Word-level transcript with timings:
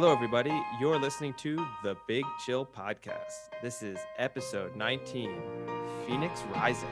Hello, 0.00 0.12
everybody. 0.12 0.52
You're 0.78 0.96
listening 0.96 1.34
to 1.38 1.56
the 1.82 1.96
Big 2.06 2.24
Chill 2.46 2.64
Podcast. 2.64 3.50
This 3.60 3.82
is 3.82 3.98
episode 4.16 4.76
19 4.76 5.42
Phoenix 6.06 6.40
Rising. 6.54 6.88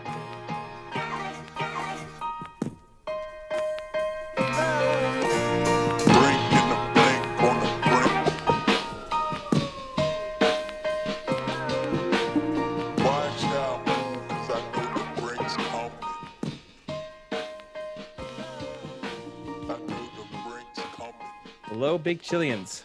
Hello, 21.69 21.99
Big 21.99 22.21
Chillians. 22.21 22.83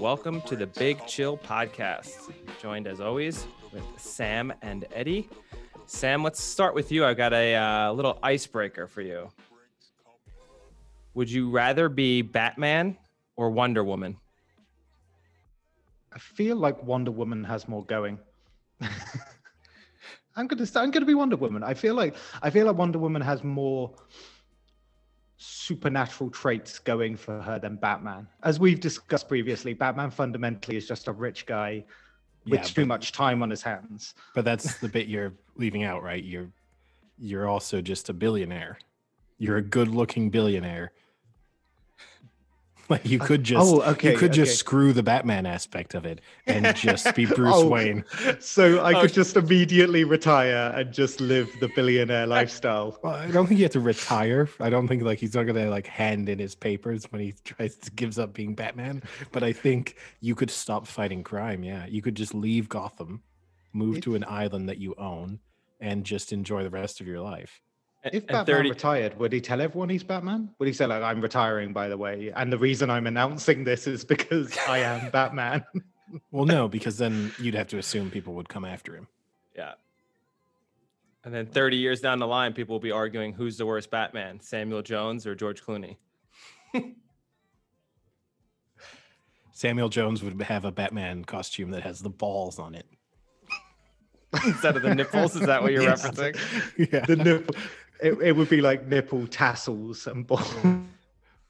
Welcome 0.00 0.40
to 0.46 0.56
the 0.56 0.66
Big 0.66 1.06
Chill 1.06 1.36
Podcast. 1.36 2.32
Joined 2.58 2.86
as 2.86 3.02
always 3.02 3.46
with 3.70 3.84
Sam 3.98 4.50
and 4.62 4.86
Eddie. 4.94 5.28
Sam, 5.84 6.24
let's 6.24 6.42
start 6.42 6.74
with 6.74 6.90
you. 6.90 7.04
I've 7.04 7.18
got 7.18 7.34
a 7.34 7.54
uh, 7.54 7.92
little 7.92 8.18
icebreaker 8.22 8.86
for 8.86 9.02
you. 9.02 9.28
Would 11.12 11.30
you 11.30 11.50
rather 11.50 11.90
be 11.90 12.22
Batman 12.22 12.96
or 13.36 13.50
Wonder 13.50 13.84
Woman? 13.84 14.16
I 16.14 16.18
feel 16.18 16.56
like 16.56 16.82
Wonder 16.82 17.10
Woman 17.10 17.44
has 17.44 17.68
more 17.68 17.84
going. 17.84 18.18
I'm 18.80 20.46
gonna 20.46 20.66
I'm 20.76 20.90
gonna 20.90 21.04
be 21.04 21.12
Wonder 21.12 21.36
Woman. 21.36 21.62
I 21.62 21.74
feel 21.74 21.94
like 21.94 22.14
I 22.40 22.48
feel 22.48 22.64
like 22.64 22.76
Wonder 22.76 22.98
Woman 22.98 23.20
has 23.20 23.44
more 23.44 23.94
supernatural 25.42 26.28
traits 26.30 26.78
going 26.78 27.16
for 27.16 27.40
her 27.40 27.58
than 27.58 27.76
Batman. 27.76 28.28
As 28.42 28.60
we've 28.60 28.78
discussed 28.78 29.26
previously, 29.26 29.72
Batman 29.72 30.10
fundamentally 30.10 30.76
is 30.76 30.86
just 30.86 31.08
a 31.08 31.12
rich 31.12 31.46
guy 31.46 31.82
with 32.44 32.54
Yeah, 32.60 32.62
too 32.62 32.82
but- 32.82 32.88
much 32.88 33.12
time 33.12 33.42
on 33.42 33.48
his 33.48 33.62
hands. 33.62 34.14
But 34.34 34.44
that's 34.44 34.78
the 34.80 34.88
bit 34.88 35.08
you're 35.08 35.32
leaving 35.56 35.82
out, 35.84 36.02
right? 36.02 36.22
You're 36.22 36.50
you're 37.22 37.46
also 37.48 37.82
just 37.82 38.08
a 38.08 38.14
billionaire. 38.14 38.78
You're 39.36 39.58
a 39.58 39.62
good-looking 39.62 40.30
billionaire. 40.30 40.92
Like 42.94 43.06
you 43.08 43.20
uh, 43.20 43.24
could 43.24 43.44
just 43.44 43.64
oh, 43.64 43.82
okay, 43.82 44.10
you 44.12 44.18
could 44.18 44.32
just 44.32 44.50
okay. 44.50 44.56
screw 44.56 44.92
the 44.92 45.02
Batman 45.02 45.46
aspect 45.46 45.94
of 45.94 46.04
it 46.04 46.20
and 46.46 46.74
just 46.74 47.14
be 47.14 47.24
Bruce 47.36 47.54
Oh, 47.54 47.68
Wayne. 47.68 48.04
So 48.40 48.80
I 48.80 48.94
Oh, 48.94 49.02
could 49.02 49.12
just 49.12 49.36
immediately 49.36 50.02
retire 50.02 50.72
and 50.74 50.92
just 50.92 51.20
live 51.20 51.48
the 51.60 51.68
billionaire 51.68 52.26
lifestyle. 52.26 52.98
Well, 53.02 53.14
I 53.14 53.30
don't 53.30 53.46
think 53.46 53.58
you 53.60 53.64
have 53.64 53.72
to 53.72 53.80
retire. 53.80 54.48
I 54.58 54.70
don't 54.70 54.88
think 54.88 55.02
like 55.04 55.20
he's 55.20 55.34
not 55.34 55.44
gonna 55.44 55.70
like 55.70 55.86
hand 55.86 56.28
in 56.28 56.38
his 56.40 56.56
papers 56.56 57.04
when 57.12 57.20
he 57.20 57.32
tries 57.44 57.76
to 57.76 57.90
gives 57.92 58.18
up 58.18 58.34
being 58.34 58.54
Batman. 58.56 59.02
But 59.30 59.44
I 59.44 59.52
think 59.52 59.94
you 60.20 60.34
could 60.34 60.50
stop 60.50 60.86
fighting 60.88 61.22
crime. 61.22 61.62
Yeah, 61.62 61.86
you 61.86 62.02
could 62.02 62.16
just 62.16 62.34
leave 62.34 62.68
Gotham, 62.68 63.22
move 63.72 64.00
to 64.00 64.16
an 64.16 64.24
island 64.26 64.68
that 64.68 64.78
you 64.78 64.94
own, 64.98 65.38
and 65.78 66.04
just 66.04 66.32
enjoy 66.32 66.64
the 66.64 66.70
rest 66.70 67.00
of 67.00 67.06
your 67.06 67.20
life. 67.20 67.60
And- 68.02 68.14
If 68.14 68.26
Batman 68.26 68.46
30 68.46 68.70
retired, 68.70 69.18
would 69.18 69.32
he 69.32 69.40
tell 69.40 69.60
everyone 69.60 69.88
he's 69.90 70.02
Batman? 70.02 70.48
Would 70.58 70.66
he 70.66 70.72
say 70.72 70.86
like 70.86 71.02
I'm 71.02 71.20
retiring 71.20 71.72
by 71.72 71.88
the 71.88 71.96
way, 71.98 72.32
and 72.34 72.50
the 72.52 72.58
reason 72.58 72.88
I'm 72.90 73.06
announcing 73.06 73.64
this 73.64 73.86
is 73.86 74.04
because 74.04 74.56
I 74.66 74.78
am 74.78 75.10
Batman? 75.12 75.64
Well, 76.30 76.44
no, 76.46 76.66
because 76.66 76.96
then 76.98 77.32
you'd 77.38 77.54
have 77.54 77.68
to 77.68 77.78
assume 77.78 78.10
people 78.10 78.34
would 78.34 78.48
come 78.48 78.64
after 78.64 78.96
him. 78.96 79.06
Yeah. 79.54 79.74
And 81.24 81.34
then 81.34 81.44
30 81.46 81.76
years 81.76 82.00
down 82.00 82.18
the 82.18 82.26
line, 82.26 82.54
people 82.54 82.74
will 82.74 82.80
be 82.80 82.90
arguing 82.90 83.34
who's 83.34 83.58
the 83.58 83.66
worst 83.66 83.90
Batman, 83.90 84.40
Samuel 84.40 84.80
Jones 84.82 85.26
or 85.26 85.34
George 85.34 85.62
Clooney. 85.62 85.96
Samuel 89.52 89.88
Jones 89.90 90.22
would 90.22 90.40
have 90.42 90.64
a 90.64 90.72
Batman 90.72 91.24
costume 91.24 91.70
that 91.72 91.82
has 91.82 92.00
the 92.00 92.08
balls 92.08 92.58
on 92.58 92.74
it. 92.74 92.86
Instead 94.46 94.76
of 94.76 94.82
the 94.82 94.94
nipples, 94.94 95.34
is 95.36 95.46
that 95.46 95.60
what 95.62 95.72
you're 95.72 95.82
Yes. 95.82 96.06
referencing? 96.06 96.90
Yeah. 96.92 97.04
the 97.04 97.16
nipple, 97.16 97.54
it, 98.02 98.18
it 98.22 98.36
would 98.36 98.48
be 98.48 98.60
like 98.60 98.86
nipple 98.86 99.26
tassels 99.26 100.06
and 100.06 100.26
balls. 100.26 100.54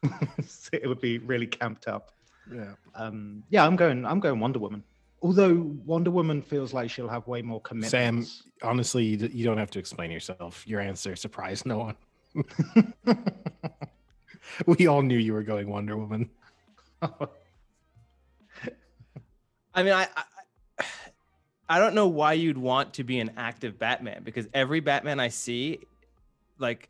it 0.73 0.87
would 0.87 1.01
be 1.01 1.19
really 1.19 1.47
camped 1.47 1.89
up. 1.89 2.13
yeah. 2.53 2.75
Um, 2.95 3.43
yeah, 3.51 3.67
I'm 3.67 3.77
going. 3.77 4.05
I'm 4.05 4.21
going 4.21 4.41
Wonder 4.41 4.59
Woman. 4.59 4.83
Although 5.23 5.75
Wonder 5.85 6.11
Woman 6.11 6.41
feels 6.41 6.73
like 6.73 6.91
she'll 6.91 7.09
have 7.09 7.27
way 7.27 7.43
more 7.43 7.61
commitments. 7.61 7.91
Sam, 7.91 8.27
honestly, 8.69 9.05
you 9.05 9.29
you 9.33 9.45
don't 9.45 9.59
have 9.59 9.71
to 9.73 9.79
explain 9.79 10.11
yourself. 10.11 10.67
Your 10.67 10.81
answer 10.81 11.17
surprised 11.17 11.67
no 11.67 11.79
one. 11.79 11.97
we 14.67 14.87
all 14.87 15.03
knew 15.03 15.19
you 15.19 15.33
were 15.33 15.43
going 15.43 15.69
Wonder 15.69 15.97
Woman. 15.97 16.31
I 17.03 17.29
mean, 19.83 19.93
I, 19.93 20.09
I 20.17 20.25
I 21.71 21.79
don't 21.79 21.95
know 21.95 22.09
why 22.09 22.33
you'd 22.33 22.59
want 22.59 22.95
to 22.95 23.05
be 23.05 23.21
an 23.21 23.31
active 23.37 23.79
Batman 23.79 24.23
because 24.25 24.49
every 24.53 24.81
Batman 24.81 25.21
I 25.21 25.29
see, 25.29 25.79
like 26.61 26.89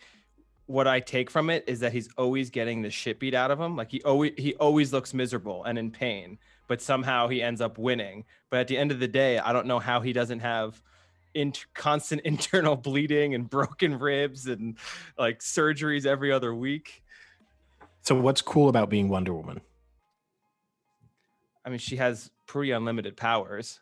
what 0.66 0.86
I 0.86 1.00
take 1.00 1.30
from 1.30 1.50
it 1.50 1.64
is 1.66 1.80
that 1.80 1.92
he's 1.92 2.08
always 2.16 2.50
getting 2.50 2.82
the 2.82 2.90
shit 2.90 3.18
beat 3.18 3.34
out 3.34 3.50
of 3.50 3.58
him. 3.60 3.76
Like 3.76 3.90
he 3.90 4.02
always 4.02 4.32
he 4.36 4.54
always 4.56 4.92
looks 4.92 5.14
miserable 5.14 5.64
and 5.64 5.78
in 5.78 5.90
pain, 5.90 6.38
but 6.68 6.80
somehow 6.82 7.28
he 7.28 7.42
ends 7.42 7.60
up 7.60 7.78
winning. 7.78 8.24
But 8.50 8.60
at 8.60 8.68
the 8.68 8.78
end 8.78 8.92
of 8.92 9.00
the 9.00 9.08
day, 9.08 9.38
I 9.38 9.52
don't 9.52 9.66
know 9.66 9.78
how 9.78 10.00
he 10.00 10.12
doesn't 10.12 10.40
have 10.40 10.80
int- 11.34 11.66
constant 11.74 12.20
internal 12.24 12.76
bleeding 12.76 13.34
and 13.34 13.48
broken 13.48 13.98
ribs 13.98 14.46
and 14.46 14.76
like 15.18 15.40
surgeries 15.40 16.06
every 16.06 16.30
other 16.32 16.54
week. 16.54 17.02
So, 18.02 18.14
what's 18.14 18.40
cool 18.42 18.68
about 18.68 18.88
being 18.90 19.08
Wonder 19.08 19.34
Woman? 19.34 19.60
I 21.64 21.68
mean, 21.68 21.78
she 21.78 21.96
has 21.96 22.30
pretty 22.46 22.70
unlimited 22.70 23.16
powers. 23.16 23.80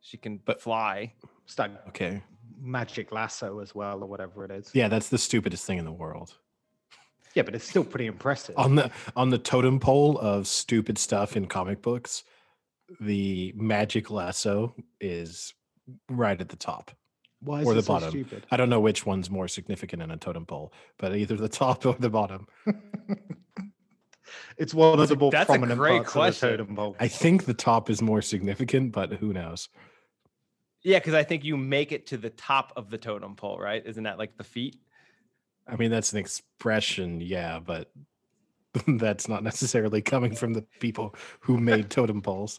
She 0.00 0.16
can 0.16 0.38
But- 0.44 0.60
fly. 0.60 1.14
It's 1.44 1.58
like 1.58 1.70
Okay. 1.88 2.22
Magic 2.62 3.10
lasso 3.12 3.58
as 3.58 3.74
well, 3.74 4.02
or 4.02 4.06
whatever 4.06 4.44
it 4.44 4.50
is. 4.50 4.70
Yeah, 4.72 4.88
that's 4.88 5.08
the 5.08 5.18
stupidest 5.18 5.64
thing 5.66 5.78
in 5.78 5.84
the 5.84 5.92
world. 5.92 6.34
yeah, 7.34 7.42
but 7.42 7.54
it's 7.54 7.68
still 7.68 7.84
pretty 7.84 8.06
impressive. 8.06 8.56
On 8.56 8.76
the 8.76 8.90
on 9.16 9.30
the 9.30 9.38
totem 9.38 9.80
pole 9.80 10.18
of 10.18 10.46
stupid 10.46 10.96
stuff 10.98 11.36
in 11.36 11.46
comic 11.46 11.82
books, 11.82 12.24
the 13.00 13.52
magic 13.56 14.10
lasso 14.10 14.74
is 15.00 15.52
right 16.08 16.40
at 16.40 16.48
the 16.48 16.56
top. 16.56 16.90
Why 17.40 17.62
is 17.62 17.66
or 17.66 17.72
it 17.72 17.74
the 17.76 17.82
so 17.82 17.92
bottom. 17.94 18.10
stupid? 18.10 18.46
I 18.52 18.56
don't 18.56 18.70
know 18.70 18.80
which 18.80 19.04
one's 19.04 19.28
more 19.28 19.48
significant 19.48 20.00
in 20.00 20.12
a 20.12 20.16
totem 20.16 20.46
pole, 20.46 20.72
but 20.98 21.16
either 21.16 21.34
the 21.36 21.48
top 21.48 21.84
or 21.84 21.94
the 21.98 22.08
bottom. 22.10 22.46
it's 24.56 24.72
one 24.72 25.00
of 25.00 25.08
the 25.08 25.14
a- 25.14 25.18
more 25.18 25.30
that's 25.32 25.50
a 25.50 25.52
prominent 25.52 25.78
great 25.78 25.96
parts 26.04 26.12
question. 26.12 26.48
of 26.48 26.52
the 26.52 26.56
totem 26.58 26.76
pole. 26.76 26.96
I 27.00 27.08
think 27.08 27.44
the 27.44 27.54
top 27.54 27.90
is 27.90 28.00
more 28.00 28.22
significant, 28.22 28.92
but 28.92 29.14
who 29.14 29.32
knows? 29.32 29.68
Yeah, 30.84 30.98
because 30.98 31.14
I 31.14 31.22
think 31.22 31.44
you 31.44 31.56
make 31.56 31.92
it 31.92 32.06
to 32.08 32.16
the 32.16 32.30
top 32.30 32.72
of 32.76 32.90
the 32.90 32.98
totem 32.98 33.36
pole, 33.36 33.58
right? 33.58 33.82
Isn't 33.84 34.04
that 34.04 34.18
like 34.18 34.36
the 34.36 34.44
feet? 34.44 34.76
I 35.66 35.76
mean, 35.76 35.90
that's 35.90 36.12
an 36.12 36.18
expression, 36.18 37.20
yeah, 37.20 37.60
but 37.60 37.92
that's 38.86 39.28
not 39.28 39.44
necessarily 39.44 40.02
coming 40.02 40.34
from 40.34 40.54
the 40.54 40.62
people 40.80 41.14
who 41.40 41.58
made 41.58 41.90
totem 41.90 42.20
poles. 42.20 42.58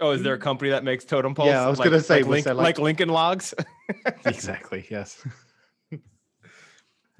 Oh, 0.00 0.10
is 0.10 0.22
there 0.22 0.34
a 0.34 0.38
company 0.38 0.70
that 0.70 0.82
makes 0.84 1.04
totem 1.04 1.34
poles? 1.34 1.48
Yeah, 1.48 1.64
I 1.64 1.68
was 1.68 1.78
gonna 1.78 2.00
say, 2.00 2.22
like, 2.22 2.26
Link- 2.26 2.46
like, 2.46 2.56
like- 2.56 2.78
Lincoln 2.78 3.08
Logs. 3.08 3.54
exactly. 4.26 4.86
Yes. 4.90 5.24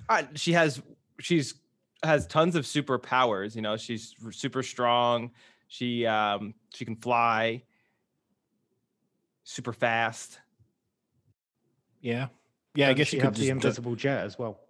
Uh, 0.09 0.25
she 0.35 0.53
has 0.53 0.83
she's 1.21 1.55
has 2.03 2.27
tons 2.27 2.57
of 2.57 2.65
superpowers. 2.65 3.55
You 3.55 3.63
know, 3.63 3.77
she's 3.77 4.15
super 4.33 4.63
strong. 4.63 5.31
She 5.69 6.05
um 6.07 6.55
she 6.75 6.85
can 6.85 6.97
fly. 6.97 7.63
Super 9.45 9.73
fast. 9.73 10.39
Yeah. 12.01 12.29
Yeah. 12.75 12.89
I 12.89 12.93
guess 12.93 13.13
you 13.13 13.19
could 13.19 13.27
have 13.27 13.35
the 13.35 13.41
just 13.41 13.49
do- 13.49 13.53
invisible 13.53 13.95
jet 13.97 14.25
as 14.25 14.39
well. 14.39 14.61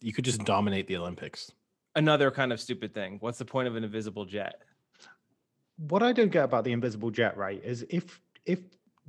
you 0.00 0.12
could 0.12 0.24
just 0.24 0.44
dominate 0.44 0.86
the 0.86 0.96
Olympics. 0.96 1.52
Another 1.94 2.30
kind 2.30 2.52
of 2.52 2.60
stupid 2.60 2.94
thing. 2.94 3.18
What's 3.20 3.38
the 3.38 3.44
point 3.44 3.68
of 3.68 3.76
an 3.76 3.84
invisible 3.84 4.24
jet? 4.24 4.62
What 5.76 6.02
I 6.02 6.12
don't 6.12 6.30
get 6.32 6.44
about 6.44 6.64
the 6.64 6.72
invisible 6.72 7.10
jet, 7.10 7.36
right, 7.36 7.60
is 7.64 7.84
if 7.90 8.20
if 8.46 8.60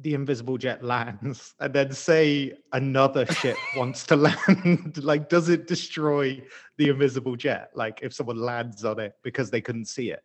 the 0.01 0.13
invisible 0.15 0.57
jet 0.57 0.83
lands 0.83 1.53
and 1.59 1.71
then 1.74 1.91
say 1.94 2.53
another 2.74 3.25
ship 3.27 3.56
wants 3.77 4.06
to 4.07 4.15
land, 4.15 4.97
like 5.03 5.29
does 5.29 5.50
it 5.50 5.68
destroy 5.68 6.41
the 6.77 6.89
invisible 6.89 7.36
jet? 7.36 7.71
Like 7.74 8.00
if 8.01 8.13
someone 8.13 8.38
lands 8.38 8.83
on 8.86 9.00
it 9.00 9.13
because 9.24 9.50
they 9.50 9.62
couldn't 9.62 9.86
see 9.86 10.12
it? 10.12 10.24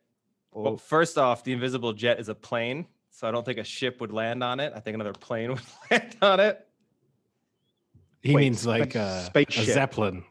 Or 0.53 0.63
Well, 0.65 0.77
first 0.79 1.17
off, 1.19 1.45
the 1.45 1.53
invisible 1.53 1.93
jet 1.93 2.19
is 2.19 2.29
a 2.29 2.35
plane, 2.35 2.87
so 3.19 3.27
I 3.27 3.33
don't 3.33 3.45
think 3.45 3.59
a 3.59 3.65
ship 3.65 4.01
would 4.01 4.13
land 4.13 4.45
on 4.45 4.61
it. 4.61 4.73
I 4.77 4.79
think 4.79 4.95
another 4.95 5.13
plane 5.13 5.51
would 5.55 5.61
land 5.91 6.17
on 6.23 6.39
it. 6.39 6.65
He 8.23 8.33
Wait, 8.33 8.43
means 8.43 8.65
like 8.65 8.93
spa- 8.93 9.01
uh, 9.01 9.03
a 9.03 9.25
spaceship. 9.25 9.65
zeppelin. 9.65 10.23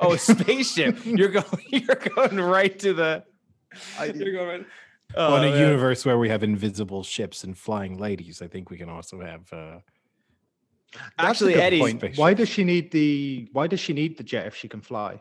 Oh, 0.00 0.12
a 0.14 0.18
spaceship! 0.34 0.96
you're 1.04 1.28
going, 1.28 1.44
you're 1.68 1.96
going 2.16 2.40
right 2.40 2.78
to 2.78 2.94
the. 2.94 3.24
you're 4.14 4.32
going. 4.32 4.64
Well, 5.14 5.36
in 5.36 5.44
Oh, 5.44 5.48
a 5.48 5.50
man. 5.50 5.60
universe 5.60 6.06
where 6.06 6.16
we 6.18 6.30
have 6.30 6.42
invisible 6.42 7.02
ships 7.02 7.44
and 7.44 7.56
flying 7.58 7.98
ladies, 7.98 8.40
I 8.40 8.46
think 8.46 8.70
we 8.70 8.78
can 8.78 8.88
also 8.88 9.20
have. 9.20 9.52
Uh, 9.52 9.78
Actually, 11.18 11.54
Eddie, 11.56 11.80
point. 11.80 12.16
Why 12.16 12.32
does 12.32 12.48
she 12.48 12.64
need 12.64 12.90
the 12.92 13.48
why 13.52 13.66
does 13.66 13.80
she 13.80 13.92
need 13.92 14.16
the 14.16 14.22
jet 14.24 14.46
if 14.46 14.54
she 14.56 14.68
can 14.68 14.80
fly? 14.80 15.20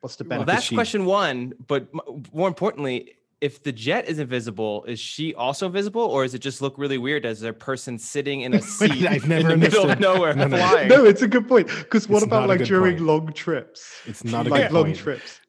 What's 0.00 0.16
the 0.16 0.24
Well, 0.24 0.38
benefit? 0.40 0.46
that's 0.52 0.64
she- 0.66 0.74
question 0.74 1.04
one. 1.04 1.52
But 1.66 1.88
more 2.32 2.48
importantly, 2.48 3.14
if 3.40 3.62
the 3.62 3.72
jet 3.72 4.08
is 4.08 4.18
invisible, 4.18 4.84
is 4.84 4.98
she 4.98 5.34
also 5.34 5.68
visible, 5.68 6.02
or 6.02 6.24
does 6.24 6.34
it 6.34 6.40
just 6.40 6.60
look 6.60 6.76
really 6.76 6.98
weird 6.98 7.24
as 7.24 7.42
a 7.42 7.52
person 7.52 7.98
sitting 7.98 8.40
in 8.40 8.54
a 8.54 8.60
seat 8.76 9.06
I've 9.06 9.28
never 9.28 9.52
in 9.52 9.60
the 9.60 9.66
middle 9.68 9.88
of 9.90 10.00
nowhere 10.00 10.34
no, 10.34 10.46
no. 10.48 10.56
flying? 10.56 10.88
no, 10.88 11.04
it's 11.04 11.22
a 11.22 11.28
good 11.28 11.46
point. 11.46 11.68
Because 11.68 12.08
what 12.08 12.16
It's 12.18 12.26
about 12.26 12.48
like 12.48 12.64
during 12.64 12.96
point. 12.96 13.06
long 13.06 13.32
trips? 13.32 14.00
It's 14.06 14.24
not 14.24 14.46
a 14.46 14.50
like 14.50 14.62
good 14.64 14.72
long 14.72 14.84
point. 14.86 14.96
trips. 14.96 15.40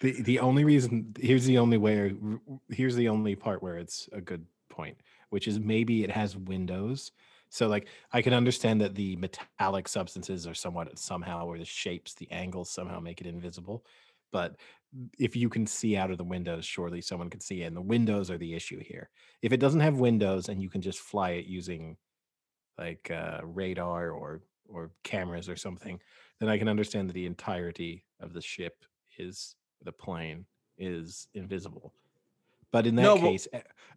The 0.00 0.20
the 0.22 0.38
only 0.40 0.64
reason 0.64 1.14
here's 1.18 1.44
the 1.44 1.58
only 1.58 1.76
way 1.78 2.14
here's 2.70 2.96
the 2.96 3.08
only 3.08 3.36
part 3.36 3.62
where 3.62 3.76
it's 3.78 4.08
a 4.12 4.20
good 4.20 4.46
point, 4.70 4.96
which 5.30 5.46
is 5.46 5.58
maybe 5.60 6.02
it 6.02 6.10
has 6.10 6.36
windows. 6.36 7.12
So 7.50 7.68
like 7.68 7.86
I 8.12 8.22
can 8.22 8.32
understand 8.32 8.80
that 8.80 8.94
the 8.94 9.16
metallic 9.16 9.86
substances 9.88 10.46
are 10.46 10.54
somewhat 10.54 10.98
somehow 10.98 11.46
or 11.46 11.58
the 11.58 11.64
shapes, 11.64 12.14
the 12.14 12.30
angles 12.30 12.70
somehow 12.70 13.00
make 13.00 13.20
it 13.20 13.26
invisible. 13.26 13.84
But 14.32 14.56
if 15.18 15.34
you 15.36 15.48
can 15.48 15.66
see 15.66 15.96
out 15.96 16.10
of 16.10 16.18
the 16.18 16.24
windows, 16.24 16.64
surely 16.64 17.00
someone 17.00 17.30
can 17.30 17.40
see. 17.40 17.62
it. 17.62 17.66
And 17.66 17.76
the 17.76 17.80
windows 17.80 18.30
are 18.30 18.38
the 18.38 18.54
issue 18.54 18.80
here. 18.80 19.10
If 19.42 19.52
it 19.52 19.58
doesn't 19.60 19.80
have 19.80 19.98
windows 19.98 20.48
and 20.48 20.62
you 20.62 20.70
can 20.70 20.80
just 20.82 21.00
fly 21.00 21.30
it 21.30 21.46
using 21.46 21.96
like 22.78 23.10
uh, 23.10 23.40
radar 23.44 24.10
or 24.10 24.42
or 24.68 24.90
cameras 25.02 25.48
or 25.48 25.56
something, 25.56 26.00
then 26.40 26.48
I 26.48 26.56
can 26.58 26.68
understand 26.68 27.08
that 27.08 27.12
the 27.14 27.26
entirety 27.26 28.04
of 28.20 28.32
the 28.32 28.40
ship 28.40 28.84
is 29.18 29.56
the 29.84 29.92
plane 29.92 30.46
is 30.78 31.28
invisible. 31.34 31.92
But 32.72 32.86
in 32.86 32.96
that 32.96 33.02
No, 33.04 33.16
case, 33.18 33.46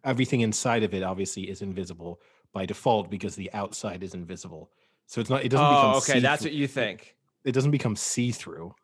everything 0.04 0.42
inside 0.42 0.82
of 0.84 0.94
it 0.94 1.02
obviously 1.02 1.48
is 1.50 1.62
invisible 1.62 2.20
by 2.52 2.66
default 2.66 3.10
because 3.10 3.34
the 3.34 3.52
outside 3.52 4.02
is 4.02 4.14
invisible. 4.14 4.70
So 5.06 5.20
it's 5.20 5.30
not. 5.30 5.44
It 5.44 5.48
doesn't 5.48 5.66
become. 5.66 5.94
Oh, 5.94 5.98
okay, 5.98 6.20
that's 6.20 6.42
see-through- 6.42 6.50
what 6.52 6.58
you 6.58 6.68
think. 6.68 7.16
It 7.44 7.52
doesn't 7.52 7.70
become 7.70 7.96
see 7.96 8.30
through. 8.30 8.74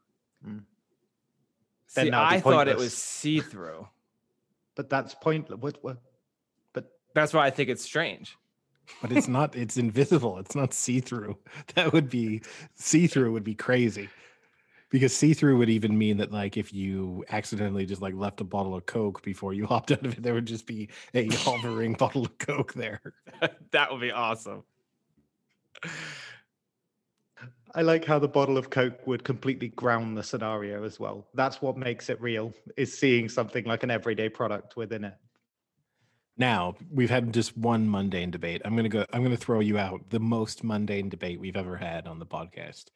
Then 0.43 0.64
See, 1.86 2.10
I 2.10 2.40
thought 2.40 2.69
it 2.69 2.76
was 2.76 2.94
see 2.96 3.40
through. 3.40 3.86
But 4.75 4.90
that's 4.90 5.14
pointless. 5.14 5.60
What, 5.60 5.78
what? 5.82 5.98
But 6.72 6.90
That's 7.14 7.32
why 7.32 7.46
I 7.46 7.50
think 7.50 7.69
it's 7.69 7.84
strange. 7.84 8.36
But 9.00 9.12
it's 9.12 9.28
not. 9.28 9.54
It's 9.56 9.76
invisible. 9.76 10.38
It's 10.38 10.54
not 10.54 10.75
see 10.75 11.00
through. 11.00 11.38
That 11.75 11.92
would 11.92 12.10
be 12.10 12.42
see 12.75 13.06
through. 13.06 13.32
Would 13.32 13.44
be 13.44 13.54
crazy. 13.54 14.08
Because 14.90 15.16
see 15.16 15.34
through 15.34 15.56
would 15.58 15.70
even 15.70 15.96
mean 15.98 16.19
that, 16.19 16.31
like, 16.31 16.56
if 16.56 16.72
you 16.72 17.25
accidentally 17.31 17.84
just 17.84 18.00
like 18.00 18.14
left 18.14 18.40
a 18.40 18.44
bottle 18.44 18.76
of 18.76 18.87
Coke 18.87 19.22
before 19.22 19.52
you 19.52 19.66
hopped 19.66 19.90
out 19.90 20.04
of 20.04 20.12
it, 20.12 20.22
there 20.22 20.34
would 20.34 20.46
just 20.46 20.66
be 20.66 20.88
a 21.14 21.26
hovering 21.32 21.94
bottle 21.94 22.26
of 22.26 22.38
Coke 22.38 22.75
there. 22.75 23.00
that 23.72 23.90
would 23.90 24.00
be 24.00 24.12
awesome. 24.12 24.62
I 27.75 27.82
like 27.82 28.05
how 28.05 28.21
the 28.21 28.29
bottle 28.29 28.56
of 28.56 28.71
Coke 28.71 29.05
would 29.06 29.25
completely 29.25 29.69
ground 29.69 30.17
the 30.17 30.23
scenario 30.23 30.85
as 30.85 31.00
well. 31.00 31.26
That's 31.35 31.61
what 31.61 31.76
makes 31.76 32.09
it 32.09 32.21
real, 32.21 32.53
is 32.76 32.97
seeing 32.97 33.29
something 33.29 33.65
like 33.65 33.82
an 33.82 33.91
everyday 33.91 34.29
product 34.29 34.76
within 34.76 35.05
it. 35.05 35.15
Now 36.37 36.75
we've 36.91 37.11
had 37.11 37.32
just 37.32 37.56
one 37.56 37.88
mundane 37.88 38.31
debate. 38.31 38.62
I'm 38.65 38.76
gonna 38.76 38.88
go. 38.88 39.05
I'm 39.12 39.23
gonna 39.23 39.37
throw 39.37 39.61
you 39.61 39.79
out 39.79 40.11
the 40.11 40.21
most 40.21 40.65
mundane 40.65 41.09
debate 41.09 41.41
we've 41.41 41.56
ever 41.56 41.76
had 41.76 42.06
on 42.06 42.19
the 42.19 42.26
podcast. 42.26 42.87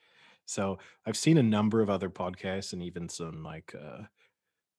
So 0.47 0.79
I've 1.07 1.17
seen 1.17 1.39
a 1.39 1.43
number 1.43 1.81
of 1.81 1.91
other 1.91 2.09
podcasts 2.09 2.73
and 2.73 2.83
even 2.83 3.09
some 3.09 3.43
like 3.43 3.75
uh, 3.75 4.05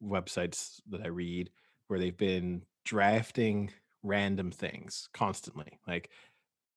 websites 0.04 0.82
that 0.90 1.02
I 1.02 1.08
read 1.08 1.52
where 1.88 2.00
they've 2.00 2.18
been 2.18 2.64
drafting 2.86 3.72
random 4.04 4.52
things 4.52 5.10
constantly, 5.14 5.80
like 5.88 6.10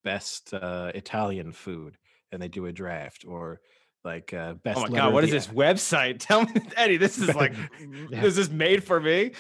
best 0.05 0.53
uh, 0.55 0.93
Italian 0.95 1.53
food, 1.53 1.97
and 2.33 2.43
they 2.43 2.49
do 2.49 2.67
a 2.67 2.73
draft, 2.73 3.25
or 3.27 3.61
like 4.05 4.33
uh, 4.35 4.55
best. 4.55 4.79
Oh 4.79 4.83
my 4.83 4.89
god, 4.89 5.13
what 5.13 5.25
is 5.25 5.31
this 5.31 5.47
website? 5.47 6.17
Tell 6.19 6.43
me, 6.45 6.53
Eddie. 6.77 6.97
This 6.97 7.19
is 7.19 7.35
like, 7.35 7.55
Yeah. 8.11 8.25
is 8.25 8.51
made 8.51 8.83
for 8.83 9.01
me? 9.01 9.33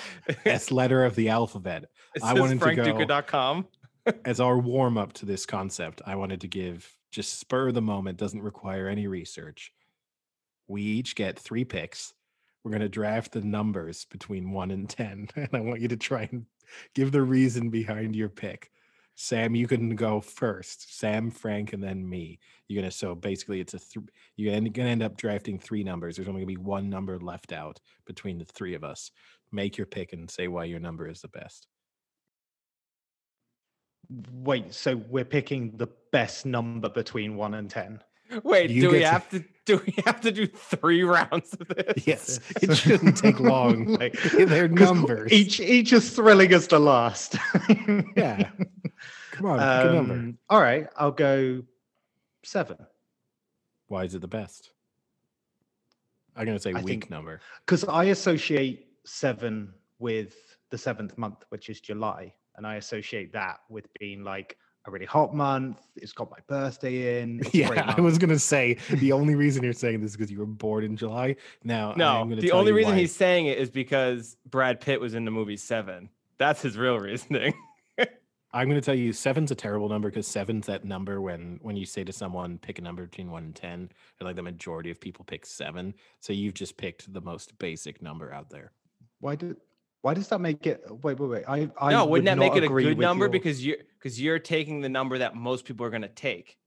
Best 0.45 0.71
letter 0.71 1.05
of 1.05 1.15
the 1.15 1.29
alphabet. 1.31 1.85
It 2.15 2.23
I 2.23 2.35
wanted 2.35 2.61
to 2.61 2.75
go- 2.75 2.83
frankduca.com. 2.85 3.67
as 4.27 4.39
our 4.39 4.59
warm 4.59 4.99
up 4.99 5.15
to 5.15 5.25
this 5.25 5.47
concept, 5.47 6.03
I 6.05 6.17
wanted 6.17 6.43
to 6.43 6.49
give 6.49 6.95
just 7.11 7.39
spur 7.41 7.69
of 7.69 7.75
the 7.75 7.81
moment, 7.81 8.19
doesn't 8.19 8.43
require 8.43 8.87
any 8.87 9.07
research. 9.07 9.73
We 10.69 10.83
each 10.83 11.15
get 11.15 11.39
three 11.39 11.65
picks. 11.65 12.13
We're 12.63 12.71
going 12.71 12.83
to 12.83 12.89
draft 12.91 13.33
the 13.33 13.41
numbers 13.41 14.05
between 14.11 14.53
one 14.53 14.71
and 14.71 14.89
10. 14.91 15.29
And 15.37 15.49
I 15.55 15.61
want 15.61 15.81
you 15.81 15.89
to 15.89 15.97
try 15.97 16.29
and 16.31 16.45
give 16.95 17.13
the 17.13 17.23
reason 17.23 17.71
behind 17.71 18.15
your 18.15 18.29
pick. 18.29 18.71
Sam, 19.15 19.55
you 19.55 19.67
can 19.69 19.95
go 19.95 20.21
first. 20.21 20.99
Sam, 20.99 21.31
Frank, 21.31 21.73
and 21.75 21.83
then 21.83 22.09
me. 22.09 22.39
You're 22.69 22.83
gonna 22.83 22.91
so 22.91 23.15
basically 23.15 23.61
it's 23.61 23.75
a 23.75 23.79
th- 23.79 24.07
you're 24.37 24.55
gonna 24.55 24.71
gonna 24.71 24.89
end 24.89 25.03
up 25.03 25.17
drafting 25.17 25.59
three 25.59 25.85
numbers. 25.85 26.17
There's 26.17 26.29
only 26.29 26.41
gonna 26.41 26.47
be 26.47 26.57
one 26.57 26.89
number 26.89 27.19
left 27.21 27.53
out 27.53 27.79
between 28.07 28.39
the 28.39 28.45
three 28.47 28.75
of 28.75 28.85
us. 28.85 29.11
Make 29.53 29.77
your 29.77 29.87
pick 29.87 30.13
and 30.15 30.31
say 30.31 30.49
why 30.49 30.65
your 30.65 30.81
number 30.81 31.07
is 31.09 31.21
the 31.21 31.29
best. 31.29 31.67
Wait, 34.33 34.75
so 34.75 34.97
we're 34.97 35.25
picking 35.25 35.77
the 35.77 35.89
best 36.11 36.45
number 36.45 36.89
between 36.89 37.37
one 37.37 37.55
and 37.55 37.71
ten. 37.71 38.01
Wait, 38.45 38.71
You 38.71 38.83
do 38.83 38.91
we 38.91 39.01
to- 39.01 39.07
have 39.09 39.29
to 39.31 39.45
do 39.65 39.81
we 39.87 39.95
have 40.05 40.21
to 40.23 40.33
do 40.33 40.47
three 40.47 41.03
rounds 41.03 41.53
of 41.55 41.69
this? 41.69 42.07
Yes, 42.07 42.41
it 42.63 42.75
shouldn't 42.77 43.17
take 43.19 43.39
long. 43.41 43.87
Like, 43.87 44.15
They're 44.33 44.69
'cause 44.71 44.79
numbers. 44.93 45.33
Each 45.33 45.61
each 45.61 45.93
is 45.93 46.11
thrilling 46.11 46.53
as 46.53 46.67
the 46.67 46.81
last. 46.81 47.37
Yeah. 48.17 48.51
Come 49.33 49.47
on, 49.47 49.59
pick 49.59 49.91
a 49.91 49.95
number. 49.95 50.15
Um, 50.15 50.39
all 50.49 50.61
right, 50.61 50.87
I'll 50.97 51.11
go 51.11 51.63
seven. 52.45 52.77
Why 53.89 54.05
is 54.05 54.15
it 54.15 54.21
the 54.21 54.29
best? 54.29 54.71
I'm 56.37 56.47
gonna 56.47 56.59
say 56.59 56.71
I 56.73 56.77
weak 56.81 56.87
think- 56.87 57.11
number. 57.11 57.41
because 57.67 57.85
I 57.85 58.05
associate 58.05 58.87
seven 59.05 59.73
with 59.99 60.35
the 60.71 60.79
seventh 60.79 61.17
month, 61.19 61.45
which 61.51 61.69
is 61.69 61.81
July, 61.81 62.33
and 62.57 62.67
I 62.67 62.77
associate 62.77 63.33
that 63.33 63.61
with 63.69 63.87
being 63.99 64.23
like 64.25 64.57
a 64.87 64.91
really 64.91 65.07
hot 65.07 65.35
month. 65.35 65.81
It's 65.97 66.13
got 66.13 66.31
my 66.31 66.39
birthday 66.49 67.23
in. 67.23 67.41
It's 67.45 67.55
Yeah, 67.55 67.95
I 67.97 68.01
was 68.01 68.19
gonna 68.19 68.39
say 68.39 68.75
the 68.91 69.13
only 69.19 69.35
reason 69.35 69.63
you're 69.63 69.73
saying 69.73 70.01
this 70.01 70.11
is 70.13 70.17
because 70.17 70.31
you 70.31 70.39
were 70.41 70.47
born 70.47 70.85
in 70.85 70.97
July. 70.97 71.37
Now, 71.65 71.93
I 71.93 71.97
No, 71.97 72.21
am 72.21 72.29
gonna 72.31 72.41
the 72.41 72.53
only 72.53 72.73
reason 72.73 72.93
why. 72.95 72.99
he's 73.01 73.15
saying 73.15 73.47
it 73.47 73.59
is 73.59 73.71
because 73.71 74.37
Brad 74.47 74.81
Pitt 74.81 75.01
was 75.01 75.15
in 75.15 75.25
the 75.25 75.31
movie 75.31 75.57
Seven. 75.57 76.09
That's 76.39 76.63
his 76.63 76.77
real 76.77 76.99
reasoning. 76.99 77.55
I'm 78.55 78.69
going 78.69 78.81
to 78.81 78.85
tell 78.85 78.95
you 78.95 79.13
seven's 79.13 79.51
a 79.51 79.55
terrible 79.55 79.89
number 79.89 80.11
because 80.11 80.27
seven's 80.27 80.67
that 80.67 80.85
number 80.85 81.21
when 81.21 81.59
when 81.63 81.77
you 81.77 81.87
say 81.87 82.05
to 82.05 82.13
someone 82.13 82.59
pick 82.59 82.79
a 82.79 82.83
number 82.83 83.05
between 83.05 83.31
one 83.31 83.45
and 83.45 83.55
ten, 83.55 83.91
and 84.19 84.27
like 84.27 84.37
the 84.37 84.43
majority 84.43 84.91
of 84.91 85.01
people 85.01 85.25
pick 85.25 85.47
seven. 85.47 85.95
So 86.21 86.33
you've 86.33 86.55
just 86.55 86.77
picked 86.77 87.13
the 87.13 87.21
most 87.21 87.57
basic 87.59 88.03
number 88.03 88.33
out 88.33 88.51
there. 88.51 88.73
Why 89.21 89.37
did? 89.37 89.57
why 90.03 90.15
does 90.15 90.29
that 90.29 90.41
make 90.41 90.67
it? 90.67 90.83
Wait, 91.03 91.19
wait, 91.19 91.31
wait. 91.31 91.45
I, 91.49 91.71
I 91.81 91.93
no, 91.93 92.05
would 92.05 92.11
wouldn't 92.11 92.27
that 92.27 92.39
make 92.39 92.57
it 92.57 92.65
a 92.65 92.69
good 92.69 92.99
number 92.99 93.27
your- 93.27 93.31
because 93.31 93.65
you're 93.65 93.77
because 93.99 94.21
you're 94.21 94.41
taking 94.41 94.81
the 94.81 94.89
number 94.89 95.19
that 95.19 95.35
most 95.35 95.65
people 95.65 95.87
are 95.87 95.91
going 95.91 96.03
to 96.03 96.09
take. 96.09 96.59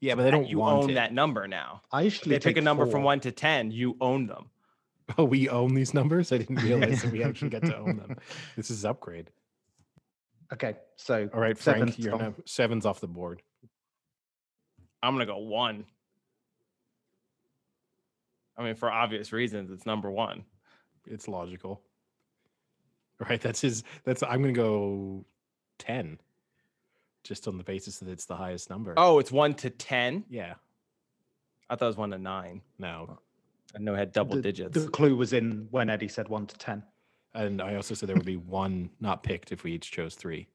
Yeah, 0.00 0.16
but 0.16 0.24
they 0.24 0.32
don't 0.32 0.48
you 0.48 0.58
want 0.58 0.82
own 0.82 0.90
it. 0.90 0.94
that 0.94 1.14
number 1.14 1.46
now. 1.46 1.82
I 1.92 2.00
If 2.02 2.04
usually 2.04 2.30
they 2.30 2.40
pick 2.40 2.56
a 2.56 2.60
take 2.60 2.64
number 2.64 2.86
from 2.86 3.04
one 3.04 3.20
to 3.20 3.30
ten, 3.30 3.70
you 3.70 3.96
own 4.00 4.26
them. 4.26 4.50
Oh, 5.18 5.24
we 5.24 5.48
own 5.48 5.74
these 5.74 5.94
numbers. 5.94 6.32
I 6.32 6.38
didn't 6.38 6.56
realize 6.62 7.02
that 7.02 7.12
we 7.12 7.22
actually 7.22 7.50
get 7.50 7.64
to 7.64 7.76
own 7.76 7.96
them. 7.96 8.16
This 8.56 8.70
is 8.70 8.84
upgrade. 8.84 9.30
Okay, 10.52 10.76
so 10.96 11.30
All 11.32 11.40
right, 11.40 11.56
Frank, 11.56 11.78
seven's 11.78 11.98
you're 11.98 12.12
gone. 12.12 12.20
now, 12.20 12.34
seven's 12.44 12.84
off 12.84 13.00
the 13.00 13.06
board. 13.06 13.42
I'm 15.02 15.14
gonna 15.14 15.26
go 15.26 15.38
one. 15.38 15.84
I 18.56 18.62
mean, 18.62 18.74
for 18.74 18.90
obvious 18.90 19.32
reasons, 19.32 19.70
it's 19.70 19.86
number 19.86 20.10
one. 20.10 20.44
It's 21.06 21.26
logical. 21.26 21.80
right? 23.18 23.40
that's 23.40 23.60
his. 23.62 23.82
That's 24.04 24.22
I'm 24.22 24.42
gonna 24.42 24.52
go 24.52 25.24
ten, 25.78 26.18
just 27.24 27.48
on 27.48 27.56
the 27.56 27.64
basis 27.64 27.98
that 27.98 28.08
it's 28.08 28.26
the 28.26 28.36
highest 28.36 28.68
number. 28.68 28.94
Oh, 28.96 29.18
it's 29.18 29.32
one 29.32 29.54
to 29.54 29.70
ten. 29.70 30.24
yeah. 30.28 30.54
I 31.70 31.76
thought 31.76 31.86
it 31.86 31.88
was 31.88 31.96
one 31.96 32.10
to 32.10 32.18
nine. 32.18 32.60
No, 32.78 33.18
I 33.74 33.78
know 33.78 33.94
it 33.94 33.98
had 33.98 34.12
double 34.12 34.36
the, 34.36 34.42
digits. 34.42 34.74
The 34.74 34.90
clue 34.90 35.16
was 35.16 35.32
in 35.32 35.68
when 35.70 35.88
Eddie 35.88 36.08
said 36.08 36.28
one 36.28 36.46
to 36.46 36.58
ten. 36.58 36.82
And 37.34 37.62
I 37.62 37.74
also 37.76 37.94
said 37.94 38.08
there 38.08 38.16
would 38.16 38.26
be 38.26 38.36
one 38.36 38.90
not 39.00 39.22
picked 39.22 39.52
if 39.52 39.64
we 39.64 39.72
each 39.72 39.90
chose 39.90 40.14
three. 40.14 40.48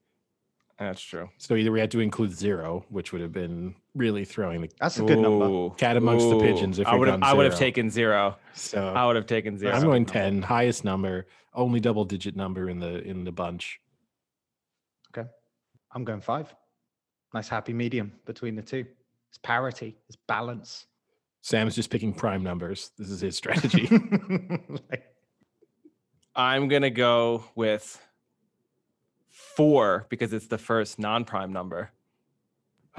That's 0.79 1.01
true. 1.01 1.29
So 1.37 1.55
either 1.55 1.71
we 1.71 1.79
had 1.79 1.89
to 1.91 1.99
include 1.99 2.31
zero, 2.31 2.85
which 2.89 3.11
would 3.11 3.21
have 3.21 3.31
been 3.31 3.73
really 3.95 4.25
throwing 4.25 4.61
the 4.61 4.69
That's 4.79 4.99
a 4.99 5.03
good 5.03 5.17
number. 5.17 5.71
Cat 5.75 5.97
amongst 5.97 6.29
the 6.29 6.39
pigeons. 6.39 6.77
If 6.77 6.85
I 6.87 6.95
we'd 6.95 7.07
have, 7.07 7.19
gone 7.19 7.29
I 7.29 7.33
would 7.33 7.45
have 7.45 7.57
taken 7.57 7.89
zero. 7.89 8.37
So 8.53 8.93
I 8.95 9.05
would 9.05 9.15
have 9.15 9.25
taken 9.25 9.57
zero. 9.57 9.73
I'm 9.73 9.81
going 9.81 10.05
ten, 10.05 10.41
highest 10.41 10.85
number, 10.85 11.25
only 11.55 11.79
double 11.79 12.05
digit 12.05 12.35
number 12.35 12.69
in 12.69 12.79
the 12.79 13.01
in 13.01 13.23
the 13.23 13.31
bunch. 13.31 13.79
Okay, 15.17 15.27
I'm 15.93 16.03
going 16.03 16.21
five. 16.21 16.53
Nice 17.33 17.49
happy 17.49 17.73
medium 17.73 18.11
between 18.25 18.55
the 18.55 18.61
two. 18.61 18.85
It's 19.29 19.39
parity. 19.39 19.97
It's 20.07 20.17
balance. 20.27 20.85
Sam's 21.41 21.75
just 21.75 21.89
picking 21.89 22.13
prime 22.13 22.43
numbers. 22.43 22.91
This 22.97 23.09
is 23.09 23.21
his 23.21 23.35
strategy. 23.41 23.87
Like, 24.89 25.06
I'm 26.37 26.67
gonna 26.67 26.91
go 26.91 27.43
with 27.55 27.99
four 29.29 30.05
because 30.09 30.31
it's 30.33 30.47
the 30.47 30.57
first 30.59 30.99
non-prime 30.99 31.51
number. 31.51 31.91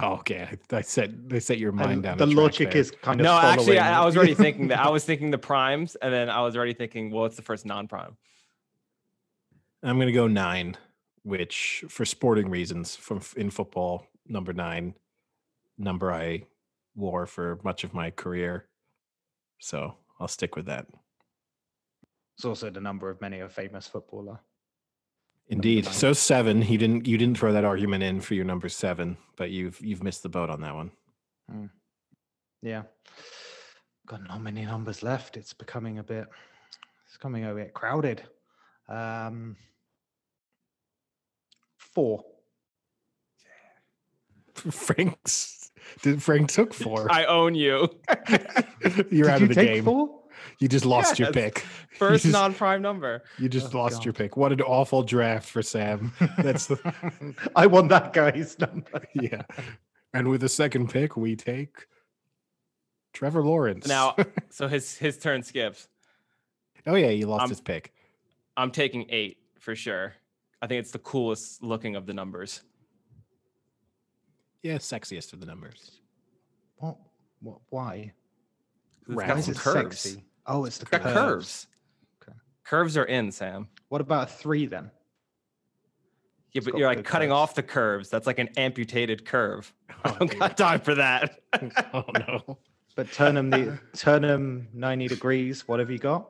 Oh, 0.01 0.15
okay. 0.15 0.49
I, 0.73 0.77
I 0.77 0.81
set 0.83 1.11
I 1.33 1.39
set 1.39 1.59
your 1.59 1.71
And 1.71 1.79
mind 1.79 2.03
down. 2.03 2.19
the 2.19 2.25
a 2.25 2.27
logic 2.27 2.73
there. 2.73 2.81
is 2.81 2.91
kind 2.91 3.21
of 3.21 3.25
No, 3.25 3.39
actually, 3.39 3.79
I, 3.79 4.03
I 4.03 4.05
was 4.05 4.17
already 4.17 4.35
thinking 4.35 4.69
that. 4.69 4.81
I 4.81 4.91
was 4.91 5.05
thinking 5.05 5.31
the 5.31 5.39
primes, 5.39 5.95
and 5.97 6.13
then 6.13 6.29
I 6.29 6.41
was 6.43 6.57
already 6.57 6.75
thinking, 6.75 7.11
well, 7.11 7.25
it's 7.27 7.37
the 7.37 7.43
first 7.43 7.65
non-prime. 7.65 8.17
I'm 9.83 9.99
gonna 9.99 10.13
go 10.13 10.27
nine, 10.27 10.77
which 11.23 11.85
for 11.89 12.05
sporting 12.05 12.51
reasons, 12.51 12.97
from 12.97 13.21
in 13.37 13.51
football, 13.51 14.07
number 14.27 14.53
nine, 14.53 14.95
number 15.79 16.13
I 16.13 16.43
wore 16.97 17.27
for 17.27 17.61
much 17.63 17.85
of 17.85 17.95
my 17.95 18.11
career. 18.11 18.67
So 19.61 19.95
I'll 20.19 20.29
stick 20.29 20.57
with 20.57 20.67
that. 20.67 20.87
It's 22.39 22.45
also 22.45 22.71
the 22.71 22.81
number 22.81 23.11
of 23.11 23.21
many 23.21 23.41
a 23.41 23.49
famous 23.49 23.89
footballer. 23.89 24.39
Indeed. 25.49 25.87
So 25.87 26.13
seven. 26.13 26.63
He 26.63 26.77
didn't. 26.77 27.05
You 27.05 27.19
didn't 27.19 27.37
throw 27.37 27.53
that 27.53 27.65
argument 27.65 28.05
in 28.05 28.21
for 28.21 28.35
your 28.35 28.45
number 28.45 28.69
seven, 28.69 29.17
but 29.37 29.51
you've 29.51 29.81
you've 29.81 30.05
missed 30.05 30.23
the 30.23 30.29
boat 30.29 30.49
on 30.49 30.61
that 30.61 30.75
one. 30.75 30.93
Yeah. 32.63 32.83
Got 34.07 34.29
not 34.29 34.41
many 34.41 34.65
numbers 34.65 35.03
left. 35.03 35.37
It's 35.37 35.53
becoming 35.53 35.99
a 35.99 36.05
bit 36.05 36.29
it's 37.07 37.17
coming 37.17 37.45
a 37.45 37.55
bit 37.55 37.75
crowded. 37.75 38.23
Um 38.89 39.57
four. 41.77 42.25
Frank's. 44.55 45.73
Did 46.03 46.23
Frank 46.23 46.51
took 46.51 46.73
four? 46.73 47.11
I 47.11 47.25
own 47.25 47.55
you. 47.57 47.89
You're 49.11 49.25
Did 49.25 49.27
out 49.27 49.41
you 49.41 49.45
of 49.45 49.49
the 49.49 49.55
take 49.55 49.69
game. 49.75 49.85
four? 49.85 50.18
You 50.61 50.67
just 50.69 50.85
lost 50.85 51.19
your 51.19 51.31
pick. 51.33 51.61
First 51.99 52.25
just- 52.25 52.33
non-prime 52.33 52.83
number. 52.83 53.23
You 53.39 53.49
just 53.49 53.75
Oh, 53.75 53.79
lost 53.79 54.05
your 54.05 54.13
pick. 54.13 54.37
What 54.37 54.53
an 54.53 54.61
awful 54.63 55.03
draft 55.03 55.49
for 55.49 55.63
Sam. 55.63 56.13
That's 56.39 56.67
the 56.67 57.35
I 57.55 57.67
won 57.67 57.89
that 57.89 58.13
guy's 58.13 58.59
number. 58.59 59.03
yeah. 59.15 59.43
And 60.13 60.29
with 60.29 60.41
the 60.41 60.49
second 60.49 60.91
pick, 60.91 61.17
we 61.17 61.37
take 61.37 61.87
Trevor 63.13 63.43
Lawrence. 63.45 63.87
Now, 63.87 64.17
so 64.51 64.67
his 64.67 64.97
his 64.97 65.17
turn 65.19 65.43
skips. 65.43 65.89
oh 66.87 66.95
yeah, 66.97 67.11
he 67.11 67.25
lost 67.25 67.43
I'm- 67.43 67.49
his 67.51 67.61
pick. 67.61 67.93
I'm 68.57 68.73
taking 68.73 69.07
eight 69.11 69.39
for 69.61 69.77
sure. 69.77 70.15
I 70.61 70.67
think 70.67 70.81
it's 70.81 70.91
the 70.91 70.99
coolest 70.99 71.63
looking 71.63 71.95
of 71.95 72.07
the 72.07 72.13
numbers. 72.15 72.63
Yeah, 74.63 74.79
sexiest 74.79 75.33
of 75.33 75.39
the 75.39 75.47
numbers. 75.47 76.01
What 76.79 76.97
what 77.41 77.59
why? 77.71 78.13
'Cause 79.07 79.11
It's 79.11 79.17
Round. 79.17 79.29
got 79.29 79.37
Why 79.37 79.41
some 79.43 79.55
curves. 79.55 80.01
sexy? 80.01 80.25
Oh, 80.49 80.65
it's 80.65 80.79
the 80.79 80.83
It's 80.85 80.91
got 80.91 81.03
curves. 81.03 81.15
curves. 81.15 81.67
Okay. 82.23 82.39
Curves 82.65 82.97
are 82.97 83.05
in, 83.05 83.31
Sam. 83.31 83.69
What 83.91 84.01
about 84.01 84.29
a 84.29 84.33
three 84.33 84.67
then? 84.67 84.91
Yeah, 86.53 86.59
It's 86.61 86.65
but 86.65 86.79
you're 86.79 86.89
like 86.89 87.05
cutting 87.05 87.29
curves. 87.29 87.37
off 87.39 87.55
the 87.55 87.63
curves. 87.63 88.09
That's 88.09 88.27
like 88.27 88.39
an 88.39 88.49
amputated 88.57 89.25
curve. 89.27 89.73
Oh, 89.91 89.95
I 90.05 90.09
Oh, 90.11 90.17
don't 90.19 90.31
dear. 90.31 90.39
got 90.41 90.57
time 90.57 90.81
for 90.81 90.95
that. 90.95 91.39
oh 91.95 92.05
no. 92.19 92.59
But 92.97 93.13
turn 93.13 93.35
them 93.37 93.51
the 93.51 93.79
turn 93.95 94.23
them 94.23 94.69
90 94.73 95.07
degrees. 95.09 95.69
What 95.69 95.79
have 95.79 95.91
you 95.91 95.99
got? 95.99 96.23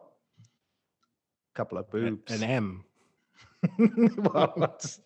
A 0.43 1.57
couple 1.57 1.79
of 1.79 1.91
boobs. 1.91 2.31
An 2.33 2.43
M. 2.43 2.85
What? 4.17 4.99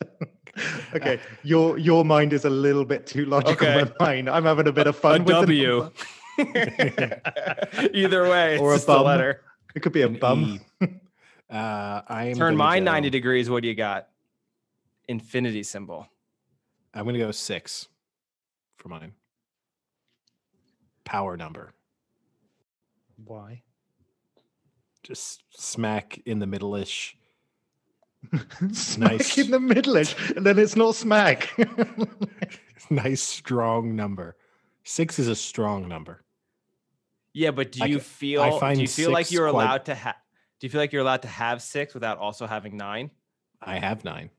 okay, 0.94 1.18
your 1.42 1.78
your 1.78 2.04
mind 2.04 2.32
is 2.32 2.44
a 2.44 2.50
little 2.50 2.84
bit 2.84 3.06
too 3.06 3.24
logical 3.26 3.66
Okay. 3.66 3.84
than 3.84 3.92
mine. 4.00 4.28
I'm 4.28 4.44
having 4.44 4.66
a 4.66 4.72
bit 4.72 4.86
of 4.86 4.96
a 4.96 4.98
fun 4.98 5.24
with 5.24 5.28
the 5.28 5.40
W. 5.40 5.90
number. 6.38 7.20
Either 7.94 8.28
way, 8.28 8.54
it's 8.54 8.62
Or 8.62 8.72
a 8.72 8.76
just 8.76 8.84
a 8.84 8.92
bum. 8.92 9.04
letter. 9.06 9.40
It 9.74 9.80
could 9.80 9.92
be 9.92 10.02
a 10.02 10.06
An 10.06 10.18
bum. 10.18 10.60
E. 10.80 10.86
Uh, 11.50 12.00
I 12.08 12.24
am 12.28 12.34
Turn 12.34 12.54
gonna 12.54 12.56
mine 12.56 12.84
90 12.84 13.10
degrees. 13.10 13.50
What 13.50 13.60
do 13.62 13.68
you 13.68 13.74
got? 13.74 14.08
Infinity 15.06 15.62
symbol. 15.64 16.08
I'm 16.94 17.04
gonna 17.04 17.18
go 17.18 17.30
six 17.30 17.88
for 18.78 18.88
mine. 18.88 19.12
Power 21.04 21.36
number. 21.36 21.72
Why? 23.22 23.60
Just 25.02 25.42
smack 25.50 26.20
in 26.24 26.38
the 26.38 26.46
middle 26.46 26.74
ish. 26.74 27.18
smack 28.72 29.10
Nice. 29.18 29.36
in 29.36 29.50
the 29.50 29.60
middle-ish, 29.60 30.14
and 30.34 30.46
then 30.46 30.58
it's 30.58 30.74
not 30.76 30.94
smack. 30.94 31.50
nice 32.88 33.20
strong 33.20 33.94
number. 33.94 34.36
Six 34.84 35.18
is 35.18 35.28
a 35.28 35.36
strong 35.36 35.88
number. 35.88 36.22
Yeah, 37.34 37.50
but 37.50 37.72
do 37.72 37.80
I 37.82 37.86
you 37.86 37.98
ca- 37.98 38.02
feel? 38.04 38.50
Do 38.50 38.58
find 38.60 38.80
you 38.80 38.88
feel 38.88 39.10
like 39.10 39.30
you're 39.30 39.50
quite- 39.50 39.64
allowed 39.64 39.84
to 39.86 39.94
have? 39.94 40.16
Do 40.60 40.66
you 40.66 40.70
feel 40.70 40.80
like 40.80 40.92
you're 40.92 41.02
allowed 41.02 41.22
to 41.22 41.28
have 41.28 41.62
six 41.62 41.94
without 41.94 42.18
also 42.18 42.46
having 42.46 42.76
nine? 42.76 43.10
I 43.60 43.78
have 43.78 44.04
nine. 44.04 44.30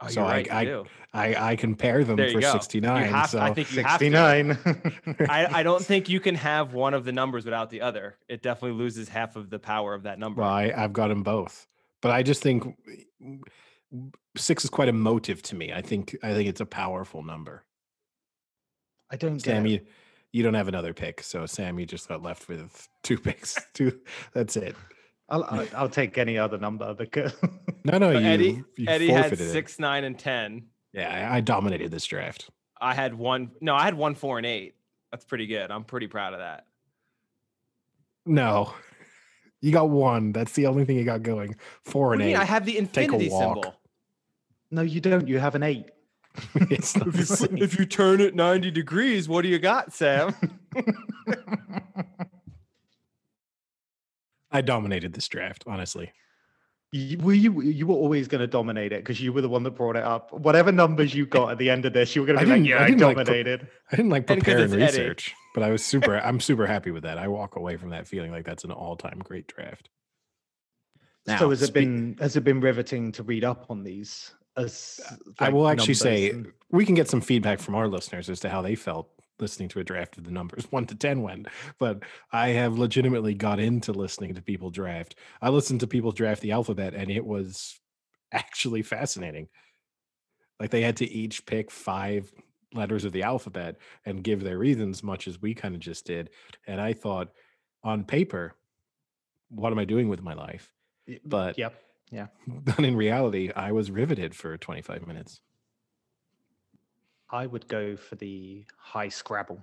Oh, 0.00 0.08
So 0.08 0.22
I- 0.22 0.30
right. 0.32 0.52
I- 0.52 0.64
do. 0.64 0.84
I 1.14 1.34
I 1.52 1.56
compare 1.56 2.02
them 2.04 2.16
for 2.16 2.40
go. 2.40 2.52
69. 2.52 3.04
Have 3.10 3.30
so 3.30 3.38
I 3.38 3.54
think 3.54 3.72
you 3.72 3.82
have 3.82 3.98
to. 4.00 4.04
69. 4.04 5.26
I, 5.28 5.60
I 5.60 5.62
don't 5.62 5.84
think 5.84 6.08
you 6.08 6.20
can 6.20 6.34
have 6.34 6.74
one 6.74 6.92
of 6.94 7.04
the 7.04 7.12
numbers 7.12 7.44
without 7.44 7.70
the 7.70 7.80
other. 7.82 8.16
It 8.28 8.42
definitely 8.42 8.78
loses 8.78 9.08
half 9.08 9.36
of 9.36 9.48
the 9.50 9.58
power 9.58 9.94
of 9.94 10.02
that 10.04 10.18
number. 10.18 10.40
well, 10.42 10.50
I, 10.50 10.72
I've 10.76 10.92
got 10.92 11.08
them 11.08 11.22
both. 11.22 11.66
But 12.00 12.10
I 12.10 12.22
just 12.24 12.42
think 12.42 12.76
six 14.36 14.64
is 14.64 14.70
quite 14.70 14.88
emotive 14.88 15.42
to 15.42 15.54
me. 15.54 15.72
I 15.72 15.82
think 15.82 16.16
I 16.22 16.32
think 16.34 16.48
it's 16.48 16.60
a 16.60 16.66
powerful 16.66 17.22
number. 17.22 17.64
I 19.12 19.16
don't 19.16 19.34
get 19.34 19.42
Sam, 19.44 19.66
it. 19.66 19.70
you, 19.70 19.80
you 20.32 20.42
don't 20.42 20.54
have 20.54 20.68
another 20.68 20.94
pick, 20.94 21.22
so 21.22 21.44
Sam, 21.46 21.78
you 21.78 21.84
just 21.86 22.08
got 22.08 22.22
left 22.22 22.48
with 22.48 22.88
two 23.02 23.18
picks. 23.18 23.58
Two. 23.74 24.00
That's 24.32 24.56
it. 24.56 24.74
I'll, 25.28 25.44
I'll, 25.44 25.66
I'll 25.76 25.88
take 25.88 26.18
any 26.18 26.36
other 26.38 26.58
number 26.58 26.94
because 26.94 27.34
No, 27.84 27.98
no, 27.98 28.10
you, 28.10 28.26
Eddie, 28.26 28.64
you 28.76 28.86
Eddie 28.88 29.08
had 29.08 29.24
forfeited 29.26 29.46
it. 29.46 29.50
six, 29.52 29.78
nine, 29.78 30.04
and 30.04 30.18
ten. 30.18 30.64
Yeah, 30.92 31.28
I, 31.30 31.36
I 31.36 31.40
dominated 31.40 31.90
this 31.90 32.04
draft. 32.06 32.48
I 32.80 32.94
had 32.94 33.14
one. 33.14 33.50
No, 33.60 33.74
I 33.74 33.84
had 33.84 33.94
one, 33.94 34.14
four, 34.14 34.38
and 34.38 34.46
eight. 34.46 34.74
That's 35.10 35.24
pretty 35.24 35.46
good. 35.46 35.70
I'm 35.70 35.84
pretty 35.84 36.06
proud 36.06 36.32
of 36.32 36.40
that. 36.40 36.66
No, 38.26 38.72
you 39.60 39.72
got 39.72 39.88
one. 39.90 40.32
That's 40.32 40.52
the 40.52 40.66
only 40.66 40.84
thing 40.84 40.96
you 40.96 41.04
got 41.04 41.22
going. 41.22 41.56
Four 41.84 42.08
What 42.08 42.12
and 42.14 42.22
do 42.22 42.28
eight. 42.28 42.36
I 42.36 42.44
have 42.44 42.64
the 42.64 42.72
Take 42.72 42.80
a 43.10 43.14
infinity 43.14 43.28
walk. 43.30 43.56
symbol. 43.56 43.74
no, 44.70 44.82
you 44.82 45.00
don't. 45.00 45.26
You 45.28 45.38
have 45.38 45.54
an 45.54 45.62
eight. 45.62 45.86
it's 46.54 46.96
not 46.96 47.12
the 47.12 47.58
if 47.60 47.78
you 47.78 47.84
turn 47.84 48.20
it 48.20 48.34
90 48.34 48.70
degrees, 48.70 49.28
what 49.28 49.42
do 49.42 49.48
you 49.48 49.58
got, 49.58 49.92
Sam? 49.92 50.34
I 54.50 54.60
dominated 54.60 55.14
this 55.14 55.28
draft, 55.28 55.64
honestly. 55.66 56.12
You, 56.94 57.16
were 57.18 57.32
you 57.32 57.62
you 57.62 57.86
were 57.86 57.94
always 57.94 58.28
going 58.28 58.42
to 58.42 58.46
dominate 58.46 58.92
it 58.92 59.00
because 59.00 59.18
you 59.18 59.32
were 59.32 59.40
the 59.40 59.48
one 59.48 59.62
that 59.62 59.70
brought 59.70 59.96
it 59.96 60.02
up. 60.02 60.30
Whatever 60.30 60.70
numbers 60.70 61.14
you 61.14 61.24
got 61.24 61.50
at 61.52 61.56
the 61.56 61.70
end 61.70 61.86
of 61.86 61.94
this, 61.94 62.14
you 62.14 62.20
were 62.20 62.26
going 62.26 62.38
to 62.38 62.44
be 62.44 62.50
like, 62.50 62.68
"Yeah, 62.68 62.76
I 62.76 62.84
I, 62.84 62.86
didn't 62.88 63.00
like. 63.00 63.16
I 63.16 63.32
didn't 63.96 64.10
like 64.10 64.26
prepare 64.26 64.58
and 64.58 64.64
it's 64.64 64.74
Eddie. 64.74 64.82
research, 64.82 65.34
but 65.54 65.62
I 65.62 65.70
was 65.70 65.82
super. 65.82 66.18
I'm 66.24 66.38
super 66.38 66.66
happy 66.66 66.90
with 66.90 67.04
that. 67.04 67.16
I 67.16 67.28
walk 67.28 67.56
away 67.56 67.78
from 67.78 67.88
that 67.90 68.06
feeling 68.06 68.30
like 68.30 68.44
that's 68.44 68.64
an 68.64 68.72
all-time 68.72 69.20
great 69.24 69.46
draft. 69.46 69.88
so 71.26 71.32
Now, 71.32 71.48
has 71.48 71.62
it 71.62 71.72
been 71.72 72.18
has 72.20 72.36
it 72.36 72.44
been 72.44 72.60
riveting 72.60 73.10
to 73.12 73.22
read 73.22 73.42
up 73.44 73.70
on 73.70 73.84
these? 73.84 74.34
As 74.56 75.00
uh, 75.10 75.16
I 75.38 75.48
will 75.48 75.68
actually 75.68 75.94
say 75.94 76.30
and- 76.30 76.52
we 76.70 76.84
can 76.84 76.94
get 76.94 77.08
some 77.08 77.20
feedback 77.20 77.58
from 77.60 77.74
our 77.74 77.88
listeners 77.88 78.28
as 78.30 78.40
to 78.40 78.48
how 78.48 78.62
they 78.62 78.74
felt 78.74 79.08
listening 79.38 79.68
to 79.70 79.80
a 79.80 79.84
draft 79.84 80.16
of 80.18 80.24
the 80.24 80.30
numbers 80.30 80.64
one 80.70 80.86
to 80.86 80.94
ten 80.94 81.22
went. 81.22 81.48
But 81.78 82.02
I 82.32 82.48
have 82.48 82.78
legitimately 82.78 83.34
got 83.34 83.58
into 83.60 83.92
listening 83.92 84.34
to 84.34 84.42
people 84.42 84.70
draft. 84.70 85.14
I 85.40 85.48
listened 85.50 85.80
to 85.80 85.86
people 85.86 86.12
draft 86.12 86.40
the 86.42 86.52
alphabet, 86.52 86.94
and 86.94 87.10
it 87.10 87.24
was 87.24 87.78
actually 88.32 88.82
fascinating. 88.82 89.48
Like 90.60 90.70
they 90.70 90.82
had 90.82 90.96
to 90.98 91.10
each 91.10 91.44
pick 91.46 91.70
five 91.70 92.32
letters 92.74 93.04
of 93.04 93.12
the 93.12 93.22
alphabet 93.24 93.76
and 94.06 94.22
give 94.24 94.42
their 94.42 94.58
reasons, 94.58 95.02
much 95.02 95.28
as 95.28 95.42
we 95.42 95.54
kind 95.54 95.74
of 95.74 95.80
just 95.80 96.06
did. 96.06 96.30
And 96.66 96.80
I 96.80 96.92
thought, 96.92 97.28
on 97.82 98.04
paper, 98.04 98.54
what 99.50 99.72
am 99.72 99.78
I 99.78 99.84
doing 99.84 100.08
with 100.08 100.22
my 100.22 100.34
life? 100.34 100.72
But- 101.24 101.58
yep, 101.58 101.74
yeah. 102.12 102.26
But 102.46 102.80
in 102.84 102.94
reality, 102.94 103.50
I 103.56 103.72
was 103.72 103.90
riveted 103.90 104.34
for 104.36 104.56
25 104.56 105.06
minutes. 105.06 105.40
I 107.30 107.46
would 107.46 107.66
go 107.66 107.96
for 107.96 108.14
the 108.16 108.64
high 108.76 109.08
Scrabble 109.08 109.60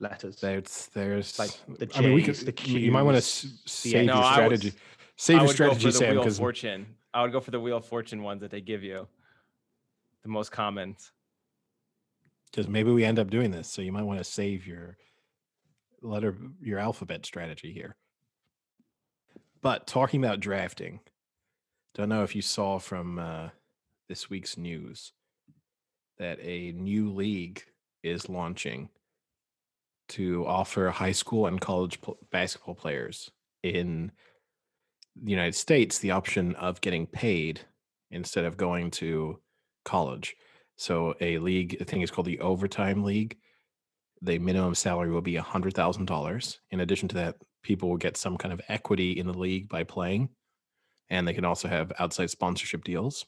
letters. 0.00 0.40
There's, 0.40 0.90
there's, 0.92 1.38
Like 1.38 1.50
the 1.78 1.88
I 1.96 2.00
mean, 2.00 2.14
we 2.14 2.22
could, 2.22 2.34
J's, 2.34 2.44
the 2.44 2.54
you- 2.64 2.80
you 2.80 2.90
might 2.92 3.02
want 3.02 3.16
to 3.16 3.22
Qs, 3.22 3.62
the 3.62 3.68
save 3.70 4.06
No, 4.06 4.14
your 4.16 4.24
I 4.24 4.48
would- 4.48 4.58
strategy. 4.58 4.78
Save 5.16 5.36
I 5.36 5.38
your 5.40 5.46
would 5.46 5.50
go 5.50 5.54
strategy, 5.54 5.80
for 5.86 5.92
the 5.92 5.98
Sam, 5.98 6.08
Wheel 6.10 6.18
of 6.18 6.24
because 6.24 6.38
Fortune. 6.38 6.86
I 7.14 7.22
would 7.22 7.30
go 7.32 7.40
for 7.40 7.52
the 7.52 7.60
Wheel 7.60 7.76
of 7.76 7.84
Fortune 7.84 8.22
ones 8.24 8.40
that 8.40 8.50
they 8.50 8.60
give 8.60 8.82
you. 8.82 9.06
The 10.24 10.28
most 10.28 10.50
common. 10.50 10.96
Because 12.50 12.66
maybe 12.68 12.90
we 12.90 13.04
end 13.04 13.18
up 13.18 13.30
doing 13.30 13.50
this. 13.50 13.68
So 13.68 13.82
you 13.82 13.92
might 13.92 14.02
want 14.02 14.18
to 14.18 14.24
save 14.24 14.66
your 14.66 14.96
letter, 16.00 16.36
your 16.60 16.78
alphabet 16.80 17.24
strategy 17.24 17.72
here. 17.72 17.94
But 19.60 19.86
talking 19.86 20.24
about 20.24 20.40
drafting, 20.40 21.00
don't 21.94 22.08
know 22.08 22.22
if 22.22 22.34
you 22.34 22.42
saw 22.42 22.78
from 22.78 23.18
uh, 23.18 23.48
this 24.08 24.30
week's 24.30 24.56
news 24.56 25.12
that 26.18 26.38
a 26.40 26.72
new 26.72 27.12
league 27.12 27.62
is 28.02 28.28
launching 28.28 28.88
to 30.08 30.46
offer 30.46 30.90
high 30.90 31.12
school 31.12 31.46
and 31.46 31.60
college 31.60 31.98
basketball 32.30 32.74
players 32.74 33.30
in 33.62 34.10
the 35.22 35.30
United 35.30 35.54
States 35.54 35.98
the 35.98 36.10
option 36.10 36.54
of 36.56 36.80
getting 36.80 37.06
paid 37.06 37.60
instead 38.10 38.44
of 38.44 38.56
going 38.56 38.90
to 38.90 39.38
college. 39.84 40.34
So 40.76 41.14
a 41.20 41.38
league, 41.38 41.76
I 41.80 41.84
think 41.84 42.02
it's 42.02 42.10
called 42.10 42.26
the 42.26 42.40
Overtime 42.40 43.04
League. 43.04 43.38
The 44.22 44.38
minimum 44.38 44.74
salary 44.74 45.10
will 45.10 45.20
be 45.20 45.36
hundred 45.36 45.74
thousand 45.74 46.06
dollars. 46.06 46.60
In 46.70 46.80
addition 46.80 47.08
to 47.08 47.14
that, 47.16 47.36
people 47.62 47.88
will 47.88 47.96
get 47.96 48.16
some 48.16 48.36
kind 48.36 48.52
of 48.52 48.60
equity 48.68 49.12
in 49.12 49.26
the 49.26 49.32
league 49.38 49.68
by 49.68 49.84
playing, 49.84 50.28
and 51.12 51.28
they 51.28 51.34
can 51.34 51.44
also 51.44 51.68
have 51.68 51.92
outside 51.98 52.30
sponsorship 52.30 52.84
deals. 52.84 53.26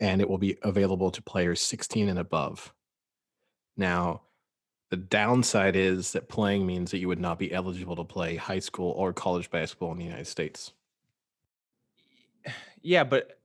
And 0.00 0.20
it 0.20 0.28
will 0.28 0.38
be 0.38 0.56
available 0.62 1.12
to 1.12 1.22
players 1.22 1.60
16 1.62 2.08
and 2.08 2.18
above. 2.18 2.74
Now, 3.76 4.22
the 4.90 4.96
downside 4.96 5.76
is 5.76 6.12
that 6.12 6.28
playing 6.28 6.66
means 6.66 6.90
that 6.90 6.98
you 6.98 7.06
would 7.06 7.20
not 7.20 7.38
be 7.38 7.52
eligible 7.52 7.94
to 7.94 8.02
play 8.02 8.34
high 8.34 8.58
school 8.58 8.90
or 8.92 9.12
college 9.12 9.50
basketball 9.50 9.92
in 9.92 9.98
the 9.98 10.04
United 10.04 10.26
States. 10.26 10.72
Yeah, 12.82 13.04
but 13.04 13.38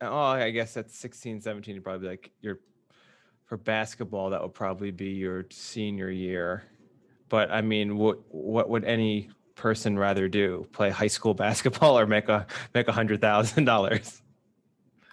oh, 0.00 0.16
I 0.16 0.50
guess 0.50 0.74
that's 0.74 0.96
16, 0.96 1.40
17. 1.40 1.74
You'd 1.74 1.82
probably 1.82 2.06
be 2.06 2.10
like 2.10 2.30
your 2.40 2.60
for 3.46 3.56
basketball. 3.56 4.30
That 4.30 4.42
would 4.42 4.54
probably 4.54 4.92
be 4.92 5.10
your 5.10 5.46
senior 5.50 6.10
year. 6.10 6.64
But 7.28 7.50
I 7.50 7.62
mean, 7.62 7.96
what 7.96 8.18
what 8.32 8.68
would 8.68 8.84
any 8.84 9.30
person 9.58 9.98
rather 9.98 10.28
do? 10.28 10.66
Play 10.72 10.90
high 10.90 11.08
school 11.08 11.34
basketball 11.46 11.98
or 11.98 12.06
make 12.06 12.28
a 12.28 12.46
make 12.74 12.88
a 12.88 12.92
hundred 12.92 13.20
thousand 13.20 13.64
dollars 13.64 14.22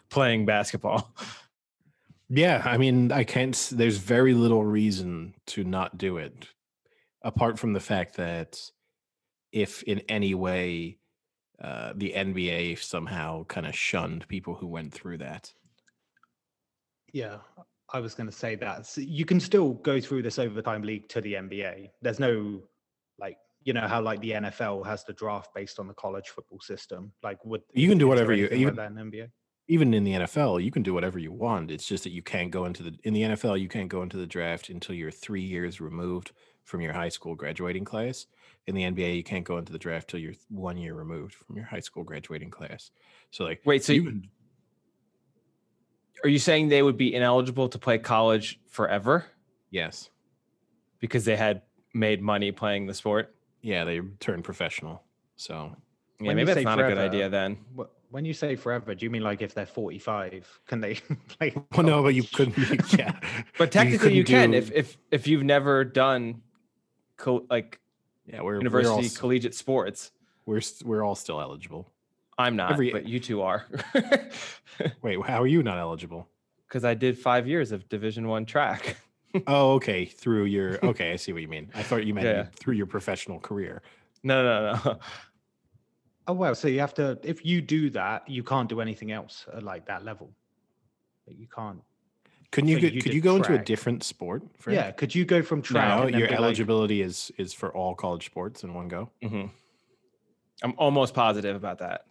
playing 0.10 0.46
basketball? 0.46 1.14
Yeah, 2.30 2.62
I 2.66 2.78
mean, 2.78 3.12
I 3.12 3.24
can't. 3.24 3.56
There's 3.72 3.98
very 3.98 4.34
little 4.34 4.64
reason 4.64 5.36
to 5.48 5.64
not 5.64 5.98
do 5.98 6.18
it, 6.18 6.48
apart 7.22 7.60
from 7.60 7.74
the 7.74 7.80
fact 7.80 8.16
that 8.16 8.72
if 9.52 9.84
in 9.84 10.00
any 10.10 10.34
way 10.34 10.98
uh, 11.62 11.94
the 11.96 12.14
NBA 12.16 12.80
somehow 12.80 13.46
kind 13.46 13.66
of 13.66 13.76
shunned 13.76 14.28
people 14.28 14.56
who 14.56 14.68
went 14.68 14.94
through 14.94 15.20
that. 15.20 15.54
Yeah, 17.14 17.38
I 17.94 18.00
was 18.00 18.14
going 18.14 18.28
to 18.28 18.36
say 18.36 18.56
that 18.56 18.86
So 18.86 19.00
you 19.00 19.24
can 19.24 19.40
still 19.40 19.74
go 19.74 20.02
through 20.02 20.24
this 20.24 20.38
overtime 20.38 20.82
league 20.82 21.08
to 21.10 21.22
the 21.22 21.34
NBA. 21.34 21.92
There's 22.02 22.20
no 22.20 22.62
like 22.62 22.75
you 23.66 23.74
know 23.74 23.88
how 23.88 24.00
like 24.02 24.22
the 24.22 24.32
NFL 24.32 24.86
has 24.86 25.04
the 25.04 25.12
draft 25.14 25.54
based 25.54 25.80
on 25.80 25.88
the 25.88 25.94
college 25.94 26.30
football 26.30 26.62
system. 26.62 27.12
Like 27.22 27.44
would 27.44 27.64
You 27.74 27.90
can 27.90 27.98
do 27.98 28.08
whatever 28.08 28.34
you- 28.34 28.46
anything 28.48 28.64
like 28.68 28.74
even- 28.74 28.96
that 28.96 29.02
in 29.02 29.12
NBA. 29.12 29.32
Even 29.68 29.94
in 29.96 30.04
the 30.04 30.12
NFL, 30.14 30.64
you 30.64 30.70
can 30.70 30.84
do 30.84 30.94
whatever 30.94 31.18
you 31.18 31.32
want. 31.32 31.72
It's 31.72 31.88
just 31.88 32.04
that 32.04 32.12
you 32.12 32.22
can't 32.22 32.52
go 32.52 32.66
into 32.66 32.84
the 32.84 32.96
in 33.04 33.14
the 33.16 33.24
NFL. 33.24 33.60
You 33.60 33.68
can't 33.68 33.90
go 33.90 34.04
into 34.04 34.16
the 34.16 34.28
draft 34.28 34.70
until 34.70 34.94
you're 34.94 35.10
three 35.10 35.42
years 35.42 35.82
removed 35.82 36.32
from 36.64 36.82
your 36.82 36.94
high 36.94 37.10
school 37.10 37.34
graduating 37.36 37.84
class. 37.84 38.28
In 38.68 38.76
the 38.76 38.84
NBA, 38.84 39.16
you 39.16 39.24
can't 39.24 39.44
go 39.44 39.58
into 39.58 39.72
the 39.72 39.80
draft 39.80 40.08
till 40.10 40.20
you're 40.20 40.34
one 40.50 40.78
year 40.78 40.94
removed 40.94 41.34
from 41.34 41.56
your 41.56 41.66
high 41.66 41.80
school 41.80 42.04
graduating 42.04 42.52
class. 42.52 42.92
So, 43.32 43.44
like, 43.44 43.62
Wait, 43.66 43.84
so 43.84 43.94
you 43.94 44.04
you- 44.04 44.10
can 44.10 44.30
Are 46.24 46.30
you 46.30 46.40
saying 46.40 46.70
they 46.70 46.82
would 46.82 46.98
be 46.98 47.14
ineligible 47.14 47.70
to 47.70 47.78
play 47.80 47.98
college 47.98 48.60
forever 48.70 49.26
yes, 49.70 50.10
because 51.00 51.26
they 51.26 51.36
had 51.36 51.64
made 51.94 52.22
money 52.22 52.52
playing 52.52 52.86
the 52.88 52.94
sport? 52.94 53.35
Yeah, 53.66 53.84
they 53.84 54.00
turn 54.20 54.44
professional. 54.44 55.02
So 55.36 55.76
Yeah, 56.20 56.28
When 56.28 56.36
maybe 56.38 56.54
that's 56.54 56.64
not 56.64 56.80
a 56.80 56.84
good 56.84 56.98
idea 57.00 57.30
then. 57.30 57.58
When 58.12 58.24
you 58.24 58.34
say 58.34 58.56
forever, 58.56 58.94
do 58.96 59.04
you 59.06 59.10
mean 59.10 59.24
like 59.24 59.42
if 59.42 59.54
they're 59.56 59.66
45, 59.66 60.60
can 60.68 60.80
they 60.80 60.94
play? 61.28 61.54
Well, 61.76 61.86
no, 61.86 62.04
but 62.04 62.14
you 62.14 62.24
couldn't. 62.24 62.58
Yeah, 62.98 63.20
But 63.58 63.72
technically, 63.72 64.14
you, 64.14 64.24
couldn't 64.24 64.42
can 64.42 64.52
do- 64.52 64.58
if 64.58 64.72
if 64.72 64.98
if 65.12 65.28
you've 65.28 65.44
never 65.44 65.84
done 65.84 66.42
co- 67.18 67.46
like 67.50 67.80
yeah, 68.28 68.42
we're 68.42 68.58
university 68.58 68.96
We're 68.96 69.04
all, 69.04 69.10
collegiate 69.18 69.56
sports. 69.56 70.12
we're 70.46 70.62
we're 70.86 71.04
all 71.04 71.16
still 71.16 71.42
eligible. 71.42 71.92
I'm 72.38 72.56
not, 72.56 72.74
every- 72.74 72.92
but 72.92 73.08
you 73.08 73.20
two 73.20 73.42
are. 73.42 73.66
Wait, 75.02 75.22
how 75.26 75.42
are 75.42 75.48
you 75.48 75.64
not 75.64 75.78
eligible? 75.80 76.28
Because 76.68 76.84
I 76.86 76.94
did 76.94 77.18
five 77.18 77.48
years 77.48 77.72
of 77.72 77.88
Division 77.90 78.28
One 78.28 78.46
track. 78.46 78.98
Oh, 79.48 79.74
okay. 79.74 80.06
Through 80.06 80.46
your 80.46 80.80
okay, 80.86 81.12
I 81.14 81.16
see 81.18 81.34
what 81.34 81.42
you 81.42 81.48
mean. 81.48 81.70
I 81.76 81.84
thought 81.84 82.06
you 82.06 82.14
meant 82.14 82.28
Yeah. 82.28 82.46
through 82.60 82.76
your 82.76 82.86
professional 82.88 83.40
career. 83.40 83.82
No, 84.24 84.44
no, 84.44 84.80
no. 84.86 85.00
Oh 86.28 86.34
well, 86.34 86.56
so 86.56 86.68
you 86.68 86.80
have 86.80 86.96
to. 86.96 87.20
If 87.22 87.46
you 87.46 87.62
do 87.62 87.92
that, 87.92 88.28
you 88.28 88.42
can't 88.42 88.68
do 88.68 88.82
anything 88.82 89.12
else 89.12 89.46
at 89.54 89.62
like 89.62 89.86
that 89.86 90.04
level. 90.04 90.32
Like, 91.28 91.38
You 91.38 91.48
can't. 91.48 91.82
Couldn't 92.52 92.70
you? 92.70 92.78
So 92.78 92.82
go, 92.82 92.88
you 92.88 93.02
could 93.02 93.14
you 93.14 93.22
go 93.22 93.36
into 93.36 93.54
a 93.54 93.60
different 93.60 94.04
sport? 94.04 94.42
Frank? 94.58 94.76
Yeah, 94.80 94.90
could 94.92 95.14
you 95.14 95.24
go 95.24 95.44
from 95.44 95.62
track? 95.62 95.88
No, 96.00 96.08
your 96.08 96.28
be 96.28 96.34
like- 96.34 96.40
eligibility 96.42 97.02
is 97.04 97.32
is 97.38 97.54
for 97.54 97.70
all 97.76 97.94
college 97.94 98.26
sports 98.26 98.64
in 98.64 98.74
one 98.74 98.88
go. 98.88 99.12
Mhm. 99.22 99.52
I'm 100.64 100.74
almost 100.78 101.14
positive 101.14 101.56
about 101.56 101.78
that. 101.80 102.06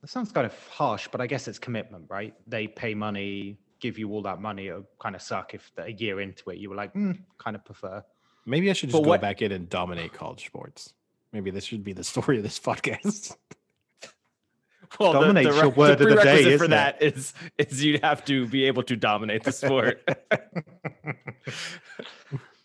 That 0.00 0.08
sounds 0.08 0.32
kind 0.32 0.46
of 0.46 0.54
harsh, 0.70 1.08
but 1.12 1.20
I 1.20 1.26
guess 1.26 1.48
it's 1.48 1.58
commitment, 1.58 2.06
right? 2.08 2.34
They 2.46 2.66
pay 2.66 2.94
money, 2.94 3.58
give 3.80 3.98
you 3.98 4.10
all 4.12 4.22
that 4.22 4.40
money. 4.40 4.68
It 4.68 4.74
would 4.74 4.86
kind 5.00 5.14
of 5.16 5.22
suck 5.22 5.54
if 5.54 5.70
a 5.78 5.90
year 5.92 6.20
into 6.20 6.50
it 6.50 6.58
you 6.58 6.70
were 6.70 6.76
like, 6.76 6.94
mm, 6.94 7.18
kind 7.38 7.56
of 7.56 7.64
prefer. 7.64 8.04
Maybe 8.46 8.70
I 8.70 8.72
should 8.72 8.90
But 8.90 8.98
just 8.98 9.04
go 9.04 9.08
what- 9.10 9.20
back 9.20 9.42
in 9.42 9.52
and 9.52 9.68
dominate 9.68 10.12
college 10.12 10.46
sports. 10.46 10.94
Maybe 11.32 11.50
this 11.50 11.64
should 11.64 11.84
be 11.84 11.92
the 11.92 12.04
story 12.04 12.38
of 12.38 12.42
this 12.42 12.58
podcast. 12.60 13.36
Well, 14.98 15.12
the- 15.12 15.20
Dominate's 15.20 15.48
the, 15.50 15.54
your 15.54 15.64
re- 15.70 15.76
word 15.76 16.00
of 16.00 16.08
the 16.08 16.14
day, 16.16 16.22
prerequisite 16.22 16.58
for 16.58 16.64
isn't 16.64 16.66
it? 16.66 16.70
that 16.70 17.02
is 17.02 17.32
is 17.58 17.84
you'd 17.84 18.02
have 18.02 18.24
to 18.24 18.46
be 18.48 18.64
able 18.64 18.82
to 18.84 18.96
dominate 18.96 19.44
the 19.44 19.52
sport. 19.52 20.02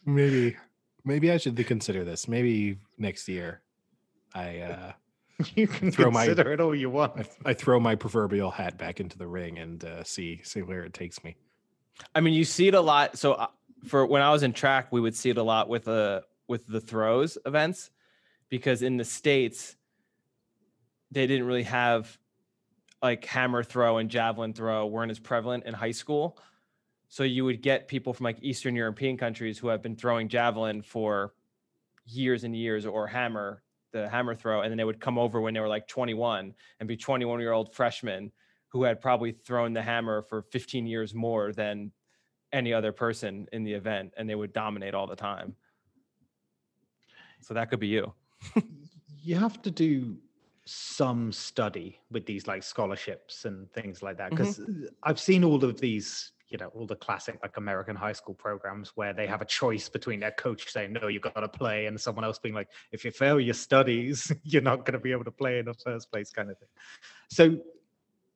maybe, 0.05 0.55
maybe 1.03 1.31
I 1.31 1.37
should 1.37 1.55
consider 1.67 2.03
this. 2.03 2.27
Maybe 2.27 2.77
next 2.97 3.27
year, 3.27 3.61
I 4.33 4.59
uh, 4.59 4.91
you 5.55 5.67
can 5.67 5.91
Throw 5.91 6.11
my- 6.11 6.25
consider 6.25 6.53
it 6.53 6.59
all 6.61 6.75
you 6.75 6.89
want. 6.89 7.17
I, 7.17 7.49
I 7.49 7.53
throw 7.53 7.79
my 7.79 7.95
proverbial 7.95 8.51
hat 8.51 8.77
back 8.77 8.99
into 8.99 9.17
the 9.17 9.27
ring 9.27 9.59
and 9.59 9.83
uh, 9.83 10.03
see 10.03 10.41
see 10.43 10.61
where 10.61 10.83
it 10.83 10.93
takes 10.93 11.23
me. 11.23 11.35
I 12.13 12.21
mean, 12.21 12.33
you 12.33 12.43
see 12.45 12.67
it 12.67 12.73
a 12.73 12.81
lot. 12.81 13.17
So 13.17 13.33
uh, 13.33 13.47
for 13.85 14.05
when 14.05 14.21
I 14.21 14.31
was 14.31 14.43
in 14.43 14.53
track, 14.53 14.91
we 14.91 15.01
would 15.01 15.15
see 15.15 15.29
it 15.29 15.37
a 15.37 15.43
lot 15.43 15.69
with 15.69 15.85
the 15.85 16.23
with 16.47 16.67
the 16.67 16.79
throws 16.79 17.37
events 17.45 17.89
because 18.49 18.81
in 18.81 18.97
the 18.97 19.05
states 19.05 19.75
they 21.11 21.27
didn't 21.27 21.45
really 21.47 21.63
have 21.63 22.17
like 23.01 23.25
hammer 23.25 23.63
throw 23.63 23.97
and 23.97 24.09
javelin 24.09 24.53
throw 24.53 24.85
weren't 24.87 25.11
as 25.11 25.19
prevalent 25.19 25.65
in 25.65 25.73
high 25.73 25.91
school. 25.91 26.37
So 27.07 27.23
you 27.23 27.45
would 27.45 27.61
get 27.61 27.87
people 27.87 28.13
from 28.13 28.23
like 28.25 28.37
Eastern 28.41 28.75
European 28.75 29.15
countries 29.17 29.57
who 29.57 29.67
have 29.67 29.81
been 29.81 29.95
throwing 29.95 30.27
javelin 30.27 30.81
for 30.81 31.33
years 32.05 32.43
and 32.43 32.55
years 32.55 32.85
or 32.85 33.07
hammer 33.07 33.61
the 33.95 34.09
hammer 34.09 34.35
throw 34.35 34.61
and 34.61 34.69
then 34.69 34.77
they 34.77 34.83
would 34.83 34.99
come 34.99 35.17
over 35.17 35.39
when 35.39 35.53
they 35.53 35.61
were 35.61 35.69
like 35.69 35.87
21 35.87 36.53
and 36.79 36.87
be 36.87 36.97
21 36.97 37.39
year 37.39 37.53
old 37.53 37.73
freshmen 37.73 38.29
who 38.67 38.83
had 38.83 38.99
probably 38.99 39.31
thrown 39.31 39.71
the 39.71 39.81
hammer 39.81 40.21
for 40.21 40.41
15 40.41 40.85
years 40.85 41.15
more 41.15 41.53
than 41.53 41.91
any 42.51 42.73
other 42.73 42.91
person 42.91 43.47
in 43.53 43.63
the 43.63 43.71
event 43.71 44.13
and 44.17 44.29
they 44.29 44.35
would 44.35 44.51
dominate 44.51 44.93
all 44.93 45.07
the 45.07 45.15
time. 45.15 45.55
So 47.41 47.53
that 47.53 47.69
could 47.69 47.79
be 47.79 47.87
you. 47.87 48.13
You 49.23 49.37
have 49.37 49.59
to 49.63 49.71
do 49.71 50.17
some 50.65 51.31
study 51.31 51.99
with 52.11 52.27
these 52.27 52.45
like 52.45 52.61
scholarships 52.61 53.45
and 53.45 53.71
things 53.71 54.03
like 54.03 54.17
that 54.17 54.31
mm-hmm. 54.31 54.43
because 54.43 54.61
I've 55.01 55.19
seen 55.19 55.43
all 55.43 55.63
of 55.63 55.79
these, 55.79 56.31
you 56.55 56.59
know, 56.59 56.71
all 56.73 56.87
the 56.87 56.95
classic 56.95 57.37
like 57.41 57.57
American 57.57 57.97
high 57.97 58.13
school 58.13 58.33
programs 58.33 58.93
where 58.95 59.11
they 59.11 59.27
have 59.27 59.41
a 59.41 59.45
choice 59.45 59.89
between 59.89 60.21
their 60.21 60.31
coach 60.31 60.71
saying 60.71 60.93
no, 60.93 61.09
you 61.09 61.19
got 61.19 61.35
to 61.35 61.49
play, 61.49 61.87
and 61.87 61.99
someone 61.99 62.23
else 62.23 62.39
being 62.39 62.55
like, 62.55 62.69
if 62.93 63.03
you 63.03 63.11
fail 63.11 63.41
your 63.41 63.53
studies, 63.53 64.31
you're 64.45 64.61
not 64.61 64.85
going 64.85 64.93
to 64.93 64.99
be 64.99 65.11
able 65.11 65.25
to 65.25 65.31
play 65.31 65.59
in 65.59 65.65
the 65.65 65.73
first 65.73 66.09
place, 66.09 66.31
kind 66.31 66.49
of 66.49 66.57
thing. 66.57 66.69
So, 67.29 67.57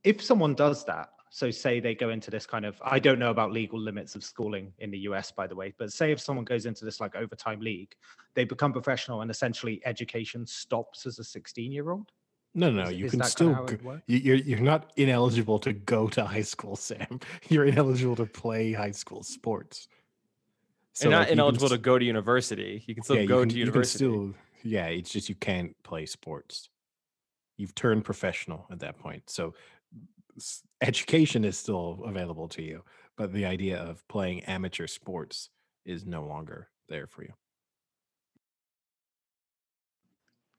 if 0.03 0.21
someone 0.21 0.53
does 0.53 0.83
that, 0.83 1.11
so 1.29 1.49
say 1.49 1.79
they 1.79 1.95
go 1.95 2.09
into 2.09 2.29
this 2.29 2.45
kind 2.45 2.65
of, 2.65 2.81
I 2.83 2.99
don't 2.99 3.19
know 3.19 3.29
about 3.31 3.53
legal 3.53 3.79
limits 3.79 4.15
of 4.15 4.23
schooling 4.25 4.73
in 4.79 4.91
the 4.91 4.99
US, 5.09 5.31
by 5.31 5.47
the 5.47 5.55
way, 5.55 5.73
but 5.77 5.93
say 5.93 6.11
if 6.11 6.19
someone 6.19 6.43
goes 6.43 6.65
into 6.65 6.83
this 6.83 6.99
like 6.99 7.15
overtime 7.15 7.61
league, 7.61 7.95
they 8.33 8.43
become 8.43 8.73
professional 8.73 9.21
and 9.21 9.31
essentially 9.31 9.81
education 9.85 10.45
stops 10.45 11.05
as 11.05 11.19
a 11.19 11.23
16 11.23 11.71
year 11.71 11.91
old. 11.91 12.11
No, 12.55 12.71
no, 12.71 12.83
Is- 12.83 12.93
you 12.93 13.05
is 13.05 13.11
can 13.11 13.23
still. 13.23 13.53
go- 13.65 14.01
you- 14.07 14.17
You're 14.19 14.35
you're 14.37 14.59
not 14.59 14.91
ineligible 14.97 15.59
to 15.59 15.71
go 15.73 16.07
to 16.09 16.25
high 16.25 16.41
school, 16.41 16.75
Sam. 16.75 17.19
You're 17.49 17.65
ineligible 17.65 18.15
to 18.17 18.25
play 18.25 18.73
high 18.73 18.91
school 18.91 19.23
sports. 19.23 19.87
You're 21.01 21.11
not 21.11 21.19
like, 21.19 21.27
you 21.27 21.29
can 21.31 21.39
ineligible 21.39 21.65
s- 21.67 21.71
to 21.71 21.77
go 21.77 21.97
to 21.99 22.03
university 22.05 22.83
you 22.87 22.95
can 22.95 23.03
still 23.03 23.15
yeah, 23.17 23.21
you 23.21 23.27
go 23.27 23.39
can- 23.41 23.49
to 23.49 23.55
you 23.55 23.65
can 23.65 23.67
university 23.73 23.97
still, 23.97 24.33
yeah, 24.63 24.87
it's 24.87 25.11
just 25.11 25.29
you 25.29 25.35
can't 25.35 25.75
play 25.83 26.05
sports. 26.05 26.69
You've 27.57 27.75
turned 27.75 28.03
professional 28.03 28.65
at 28.71 28.79
that 28.79 28.97
point, 28.97 29.29
so 29.29 29.53
education 30.81 31.45
is 31.45 31.57
still 31.57 32.01
available 32.05 32.47
to 32.49 32.61
you, 32.63 32.83
but 33.15 33.31
the 33.31 33.45
idea 33.45 33.77
of 33.77 34.05
playing 34.07 34.41
amateur 34.45 34.87
sports 34.87 35.49
is 35.85 36.05
no 36.05 36.25
longer 36.25 36.69
there 36.89 37.05
for 37.07 37.23
you. 37.23 37.33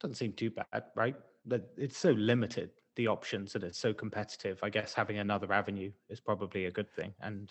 Doesn't 0.01 0.15
seem 0.17 0.33
too 0.33 0.51
bad, 0.51 0.85
right? 0.95 1.17
That 1.47 1.71
it's 1.77 1.97
so 1.97 2.11
limited, 2.11 2.71
the 2.97 3.09
options, 3.09 3.55
and 3.55 3.65
it's 3.65 3.79
so 3.79 3.93
competitive. 3.95 4.61
I 4.63 4.71
guess 4.71 4.95
having 4.95 5.19
another 5.19 5.53
avenue 5.53 5.93
is 6.09 6.21
probably 6.21 6.67
a 6.67 6.71
good 6.71 6.91
thing. 6.91 7.15
And 7.21 7.51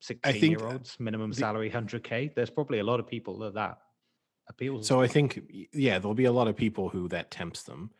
16 0.00 0.32
think 0.34 0.58
year 0.58 0.66
olds, 0.66 0.98
minimum 0.98 1.30
the- 1.30 1.40
salary 1.40 1.70
100K, 1.70 2.34
there's 2.34 2.50
probably 2.50 2.78
a 2.78 2.84
lot 2.84 3.00
of 3.00 3.06
people 3.06 3.38
that 3.38 3.54
that 3.54 3.78
appeals. 4.48 4.86
So 4.86 5.00
I 5.00 5.06
think, 5.08 5.40
yeah, 5.72 5.98
there'll 5.98 6.14
be 6.14 6.24
a 6.24 6.32
lot 6.32 6.48
of 6.48 6.56
people 6.56 6.88
who 6.88 7.08
that 7.08 7.30
tempts 7.30 7.64
them. 7.64 7.90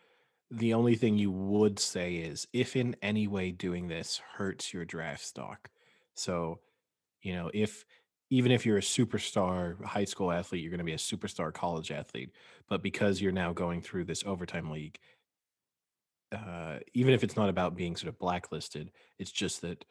The 0.50 0.74
only 0.74 0.94
thing 0.94 1.18
you 1.18 1.30
would 1.32 1.78
say 1.78 2.16
is 2.16 2.46
if 2.52 2.76
in 2.76 2.94
any 3.02 3.26
way 3.26 3.50
doing 3.50 3.88
this 3.88 4.20
hurts 4.34 4.72
your 4.72 4.84
draft 4.84 5.24
stock. 5.24 5.70
So, 6.14 6.60
you 7.20 7.34
know, 7.34 7.50
if 7.52 7.84
even 8.30 8.50
if 8.50 8.66
you're 8.66 8.78
a 8.78 8.82
superstar 8.82 9.82
high 9.84 10.04
school 10.04 10.32
athlete, 10.32 10.62
you're 10.62 10.70
going 10.70 10.78
to 10.78 10.84
be 10.84 10.92
a 10.92 10.96
superstar 10.96 11.52
college 11.52 11.92
athlete. 11.92 12.30
But 12.68 12.82
because 12.82 13.20
you're 13.20 13.32
now 13.32 13.52
going 13.52 13.82
through 13.82 14.04
this 14.04 14.24
overtime 14.26 14.70
league, 14.70 14.98
uh, 16.32 16.78
even 16.92 17.14
if 17.14 17.22
it's 17.22 17.36
not 17.36 17.48
about 17.48 17.76
being 17.76 17.94
sort 17.94 18.08
of 18.08 18.18
blacklisted, 18.18 18.90
it's 19.18 19.30
just 19.30 19.60
that 19.62 19.84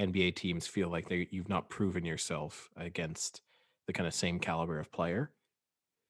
NBA 0.00 0.34
teams 0.34 0.66
feel 0.66 0.88
like 0.88 1.08
they 1.08 1.28
you've 1.30 1.48
not 1.48 1.70
proven 1.70 2.04
yourself 2.04 2.68
against 2.76 3.40
the 3.86 3.92
kind 3.92 4.06
of 4.06 4.14
same 4.14 4.40
caliber 4.40 4.78
of 4.78 4.90
player. 4.90 5.30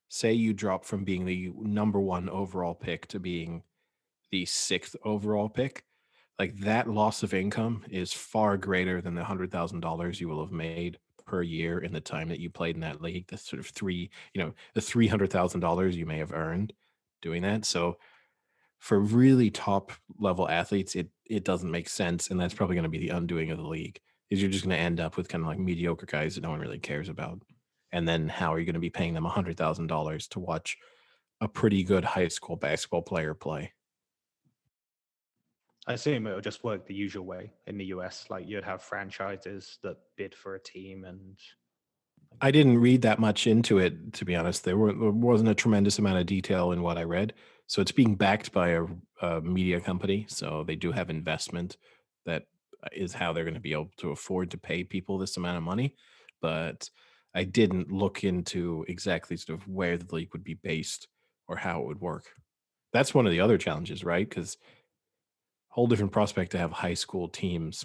Say 0.09 0.33
you 0.33 0.55
drop 0.55 0.85
from 0.85 1.05
being 1.05 1.27
the 1.27 1.53
number 1.59 2.01
one 2.01 2.29
overall 2.29 2.75
pick 2.75 3.07
to 3.09 3.21
being 3.21 3.63
the 4.31 4.47
sixth 4.47 4.97
overall 5.05 5.49
pick, 5.49 5.85
like 6.39 6.57
that 6.61 6.89
loss 6.89 7.23
of 7.23 7.35
income 7.35 7.85
is 7.91 8.13
far 8.13 8.57
greater 8.57 9.03
than 9.03 9.15
the 9.15 9.25
hundred 9.25 9.53
thousand 9.53 9.81
dollars 9.81 10.21
you 10.21 10.29
will 10.29 10.43
have 10.43 10.53
made 10.53 10.99
per 11.27 11.43
year 11.43 11.79
in 11.81 11.93
the 11.93 12.01
time 12.01 12.29
that 12.29 12.41
you 12.41 12.51
played 12.51 12.75
in 12.77 12.81
that 12.83 13.03
league. 13.03 13.27
The 13.27 13.37
sort 13.37 13.61
of 13.61 13.67
three, 13.67 14.11
you 14.33 14.43
know, 14.43 14.55
the 14.75 14.81
three 14.81 15.07
hundred 15.07 15.31
thousand 15.31 15.61
dollars 15.61 15.97
you 15.97 16.07
may 16.07 16.19
have 16.19 16.33
earned 16.33 16.73
doing 17.23 17.43
that. 17.43 17.65
So 17.65 17.97
for 18.79 19.01
really 19.01 19.51
top 19.51 19.93
level 20.19 20.49
athletes, 20.49 20.95
it 20.95 21.09
it 21.25 21.45
doesn't 21.45 21.71
make 21.71 21.89
sense, 21.89 22.31
and 22.31 22.41
that's 22.41 22.55
probably 22.55 22.77
going 22.77 22.85
to 22.85 22.89
be 22.89 22.99
the 22.99 23.17
undoing 23.17 23.51
of 23.51 23.59
the 23.59 23.67
league. 23.67 24.01
Is 24.31 24.41
you're 24.41 24.51
just 24.51 24.65
going 24.65 24.77
to 24.77 24.83
end 24.83 25.01
up 25.01 25.17
with 25.17 25.29
kind 25.29 25.43
of 25.43 25.49
like 25.49 25.59
mediocre 25.59 26.07
guys 26.07 26.35
that 26.35 26.43
no 26.43 26.51
one 26.51 26.61
really 26.61 26.79
cares 26.79 27.09
about, 27.09 27.43
and 27.93 28.09
then 28.09 28.29
how 28.29 28.53
are 28.53 28.59
you 28.59 28.67
going 28.67 28.75
to 28.75 28.81
be 28.81 28.91
paying 28.91 29.15
them 29.15 29.27
a 29.27 29.31
hundred 29.31 29.57
thousand 29.57 29.89
dollars 29.89 30.27
to 30.29 30.41
watch 30.41 30.77
a 31.41 31.49
pretty 31.49 31.83
good 31.85 32.05
high 32.05 32.29
school 32.29 32.57
basketball 32.57 33.03
player 33.03 33.35
play? 33.35 33.73
I 35.87 35.93
assume 35.93 36.27
it'll 36.27 36.41
just 36.41 36.65
work 36.65 36.87
the 36.87 36.95
usual 36.95 37.25
way 37.25 37.53
in 37.67 37.79
the 37.79 37.87
US. 37.87 38.27
Like 38.29 38.49
you'd 38.49 38.65
have 38.65 38.83
franchises 38.83 39.79
that 39.83 39.97
bid 40.17 40.35
for 40.35 40.55
a 40.55 40.61
team, 40.61 41.05
and 41.05 41.39
I 42.41 42.51
didn't 42.51 42.79
read 42.79 43.03
that 43.03 43.19
much 43.19 43.47
into 43.47 43.79
it, 43.79 44.13
to 44.15 44.25
be 44.25 44.35
honest. 44.35 44.65
There, 44.65 44.77
were, 44.77 44.93
there 44.93 45.11
wasn't 45.11 45.49
a 45.49 45.55
tremendous 45.55 45.99
amount 45.99 46.19
of 46.19 46.27
detail 46.27 46.73
in 46.73 46.83
what 46.83 46.99
I 46.99 47.05
read. 47.05 47.35
So 47.67 47.81
it's 47.81 47.93
being 47.93 48.15
backed 48.15 48.53
by 48.53 48.71
a, 48.71 48.85
a 49.23 49.41
media 49.41 49.81
company. 49.81 50.27
So 50.29 50.65
they 50.67 50.77
do 50.77 50.93
have 50.93 51.09
investment 51.09 51.77
that 52.27 52.45
uh, 52.85 53.09
how 53.15 53.33
they're 53.33 53.45
going 53.45 53.55
to 53.55 53.61
be 53.61 53.73
able 53.73 53.91
to 53.99 54.11
afford 54.11 54.51
to 54.51 54.59
pay 54.59 54.85
people 54.85 55.19
this 55.19 55.37
amount 55.37 55.57
of 55.57 55.63
money. 55.63 55.95
But 56.43 56.91
I 57.35 57.45
didn't 57.45 57.91
look 57.91 58.25
into 58.25 58.85
exactly 58.89 59.37
sort 59.37 59.59
of 59.59 59.69
where 59.69 59.97
the 59.97 60.15
league 60.15 60.33
would 60.33 60.45
be 60.45 60.55
based 60.55 61.09
or 61.49 61.57
how 61.57 61.81
it 61.81 61.87
would 61.87 62.01
work. 62.01 62.25
That's 62.93 63.15
one 63.15 63.27
of 63.27 63.33
the 63.33 63.41
other 63.41 63.59
challenges, 63.59 64.05
right? 64.05 64.29
Because 64.29 64.57
whole 65.77 65.87
different 65.87 66.11
prospect 66.11 66.53
to 66.53 66.59
have 66.59 66.73
high 66.73 66.95
school 66.95 67.29
teams 67.29 67.85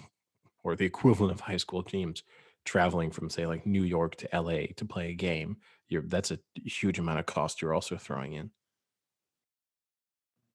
or 0.64 0.74
the 0.74 0.86
equivalent 0.86 1.30
of 1.30 1.40
high 1.40 1.58
school 1.58 1.82
teams 1.82 2.22
traveling 2.64 3.10
from 3.10 3.28
say 3.28 3.46
like 3.46 3.66
New 3.66 3.82
York 3.82 4.16
to 4.16 4.28
LA 4.32 4.68
to 4.76 4.86
play 4.86 5.10
a 5.10 5.14
game. 5.14 5.58
You're 5.90 6.00
that's 6.00 6.30
a 6.30 6.38
huge 6.64 6.98
amount 6.98 7.18
of 7.18 7.26
cost 7.26 7.60
you're 7.60 7.74
also 7.74 7.98
throwing 7.98 8.32
in. 8.32 8.50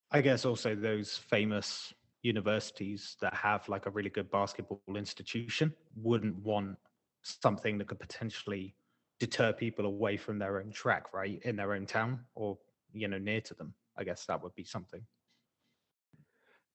I 0.10 0.22
guess 0.22 0.46
also 0.46 0.74
those 0.74 1.16
famous 1.16 1.94
universities 2.24 3.18
that 3.22 3.36
have 3.36 3.70
like 3.70 3.86
a 3.86 3.92
really 3.92 4.10
good 4.10 4.32
basketball 4.32 4.82
institution 4.96 5.72
wouldn't 5.96 6.38
want 6.38 6.76
something 7.22 7.78
that 7.78 7.88
could 7.88 8.00
potentially 8.00 8.74
deter 9.20 9.54
people 9.54 9.86
away 9.86 10.18
from 10.18 10.40
their 10.40 10.60
own 10.60 10.72
track, 10.72 11.14
right? 11.14 11.40
In 11.44 11.56
their 11.56 11.74
own 11.74 11.86
town 11.86 12.22
or, 12.34 12.58
you 12.94 13.08
know, 13.08 13.20
near 13.20 13.42
to 13.42 13.54
them. 13.54 13.76
I 13.96 14.04
guess 14.04 14.26
that 14.26 14.42
would 14.42 14.56
be 14.56 14.64
something. 14.64 15.02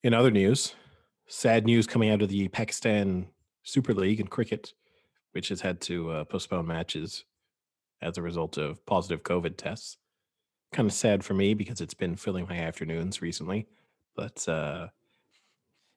In 0.03 0.15
other 0.15 0.31
news, 0.31 0.75
sad 1.27 1.65
news 1.65 1.87
coming 1.87 2.11
out 2.11 2.23
of 2.23 2.29
the 2.29 2.49
Pakistan 2.49 3.27
Super 3.63 3.95
League 3.95 4.21
in 4.21 4.27
cricket, 4.27 4.73
which 5.33 5.49
has 5.49 5.61
had 5.61 5.81
to 5.83 6.11
uh, 6.11 6.25
postpone 6.25 6.67
matches 6.67 7.25
as 8.01 8.19
a 8.19 8.23
result 8.23 8.59
of 8.59 8.85
positive 8.85 9.23
COVID 9.23 9.57
tests 9.57 9.99
kind 10.73 10.89
of 10.89 10.93
sad 10.93 11.25
for 11.25 11.35
me 11.35 11.55
because 11.55 11.81
it's 11.81 11.95
been 11.95 12.17
filling 12.17 12.47
my 12.49 12.57
afternoons 12.57 13.23
recently. 13.23 13.67
But 14.17 14.47
uh 14.49 14.89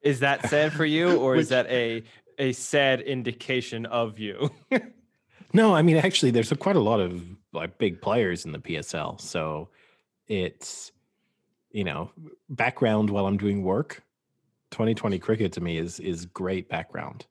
Is 0.02 0.20
that 0.20 0.48
sad 0.50 0.74
for 0.74 0.86
you, 0.86 1.18
or 1.22 1.36
is 1.36 1.50
that 1.50 1.68
a 1.68 2.04
a 2.38 2.52
sad 2.52 3.02
indication 3.02 3.86
of 3.86 4.20
you? 4.20 4.52
no, 5.54 5.74
I 5.74 5.82
mean 5.82 5.98
actually 5.98 6.32
there's 6.32 6.52
a, 6.52 6.56
quite 6.56 6.76
a 6.76 6.82
lot 6.82 7.00
of 7.00 7.24
like 7.54 7.78
big 7.78 8.02
players 8.02 8.46
in 8.46 8.52
the 8.52 8.60
PSL. 8.60 9.20
So 9.20 9.70
it's 10.28 10.92
you 11.76 11.84
know, 11.84 12.10
background 12.50 13.10
while 13.10 13.26
I'm 13.26 13.38
doing 13.38 13.62
work. 13.62 14.02
2020 14.72 15.20
cricket 15.20 15.52
to 15.54 15.62
me 15.62 15.78
is 15.78 16.00
is 16.00 16.26
great 16.26 16.70
background. 16.70 17.26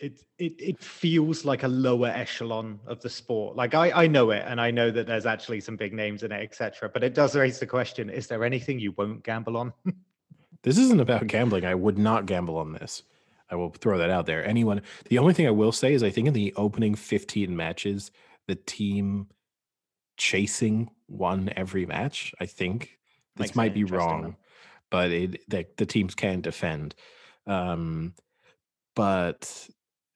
it 0.00 0.22
it 0.38 0.54
it 0.58 0.82
feels 0.82 1.44
like 1.44 1.64
a 1.64 1.68
lower 1.68 2.06
echelon 2.06 2.78
of 2.86 3.00
the 3.00 3.10
sport. 3.10 3.56
Like 3.56 3.74
I 3.74 3.90
I 4.04 4.06
know 4.06 4.30
it, 4.30 4.44
and 4.46 4.60
I 4.60 4.70
know 4.70 4.92
that 4.92 5.08
there's 5.08 5.26
actually 5.26 5.60
some 5.60 5.76
big 5.76 5.92
names 5.92 6.22
in 6.22 6.30
it, 6.30 6.40
etc. 6.42 6.88
But 6.88 7.02
it 7.02 7.12
does 7.12 7.34
raise 7.34 7.58
the 7.58 7.66
question: 7.66 8.08
Is 8.08 8.28
there 8.28 8.44
anything 8.44 8.78
you 8.78 8.92
won't 8.92 9.24
gamble 9.24 9.56
on? 9.56 9.72
This 10.64 10.76
isn't 10.76 11.00
about 11.00 11.28
gambling. 11.28 11.64
I 11.64 11.76
would 11.76 11.98
not 11.98 12.26
gamble 12.26 12.56
on 12.56 12.72
this. 12.72 13.04
I 13.48 13.54
will 13.54 13.70
throw 13.70 13.96
that 13.98 14.10
out 14.10 14.26
there. 14.26 14.44
Anyone, 14.44 14.82
the 15.08 15.18
only 15.18 15.32
thing 15.32 15.46
I 15.46 15.52
will 15.52 15.70
say 15.70 15.94
is 15.94 16.02
I 16.02 16.10
think 16.10 16.26
in 16.26 16.34
the 16.34 16.52
opening 16.56 16.96
15 16.96 17.54
matches, 17.54 18.10
the 18.48 18.56
team 18.56 19.28
chasing 20.16 20.90
won 21.06 21.50
every 21.56 21.86
match. 21.86 22.34
I 22.40 22.46
think 22.46 22.97
this 23.38 23.46
Makes 23.46 23.56
might 23.56 23.74
be 23.74 23.84
wrong, 23.84 24.36
but 24.90 25.10
it 25.10 25.48
the, 25.48 25.66
the 25.76 25.86
teams 25.86 26.14
can 26.14 26.40
defend. 26.40 26.94
Um, 27.46 28.14
but 28.94 29.68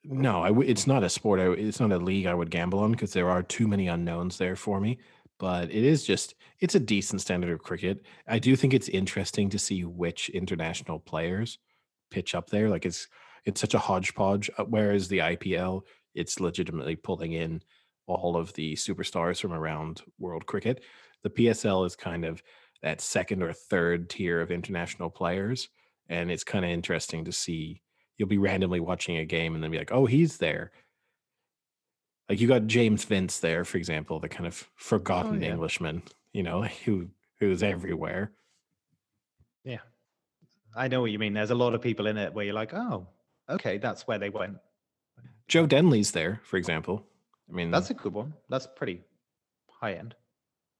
no, 0.05 0.43
I 0.43 0.49
w- 0.49 0.69
it's 0.69 0.87
not 0.87 1.05
a 1.05 1.09
sport. 1.09 1.41
I, 1.41 1.53
it's 1.53 1.81
not 1.81 1.93
a 1.93 1.99
league 1.99 2.27
I 2.27 2.35
would 2.35 2.51
gamble 2.51 2.81
on 2.81 2.93
because 2.93 3.13
there 3.13 3.31
are 3.31 3.43
too 3.43 3.69
many 3.69 3.89
unknowns 3.89 4.37
there 4.39 4.57
for 4.57 4.81
me. 4.81 4.99
But 5.39 5.71
it 5.71 5.85
is 5.85 6.05
just 6.05 6.35
it's 6.61 6.75
a 6.75 6.81
decent 6.81 7.21
standard 7.21 7.53
of 7.53 7.63
cricket. 7.63 8.05
I 8.29 8.39
do 8.39 8.55
think 8.55 8.75
it's 8.75 8.89
interesting 8.89 9.51
to 9.51 9.59
see 9.59 9.85
which 9.85 10.29
international 10.31 11.01
players 11.01 11.59
pitch 12.11 12.35
up 12.35 12.51
there. 12.51 12.69
Like 12.69 12.87
it's 12.87 13.09
it's 13.45 13.61
such 13.61 13.75
a 13.75 13.79
hodgepodge. 13.79 14.51
uh, 14.59 14.65
Whereas 14.65 15.09
the 15.09 15.19
IPL, 15.19 15.83
it's 16.15 16.41
legitimately 16.41 16.97
pulling 16.97 17.33
in 17.33 17.63
all 18.07 18.37
of 18.37 18.53
the 18.55 18.75
superstars 18.75 19.41
from 19.41 19.53
around 19.53 20.03
world 20.19 20.47
cricket. 20.47 20.83
The 21.23 21.31
PSL 21.31 21.87
is 21.87 21.97
kind 21.97 22.25
of 22.25 22.43
that 22.83 23.01
second 23.01 23.42
or 23.42 23.53
third 23.53 24.11
tier 24.11 24.40
of 24.40 24.51
international 24.51 25.11
players, 25.11 25.68
and 26.09 26.31
it's 26.31 26.45
kind 26.45 26.64
of 26.64 26.71
interesting 26.71 27.25
to 27.25 27.33
see. 27.33 27.83
You'll 28.18 28.29
be 28.29 28.38
randomly 28.38 28.81
watching 28.81 29.16
a 29.16 29.25
game 29.25 29.55
and 29.55 29.62
then 29.62 29.71
be 29.71 29.79
like, 29.79 29.92
"Oh, 29.92 30.07
he's 30.07 30.38
there." 30.38 30.73
Like 32.29 32.40
you 32.40 32.49
got 32.49 32.66
James 32.66 33.05
Vince 33.05 33.40
there, 33.40 33.64
for 33.64 33.79
example, 33.79 34.21
the 34.21 34.29
kind 34.29 34.47
of 34.47 34.66
oh, 34.66 34.73
forgotten 34.77 35.42
yeah. 35.42 35.51
Englishman, 35.51 36.03
you 36.33 36.42
know, 36.42 36.62
who 36.85 37.09
who's 37.40 37.62
everywhere. 37.62 38.33
yeah, 39.64 39.79
I 40.77 40.88
know 40.88 41.01
what 41.01 41.11
you 41.11 41.18
mean. 41.18 41.35
There's 41.35 41.51
a 41.51 41.55
lot 41.55 41.75
of 41.75 41.81
people 41.83 42.07
in 42.07 42.16
it 42.16 42.33
where 42.33 42.45
you're 42.45 42.55
like, 42.55 42.75
oh, 42.75 43.07
okay, 43.49 43.79
that's 43.79 44.07
where 44.07 44.18
they 44.18 44.31
went. 44.31 44.57
Joe 45.49 45.66
Denley's 45.66 46.12
there, 46.12 46.40
for 46.45 46.57
example. 46.57 47.05
I 47.51 47.55
mean, 47.55 47.71
That's 47.71 47.90
a 47.90 47.95
good 47.95 48.14
one. 48.14 48.33
That's 48.49 48.66
pretty 48.66 49.03
high 49.68 49.95
end. 49.95 50.14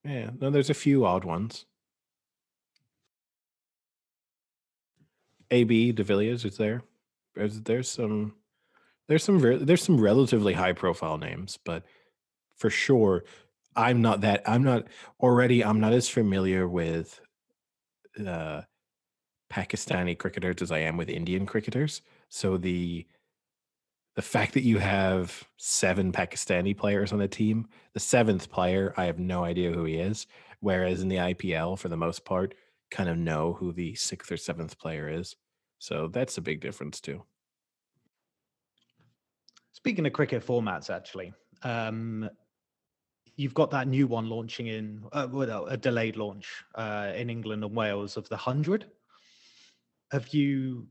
yeah. 0.05 0.31
No, 0.41 0.49
there's 0.49 0.71
a 0.71 0.75
few 0.75 1.05
odd 1.05 1.25
ones. 1.25 1.67
AB 5.53 5.93
De 5.93 6.03
Villiers 6.03 6.45
is 6.45 6.57
there. 6.57 6.83
There's 7.35 7.61
there's 7.61 7.89
some 7.89 8.35
there's 9.09 9.23
some 9.23 9.39
re- 9.39 9.63
there's 9.63 9.83
some 9.83 10.01
relatively 10.01 10.55
high 10.55 10.73
profile 10.73 11.19
names, 11.19 11.59
but 11.65 11.85
for 12.57 12.71
sure, 12.71 13.25
I'm 13.77 14.03
not 14.03 14.23
that 14.23 14.43
I'm 14.47 14.63
not 14.63 14.87
already 15.21 15.65
I'm 15.65 15.81
not 15.81 15.93
as 15.93 16.09
familiar 16.09 16.67
with 16.67 17.21
uh 18.27 18.63
Pakistani 19.53 20.17
cricketers 20.19 20.63
as 20.63 20.73
I 20.73 20.79
am 20.79 20.97
with 20.97 21.11
Indian 21.11 21.47
cricketers. 21.47 22.03
So 22.29 22.57
the 22.57 23.07
the 24.15 24.23
fact 24.23 24.55
that 24.55 24.63
you 24.63 24.79
have 24.79 25.45
seven 25.57 26.13
Pakistani 26.13 26.77
players 26.77 27.13
on 27.13 27.21
a 27.23 27.29
team, 27.29 27.67
the 27.95 28.01
seventh 28.01 28.51
player, 28.51 28.93
I 28.97 29.05
have 29.05 29.19
no 29.19 29.45
idea 29.45 29.73
who 29.73 29.85
he 29.85 29.97
is. 29.97 30.27
Whereas 30.61 31.03
in 31.03 31.09
the 31.09 31.17
IPL, 31.17 31.79
for 31.79 31.89
the 31.89 31.97
most 31.97 32.25
part, 32.25 32.55
kind 32.93 33.09
of 33.09 33.17
know 33.17 33.55
who 33.55 33.73
the 33.73 33.95
sixth 33.95 34.31
or 34.31 34.37
seventh 34.37 34.79
player 34.79 35.09
is. 35.09 35.35
So 35.79 36.09
that's 36.09 36.39
a 36.39 36.43
big 36.43 36.61
difference 36.61 37.01
too. 37.01 37.25
Speaking 39.73 40.07
of 40.07 40.13
cricket 40.13 40.47
formats, 40.47 40.91
actually, 40.91 41.33
um, 41.65 42.31
you've 43.37 43.55
got 43.55 43.71
that 43.71 43.89
new 43.89 44.07
one 44.07 44.29
launching 44.29 44.69
in 44.69 45.03
uh, 45.13 45.27
a 45.69 45.77
delayed 45.77 46.17
launch 46.17 46.65
uh, 46.77 47.11
in 47.17 47.31
England 47.31 47.65
and 47.65 47.75
Wales 47.75 48.17
of 48.17 48.29
the 48.29 48.37
hundred. 48.37 48.87
Have 50.13 50.29
you 50.29 50.87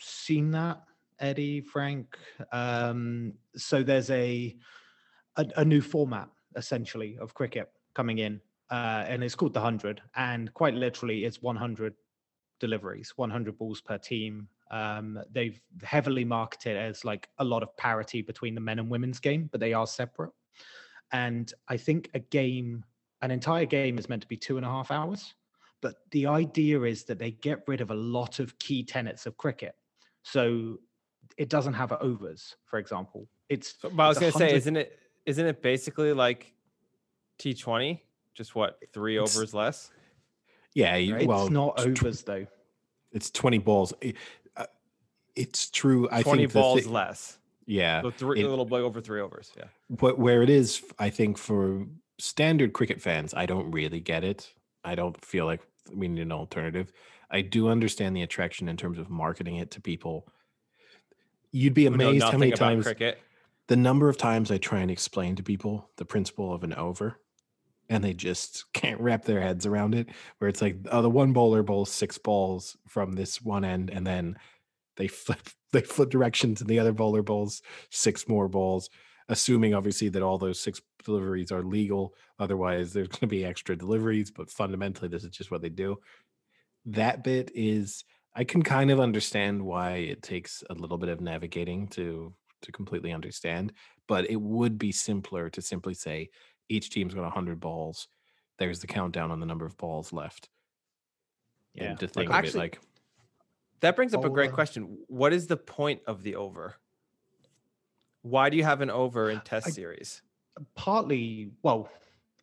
seen 0.00 0.50
that, 0.52 0.82
Eddie, 1.20 1.60
Frank? 1.60 2.16
Um, 2.50 3.34
so 3.54 3.82
there's 3.82 4.10
a, 4.10 4.56
a 5.36 5.46
a 5.56 5.64
new 5.64 5.82
format 5.82 6.28
essentially 6.56 7.18
of 7.20 7.34
cricket 7.34 7.70
coming 7.94 8.18
in. 8.18 8.40
Uh, 8.70 9.04
and 9.06 9.22
it's 9.22 9.34
called 9.34 9.54
the 9.54 9.60
hundred. 9.60 10.02
And 10.14 10.52
quite 10.54 10.74
literally, 10.74 11.24
it's 11.24 11.42
100 11.42 11.94
deliveries, 12.60 13.12
100 13.16 13.58
balls 13.58 13.80
per 13.80 13.98
team. 13.98 14.48
Um, 14.70 15.20
they've 15.30 15.60
heavily 15.82 16.24
marketed 16.24 16.76
as 16.76 17.04
like 17.04 17.28
a 17.38 17.44
lot 17.44 17.62
of 17.62 17.76
parity 17.76 18.22
between 18.22 18.54
the 18.54 18.60
men 18.60 18.78
and 18.78 18.90
women's 18.90 19.20
game, 19.20 19.48
but 19.52 19.60
they 19.60 19.72
are 19.72 19.86
separate. 19.86 20.32
And 21.12 21.52
I 21.68 21.76
think 21.76 22.10
a 22.14 22.18
game, 22.18 22.84
an 23.22 23.30
entire 23.30 23.66
game, 23.66 23.98
is 23.98 24.08
meant 24.08 24.22
to 24.22 24.28
be 24.28 24.36
two 24.36 24.56
and 24.56 24.66
a 24.66 24.68
half 24.68 24.90
hours. 24.90 25.34
But 25.82 25.96
the 26.10 26.26
idea 26.26 26.82
is 26.82 27.04
that 27.04 27.18
they 27.18 27.30
get 27.30 27.62
rid 27.68 27.80
of 27.80 27.90
a 27.90 27.94
lot 27.94 28.40
of 28.40 28.58
key 28.58 28.82
tenets 28.82 29.26
of 29.26 29.36
cricket. 29.36 29.74
So 30.22 30.78
it 31.36 31.48
doesn't 31.48 31.74
have 31.74 31.92
overs, 31.92 32.56
for 32.64 32.78
example. 32.78 33.28
It's 33.48 33.74
So, 33.80 33.90
but 33.90 34.02
I 34.02 34.08
was 34.08 34.18
gonna 34.18 34.32
say, 34.32 34.54
isn't 34.54 34.76
it 34.76 34.98
isn't 35.26 35.46
it 35.46 35.62
basically 35.62 36.12
like 36.12 36.54
T 37.38 37.54
twenty? 37.54 38.02
Just 38.36 38.54
what 38.54 38.78
three 38.92 39.16
It's- 39.16 39.34
overs 39.36 39.54
less? 39.54 39.90
Yeah, 40.74 40.96
you- 40.96 41.16
it's 41.16 41.26
well, 41.26 41.48
not 41.48 41.74
it's 41.80 41.98
tw- 42.00 42.02
overs 42.04 42.22
though. 42.22 42.46
It's 43.10 43.30
twenty 43.30 43.58
balls. 43.58 43.94
I- 44.04 44.12
uh, 44.56 44.66
It's 45.34 45.70
true. 45.70 46.06
I 46.12 46.22
Twenty 46.22 46.42
think 46.42 46.52
balls 46.52 46.82
thi- 46.82 46.88
less. 46.88 47.38
Yeah, 47.68 48.02
So 48.02 48.10
three, 48.12 48.40
it- 48.40 48.44
a 48.44 48.48
little 48.48 48.64
bit 48.66 48.76
over 48.82 49.00
three 49.00 49.20
overs. 49.20 49.52
Yeah. 49.56 49.64
but 49.90 50.18
where 50.18 50.42
it 50.42 50.50
is, 50.50 50.84
I 50.98 51.10
think 51.10 51.36
for 51.38 51.86
standard 52.18 52.72
cricket 52.74 53.00
fans, 53.00 53.34
I 53.34 53.46
don't 53.46 53.70
really 53.72 54.00
get 54.00 54.22
it. 54.22 54.52
I 54.84 54.94
don't 54.94 55.22
feel 55.24 55.46
like 55.46 55.62
we 55.92 56.06
need 56.08 56.20
an 56.22 56.30
alternative. 56.30 56.92
I 57.30 57.40
do 57.40 57.68
understand 57.68 58.14
the 58.16 58.22
attraction 58.22 58.68
in 58.68 58.76
terms 58.76 58.98
of 58.98 59.10
marketing 59.10 59.56
it 59.56 59.70
to 59.72 59.80
people. 59.80 60.28
You'd 61.50 61.74
be 61.74 61.86
amazed 61.86 62.24
how 62.24 62.38
many 62.38 62.52
times 62.52 62.84
cricket. 62.84 63.18
the 63.66 63.76
number 63.76 64.08
of 64.08 64.16
times 64.16 64.50
I 64.50 64.58
try 64.58 64.80
and 64.80 64.90
explain 64.90 65.34
to 65.36 65.42
people 65.42 65.90
the 65.96 66.04
principle 66.04 66.52
of 66.54 66.62
an 66.62 66.72
over, 66.74 67.18
and 67.88 68.02
they 68.02 68.12
just 68.14 68.64
can't 68.72 69.00
wrap 69.00 69.24
their 69.24 69.40
heads 69.40 69.66
around 69.66 69.94
it. 69.94 70.08
Where 70.38 70.48
it's 70.48 70.62
like, 70.62 70.76
oh, 70.90 71.02
the 71.02 71.10
one 71.10 71.32
bowler 71.32 71.62
bowls 71.62 71.90
six 71.90 72.18
balls 72.18 72.76
from 72.86 73.12
this 73.12 73.40
one 73.40 73.64
end, 73.64 73.90
and 73.90 74.06
then 74.06 74.36
they 74.96 75.08
flip 75.08 75.40
they 75.72 75.80
flip 75.80 76.10
directions, 76.10 76.60
and 76.60 76.70
the 76.70 76.78
other 76.78 76.92
bowler 76.92 77.22
bowls 77.22 77.62
six 77.90 78.28
more 78.28 78.48
balls, 78.48 78.88
assuming 79.28 79.74
obviously 79.74 80.08
that 80.10 80.22
all 80.22 80.38
those 80.38 80.60
six 80.60 80.80
deliveries 81.04 81.52
are 81.52 81.62
legal. 81.62 82.14
Otherwise, 82.38 82.92
there's 82.92 83.08
going 83.08 83.20
to 83.20 83.26
be 83.26 83.44
extra 83.44 83.76
deliveries. 83.76 84.30
But 84.30 84.50
fundamentally, 84.50 85.08
this 85.08 85.24
is 85.24 85.30
just 85.30 85.50
what 85.50 85.62
they 85.62 85.70
do. 85.70 85.96
That 86.86 87.24
bit 87.24 87.50
is. 87.54 88.04
I 88.38 88.44
can 88.44 88.62
kind 88.62 88.90
of 88.90 89.00
understand 89.00 89.62
why 89.62 89.92
it 89.92 90.22
takes 90.22 90.62
a 90.68 90.74
little 90.74 90.98
bit 90.98 91.08
of 91.08 91.22
navigating 91.22 91.88
to 91.88 92.34
to 92.62 92.72
completely 92.72 93.12
understand, 93.12 93.72
but 94.08 94.28
it 94.30 94.40
would 94.40 94.78
be 94.78 94.92
simpler 94.92 95.48
to 95.50 95.62
simply 95.62 95.94
say 95.94 96.28
each 96.68 96.90
team's 96.90 97.14
got 97.14 97.22
100 97.22 97.60
balls. 97.60 98.08
There's 98.58 98.80
the 98.80 98.86
countdown 98.86 99.30
on 99.30 99.40
the 99.40 99.46
number 99.46 99.66
of 99.66 99.76
balls 99.76 100.12
left. 100.12 100.48
Yeah. 101.74 101.90
And 101.90 101.98
to 102.00 102.06
Like, 102.06 102.14
think 102.14 102.30
of 102.32 102.44
it 102.44 102.54
like 102.54 102.80
That 103.80 103.96
brings 103.96 104.14
up 104.14 104.24
a 104.24 104.30
great 104.30 104.52
question. 104.52 104.98
What 105.08 105.32
is 105.32 105.46
the 105.46 105.56
point 105.56 106.00
of 106.06 106.22
the 106.22 106.36
over? 106.36 106.74
Why 108.22 108.48
do 108.50 108.56
you 108.56 108.64
have 108.64 108.80
an 108.80 108.90
over 108.90 109.30
in 109.30 109.40
test 109.40 109.68
I- 109.68 109.70
series? 109.70 110.22
partly 110.74 111.50
well 111.62 111.90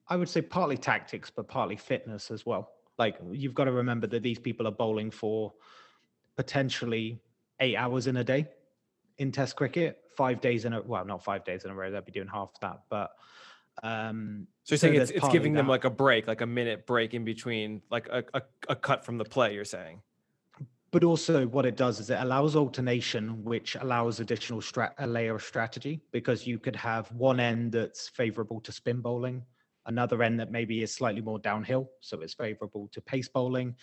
i 0.07 0.15
would 0.15 0.29
say 0.29 0.39
partly 0.39 0.77
tactics 0.77 1.31
but 1.35 1.47
partly 1.47 1.75
fitness 1.75 2.29
as 2.29 2.45
well 2.45 2.69
like 2.99 3.17
you've 3.31 3.55
got 3.55 3.63
to 3.65 3.71
remember 3.71 4.05
that 4.05 4.21
these 4.21 4.37
people 4.37 4.67
are 4.67 4.71
bowling 4.71 5.09
for 5.09 5.51
potentially 6.35 7.19
eight 7.59 7.75
hours 7.75 8.05
in 8.05 8.17
a 8.17 8.23
day 8.23 8.47
in 9.17 9.31
test 9.31 9.55
cricket 9.55 9.97
five 10.15 10.39
days 10.41 10.65
in 10.65 10.73
a 10.73 10.81
well 10.83 11.03
not 11.05 11.23
five 11.23 11.43
days 11.43 11.65
in 11.65 11.71
a 11.71 11.73
row 11.73 11.89
they'd 11.89 12.05
be 12.05 12.11
doing 12.11 12.27
half 12.27 12.51
that 12.61 12.81
but 12.87 13.09
um 13.81 14.47
So 14.63 14.73
you're 14.73 14.77
saying 14.77 14.95
it's, 14.95 15.11
it's 15.11 15.19
partly 15.21 15.39
giving 15.39 15.53
them 15.53 15.67
like 15.67 15.83
a 15.83 15.89
break, 15.89 16.27
like 16.27 16.41
a 16.41 16.45
minute 16.45 16.85
break 16.85 17.13
in 17.13 17.25
between, 17.25 17.81
like 17.89 18.07
a, 18.09 18.23
a, 18.33 18.41
a 18.69 18.75
cut 18.75 19.03
from 19.03 19.17
the 19.17 19.25
play, 19.25 19.53
you're 19.55 19.65
saying. 19.65 20.01
but 20.91 21.03
also 21.03 21.47
what 21.47 21.65
it 21.65 21.75
does 21.75 21.99
is 21.99 22.09
it 22.09 22.19
allows 22.21 22.55
alternation 22.55 23.43
which 23.43 23.75
allows 23.75 24.19
additional 24.19 24.61
strat- 24.61 24.93
a 24.99 25.07
layer 25.07 25.35
of 25.35 25.41
strategy 25.43 26.01
because 26.11 26.45
you 26.45 26.59
could 26.59 26.75
have 26.75 27.11
one 27.13 27.39
end 27.39 27.71
that's 27.71 28.09
favorable 28.09 28.61
to 28.61 28.71
spin 28.71 29.01
bowling 29.01 29.43
another 29.87 30.21
end 30.23 30.39
that 30.39 30.51
maybe 30.51 30.83
is 30.83 30.93
slightly 30.93 31.21
more 31.21 31.39
downhill 31.39 31.89
so 31.99 32.21
it's 32.21 32.33
favorable 32.35 32.87
to 32.91 33.01
pace 33.01 33.27
bowling. 33.27 33.75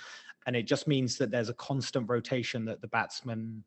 And 0.47 0.57
it 0.57 0.63
just 0.63 0.87
means 0.89 1.19
that 1.19 1.31
there's 1.31 1.51
a 1.51 1.55
constant 1.55 2.09
rotation 2.09 2.65
that 2.67 2.81
the 2.81 2.89
batsman 2.89 3.65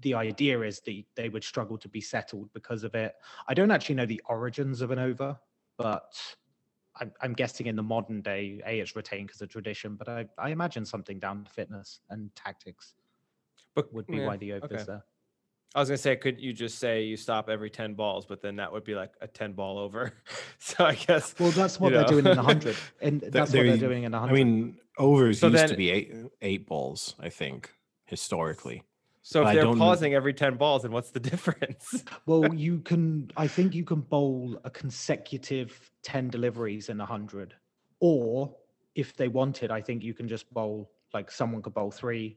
the 0.00 0.14
idea 0.14 0.60
is 0.60 0.80
that 0.80 1.02
they 1.16 1.28
would 1.28 1.44
struggle 1.44 1.76
to 1.78 1.88
be 1.88 2.00
settled 2.00 2.48
because 2.54 2.82
of 2.84 2.94
it. 2.94 3.14
I 3.48 3.52
don't 3.54 3.70
actually 3.70 3.96
know 3.96 4.06
the 4.06 4.22
origins 4.26 4.80
of 4.80 4.90
an 4.90 4.98
over 4.98 5.36
but 5.82 6.12
I'm, 7.00 7.12
I'm 7.20 7.32
guessing 7.32 7.66
in 7.66 7.76
the 7.76 7.82
modern 7.82 8.20
day, 8.22 8.60
A, 8.66 8.80
it's 8.80 8.94
retained 8.96 9.28
because 9.28 9.40
of 9.42 9.48
tradition, 9.48 9.96
but 9.96 10.08
I, 10.08 10.26
I 10.38 10.50
imagine 10.50 10.84
something 10.84 11.18
down 11.18 11.44
to 11.44 11.50
fitness 11.50 12.00
and 12.10 12.34
tactics 12.36 12.94
But 13.74 13.92
would 13.94 14.06
be 14.06 14.18
yeah, 14.18 14.26
why 14.26 14.36
the 14.36 14.52
over 14.54 14.66
okay. 14.66 14.76
is 14.76 14.86
there. 14.86 15.04
I 15.74 15.80
was 15.80 15.88
gonna 15.88 15.96
say, 15.96 16.16
could 16.16 16.38
you 16.38 16.52
just 16.52 16.78
say 16.78 17.02
you 17.04 17.16
stop 17.16 17.48
every 17.48 17.70
10 17.70 17.94
balls, 17.94 18.26
but 18.26 18.42
then 18.42 18.56
that 18.56 18.70
would 18.70 18.84
be 18.84 18.94
like 18.94 19.14
a 19.22 19.26
10 19.26 19.52
ball 19.54 19.78
over. 19.78 20.12
so 20.58 20.84
I 20.84 20.94
guess 20.96 21.34
Well, 21.38 21.50
that's 21.50 21.80
what 21.80 21.92
they're 21.92 22.02
know. 22.02 22.08
doing 22.08 22.26
in 22.26 22.36
the 22.36 22.42
hundred, 22.42 22.76
and 23.00 23.20
that's 23.22 23.52
what 23.52 23.62
they're 23.62 23.76
doing 23.78 24.02
in 24.04 24.12
the 24.12 24.18
hundred. 24.18 24.32
I 24.32 24.34
mean, 24.44 24.76
overs 24.98 25.40
So 25.40 25.46
used 25.46 25.58
then- 25.58 25.68
to 25.70 25.76
be 25.76 25.90
eight 25.90 26.12
eight 26.42 26.66
balls, 26.66 27.14
I 27.18 27.30
think, 27.30 27.70
historically. 28.04 28.82
So 29.22 29.42
if 29.42 29.48
I 29.48 29.54
they're 29.54 29.74
pausing 29.74 30.14
every 30.14 30.34
10 30.34 30.56
balls, 30.56 30.82
then 30.82 30.90
what's 30.92 31.10
the 31.10 31.20
difference? 31.30 32.04
well, 32.26 32.52
you 32.54 32.80
can. 32.80 33.30
I 33.36 33.46
think 33.46 33.74
you 33.74 33.84
can 33.84 34.00
bowl 34.00 34.60
a 34.64 34.70
consecutive 34.70 35.90
ten 36.02 36.28
deliveries 36.28 36.88
in 36.88 37.00
a 37.00 37.06
hundred, 37.06 37.54
or 38.00 38.54
if 38.94 39.16
they 39.16 39.28
wanted, 39.28 39.70
I 39.70 39.80
think 39.80 40.02
you 40.02 40.12
can 40.14 40.28
just 40.28 40.52
bowl 40.52 40.90
like 41.14 41.30
someone 41.30 41.62
could 41.62 41.74
bowl 41.74 41.90
three, 41.90 42.36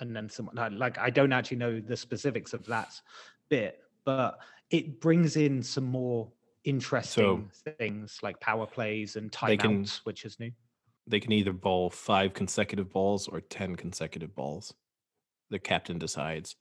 and 0.00 0.14
then 0.14 0.28
someone 0.28 0.76
like 0.78 0.98
I 0.98 1.10
don't 1.10 1.32
actually 1.32 1.56
know 1.58 1.80
the 1.80 1.96
specifics 1.96 2.52
of 2.52 2.64
that 2.66 3.00
bit, 3.48 3.80
but 4.04 4.38
it 4.70 5.00
brings 5.00 5.36
in 5.36 5.62
some 5.62 5.84
more 5.84 6.30
interesting 6.64 7.48
things 7.78 8.18
like 8.22 8.38
power 8.40 8.66
plays 8.66 9.14
and 9.16 9.30
They 9.46 9.56
can- 9.56 9.84
timeouts, 9.84 9.98
which 10.04 10.24
is 10.24 10.38
new. 10.40 10.50
They 11.06 11.20
can 11.20 11.30
either 11.32 11.52
bowl 11.52 11.88
five 11.88 12.34
consecutive 12.34 12.92
balls 12.92 13.28
or 13.28 13.40
ten 13.40 13.76
consecutive 13.76 14.34
balls. 14.34 14.74
The 15.50 15.58
captain 15.58 15.98
decides, 15.98 16.56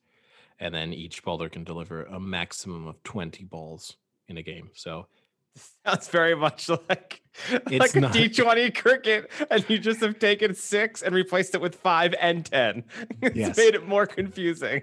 and 0.60 0.74
then 0.74 0.94
each 0.94 1.24
bowler 1.24 1.50
can 1.50 1.64
deliver 1.64 2.04
a 2.04 2.20
maximum 2.20 2.88
of 2.88 3.02
twenty 3.04 3.44
balls 3.44 3.98
in 4.28 4.38
a 4.38 4.44
game. 4.44 4.70
So 4.74 5.08
Sounds 5.86 6.08
very 6.10 6.36
much 6.36 6.70
like 6.70 7.22
It's 7.50 7.80
like 7.80 7.96
a 7.96 8.00
not- 8.02 8.14
T20 8.14 8.76
cricket, 8.76 9.32
and 9.50 9.66
you 9.70 9.78
just 9.80 10.02
have 10.02 10.20
taken 10.20 10.54
six 10.54 11.02
and 11.02 11.16
replaced 11.16 11.56
it 11.56 11.62
with 11.62 11.76
five 11.76 12.14
and 12.20 12.46
10. 12.46 12.84
It's 13.22 13.36
Yes. 13.36 13.58
made 13.58 13.74
it 13.76 13.88
more 13.88 14.06
confusing. 14.06 14.82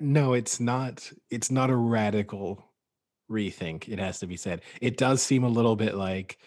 no, 0.00 0.32
it's 0.32 0.60
not. 0.60 1.10
It's 1.30 1.50
not 1.50 1.68
a 1.70 1.76
radical 1.76 2.64
rethink. 3.30 3.88
It 3.88 3.98
has 3.98 4.18
to 4.20 4.26
be 4.26 4.36
said. 4.36 4.62
It 4.80 4.96
does 4.96 5.22
seem 5.22 5.44
a 5.44 5.48
little 5.48 5.76
bit 5.76 5.94
like 5.94 6.38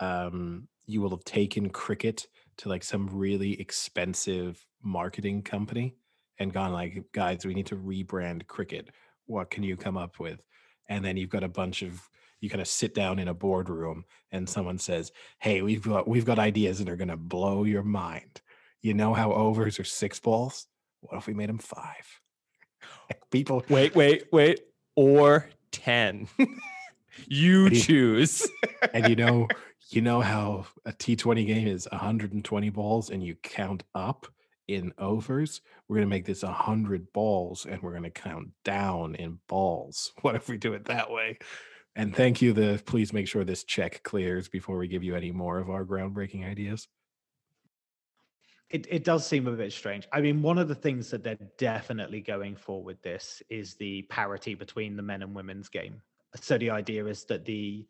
um, 0.00 0.68
you 0.86 1.00
will 1.00 1.10
have 1.10 1.24
taken 1.24 1.70
cricket 1.70 2.26
to 2.58 2.68
like 2.68 2.84
some 2.84 3.08
really 3.10 3.58
expensive 3.60 4.64
marketing 4.82 5.42
company 5.42 5.94
and 6.38 6.52
gone 6.52 6.72
like, 6.72 7.02
guys, 7.12 7.44
we 7.44 7.54
need 7.54 7.66
to 7.66 7.76
rebrand 7.76 8.46
cricket. 8.46 8.88
What 9.26 9.50
can 9.50 9.62
you 9.62 9.76
come 9.76 9.96
up 9.96 10.18
with? 10.18 10.40
And 10.88 11.04
then 11.04 11.16
you've 11.16 11.30
got 11.30 11.42
a 11.44 11.48
bunch 11.48 11.82
of 11.82 12.00
you 12.40 12.50
kind 12.50 12.60
of 12.60 12.68
sit 12.68 12.94
down 12.94 13.18
in 13.18 13.28
a 13.28 13.34
boardroom 13.34 14.04
and 14.30 14.48
someone 14.48 14.78
says, 14.78 15.10
"Hey, 15.40 15.62
we've 15.62 15.82
got 15.82 16.06
we've 16.06 16.24
got 16.26 16.38
ideas 16.38 16.78
that 16.78 16.88
are 16.88 16.96
going 16.96 17.08
to 17.08 17.16
blow 17.16 17.64
your 17.64 17.82
mind. 17.82 18.40
You 18.82 18.94
know 18.94 19.14
how 19.14 19.32
overs 19.32 19.80
are 19.80 19.84
six 19.84 20.20
balls? 20.20 20.66
What 21.00 21.16
if 21.16 21.26
we 21.26 21.34
made 21.34 21.48
them 21.48 21.58
five? 21.58 22.20
People, 23.30 23.64
Wait, 23.68 23.94
wait, 23.96 24.24
wait. 24.32 24.60
Or 24.94 25.48
10. 25.72 26.28
you 27.26 27.64
What 27.64 27.72
do 27.72 27.76
you- 27.78 27.82
choose. 27.82 28.46
and 28.92 29.08
you 29.08 29.16
know, 29.16 29.48
you 29.90 30.02
know 30.02 30.20
how 30.20 30.66
a 30.84 30.92
T20 30.92 31.46
game 31.46 31.66
is 31.68 31.88
120 31.90 32.70
balls 32.70 33.10
and 33.10 33.22
you 33.24 33.34
count 33.42 33.82
up 33.94 34.26
in 34.68 34.92
overs. 34.98 35.60
We're 35.88 35.96
gonna 35.96 36.06
make 36.06 36.26
this 36.26 36.42
100 36.42 37.12
balls 37.12 37.66
and 37.66 37.80
we're 37.82 37.92
gonna 37.92 38.10
count 38.10 38.48
down 38.64 39.14
in 39.14 39.38
balls. 39.48 40.12
What 40.22 40.34
if 40.34 40.48
we 40.48 40.56
do 40.56 40.74
it 40.74 40.86
that 40.86 41.10
way? 41.10 41.38
And 41.94 42.14
thank 42.14 42.42
you. 42.42 42.52
The 42.52 42.82
please 42.84 43.12
make 43.12 43.26
sure 43.26 43.42
this 43.42 43.64
check 43.64 44.02
clears 44.02 44.48
before 44.48 44.76
we 44.76 44.86
give 44.86 45.02
you 45.02 45.16
any 45.16 45.32
more 45.32 45.58
of 45.58 45.70
our 45.70 45.84
groundbreaking 45.84 46.46
ideas. 46.46 46.88
It 48.68 48.86
it 48.90 49.04
does 49.04 49.26
seem 49.26 49.46
a 49.46 49.52
bit 49.52 49.72
strange. 49.72 50.06
I 50.12 50.20
mean, 50.20 50.42
one 50.42 50.58
of 50.58 50.68
the 50.68 50.74
things 50.74 51.10
that 51.10 51.24
they're 51.24 51.38
definitely 51.56 52.20
going 52.20 52.56
for 52.56 52.82
with 52.82 53.00
this 53.02 53.42
is 53.48 53.76
the 53.76 54.02
parity 54.02 54.54
between 54.54 54.96
the 54.96 55.02
men 55.02 55.22
and 55.22 55.34
women's 55.34 55.68
game. 55.68 56.02
So 56.34 56.58
the 56.58 56.70
idea 56.70 57.06
is 57.06 57.24
that 57.26 57.46
the 57.46 57.86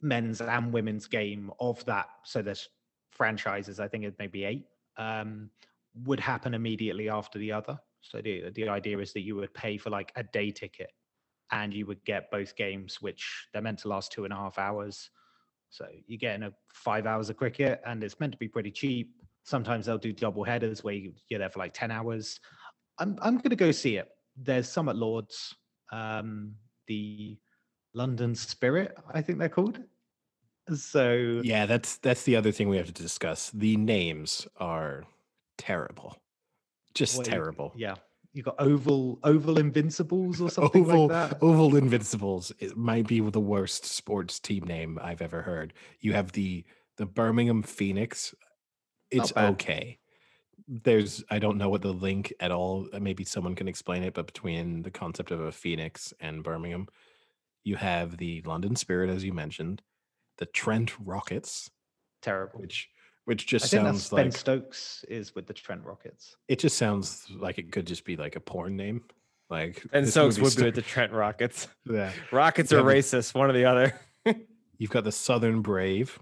men's 0.00 0.40
and 0.40 0.72
women's 0.72 1.06
game 1.06 1.50
of 1.60 1.84
that, 1.86 2.06
so 2.24 2.40
there's 2.40 2.68
franchises, 3.10 3.80
I 3.80 3.88
think 3.88 4.04
it 4.04 4.18
may 4.18 4.26
be 4.26 4.44
eight, 4.44 4.66
um, 4.96 5.50
would 5.94 6.20
happen 6.20 6.54
immediately 6.54 7.08
after 7.08 7.38
the 7.38 7.52
other. 7.52 7.78
So 8.00 8.20
the 8.20 8.50
the 8.50 8.68
idea 8.68 8.98
is 8.98 9.12
that 9.14 9.22
you 9.22 9.36
would 9.36 9.54
pay 9.54 9.78
for 9.78 9.90
like 9.90 10.12
a 10.16 10.22
day 10.24 10.50
ticket 10.50 10.90
and 11.50 11.72
you 11.74 11.86
would 11.86 12.04
get 12.04 12.30
both 12.30 12.56
games, 12.56 13.00
which 13.02 13.48
they're 13.52 13.62
meant 13.62 13.80
to 13.80 13.88
last 13.88 14.12
two 14.12 14.24
and 14.24 14.32
a 14.32 14.36
half 14.36 14.58
hours 14.58 15.10
So 15.70 15.86
you're 16.06 16.18
getting 16.18 16.44
a 16.44 16.52
five 16.74 17.06
hours 17.06 17.30
of 17.30 17.36
cricket, 17.36 17.80
and 17.86 18.02
it's 18.04 18.20
meant 18.20 18.32
to 18.32 18.38
be 18.38 18.48
pretty 18.48 18.70
cheap. 18.70 19.14
Sometimes 19.44 19.86
they'll 19.86 19.98
do 19.98 20.12
double 20.12 20.44
headers 20.44 20.84
where 20.84 20.94
you- 20.94 21.14
you're 21.28 21.38
there 21.40 21.50
for 21.50 21.58
like 21.60 21.74
ten 21.74 21.90
hours. 21.90 22.40
I'm 22.98 23.18
I'm 23.22 23.40
to 23.40 23.56
go 23.56 23.72
see 23.72 23.96
it. 23.96 24.10
There's 24.36 24.68
some 24.68 24.88
at 24.88 24.96
Lords, 24.96 25.54
um, 25.92 26.56
the 26.86 27.38
London 27.94 28.34
Spirit, 28.34 28.96
I 29.14 29.22
think 29.22 29.38
they're 29.38 29.48
called. 29.48 29.82
So 30.74 31.42
Yeah, 31.42 31.66
that's 31.66 31.96
that's 31.98 32.24
the 32.24 32.36
other 32.36 32.52
thing 32.52 32.68
we 32.68 32.76
have 32.76 32.86
to 32.86 32.92
discuss. 33.02 33.50
The 33.50 33.76
names 33.76 34.46
are 34.56 35.06
terrible. 35.58 36.16
Just 36.94 37.24
terrible. 37.24 37.72
Yeah, 37.76 37.96
you 38.32 38.42
got 38.42 38.56
Oval 38.58 39.18
Oval 39.24 39.58
Invincibles 39.58 40.40
or 40.40 40.50
something 40.50 40.82
Oval 40.82 41.08
like 41.08 41.30
that. 41.30 41.42
Oval 41.42 41.76
Invincibles 41.76 42.52
it 42.58 42.76
might 42.76 43.06
be 43.06 43.20
the 43.20 43.40
worst 43.40 43.84
sports 43.84 44.40
team 44.40 44.64
name 44.64 44.98
I've 45.02 45.22
ever 45.22 45.42
heard. 45.42 45.74
You 46.00 46.14
have 46.14 46.32
the 46.32 46.64
the 46.96 47.06
Birmingham 47.06 47.62
Phoenix. 47.62 48.34
It's 49.10 49.32
okay. 49.36 49.98
There's 50.66 51.24
I 51.30 51.38
don't 51.38 51.56
know 51.58 51.68
what 51.68 51.82
the 51.82 51.92
link 51.92 52.32
at 52.40 52.50
all. 52.50 52.88
uh, 52.92 52.98
Maybe 52.98 53.24
someone 53.24 53.54
can 53.54 53.68
explain 53.68 54.02
it, 54.02 54.14
but 54.14 54.26
between 54.26 54.82
the 54.82 54.90
concept 54.90 55.30
of 55.30 55.40
a 55.40 55.52
Phoenix 55.52 56.12
and 56.20 56.42
Birmingham, 56.42 56.88
you 57.64 57.76
have 57.76 58.16
the 58.16 58.42
London 58.42 58.76
Spirit, 58.76 59.08
as 59.10 59.24
you 59.24 59.32
mentioned, 59.32 59.82
the 60.38 60.46
Trent 60.46 60.92
Rockets, 61.04 61.70
Terrible. 62.22 62.60
which 62.60 62.88
which 63.28 63.44
I 63.44 63.46
just 63.46 63.70
think 63.70 63.84
that's 63.84 64.04
sounds 64.04 64.22
Ben 64.22 64.32
Stokes 64.32 65.04
is 65.06 65.34
with 65.34 65.46
the 65.46 65.52
Trent 65.52 65.84
Rockets. 65.84 66.38
it 66.48 66.58
just 66.58 66.78
sounds 66.78 67.26
like 67.38 67.58
it 67.58 67.70
could 67.70 67.86
just 67.86 68.06
be 68.06 68.16
like 68.16 68.36
a 68.36 68.40
porn 68.40 68.74
name. 68.74 69.04
Like 69.50 69.84
And 69.92 70.06
this 70.06 70.12
Stokes 70.14 70.38
would 70.38 70.56
be 70.56 70.62
with 70.62 70.74
the 70.74 70.80
Trent 70.80 71.12
Rockets. 71.12 71.68
yeah. 71.84 72.10
Rockets 72.32 72.72
Yeah, 72.72 72.78
are 72.78 72.82
racist, 72.82 73.34
one 73.34 73.50
or 73.50 73.52
the 73.52 73.66
other. 73.66 74.00
You've 74.78 74.88
got 74.88 75.04
the 75.04 75.12
Southern 75.12 75.60
Brave. 75.60 76.18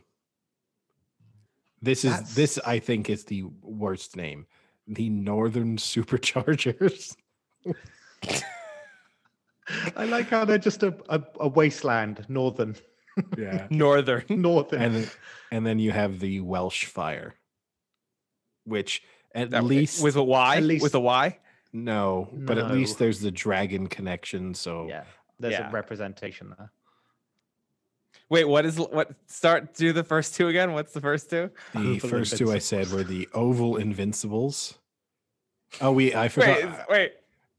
This 1.80 2.04
is 2.04 2.34
this 2.34 2.58
I 2.66 2.80
think 2.80 3.08
is 3.08 3.22
the 3.22 3.44
worst 3.62 4.16
name. 4.16 4.46
The 4.88 5.08
Northern 5.08 5.76
Superchargers. 5.76 7.14
I 9.96 10.04
like 10.06 10.28
how 10.28 10.44
they're 10.44 10.58
just 10.58 10.82
a, 10.82 10.92
a, 11.08 11.22
a 11.38 11.46
wasteland, 11.46 12.26
northern, 12.28 12.74
Yeah. 13.36 13.66
Northern. 13.70 14.24
northern. 14.28 14.82
and 14.82 14.94
then, 14.94 15.10
and 15.50 15.66
then 15.66 15.78
you 15.78 15.90
have 15.92 16.20
the 16.20 16.40
Welsh 16.40 16.84
Fire, 16.84 17.34
which 18.64 19.02
at 19.34 19.50
That- 19.50 19.64
least 19.64 20.02
with 20.02 20.16
a 20.16 20.22
Y. 20.22 20.56
at 20.56 20.62
least- 20.62 20.82
with 20.82 20.94
a 20.94 21.00
Y. 21.00 21.38
no, 21.72 22.28
but 22.32 22.58
at 22.58 22.70
least 22.70 22.98
there's 22.98 23.20
the 23.20 23.30
dragon 23.30 23.86
connection. 23.86 24.54
So 24.54 24.86
yeah, 24.88 25.04
there's 25.38 25.52
Yeah. 25.54 25.68
a 25.68 25.72
representation 25.72 26.54
there. 26.56 26.72
Wait, 28.28 28.44
what 28.44 28.64
is 28.66 28.76
what? 28.78 29.12
Start 29.26 29.74
do 29.74 29.92
the 29.92 30.02
first 30.02 30.34
two 30.34 30.48
again. 30.48 30.72
What's 30.72 30.92
the 30.92 31.00
first 31.00 31.30
two? 31.30 31.50
the 31.74 31.78
Oval 31.96 32.10
first 32.10 32.36
two 32.36 32.50
I 32.52 32.58
said 32.58 32.90
were 32.90 33.04
the 33.04 33.28
Oval 33.34 33.76
Invincibles. 33.76 34.74
Oh, 35.80 35.92
we 35.92 36.14
I 36.14 36.28
forgot. 36.28 36.56
Wait, 36.64 36.74
wait. 36.88 37.12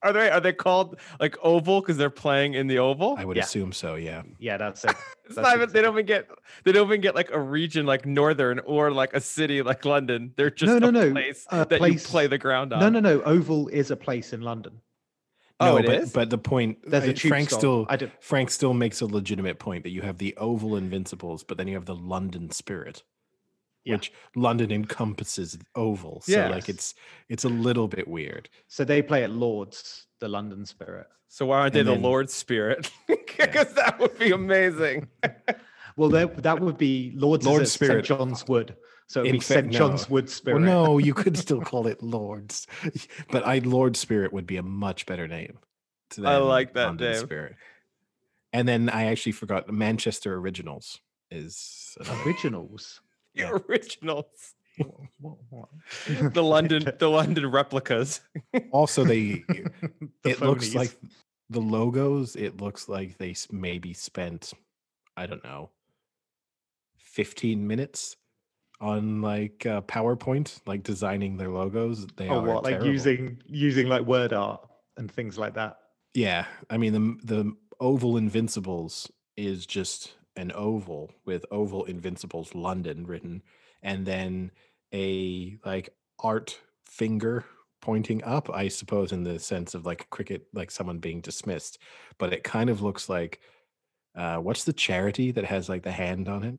Are 0.04 0.14
they 0.14 0.30
are 0.30 0.40
they 0.40 0.54
called 0.54 1.00
like 1.20 1.36
oval 1.42 1.82
because 1.82 1.98
they're 1.98 2.10
playing 2.12 2.54
in 2.54 2.68
the 2.68 2.78
oval? 2.80 3.16
I 3.18 3.26
would 3.26 3.36
Yeah. 3.38 3.44
assume 3.44 3.72
so. 3.72 3.96
Yeah. 3.96 4.22
Yeah, 4.40 4.58
that's 4.58 4.84
it. 4.86 4.96
That's 5.28 5.38
not 5.38 5.56
even, 5.58 5.70
they 5.74 5.82
don't 5.82 5.94
even 5.96 6.06
get 6.06 6.30
they 6.64 6.72
don't 6.72 6.88
even 6.88 7.02
get 7.02 7.14
like 7.14 7.32
a 7.32 7.40
region 7.40 7.86
like 7.86 8.06
northern 8.06 8.60
or 8.60 8.92
like 8.92 9.14
a 9.14 9.20
city 9.20 9.62
like 9.62 9.84
London. 9.84 10.32
They're 10.38 10.50
just 10.52 10.80
no, 10.80 10.88
a 10.88 10.92
no. 10.92 11.12
place 11.12 11.46
a 11.52 11.66
that 11.66 11.80
place- 11.80 11.94
you 11.94 12.00
play 12.10 12.28
the 12.28 12.38
ground 12.38 12.72
on. 12.72 12.80
No, 12.80 12.90
no, 12.90 13.00
no. 13.02 13.22
Oval 13.24 13.68
is 13.68 13.92
a 13.92 13.96
place 13.98 14.32
in 14.32 14.42
London. 14.42 14.80
Oh, 15.60 15.78
it 15.78 15.86
but, 15.88 15.96
is? 15.96 16.12
but 16.14 16.30
the 16.30 16.38
point 16.38 16.78
There's 16.86 17.04
uh, 17.04 17.08
a 17.08 17.10
I- 17.10 17.14
tube 17.14 17.30
Frank 17.30 17.50
stop. 17.50 17.60
still 17.60 17.86
I 17.90 17.96
did. 17.98 18.12
Frank 18.22 18.52
still 18.52 18.74
makes 18.76 19.02
a 19.02 19.06
legitimate 19.08 19.58
point 19.60 19.84
that 19.84 19.90
you 19.90 20.04
have 20.04 20.18
the 20.20 20.38
Oval 20.38 20.76
Invincibles, 20.78 21.44
but 21.44 21.58
then 21.58 21.68
you 21.68 21.74
have 21.74 21.86
the 21.86 21.96
London 21.96 22.52
Spirit, 22.52 23.04
Yeah. 23.88 23.96
which 23.96 24.12
London 24.36 24.72
encompasses 24.72 25.58
Oval. 25.76 26.22
So 26.22 26.50
like 26.50 26.70
it's 26.70 26.94
it's 27.30 27.44
a 27.46 27.50
little 27.50 27.88
bit 27.88 28.08
weird. 28.08 28.50
So 28.68 28.84
they 28.84 29.02
play 29.02 29.24
at 29.24 29.32
Lords, 29.32 30.06
the 30.20 30.28
London 30.28 30.66
Spirit. 30.66 31.08
So 31.30 31.46
why 31.48 31.60
aren't 31.60 31.74
they 31.74 31.80
And 31.82 31.90
the 31.90 31.94
then- 31.94 32.02
Lord's 32.04 32.34
Spirit? 32.34 32.92
Because 33.38 33.72
that 33.76 34.00
would 34.00 34.18
be 34.18 34.32
amazing. 34.32 35.08
Well, 35.96 36.10
that 36.10 36.44
that 36.44 36.60
would 36.60 36.78
be 36.78 37.12
Lords 37.16 37.44
Lord 37.44 37.58
Lord 37.58 37.68
Spirit. 37.68 38.06
St. 38.06 38.20
John's 38.20 38.48
Wood. 38.48 38.76
So 39.08 39.22
it'd 39.22 39.30
In 39.30 39.36
be 39.38 39.40
fact, 39.40 39.48
St. 39.66 39.72
John's 39.74 40.08
no. 40.08 40.14
Wood 40.14 40.26
Well, 40.26 40.32
Spirit. 40.32 40.60
no, 40.62 40.98
you 41.00 41.14
could 41.16 41.36
still 41.36 41.60
call 41.72 41.88
it 41.88 42.04
Lords, 42.04 42.68
but 43.32 43.48
I 43.48 43.60
Lord 43.60 43.98
Spirit 43.98 44.32
would 44.32 44.46
be 44.46 44.58
a 44.58 44.62
much 44.64 45.08
better 45.08 45.28
name. 45.28 45.58
To 46.12 46.26
I 46.28 46.38
like 46.38 46.74
that 46.76 46.86
London 46.86 47.14
name. 47.14 47.22
Spirit. 47.24 47.56
And 48.54 48.68
then 48.68 48.90
I 48.90 49.06
actually 49.06 49.32
forgot 49.32 49.72
Manchester 49.72 50.36
Originals 50.36 51.00
is 51.32 51.98
Originals. 52.26 53.02
The 53.38 53.44
Yeah. 53.44 53.58
originals. 53.70 54.56
What, 55.20 55.38
what? 55.50 55.70
The 56.34 56.44
London 56.44 56.88
the 57.00 57.10
London 57.10 57.50
replicas. 57.50 58.22
also 58.72 59.04
they 59.04 59.44
The 60.24 60.30
it 60.32 60.42
looks 60.42 60.76
like 60.76 60.96
the 61.50 61.62
logos 61.62 62.36
it 62.36 62.60
looks 62.62 62.90
like 62.90 63.18
they 63.18 63.32
s- 63.32 63.48
maybe 63.52 63.94
spent 63.94 64.54
i 65.16 65.26
don't 65.26 65.44
know 65.46 65.70
15 66.98 67.66
minutes 67.66 68.18
on 68.80 69.22
like 69.22 69.66
uh, 69.66 69.82
powerpoint 69.82 70.60
like 70.68 70.84
designing 70.84 71.38
their 71.38 71.50
logos 71.50 72.06
they 72.18 72.28
oh, 72.30 72.40
are 72.40 72.42
what? 72.42 72.64
Like 72.64 72.74
terrible. 72.74 72.92
using 72.92 73.42
using 73.48 73.88
like 73.88 74.04
word 74.06 74.34
art 74.34 74.62
and 74.98 75.10
things 75.10 75.38
like 75.38 75.54
that. 75.56 75.78
yeah 76.14 76.46
i 76.70 76.78
mean 76.78 76.94
the 76.94 77.34
the 77.34 77.54
oval 77.80 78.18
invincibles 78.18 79.10
is 79.38 79.66
just 79.66 80.14
an 80.38 80.52
oval 80.54 81.12
with 81.26 81.46
oval 81.52 81.84
invincibles 81.86 82.56
london 82.56 83.06
written 83.06 83.42
and 83.82 84.06
then 84.06 84.52
a 84.94 85.58
like 85.66 85.90
art 86.20 86.60
finger 86.86 87.46
pointing 87.82 88.24
up 88.24 88.50
i 88.50 88.68
suppose 88.68 89.12
in 89.12 89.24
the 89.24 89.40
sense 89.40 89.76
of 89.76 89.86
like 89.86 90.10
cricket 90.10 90.48
like 90.54 90.72
someone 90.72 91.00
being 91.00 91.22
dismissed. 91.22 91.78
But 92.18 92.34
it 92.34 92.44
kind 92.44 92.70
of 92.70 92.82
looks 92.82 93.10
like 93.10 93.40
uh 94.16 94.38
what's 94.38 94.64
the 94.64 94.74
charity 94.74 95.32
that 95.32 95.46
has 95.46 95.70
like 95.70 95.84
the 95.84 95.92
hand 95.92 96.28
on 96.28 96.44
it? 96.44 96.58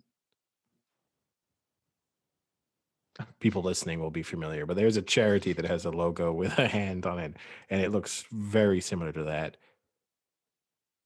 People 3.41 3.63
listening 3.63 4.01
will 4.01 4.11
be 4.11 4.23
familiar 4.23 4.65
but 4.65 4.77
there's 4.77 4.97
a 4.97 5.03
charity 5.03 5.53
that 5.53 5.65
has 5.65 5.85
a 5.85 5.91
logo 5.91 6.33
with 6.33 6.57
a 6.59 6.69
hand 6.69 7.05
on 7.05 7.19
it 7.19 7.37
and 7.69 7.81
it 7.81 7.91
looks 7.91 8.25
very 8.31 8.81
similar 8.81 9.13
to 9.13 9.25
that 9.25 9.57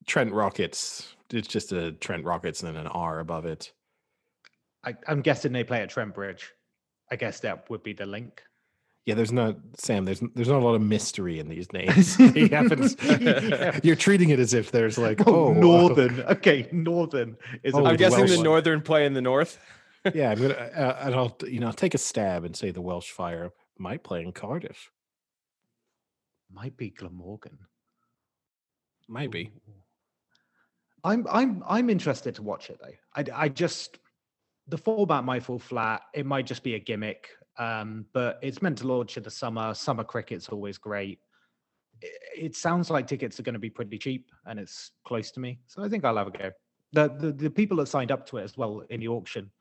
trent 0.05 0.31
rockets 0.33 1.15
it's 1.31 1.47
just 1.47 1.71
a 1.71 1.91
trent 1.93 2.23
rockets 2.25 2.61
and 2.63 2.77
an 2.77 2.87
r 2.87 3.19
above 3.19 3.45
it 3.45 3.71
I, 4.85 4.95
I'm 5.07 5.21
guessing 5.21 5.53
they 5.53 5.63
play 5.63 5.81
at 5.81 5.89
Trent 5.89 6.13
Bridge. 6.13 6.51
I 7.09 7.15
guess 7.15 7.39
that 7.39 7.69
would 7.69 7.83
be 7.83 7.93
the 7.93 8.05
link. 8.05 8.43
Yeah, 9.05 9.15
there's 9.15 9.31
not 9.31 9.55
Sam. 9.77 10.03
There's 10.03 10.21
there's 10.35 10.49
not 10.49 10.61
a 10.61 10.65
lot 10.65 10.75
of 10.75 10.81
mystery 10.81 11.39
in 11.39 11.47
these 11.47 11.71
names. 11.79 12.15
He 12.33 12.49
happens- 12.49 12.97
Yeah. 13.01 13.79
You're 13.81 13.95
treating 13.95 14.31
it 14.31 14.39
as 14.39 14.53
if 14.53 14.71
there's 14.71 14.97
like 14.97 15.25
Oh, 15.25 15.45
oh 15.47 15.53
Northern. 15.53 16.19
Okay, 16.23 16.67
Northern 16.73 17.37
is. 17.63 17.73
Oh, 17.73 17.77
a 17.77 17.83
I'm 17.83 17.91
with 17.91 17.99
guessing 17.99 18.25
the 18.25 18.31
Welsh. 18.33 18.43
northern 18.43 18.81
play 18.81 19.05
in 19.05 19.13
the 19.13 19.21
north. 19.21 19.57
yeah. 20.13 20.31
I'm 20.31 20.41
gonna 20.41 20.53
uh, 20.53 20.97
and 21.03 21.15
I'll 21.15 21.37
you 21.47 21.61
know 21.61 21.71
take 21.71 21.93
a 21.93 21.97
stab 21.97 22.43
and 22.43 22.53
say 22.53 22.71
the 22.71 22.81
Welsh 22.81 23.09
Fire 23.09 23.51
might 23.77 24.03
play 24.03 24.21
in 24.21 24.33
Cardiff. 24.33 24.91
Might 26.51 26.75
be 26.75 26.89
Glamorgan. 26.89 27.57
Might 29.07 29.31
be. 29.31 29.45
Ooh. 29.45 29.62
I'm 31.03 31.25
I'm 31.29 31.63
I'm 31.67 31.89
interested 31.89 32.35
to 32.35 32.41
watch 32.43 32.69
it 32.69 32.79
though. 32.81 32.93
I 33.15 33.45
I 33.45 33.49
just 33.49 33.99
the 34.67 34.77
format 34.77 35.23
might 35.25 35.43
fall 35.43 35.59
flat. 35.59 36.03
It 36.13 36.25
might 36.25 36.45
just 36.45 36.63
be 36.63 36.75
a 36.75 36.79
gimmick. 36.79 37.29
Um, 37.57 38.05
but 38.13 38.39
it's 38.41 38.61
meant 38.61 38.79
to 38.79 38.87
launch 38.87 39.17
in 39.17 39.23
the 39.23 39.29
summer. 39.29 39.73
Summer 39.73 40.03
cricket's 40.03 40.49
always 40.49 40.77
great. 40.77 41.19
It, 42.01 42.11
it 42.35 42.55
sounds 42.55 42.89
like 42.89 43.05
tickets 43.05 43.39
are 43.39 43.43
going 43.43 43.53
to 43.53 43.59
be 43.59 43.69
pretty 43.69 43.97
cheap, 43.97 44.31
and 44.45 44.59
it's 44.59 44.91
close 45.05 45.29
to 45.31 45.39
me, 45.39 45.59
so 45.67 45.83
I 45.83 45.89
think 45.89 46.03
I'll 46.03 46.17
have 46.17 46.27
a 46.27 46.31
go. 46.31 46.51
The, 46.93 47.09
the 47.19 47.31
the 47.31 47.49
people 47.49 47.77
that 47.77 47.87
signed 47.87 48.11
up 48.11 48.25
to 48.27 48.37
it 48.37 48.43
as 48.43 48.57
well 48.57 48.83
in 48.89 49.01
the 49.01 49.07
auction, 49.09 49.51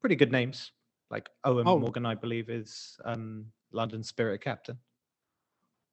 pretty 0.00 0.16
good 0.16 0.32
names. 0.32 0.72
Like 1.10 1.28
Eoin 1.46 1.64
Oh. 1.66 1.78
Morgan, 1.78 2.06
I 2.06 2.14
believe, 2.14 2.50
is 2.50 2.98
um, 3.04 3.46
London 3.72 4.02
Spirit 4.02 4.42
captain. 4.42 4.78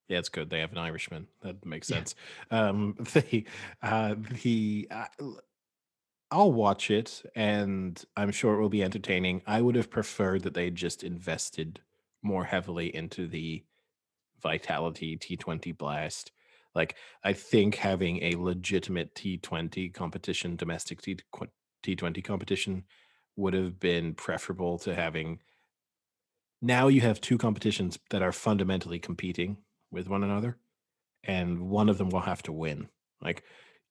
Yeah, 0.07 0.19
it's 0.19 0.29
good. 0.29 0.49
They 0.49 0.59
have 0.59 0.71
an 0.71 0.77
Irishman. 0.77 1.27
That 1.41 1.65
makes 1.65 1.89
Yeah. 1.89 1.97
sense. 1.97 2.15
Um, 2.49 2.95
the 3.13 3.45
uh, 3.81 4.15
the 4.43 4.87
uh, 4.89 5.05
I'll 6.29 6.51
watch 6.51 6.91
it, 6.91 7.23
and 7.35 8.03
I'm 8.17 8.31
sure 8.31 8.55
it 8.55 8.61
will 8.61 8.69
be 8.69 8.83
entertaining. 8.83 9.41
I 9.45 9.61
would 9.61 9.75
have 9.75 9.89
preferred 9.89 10.43
that 10.43 10.53
they 10.53 10.69
just 10.69 11.03
invested 11.03 11.81
more 12.21 12.43
heavily 12.43 12.93
into 12.93 13.27
the 13.27 13.65
Vitality 14.41 15.17
T20 15.17 15.73
Blast. 15.77 16.31
Like, 16.75 16.95
I 17.23 17.33
think 17.33 17.75
having 17.75 18.23
a 18.23 18.35
legitimate 18.35 19.15
T20 19.15 19.89
competition, 19.93 20.55
domestic 20.57 21.01
T20 21.01 22.23
competition, 22.23 22.85
would 23.35 23.53
have 23.53 23.79
been 23.79 24.13
preferable 24.15 24.79
to 24.79 24.95
having. 24.95 25.41
Now 26.61 26.87
you 26.87 27.01
have 27.01 27.21
two 27.21 27.37
competitions 27.37 27.99
that 28.09 28.21
are 28.21 28.31
fundamentally 28.31 28.99
competing 28.99 29.57
with 29.91 30.07
one 30.07 30.23
another, 30.23 30.57
and 31.23 31.69
one 31.69 31.89
of 31.89 31.97
them 31.97 32.09
will 32.09 32.21
have 32.21 32.43
to 32.43 32.51
win. 32.51 32.89
Like 33.21 33.43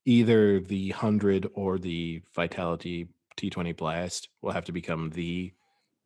either 0.04 0.60
the 0.60 0.90
100 0.90 1.48
or 1.54 1.78
the 1.78 2.22
Vitality 2.34 3.08
T20 3.36 3.76
Blast 3.76 4.28
will 4.40 4.52
have 4.52 4.64
to 4.66 4.72
become 4.72 5.10
the 5.10 5.52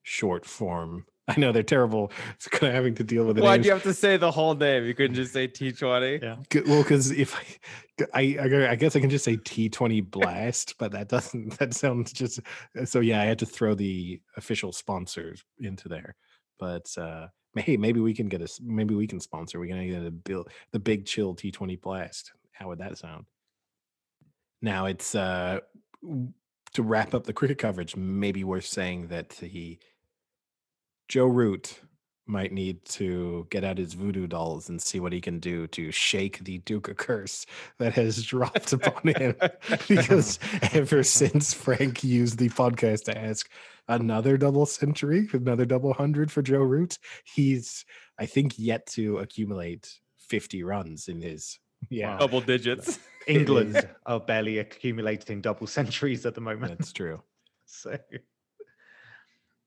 short 0.03 0.45
form. 0.45 1.07
I 1.29 1.39
know 1.39 1.53
they're 1.53 1.63
terrible. 1.63 2.11
It's 2.35 2.49
kind 2.49 2.69
of 2.69 2.75
having 2.75 2.95
to 2.97 3.05
deal 3.05 3.25
with 3.25 3.39
it. 3.39 3.45
Why 3.45 3.59
do 3.59 3.67
you 3.67 3.73
have 3.73 3.85
to 3.85 3.95
say 3.95 4.17
the 4.17 4.31
whole 4.31 4.55
name? 4.55 4.85
You 4.85 4.95
couldn't 4.95 5.15
just 5.15 5.33
say 5.33 5.47
T20. 5.47 6.23
Yeah. 6.23 6.63
Well, 6.67 6.83
because 6.83 7.13
if 7.13 7.37
I, 7.37 8.09
I, 8.15 8.37
I, 8.41 8.71
I 8.71 8.75
guess 8.75 8.97
I 8.97 9.01
can 9.01 9.11
just 9.11 9.25
say 9.25 9.37
T20 9.37 10.11
Blast, 10.11 10.75
but 10.79 10.93
that 10.93 11.09
doesn't. 11.09 11.51
That 11.59 11.75
sounds 11.75 12.13
just. 12.13 12.41
So 12.85 13.01
yeah, 13.01 13.21
I 13.21 13.27
had 13.27 13.39
to 13.41 13.47
throw 13.47 13.75
the 13.75 14.21
official 14.37 14.73
sponsors 14.73 15.45
into 15.59 15.89
there. 15.89 16.17
But 16.59 16.87
uh 16.99 17.29
hey, 17.57 17.77
maybe 17.77 18.01
we 18.01 18.15
can 18.15 18.29
get 18.29 18.43
us. 18.43 18.61
Maybe 18.63 18.95
we 18.95 19.07
can 19.07 19.21
sponsor. 19.21 19.59
We 19.59 19.69
can 19.69 19.87
get 19.89 20.05
a 20.05 20.11
bill, 20.11 20.47
the 20.73 20.79
Big 20.79 21.07
Chill 21.07 21.35
T20 21.35 21.81
Blast. 21.81 22.33
How 22.53 22.69
would 22.69 22.79
that 22.79 22.99
sound? 22.99 23.27
Now 24.63 24.87
it's 24.87 25.15
uh 25.15 25.61
to 26.73 26.83
wrap 26.83 27.15
up 27.15 27.25
the 27.25 27.33
cricket 27.33 27.59
coverage. 27.59 27.97
Maybe 27.97 28.45
worth 28.45 28.67
saying 28.67 29.09
that 29.09 29.33
he, 29.33 29.81
Joe 31.09 31.27
Root, 31.27 31.81
might 32.31 32.53
need 32.53 32.85
to 32.85 33.47
get 33.51 33.65
out 33.65 33.79
his 33.79 33.95
voodoo 33.95 34.27
dolls 34.27 34.69
and 34.69 34.81
see 34.81 35.01
what 35.01 35.13
he 35.13 35.21
can 35.21 35.39
do 35.39 35.67
to 35.69 35.91
shake 35.91 36.39
the 36.45 36.59
Duca 36.59 36.95
curse 36.95 37.45
that 37.79 37.93
has 37.95 38.23
dropped 38.23 38.73
upon 38.73 39.15
him. 39.15 39.35
because 39.89 40.39
ever 40.73 41.03
since 41.03 41.53
Frank 41.53 42.05
used 42.05 42.39
the 42.39 42.49
podcast 42.51 43.05
to 43.05 43.19
ask 43.19 43.51
another 43.89 44.37
double 44.37 44.67
century, 44.67 45.29
another 45.33 45.67
double 45.67 45.93
hundred 45.93 46.31
for 46.31 46.43
Joe 46.43 46.63
Root, 46.63 46.99
he's 47.25 47.85
I 48.19 48.27
think 48.27 48.59
yet 48.59 48.87
to 48.89 49.19
accumulate 49.19 50.01
50 50.29 50.63
runs 50.63 51.09
in 51.09 51.21
his 51.21 51.59
yeah. 51.89 52.19
Double 52.19 52.41
digits. 52.41 52.99
England 53.27 53.89
are 54.07 54.21
barely 54.21 54.59
accumulating 54.59 55.41
double 55.41 55.67
centuries 55.67 56.27
at 56.27 56.35
the 56.35 56.41
moment. 56.41 56.79
That's 56.79 56.93
true. 56.93 57.23
So, 57.73 57.97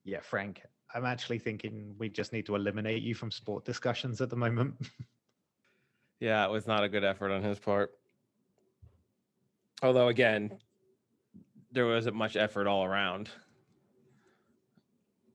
yeah, 0.04 0.20
Frank, 0.20 0.60
I'm 0.94 1.04
actually 1.04 1.38
thinking 1.38 1.94
we 1.98 2.08
just 2.08 2.32
need 2.32 2.46
to 2.46 2.54
eliminate 2.54 3.02
you 3.02 3.14
from 3.14 3.30
sport 3.30 3.64
discussions 3.64 4.20
at 4.20 4.30
the 4.30 4.36
moment. 4.36 4.74
Yeah, 6.20 6.46
it 6.46 6.50
was 6.50 6.66
not 6.66 6.84
a 6.84 6.88
good 6.88 7.04
effort 7.04 7.32
on 7.32 7.42
his 7.42 7.58
part. 7.58 7.90
Although, 9.82 10.08
again, 10.08 10.58
there 11.72 11.86
wasn't 11.86 12.14
much 12.14 12.36
effort 12.36 12.66
all 12.66 12.84
around. 12.84 13.28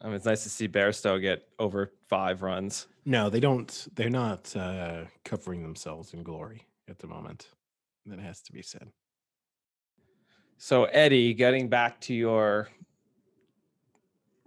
I 0.01 0.07
mean, 0.07 0.15
it's 0.15 0.25
nice 0.25 0.43
to 0.43 0.49
see 0.49 0.67
Bairstow 0.67 1.21
get 1.21 1.47
over 1.59 1.91
five 2.07 2.41
runs. 2.41 2.87
No, 3.05 3.29
they 3.29 3.41
don't. 3.41 3.87
They're 3.93 4.09
not 4.09 4.55
uh, 4.55 5.03
covering 5.25 5.61
themselves 5.61 6.13
in 6.13 6.23
glory 6.23 6.65
at 6.89 6.99
the 6.99 7.07
moment. 7.07 7.49
That 8.05 8.19
has 8.19 8.41
to 8.43 8.53
be 8.53 8.61
said. 8.61 8.87
So, 10.57 10.85
Eddie, 10.85 11.33
getting 11.33 11.67
back 11.67 11.99
to 12.01 12.13
your 12.13 12.69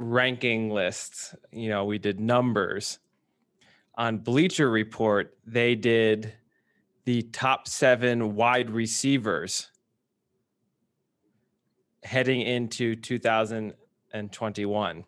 ranking 0.02 0.70
lists, 0.70 1.34
you 1.50 1.68
know, 1.68 1.84
we 1.84 1.98
did 1.98 2.20
numbers. 2.20 3.00
On 3.96 4.18
Bleacher 4.18 4.70
Report, 4.70 5.36
they 5.46 5.74
did 5.74 6.32
the 7.04 7.22
top 7.22 7.66
seven 7.68 8.36
wide 8.36 8.70
receivers 8.70 9.70
heading 12.04 12.40
into 12.40 12.96
2021. 12.96 15.04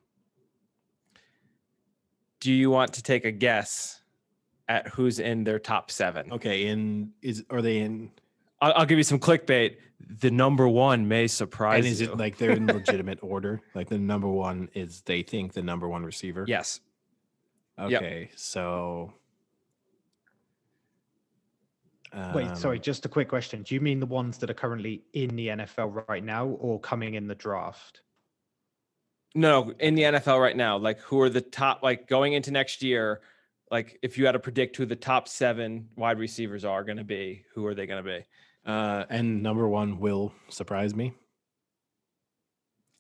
Do 2.41 2.53
you 2.53 2.71
want 2.71 2.93
to 2.95 3.03
take 3.03 3.25
a 3.25 3.33
guess 3.33 4.03
at 4.69 4.89
who's 4.89 5.19
in 5.19 5.45
their 5.45 5.59
top 5.59 5.91
seven? 5.91 6.31
Okay, 6.33 6.67
in 6.67 7.13
is 7.23 7.43
are 7.51 7.63
they 7.63 7.79
in? 7.79 8.11
I'll, 8.61 8.73
I'll 8.77 8.87
give 8.87 8.99
you 8.99 9.05
some 9.05 9.19
clickbait. 9.19 9.77
The 10.21 10.31
number 10.31 10.69
one 10.69 11.09
may 11.09 11.27
surprise 11.27 11.85
And 11.85 11.87
is 11.93 12.01
you. 12.01 12.13
it 12.13 12.19
like 12.19 12.37
they're 12.39 12.51
in 12.53 12.67
legitimate 12.81 13.19
order? 13.23 13.61
Like 13.75 13.89
the 13.89 13.99
number 13.99 14.29
one 14.29 14.69
is 14.75 15.01
they 15.03 15.23
think 15.23 15.53
the 15.53 15.63
number 15.63 15.89
one 15.89 16.05
receiver. 16.05 16.45
yes. 16.47 16.81
Okay, 17.79 18.31
so. 18.37 19.13
Wait, 22.33 22.57
sorry, 22.57 22.77
um, 22.77 22.83
just 22.83 23.05
a 23.05 23.09
quick 23.09 23.29
question. 23.29 23.63
Do 23.63 23.75
you 23.75 23.81
mean 23.81 23.99
the 23.99 24.07
ones 24.07 24.39
that 24.39 24.49
are 24.49 24.55
currently 24.55 25.03
in 25.15 25.35
the 25.35 25.49
NFL 25.49 26.05
right 26.09 26.23
now 26.23 26.47
or 26.47 26.79
coming 26.79 27.15
in 27.15 27.27
the 27.27 27.35
draft? 27.35 28.03
No, 29.35 29.73
in 29.81 29.97
the 29.97 30.03
NFL 30.03 30.41
right 30.41 30.57
now, 30.57 30.77
like 30.77 31.01
who 31.01 31.21
are 31.21 31.29
the 31.29 31.41
top, 31.41 31.83
like 31.83 32.07
going 32.07 32.35
into 32.35 32.53
next 32.53 32.85
year, 32.85 33.21
like 33.73 33.99
if 34.03 34.17
you 34.17 34.27
had 34.27 34.33
to 34.33 34.39
predict 34.39 34.77
who 34.77 34.87
the 34.87 34.95
top 34.95 35.27
seven 35.27 35.89
wide 35.97 36.21
receivers 36.21 36.65
are 36.65 36.85
going 36.85 36.99
to 36.99 37.05
be, 37.05 37.43
who 37.53 37.67
are 37.67 37.75
they 37.75 37.87
going 37.87 38.05
to 38.05 38.09
be? 38.09 38.25
Uh, 38.67 39.05
and 39.11 39.43
number 39.43 39.69
one 39.69 39.99
will 39.99 40.33
surprise 40.49 40.95
me. 40.95 41.13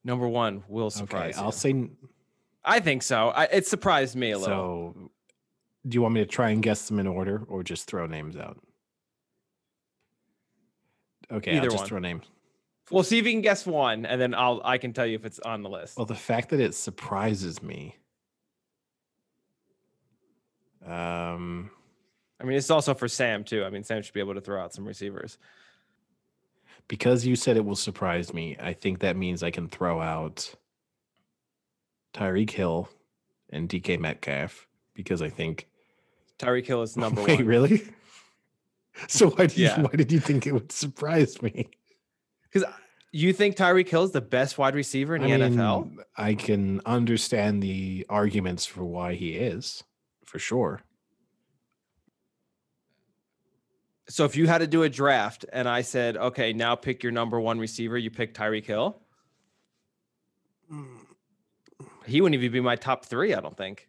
Number 0.04 0.28
one 0.28 0.62
will 0.68 0.90
surprise 0.90 1.36
okay. 1.36 1.44
I'll 1.44 1.52
say. 1.52 1.88
I 2.64 2.80
think 2.80 3.02
so. 3.02 3.28
I, 3.28 3.44
it 3.44 3.66
surprised 3.66 4.16
me 4.16 4.32
a 4.32 4.38
little. 4.38 4.92
So, 4.94 5.10
do 5.88 5.94
you 5.94 6.02
want 6.02 6.14
me 6.14 6.20
to 6.20 6.26
try 6.26 6.50
and 6.50 6.62
guess 6.62 6.88
them 6.88 6.98
in 6.98 7.06
order, 7.06 7.42
or 7.48 7.62
just 7.62 7.86
throw 7.86 8.06
names 8.06 8.36
out? 8.36 8.58
Okay, 11.32 11.52
Either 11.52 11.64
I'll 11.64 11.70
just 11.70 11.82
one. 11.82 11.88
throw 11.88 11.98
names. 12.00 12.24
we'll 12.90 13.02
see 13.02 13.18
if 13.18 13.24
you 13.24 13.32
can 13.32 13.40
guess 13.40 13.66
one, 13.66 14.04
and 14.04 14.20
then 14.20 14.34
I'll 14.34 14.60
I 14.64 14.76
can 14.76 14.92
tell 14.92 15.06
you 15.06 15.14
if 15.14 15.24
it's 15.24 15.38
on 15.40 15.62
the 15.62 15.70
list. 15.70 15.96
Well, 15.96 16.04
the 16.06 16.14
fact 16.14 16.50
that 16.50 16.60
it 16.60 16.74
surprises 16.74 17.62
me. 17.62 17.96
Um, 20.86 21.70
I 22.40 22.44
mean, 22.44 22.56
it's 22.56 22.70
also 22.70 22.94
for 22.94 23.08
Sam 23.08 23.44
too. 23.44 23.64
I 23.64 23.70
mean, 23.70 23.84
Sam 23.84 24.02
should 24.02 24.14
be 24.14 24.20
able 24.20 24.34
to 24.34 24.40
throw 24.40 24.60
out 24.62 24.72
some 24.74 24.84
receivers. 24.86 25.38
because 26.88 27.24
you 27.26 27.36
said 27.36 27.56
it 27.56 27.64
will 27.64 27.76
surprise 27.76 28.34
me, 28.34 28.56
I 28.60 28.72
think 28.74 28.98
that 29.00 29.16
means 29.16 29.42
I 29.42 29.50
can 29.50 29.68
throw 29.68 30.00
out 30.00 30.54
Tyreek 32.12 32.50
Hill 32.50 32.88
and 33.50 33.68
DK 33.68 33.98
Metcalf 33.98 34.66
because 34.94 35.22
I 35.22 35.30
think. 35.30 35.68
Tyreek 36.38 36.66
Hill 36.66 36.82
is 36.82 36.96
number 36.96 37.20
one. 37.22 37.30
Wait, 37.30 37.38
one. 37.38 37.46
really? 37.46 37.82
So 39.08 39.30
why 39.30 39.46
did 39.46 39.58
Yeah. 39.58 39.76
you, 39.78 39.82
why 39.82 39.90
did 39.96 40.12
you 40.12 40.20
think 40.20 40.46
it 40.46 40.52
would 40.52 40.70
surprise 40.70 41.42
me? 41.42 41.68
Because 42.44 42.68
you 43.10 43.32
think 43.32 43.56
Tyreek 43.56 43.88
Hill 43.88 44.04
is 44.04 44.12
the 44.12 44.20
best 44.20 44.56
wide 44.56 44.76
receiver 44.76 45.16
in 45.16 45.22
the 45.22 45.32
I 45.34 45.38
NFL? 45.38 45.96
I 46.16 46.34
can 46.34 46.80
understand 46.86 47.60
the 47.60 48.06
arguments 48.08 48.66
for 48.66 48.84
why 48.84 49.14
he 49.14 49.30
is, 49.32 49.82
for 50.24 50.38
sure. 50.38 50.82
So 54.08 54.24
if 54.24 54.36
you 54.36 54.46
had 54.46 54.58
to 54.58 54.66
do 54.66 54.82
a 54.82 54.88
draft 54.88 55.46
and 55.52 55.68
I 55.68 55.80
said, 55.80 56.16
okay, 56.16 56.52
now 56.52 56.74
pick 56.74 57.02
your 57.02 57.12
number 57.12 57.40
one 57.40 57.58
receiver, 57.58 57.96
you 57.96 58.10
pick 58.10 58.34
Tyreek 58.34 58.66
Hill. 58.66 59.00
He 62.06 62.20
wouldn't 62.20 62.40
even 62.40 62.52
be 62.52 62.60
my 62.60 62.76
top 62.76 63.06
three, 63.06 63.32
I 63.34 63.40
don't 63.40 63.56
think. 63.56 63.88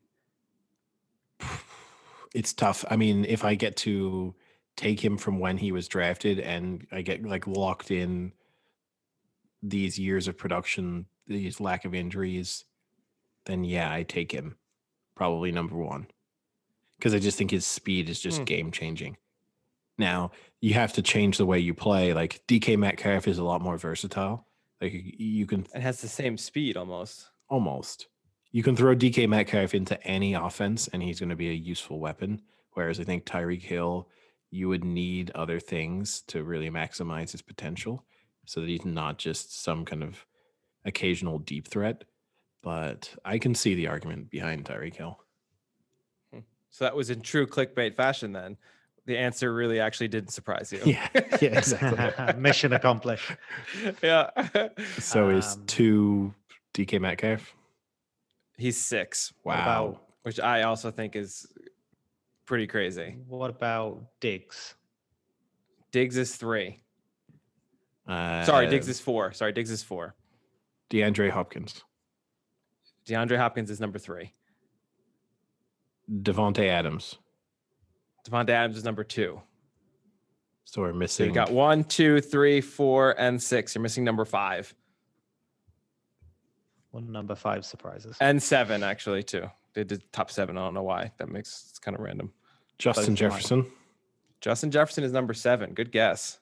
It's 2.33 2.53
tough. 2.53 2.85
I 2.89 2.95
mean, 2.95 3.25
if 3.25 3.43
I 3.43 3.55
get 3.55 3.75
to 3.77 4.33
take 4.77 5.03
him 5.03 5.17
from 5.17 5.39
when 5.39 5.57
he 5.57 5.71
was 5.71 5.87
drafted 5.87 6.39
and 6.39 6.85
I 6.91 7.01
get 7.01 7.25
like 7.25 7.47
locked 7.47 7.91
in 7.91 8.33
these 9.63 9.97
years 9.97 10.27
of 10.27 10.37
production, 10.37 11.05
these 11.27 11.59
lack 11.59 11.85
of 11.85 11.93
injuries, 11.93 12.65
then 13.45 13.63
yeah, 13.63 13.91
I 13.91 14.03
take 14.03 14.31
him 14.31 14.55
probably 15.15 15.51
number 15.51 15.75
one 15.77 16.07
because 16.97 17.13
I 17.13 17.19
just 17.19 17.37
think 17.37 17.51
his 17.51 17.65
speed 17.65 18.09
is 18.09 18.19
just 18.19 18.39
Hmm. 18.39 18.43
game 18.45 18.71
changing. 18.71 19.17
Now 19.97 20.31
you 20.61 20.73
have 20.73 20.93
to 20.93 21.01
change 21.01 21.37
the 21.37 21.45
way 21.45 21.59
you 21.59 21.73
play. 21.73 22.13
Like 22.13 22.41
DK 22.47 22.77
Metcalf 22.77 23.27
is 23.27 23.37
a 23.37 23.43
lot 23.43 23.61
more 23.61 23.77
versatile. 23.77 24.47
Like 24.81 24.93
you 24.93 25.45
can 25.45 25.65
It 25.73 25.81
has 25.81 26.01
the 26.01 26.07
same 26.07 26.37
speed 26.37 26.77
almost. 26.77 27.29
almost 27.49 28.07
you 28.55 28.63
can 28.63 28.77
throw 28.77 28.95
DK 28.95 29.27
Metcalf 29.27 29.75
into 29.75 30.01
any 30.07 30.33
offense 30.33 30.87
and 30.87 31.03
he's 31.03 31.19
going 31.19 31.29
to 31.29 31.35
be 31.35 31.49
a 31.49 31.53
useful 31.53 31.99
weapon. 31.99 32.41
Whereas 32.71 33.01
I 33.01 33.03
think 33.03 33.25
Tyreek 33.25 33.63
Hill, 33.63 34.07
you 34.49 34.69
would 34.69 34.85
need 34.85 35.29
other 35.35 35.59
things 35.59 36.21
to 36.27 36.41
really 36.41 36.69
maximize 36.69 37.33
his 37.33 37.41
potential 37.41 38.05
so 38.45 38.61
that 38.61 38.69
he's 38.69 38.85
not 38.85 39.17
just 39.17 39.61
some 39.61 39.83
kind 39.83 40.01
of 40.01 40.25
occasional 40.85 41.37
deep 41.37 41.67
threat. 41.67 42.05
But 42.63 43.13
I 43.25 43.39
can 43.39 43.55
see 43.55 43.75
the 43.75 43.87
argument 43.87 44.29
behind 44.29 44.63
Tyreek 44.63 44.95
Hill. 44.95 45.19
Hmm. 46.31 46.39
So 46.69 46.85
that 46.85 46.95
was 46.95 47.09
in 47.09 47.19
true 47.19 47.45
clickbait 47.45 47.97
fashion 47.97 48.31
then. 48.31 48.55
The 49.05 49.17
answer 49.17 49.53
really 49.53 49.79
actually 49.79 50.07
didn't 50.07 50.31
surprise 50.31 50.71
you. 50.73 50.81
Yeah, 50.85 51.07
yeah, 51.13 51.57
exactly. 51.59 52.33
Mission 52.41 52.73
accomplished. 52.73 53.31
yeah. 54.01 54.29
so 54.97 55.29
is 55.29 55.55
Um, 55.55 55.63
two 55.67 56.33
DK 56.73 56.99
Metcalf? 56.99 57.53
He's 58.57 58.77
six, 58.81 59.31
Wow. 59.43 59.53
about 59.53 60.01
which 60.23 60.39
I 60.39 60.63
also 60.63 60.89
think 60.89 61.15
is 61.15 61.45
pretty 62.45 62.65
crazy. 62.67 63.17
what 63.27 63.49
about 63.51 64.01
Diggs? 64.19 64.73
Diggs 65.91 66.17
is 66.17 66.35
three. 66.35 66.81
Uh, 68.07 68.43
Sorry, 68.43 68.67
Diggs 68.67 68.87
is 68.87 68.99
four. 68.99 69.33
Sorry, 69.33 69.51
Diggs 69.51 69.69
is 69.71 69.83
four. 69.83 70.15
DeAndre 70.89 71.29
Hopkins, 71.29 71.83
DeAndre 73.07 73.37
Hopkins 73.37 73.69
is 73.69 73.79
number 73.79 73.97
three. 73.99 74.33
Davante 76.11 76.67
Adams. 76.67 77.17
Davante 78.25 78.49
Adams 78.49 78.77
is 78.77 78.83
number 78.83 79.03
two. 79.03 79.41
So 80.65 80.81
we're 80.81 80.91
So 80.91 80.97
missing. 80.97 81.25
you 81.27 81.31
got 81.31 81.51
one, 81.51 81.83
two, 81.83 82.19
three, 82.21 82.59
four, 82.61 83.11
and 83.19 83.41
six. 83.41 83.75
You're 83.75 83.81
missing 83.81 84.03
number 84.03 84.25
five. 84.25 84.73
One 86.91 87.11
number 87.11 87.35
five 87.35 87.65
surprises. 87.65 88.17
and 88.21 88.41
seven 88.41 88.81
actually 88.83 89.23
too. 89.23 89.49
They 89.73 89.83
did 89.83 90.03
top 90.13 90.31
seven. 90.31 90.57
I 90.57 90.61
don't 90.61 90.73
know 90.73 90.83
why. 90.83 91.11
That 91.17 91.29
makes 91.29 91.67
it's 91.69 91.79
kind 91.79 91.95
of 91.95 92.01
random. 92.01 92.31
Justin 92.79 93.03
Both 93.03 93.07
mine. 93.09 93.15
Jefferson. 93.31 93.65
Justin 94.41 94.71
Jefferson 94.71 95.03
is 95.03 95.11
number 95.11 95.33
seven. 95.33 95.73
Good 95.73 95.91
guess. 95.91 96.39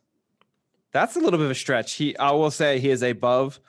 That's 0.92 1.16
a 1.16 1.20
little 1.20 1.40
bit 1.40 1.46
of 1.46 1.52
a 1.52 1.56
stretch. 1.56 1.94
He, 1.94 2.16
I 2.18 2.32
will 2.32 2.52
say, 2.52 2.80
he 2.80 2.90
is 2.92 3.02
above 3.02 3.60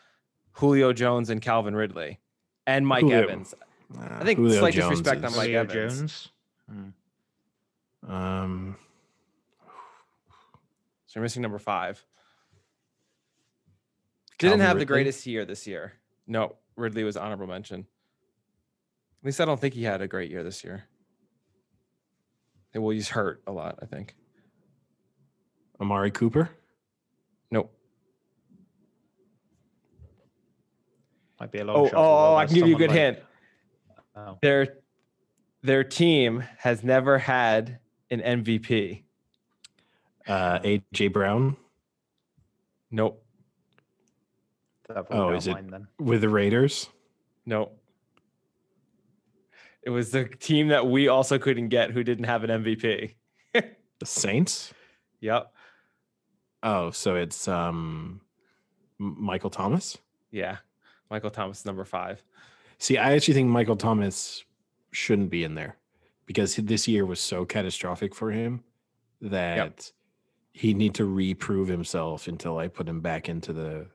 Julio 0.52 0.92
Jones 0.92 1.30
and 1.30 1.40
Calvin 1.40 1.74
Ridley, 1.74 2.20
and 2.66 2.86
Mike 2.86 3.02
Julio- 3.02 3.22
Evans. 3.22 3.54
Uh, 3.98 4.06
I 4.20 4.24
think 4.24 4.38
Julio 4.38 4.58
slight 4.60 4.74
Jones 4.74 5.00
disrespect 5.00 5.24
on 5.24 5.32
Mike 5.32 5.46
Julio 5.46 5.60
Evans. 5.60 5.98
Jones. 5.98 6.28
Hmm. 6.70 6.88
Um, 8.08 8.76
So 11.06 11.20
you're 11.20 11.22
missing 11.22 11.42
number 11.42 11.58
five. 11.58 12.04
Didn't 14.38 14.58
Calvin 14.58 14.66
have 14.66 14.78
the 14.78 14.84
greatest 14.84 15.26
year 15.26 15.44
this 15.44 15.66
year. 15.66 15.92
No, 16.26 16.56
Ridley 16.76 17.04
was 17.04 17.16
honorable 17.16 17.46
mention. 17.46 17.80
At 17.80 19.24
least 19.26 19.40
I 19.40 19.44
don't 19.44 19.60
think 19.60 19.74
he 19.74 19.84
had 19.84 20.02
a 20.02 20.08
great 20.08 20.30
year 20.30 20.42
this 20.42 20.64
year. 20.64 20.84
Well, 22.74 22.90
he's 22.90 23.08
hurt 23.08 23.42
a 23.46 23.52
lot, 23.52 23.78
I 23.80 23.86
think. 23.86 24.16
Amari 25.80 26.10
Cooper. 26.10 26.50
Nope. 27.52 27.72
Might 31.38 31.52
be 31.52 31.60
a 31.60 31.64
long 31.64 31.76
Oh, 31.76 31.86
shot. 31.86 31.94
oh, 31.96 32.32
oh, 32.32 32.36
I 32.36 32.46
can 32.46 32.54
give 32.56 32.66
you 32.66 32.74
a 32.74 32.78
good 32.78 32.90
like- 32.90 32.98
hint. 32.98 33.18
Oh, 34.16 34.38
Their 34.42 34.78
their 35.62 35.82
team 35.84 36.40
has 36.58 36.82
never 36.84 37.18
had 37.18 37.78
an 38.20 38.44
MVP. 38.44 39.02
Uh, 40.26 40.58
AJ 40.60 41.12
Brown 41.12 41.56
Nope. 42.90 43.22
that 44.88 44.96
Oh, 45.10 45.30
oh, 45.30 45.30
is 45.32 45.46
it- 45.46 45.52
mine 45.52 45.66
then. 45.68 45.88
with 45.98 46.20
the 46.22 46.28
Raiders. 46.28 46.88
Nope. 47.44 47.78
It 49.82 49.90
was 49.90 50.10
the 50.12 50.24
team 50.24 50.68
that 50.68 50.86
we 50.86 51.08
also 51.08 51.38
couldn't 51.38 51.68
get 51.68 51.90
who 51.90 52.02
didn't 52.02 52.24
have 52.24 52.44
an 52.44 52.50
MVP. 52.64 53.14
The 54.00 54.06
Saints. 54.06 54.72
Yep. 55.20 55.52
Oh, 56.64 56.90
so 56.90 57.14
it's 57.14 57.46
um, 57.46 58.20
Michael 58.98 59.50
Thomas. 59.50 59.96
Yeah. 60.32 60.56
Michael 61.10 61.30
Thomas, 61.30 61.64
number 61.64 61.84
five. 61.84 62.20
See, 62.78 62.98
I 62.98 63.12
actually 63.14 63.34
think 63.34 63.48
Michael 63.50 63.76
Thomas 63.76 64.42
shouldn't 64.90 65.30
be 65.30 65.44
in 65.44 65.54
there 65.54 65.76
because 66.26 66.56
this 66.56 66.88
year 66.88 67.04
was 67.06 67.20
so 67.20 67.44
catastrophic 67.44 68.14
for 68.14 68.30
him 68.30 68.62
that 69.20 69.92
he'd 70.52 70.76
need 70.76 70.94
to 70.94 71.04
reprove 71.04 71.68
himself 71.68 72.28
until 72.28 72.58
I 72.58 72.68
put 72.68 72.88
him 72.88 73.00
back 73.00 73.28
into 73.28 73.52
the 73.52 73.86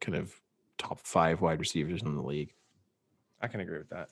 kind 0.00 0.16
of 0.16 0.34
top 0.78 1.00
five 1.00 1.40
wide 1.40 1.58
receivers 1.58 2.02
in 2.02 2.14
the 2.14 2.22
league. 2.22 2.52
I 3.40 3.48
can 3.48 3.60
agree 3.60 3.78
with 3.78 3.90
that. 3.90 4.08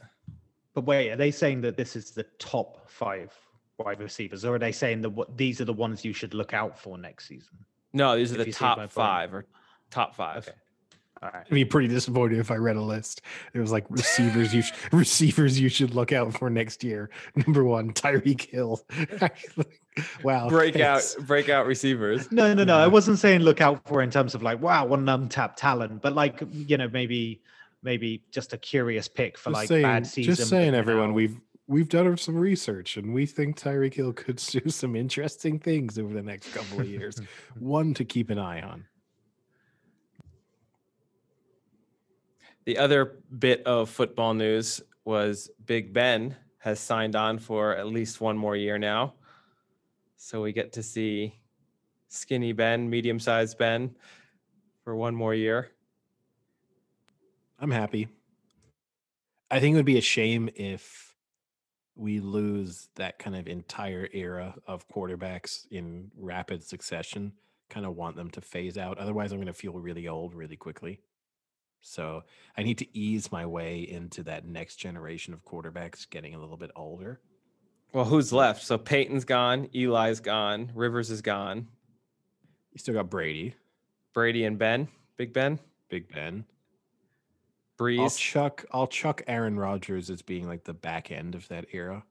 But 0.75 0.85
wait, 0.85 1.11
are 1.11 1.17
they 1.17 1.31
saying 1.31 1.63
that 1.63 1.77
this 1.77 1.97
is 1.97 2.11
the 2.11 2.25
top 2.39 2.89
five 2.91 3.33
wide 3.79 4.01
receivers, 4.01 4.45
or 4.45 4.57
are 4.57 4.59
they 4.59 4.73
saying 4.73 5.01
that 5.03 5.11
what 5.11 5.37
these 5.37 5.61
are 5.61 5.65
the 5.65 5.73
ones 5.73 6.05
you 6.05 6.13
should 6.13 6.35
look 6.35 6.53
out 6.53 6.79
for 6.79 6.99
next 6.99 7.29
season? 7.29 7.57
No, 7.93 8.17
these 8.17 8.33
are 8.33 8.35
If 8.35 8.41
the 8.41 8.47
you 8.47 8.53
see 8.53 8.65
my 8.65 8.75
top 8.75 8.91
five 8.91 9.35
or 9.35 9.47
top 9.91 10.15
five. 10.15 10.49
Okay. 10.49 10.57
All 11.23 11.31
right. 11.33 11.43
It'd 11.43 11.55
be 11.55 11.65
pretty 11.65 11.89
disappointed 11.89 12.39
if 12.39 12.51
I 12.51 12.57
read 12.57 12.77
a 12.77 12.83
list. 12.83 13.23
It 13.55 13.59
was 13.59 13.73
like 13.73 13.87
receivers 13.89 14.55
you 14.55 14.63
sh- 14.63 14.73
receivers 14.93 15.59
you 15.59 15.69
should 15.69 15.95
look 15.95 16.13
out 16.13 16.35
for 16.35 16.51
next 16.51 16.85
year. 16.85 17.09
Number 17.47 17.65
one, 17.65 17.93
Tyreek 17.95 18.43
Hill. 18.43 18.83
wow, 20.23 20.49
Breakout 20.49 21.03
thanks. 21.03 21.15
breakout 21.27 21.67
receivers. 21.67 22.31
No, 22.31 22.53
no, 22.53 22.65
no. 22.65 22.77
I 22.77 22.87
wasn't 22.87 23.19
saying 23.19 23.41
look 23.41 23.61
out 23.61 23.87
for 23.89 24.03
in 24.03 24.11
terms 24.11 24.35
of 24.35 24.43
like, 24.43 24.61
wow, 24.61 24.85
one 24.87 25.01
an 25.01 25.09
untapped 25.09 25.59
talent, 25.59 26.03
but 26.03 26.15
like, 26.15 26.43
you 26.53 26.77
know, 26.77 26.89
maybe, 26.93 27.41
maybe 27.83 28.23
just 28.31 28.53
a 28.53 28.59
curious 28.59 29.09
pick 29.09 29.39
for 29.39 29.51
Just 29.51 29.55
like 29.55 29.69
saying, 29.69 29.83
bad 29.83 30.07
season. 30.07 30.35
just 30.35 30.51
saying, 30.51 30.75
everyone, 30.75 31.09
now- 31.11 31.15
we've 31.15 31.41
we've 31.69 31.89
done 31.89 32.17
some 32.17 32.37
research 32.37 32.97
and 32.97 33.13
we 33.13 33.27
think 33.27 33.59
Tyreek 33.59 33.95
Hill 33.95 34.13
could 34.13 34.37
do 34.37 34.69
some 34.69 34.95
interesting 34.95 35.59
things 35.59 35.99
over 35.99 36.15
the 36.15 36.23
next 36.23 36.53
couple 36.53 36.81
of 36.81 36.89
years. 36.89 37.21
One 37.59 37.93
to 37.95 38.05
keep 38.05 38.31
an 38.31 38.39
eye 38.39 38.61
on. 38.61 38.85
The 42.67 42.79
other 42.79 43.21
bit 43.39 43.63
of 43.65 43.89
football 43.89 44.35
news 44.35 44.83
was 45.05 45.49
Big 45.67 45.93
Ben 45.93 46.35
has 46.59 46.81
signed 46.81 47.15
on 47.15 47.39
for 47.39 47.77
at 47.77 47.87
least 47.87 48.21
one 48.21 48.37
more 48.37 48.57
year 48.57 48.77
now. 48.77 49.15
So 50.17 50.43
we 50.43 50.53
get 50.53 50.73
to 50.73 50.83
see 50.83 51.39
skinny 52.09 52.53
Ben, 52.53 52.91
medium 52.91 53.21
sized 53.21 53.57
Ben 53.57 53.95
for 54.83 54.97
one 54.97 55.15
more 55.15 55.33
year. 55.33 55.71
I'm 57.61 57.71
happy. 57.71 58.09
I 59.49 59.61
think 59.61 59.75
it 59.75 59.77
would 59.77 59.87
be 59.87 59.99
a 59.99 60.03
shame 60.03 60.51
if 60.57 61.15
we 61.95 62.19
lose 62.19 62.89
that 62.97 63.21
kind 63.21 63.37
of 63.37 63.47
entire 63.47 64.09
era 64.13 64.57
of 64.67 64.89
quarterbacks 64.89 65.69
in 65.71 66.11
rapid 66.19 66.65
succession. 66.65 67.33
Kind 67.71 67.87
of 67.87 67.95
want 67.95 68.17
them 68.17 68.31
to 68.33 68.41
phase 68.41 68.77
out. 68.77 68.99
Otherwise, 68.99 69.31
I'm 69.31 69.39
going 69.39 69.47
to 69.47 69.53
feel 69.53 69.75
really 69.75 70.09
old 70.09 70.35
really 70.35 70.57
quickly. 70.57 71.01
So 71.81 72.25
I 72.57 72.63
need 72.63 72.79
to 72.79 72.99
ease 72.99 73.31
my 73.31 73.47
way 73.47 73.81
into 73.81 74.23
that 74.25 74.45
next 74.47 74.77
generation 74.77 75.33
of 75.35 75.45
quarterbacks 75.45 76.09
getting 76.09 76.35
a 76.35 76.39
little 76.39 76.57
bit 76.57 76.71
older. 76.75 77.21
Well, 77.93 78.05
who's 78.05 78.33
left? 78.33 78.63
So 78.65 78.77
Peyton's 78.77 79.25
gone, 79.25 79.69
Eli's 79.75 80.21
gone, 80.21 80.73
Rivers 80.75 81.11
is 81.11 81.23
gone, 81.23 81.69
You 82.73 82.79
still 82.79 82.95
got 82.95 83.09
Brady, 83.09 83.55
Brady 84.13 84.45
and 84.45 84.59
Ben, 84.59 84.89
Big 85.17 85.33
Ben, 85.33 85.61
Big 85.89 86.09
Ben. 86.13 86.45
Brees. 87.79 88.01
I'll 88.01 88.11
chuck 88.11 88.65
I'll 88.73 88.87
chuck 88.87 89.23
Aaron 89.27 89.59
Rodgers 89.59 90.09
as 90.11 90.23
being 90.23 90.49
like 90.49 90.65
the 90.65 90.73
back 90.75 91.11
end 91.13 91.35
of 91.35 91.47
that 91.49 91.67
era 91.73 92.05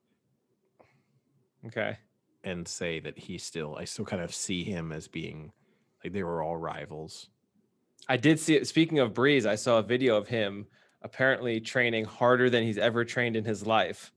Okay. 1.65 1.97
and 2.43 2.67
say 2.67 2.99
that 2.99 3.17
he 3.17 3.37
still 3.39 3.75
I 3.75 3.85
still 3.85 4.05
kind 4.05 4.21
of 4.21 4.33
see 4.33 4.63
him 4.63 4.91
as 4.91 5.07
being 5.07 5.51
like 6.03 6.13
they 6.13 6.21
were 6.23 6.41
all 6.43 6.55
rivals. 6.55 7.29
I 8.07 8.17
did 8.17 8.39
see 8.39 8.55
it. 8.55 8.67
Speaking 8.67 8.99
of 8.99 9.13
Brees, 9.13 9.45
I 9.45 9.55
saw 9.55 9.79
a 9.79 9.83
video 9.83 10.15
of 10.15 10.27
him 10.27 10.67
apparently 11.01 11.59
training 11.59 12.05
harder 12.05 12.49
than 12.49 12.63
he's 12.63 12.77
ever 12.77 13.05
trained 13.05 13.35
in 13.35 13.45
his 13.45 13.65
life. 13.65 14.11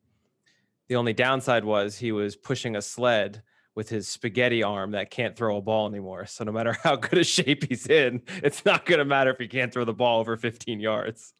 The 0.88 0.96
only 0.96 1.12
downside 1.12 1.64
was 1.64 1.98
he 1.98 2.12
was 2.12 2.36
pushing 2.36 2.76
a 2.76 2.82
sled 2.82 3.42
with 3.74 3.88
his 3.90 4.08
spaghetti 4.08 4.62
arm 4.62 4.90
that 4.90 5.10
can't 5.10 5.36
throw 5.36 5.56
a 5.56 5.62
ball 5.62 5.86
anymore. 5.86 6.26
So 6.26 6.44
no 6.44 6.52
matter 6.52 6.72
how 6.82 6.96
good 6.96 7.18
a 7.18 7.24
shape 7.24 7.66
he's 7.68 7.86
in, 7.86 8.22
it's 8.42 8.64
not 8.64 8.86
going 8.86 8.98
to 8.98 9.04
matter 9.04 9.30
if 9.30 9.38
he 9.38 9.48
can't 9.48 9.72
throw 9.72 9.84
the 9.84 9.92
ball 9.92 10.20
over 10.20 10.36
15 10.36 10.80
yards. 10.80 11.34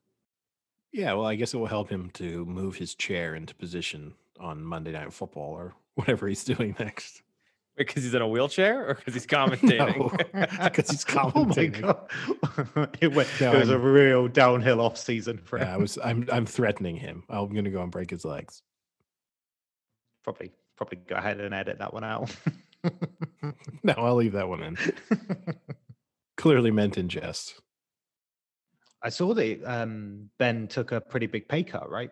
Yeah, 0.93 1.15
well, 1.15 1.27
I 1.27 1.35
guess 1.35 1.53
it 1.53 1.59
will 1.59 1.67
help 1.67 1.91
him 1.91 2.11
to 2.15 2.45
move 2.47 2.77
his 2.77 2.95
chair 2.95 3.35
into 3.35 3.55
position 3.55 4.15
on 4.39 4.63
Monday 4.63 4.93
Night 4.93 5.13
Football 5.13 5.53
or 5.53 5.75
whatever 5.95 6.29
he's 6.29 6.45
doing 6.45 6.77
next. 6.79 7.23
Because 7.79 8.03
he's 8.03 8.12
in 8.14 8.20
a 8.22 8.29
wheelchair 8.29 8.89
or 8.91 8.95
because 8.95 9.14
he's 9.14 9.26
commentating? 9.29 10.11
because 10.64 10.91
he's 10.91 11.05
commentating. 11.05 11.83
Oh 12.43 12.66
my 12.74 12.74
god! 12.74 12.99
it, 13.01 13.14
went, 13.14 13.29
No, 13.41 13.53
it 13.55 13.61
was 13.61 13.70
a 13.70 13.79
real 13.79 14.29
downhill 14.29 14.81
off 14.81 14.99
season 14.99 15.39
for 15.39 15.59
Yeah, 15.59 15.70
I 15.70 15.74
him. 15.76 15.81
was 15.83 15.99
I'm 16.05 16.29
I'm 16.33 16.45
threatening 16.47 16.97
him. 16.97 17.22
I'm 17.29 17.49
gonna 17.55 17.70
go 17.70 17.83
and 17.83 17.91
break 17.93 18.11
his 18.11 18.24
legs. 18.24 18.62
Probably, 20.24 20.51
probably 20.76 20.99
go 21.09 21.14
ahead 21.16 21.41
and 21.41 21.55
edit 21.55 21.79
that 21.79 21.95
one 21.95 22.05
out. 22.05 22.35
No, 23.83 23.95
I'll 23.97 24.16
leave 24.16 24.33
that 24.33 24.49
one 24.49 24.62
in. 24.62 24.76
Clearly 26.37 26.70
meant 26.70 26.99
in 26.99 27.09
jest. 27.09 27.61
I 29.03 29.09
saw 29.11 29.33
that 29.35 29.62
um, 29.64 30.31
Ben 30.39 30.66
took 30.68 30.93
a 30.93 31.01
pretty 31.01 31.26
big 31.26 31.49
pay 31.49 31.62
cut, 31.62 31.89
right? 31.91 32.11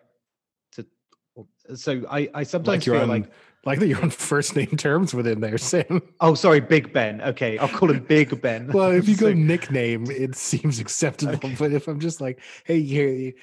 To, 1.67 1.77
so 1.77 2.03
I, 2.09 2.29
I 2.33 2.43
sometimes 2.43 2.67
Like 2.79 2.85
you're 2.85 2.95
feel 2.95 3.03
on 3.03 3.09
like, 3.09 3.31
like 3.65 3.79
that 3.79 3.87
you're 3.87 4.01
on 4.01 4.09
first 4.31 4.55
name 4.55 4.67
terms 4.77 5.13
with 5.13 5.27
him 5.27 5.39
there, 5.41 5.57
Sam. 5.57 6.01
oh, 6.21 6.33
sorry, 6.35 6.59
Big 6.59 6.93
Ben. 6.93 7.21
Okay, 7.21 7.57
I'll 7.57 7.67
call 7.67 7.91
him 7.91 8.03
Big 8.03 8.41
Ben. 8.41 8.67
Well, 8.73 8.91
if 8.91 9.07
you 9.07 9.15
go 9.17 9.27
So- 9.31 9.33
nickname, 9.33 10.09
it 10.09 10.35
seems 10.35 10.79
acceptable. 10.79 11.35
Okay. 11.35 11.55
But 11.57 11.73
if 11.73 11.87
I'm 11.87 11.99
just 11.99 12.21
like, 12.21 12.39
hey, 12.63 12.81
here, 12.81 13.33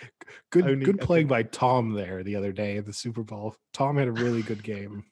good 0.51 0.67
Only- 0.67 0.85
good 0.85 1.01
playing 1.01 1.27
okay. 1.27 1.43
by 1.43 1.43
Tom 1.45 1.93
there 1.93 2.23
the 2.23 2.37
other 2.37 2.53
day 2.53 2.77
at 2.79 2.87
the 2.87 2.93
Super 2.93 3.23
Bowl. 3.23 3.57
Tom 3.73 3.97
had 3.97 4.09
a 4.09 4.13
really 4.13 4.43
good 4.43 4.63
game. 4.63 5.05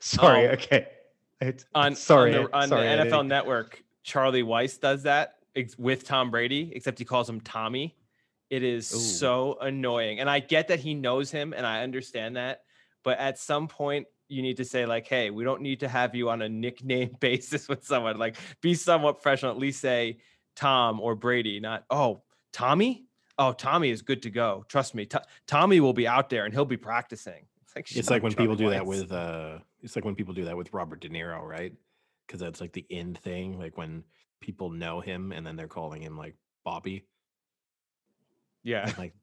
sorry, 0.00 0.48
Oh. 0.48 0.52
okay. 0.52 0.86
It's, 1.40 1.64
on 1.74 1.94
sorry, 1.96 2.36
on 2.36 2.44
the, 2.44 2.56
on 2.56 2.68
sorry, 2.68 2.86
the 2.86 3.04
NFL 3.04 3.26
Network, 3.26 3.82
Charlie 4.04 4.44
Weis 4.44 4.78
does 4.80 5.02
that 5.02 5.34
ex- 5.56 5.76
with 5.76 6.04
Tom 6.04 6.30
Brady, 6.30 6.70
except 6.74 6.98
he 7.00 7.04
calls 7.04 7.28
him 7.28 7.40
Tommy. 7.40 7.96
It 8.52 8.62
is 8.62 8.92
Ooh. 8.92 8.98
so 8.98 9.56
annoying, 9.62 10.20
and 10.20 10.28
I 10.28 10.40
get 10.40 10.68
that 10.68 10.78
he 10.78 10.92
knows 10.92 11.30
him, 11.30 11.54
and 11.56 11.64
I 11.64 11.82
understand 11.82 12.36
that, 12.36 12.64
but 13.02 13.18
at 13.18 13.38
some 13.38 13.66
point 13.66 14.06
you 14.28 14.42
need 14.42 14.58
to 14.58 14.64
say 14.66 14.84
like, 14.84 15.06
"Hey, 15.06 15.30
we 15.30 15.42
don't 15.42 15.62
need 15.62 15.80
to 15.80 15.88
have 15.88 16.14
you 16.14 16.28
on 16.28 16.42
a 16.42 16.50
nickname 16.50 17.16
basis 17.20 17.66
with 17.66 17.82
someone. 17.86 18.18
Like, 18.18 18.36
be 18.60 18.74
somewhat 18.74 19.14
professional. 19.22 19.52
At 19.52 19.58
least 19.58 19.80
say 19.80 20.18
Tom 20.54 21.00
or 21.00 21.14
Brady, 21.14 21.60
not 21.60 21.86
oh 21.88 22.24
Tommy. 22.52 23.06
Oh, 23.38 23.54
Tommy 23.54 23.88
is 23.88 24.02
good 24.02 24.20
to 24.24 24.30
go. 24.30 24.66
Trust 24.68 24.94
me, 24.94 25.06
To- 25.06 25.22
Tommy 25.46 25.80
will 25.80 25.94
be 25.94 26.06
out 26.06 26.28
there 26.28 26.44
and 26.44 26.52
he'll 26.52 26.66
be 26.66 26.76
practicing. 26.76 27.46
It's 27.74 27.74
like, 27.74 27.96
It's 27.96 28.10
like 28.10 28.22
when 28.22 28.34
people 28.34 28.54
do 28.54 28.68
that 28.68 28.84
with 28.84 29.10
uh 29.12 29.60
it's 29.80 29.96
like 29.96 30.04
when 30.04 30.14
people 30.14 30.34
do 30.34 30.44
that 30.44 30.58
with 30.58 30.74
Robert 30.74 31.00
De 31.00 31.08
Niro, 31.08 31.40
right? 31.40 31.72
Because 32.26 32.38
that's 32.38 32.60
like 32.60 32.74
the 32.74 32.84
end 32.90 33.16
thing, 33.16 33.58
like 33.58 33.78
when 33.78 34.04
people 34.42 34.68
know 34.68 35.00
him 35.00 35.32
and 35.32 35.46
then 35.46 35.56
they're 35.56 35.68
calling 35.68 36.02
him 36.02 36.18
like 36.18 36.36
Bobby. 36.64 37.06
Yeah. 38.62 38.92
Like 38.98 39.14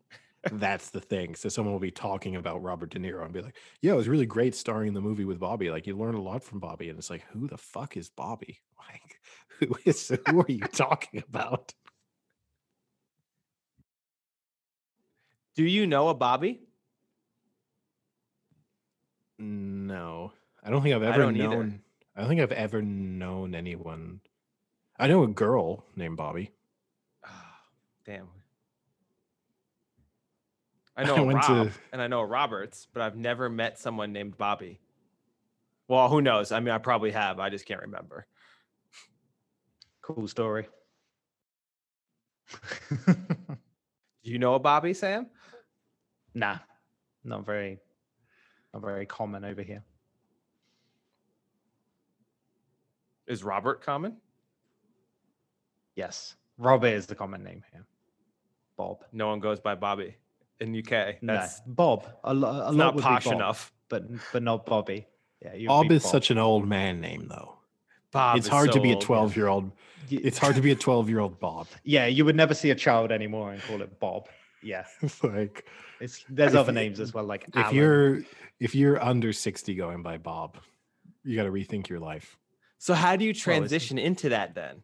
that's 0.52 0.90
the 0.90 1.02
thing. 1.02 1.36
So 1.36 1.50
someone 1.50 1.74
will 1.74 1.80
be 1.80 1.92
talking 1.92 2.36
about 2.36 2.64
Robert 2.64 2.92
De 2.92 3.00
Niro 3.00 3.24
and 3.24 3.34
be 3.34 3.42
like, 3.42 3.58
"Yeah, 3.82 3.94
it 3.94 3.98
was 3.98 4.08
really 4.08 4.26
great 4.26 4.56
starring 4.56 4.88
in 4.90 4.94
the 4.94 5.02
movie 5.02 5.26
with 5.26 5.40
Bobby. 5.40 5.70
Like 5.70 5.88
you 5.88 5.98
learn 5.98 6.16
a 6.16 6.22
lot 6.22 6.44
from 6.44 6.60
Bobby." 6.60 6.90
And 6.90 6.98
it's 6.98 7.10
like, 7.10 7.26
"Who 7.32 7.48
the 7.48 7.58
fuck 7.58 7.98
is 7.98 8.10
Bobby? 8.10 8.60
Like 8.90 9.20
who 9.60 9.76
is 9.86 10.12
who 10.28 10.42
are 10.42 10.46
you 10.48 10.62
talking 10.62 11.24
about?" 11.28 11.74
Do 15.56 15.64
you 15.66 15.86
know 15.86 16.08
a 16.08 16.14
Bobby? 16.14 16.62
No. 19.38 20.32
I 20.64 20.70
don't 20.70 20.82
think 20.82 20.96
I've 20.96 21.04
ever 21.04 21.24
either. 21.24 21.34
known 21.34 21.82
I 22.16 22.22
don't 22.22 22.30
think 22.30 22.42
I've 22.42 22.52
ever 22.52 22.82
known 22.82 23.56
anyone. 23.56 24.20
I 24.98 25.08
know 25.08 25.24
a 25.24 25.28
girl 25.28 25.86
named 25.96 26.18
Bobby. 26.18 26.52
Ah, 27.26 27.62
damn. 28.06 28.28
I 31.00 31.04
I 31.04 31.06
know 31.06 31.16
a 31.24 31.24
went 31.24 31.41
to- 31.43 31.54
Rob 31.54 31.72
and 31.93 32.02
I 32.02 32.08
know 32.08 32.20
a 32.20 32.26
Roberts, 32.26 32.88
but 32.93 33.02
I've 33.02 33.16
never 33.16 33.50
met 33.50 33.80
someone 33.80 34.12
named 34.12 34.38
Bobby. 34.38 34.80
Well, 35.88 36.10
who 36.10 36.22
knows? 36.22 36.52
I 36.52 36.60
mean, 36.60 36.74
I 36.74 36.78
probably 36.78 37.12
have. 37.12 37.39
I 37.39 37.50
just 37.50 37.66
can't 37.66 37.82
remember. 37.82 38.28
Cool 40.02 40.28
story. 40.28 40.68
Do 43.08 43.16
you 44.24 44.39
know 44.39 44.56
a 44.56 44.60
Bobby, 44.60 44.93
Sam? 44.93 45.28
nah, 46.36 46.58
not 47.24 47.45
very, 47.45 47.80
not 48.74 48.82
very 48.84 49.06
common 49.06 49.43
over 49.45 49.62
here. 49.62 49.84
Is 53.28 53.43
Robert 53.43 53.82
common? 53.82 54.18
Yes, 55.95 56.36
Robert 56.58 56.88
is 56.88 57.06
the 57.08 57.16
common 57.16 57.43
name 57.43 57.64
here. 57.72 57.86
Bob. 58.78 59.04
No 59.12 59.28
one 59.28 59.39
goes 59.39 59.60
by 59.60 59.76
Bobby 59.76 60.16
in 60.60 60.76
UK. 60.76 61.22
No, 61.22 61.45
Bob. 61.66 62.05
A, 62.24 62.34
lo- 62.34 62.49
a 62.49 62.72
lot 62.72 62.74
not 62.76 62.95
would 62.95 63.01
be 63.01 63.05
posh 63.05 63.26
Bob, 63.26 63.34
enough. 63.34 63.72
but 63.89 64.03
but 64.32 64.43
not 64.43 64.66
Bobby. 64.66 65.07
Yeah, 65.41 65.53
you'd 65.53 65.68
Bob 65.68 65.88
be 65.88 65.95
is 65.95 66.03
such 66.03 66.32
an 66.32 66.38
old 66.38 66.68
man 66.68 66.99
name 67.01 67.28
though. 67.30 67.55
Bob 68.12 68.38
it's 68.38 68.47
is 68.47 68.51
hard 68.51 68.72
to 68.74 68.82
be 68.82 68.91
a 68.91 68.95
12 68.97 69.36
year 69.38 69.47
old. 69.47 69.72
It's 70.10 70.38
hard 70.39 70.55
to 70.55 70.62
be 70.62 70.72
a 70.72 70.76
12 70.76 71.10
year 71.10 71.20
old 71.20 71.39
Bob. 71.39 71.68
Yeah, 71.84 72.07
you 72.07 72.26
would 72.26 72.36
never 72.36 72.53
see 72.53 72.72
a 72.72 72.76
child 72.76 73.12
anymore 73.12 73.51
and 73.51 73.62
call 73.62 73.82
it 73.82 73.99
Bob. 73.99 74.28
Yeah, 74.62 74.86
like 75.24 75.66
it's 75.99 76.26
there's 76.30 76.55
other 76.55 76.72
you- 76.72 76.76
names 76.80 76.99
as 76.99 77.14
well, 77.14 77.24
like 77.24 77.45
if 77.47 77.55
Alan. 77.55 77.76
you're 77.76 78.22
if 78.60 78.76
you're 78.76 79.01
under 79.03 79.32
60 79.32 79.74
going 79.76 80.03
by 80.03 80.18
Bob, 80.18 80.57
you 81.24 81.36
got 81.36 81.43
to 81.43 81.51
rethink 81.51 81.88
your 81.88 81.99
life. 81.99 82.38
So 82.78 82.93
how 82.93 83.16
do 83.16 83.24
you 83.24 83.32
it's- 83.32 83.43
transition 83.43 83.97
into 83.97 84.30
that 84.30 84.55
then? 84.55 84.82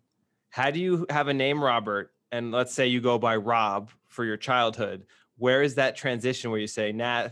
How 0.49 0.71
do 0.71 0.79
you 0.79 1.05
have 1.09 1.27
a 1.27 1.33
name 1.33 1.61
Robert 1.61 2.13
and 2.31 2.51
let's 2.51 2.73
say 2.73 2.87
you 2.87 3.01
go 3.01 3.17
by 3.17 3.35
Rob 3.35 3.89
for 4.07 4.23
your 4.23 4.37
childhood? 4.37 5.05
Where 5.37 5.61
is 5.61 5.75
that 5.75 5.95
transition 5.95 6.51
where 6.51 6.59
you 6.59 6.67
say, 6.67 6.91
"Nah, 6.91 7.29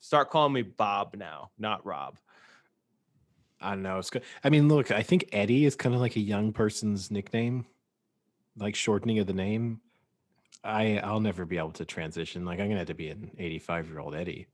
start 0.00 0.30
calling 0.30 0.52
me 0.52 0.62
Bob 0.62 1.14
now, 1.16 1.50
not 1.58 1.84
Rob"? 1.84 2.18
I 3.60 3.70
don't 3.70 3.82
know. 3.82 3.98
It's 3.98 4.10
good. 4.10 4.22
I 4.42 4.50
mean, 4.50 4.68
look, 4.68 4.90
I 4.90 5.02
think 5.02 5.28
Eddie 5.32 5.64
is 5.66 5.76
kind 5.76 5.94
of 5.94 6.00
like 6.00 6.16
a 6.16 6.20
young 6.20 6.52
person's 6.52 7.10
nickname, 7.10 7.66
like 8.56 8.74
shortening 8.74 9.18
of 9.18 9.26
the 9.26 9.32
name. 9.34 9.80
I 10.64 10.98
I'll 10.98 11.20
never 11.20 11.44
be 11.44 11.58
able 11.58 11.72
to 11.72 11.84
transition. 11.84 12.44
Like 12.44 12.58
I'm 12.60 12.66
gonna 12.68 12.78
have 12.78 12.88
to 12.88 12.94
be 12.94 13.08
an 13.10 13.30
85 13.38 13.88
year 13.88 13.98
old 14.00 14.14
Eddie. 14.14 14.46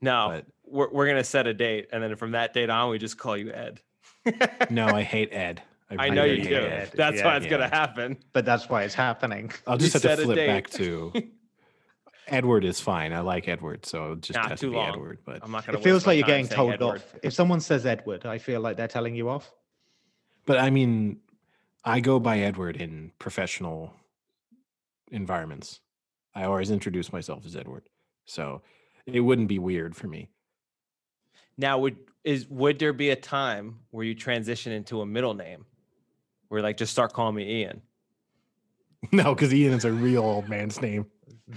No, 0.00 0.28
But- 0.30 0.46
we're 0.64 0.90
we're 0.90 1.06
gonna 1.06 1.24
set 1.24 1.46
a 1.46 1.54
date, 1.54 1.88
and 1.92 2.02
then 2.02 2.14
from 2.16 2.32
that 2.32 2.52
date 2.52 2.70
on, 2.70 2.90
we 2.90 2.98
just 2.98 3.18
call 3.18 3.36
you 3.36 3.52
Ed. 3.52 3.80
No, 4.70 4.86
I 4.86 5.02
hate 5.14 5.32
Ed. 5.32 5.62
I 5.98 6.08
know 6.10 6.22
really 6.24 6.38
you 6.42 6.48
do. 6.48 6.56
Ed. 6.56 6.90
That's 6.94 7.18
Yeah. 7.18 7.24
why 7.26 7.36
it's 7.36 7.46
gonna 7.46 7.68
happen. 7.68 8.16
but 8.32 8.44
that's 8.44 8.68
why 8.68 8.84
it's 8.84 8.94
happening. 8.94 9.50
I'll 9.66 9.76
We 9.76 9.84
just 9.84 10.02
have 10.02 10.16
to 10.18 10.24
flip 10.24 10.36
back 10.46 10.70
to 10.70 11.12
Edward 12.28 12.64
is 12.64 12.80
fine. 12.80 13.12
I 13.12 13.20
like 13.20 13.48
Edward, 13.48 13.84
so 13.84 14.12
it 14.12 14.20
just 14.22 14.36
Not 14.38 14.50
has 14.50 14.60
too 14.60 14.66
to 14.68 14.70
be 14.72 14.76
long. 14.76 14.92
Edward. 14.94 15.18
But 15.24 15.40
I'm 15.42 15.50
not 15.50 15.66
gonna. 15.66 15.78
It 15.78 15.84
feels 15.84 16.06
like 16.06 16.18
you're 16.18 16.26
getting 16.26 16.48
told 16.48 16.74
Edward. 16.74 16.96
off. 16.96 17.14
If 17.22 17.32
someone 17.32 17.60
says 17.60 17.84
Edward, 17.84 18.24
I 18.26 18.38
feel 18.38 18.60
like 18.60 18.76
they're 18.76 18.88
telling 18.88 19.14
you 19.14 19.28
off. 19.28 19.52
but 20.46 20.58
I 20.58 20.70
mean, 20.70 21.20
I 21.84 22.00
go 22.00 22.18
by 22.20 22.38
Edward 22.40 22.76
in 22.76 23.12
professional 23.18 23.92
environments. 25.10 25.80
I 26.34 26.44
always 26.44 26.70
introduce 26.70 27.12
myself 27.12 27.44
as 27.44 27.56
Edward, 27.56 27.82
so 28.24 28.62
it 29.04 29.20
wouldn't 29.20 29.48
be 29.48 29.58
weird 29.58 29.94
for 29.96 30.06
me. 30.08 30.28
Now, 31.58 31.78
would 31.78 31.96
is 32.24 32.46
would 32.48 32.78
there 32.78 32.92
be 32.92 33.10
a 33.10 33.16
time 33.16 33.80
where 33.90 34.04
you 34.04 34.14
transition 34.14 34.72
into 34.72 35.00
a 35.02 35.06
middle 35.06 35.34
name, 35.34 35.66
where 36.52 36.60
like 36.60 36.76
just 36.76 36.92
start 36.92 37.14
calling 37.14 37.34
me 37.34 37.62
Ian? 37.62 37.80
No, 39.10 39.34
because 39.34 39.52
Ian 39.52 39.72
is 39.72 39.84
a 39.84 39.90
real 39.90 40.22
old 40.22 40.48
man's 40.48 40.80
name. 40.80 41.06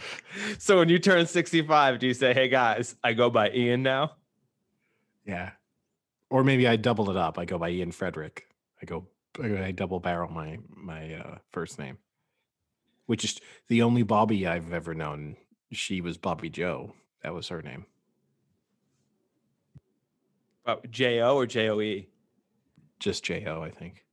So 0.57 0.79
when 0.79 0.89
you 0.89 0.99
turn 0.99 1.25
65, 1.25 1.99
do 1.99 2.07
you 2.07 2.13
say, 2.13 2.33
"Hey 2.33 2.49
guys, 2.49 2.95
I 3.03 3.13
go 3.13 3.29
by 3.29 3.51
Ian 3.51 3.83
now"? 3.83 4.13
Yeah. 5.25 5.51
Or 6.29 6.43
maybe 6.43 6.67
I 6.67 6.75
double 6.75 7.11
it 7.11 7.15
up. 7.15 7.37
I 7.37 7.45
go 7.45 7.57
by 7.57 7.69
Ian 7.69 7.91
Frederick. 7.91 8.47
I 8.81 8.85
go 8.85 9.07
I 9.41 9.71
double 9.71 9.99
barrel 9.99 10.31
my 10.31 10.57
my 10.69 11.13
uh, 11.13 11.37
first 11.51 11.77
name. 11.77 11.97
Which 13.05 13.23
is 13.23 13.39
the 13.67 13.83
only 13.83 14.03
Bobby 14.03 14.47
I've 14.47 14.73
ever 14.73 14.93
known. 14.93 15.37
She 15.71 16.01
was 16.01 16.17
Bobby 16.17 16.49
Joe. 16.49 16.93
That 17.21 17.33
was 17.33 17.49
her 17.49 17.61
name. 17.61 17.85
Oh, 20.65 20.79
J 20.89 21.21
O 21.21 21.35
or 21.35 21.45
J 21.45 21.69
O 21.69 21.79
E? 21.79 22.09
Just 22.99 23.23
J 23.23 23.45
O, 23.45 23.61
I 23.61 23.69
think. 23.69 24.04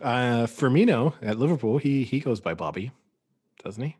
Uh 0.00 0.46
Firmino 0.46 1.14
at 1.22 1.38
Liverpool, 1.38 1.78
he 1.78 2.04
he 2.04 2.20
goes 2.20 2.40
by 2.40 2.54
Bobby, 2.54 2.90
doesn't 3.62 3.82
he? 3.82 3.96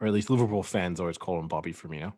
Or 0.00 0.06
at 0.06 0.12
least 0.12 0.28
Liverpool 0.30 0.62
fans 0.62 1.00
always 1.00 1.18
call 1.18 1.38
him 1.38 1.48
Bobby 1.48 1.72
Firmino. 1.72 2.12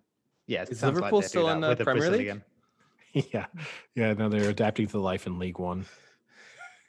Yeah, 0.47 0.63
it 0.63 0.71
Is 0.71 0.81
sounds 0.81 0.95
Liverpool 0.97 1.21
like 1.21 1.29
still 1.29 1.49
in 1.49 1.61
the 1.61 1.69
with 1.69 1.81
Premier 1.81 2.11
League? 2.11 2.27
Brazilian. 2.27 2.45
yeah. 3.33 3.47
Yeah, 3.95 4.13
no, 4.13 4.29
they're 4.29 4.51
adapting 4.51 4.89
to 4.89 4.99
life 4.99 5.27
in 5.27 5.39
League 5.39 5.59
One. 5.59 5.87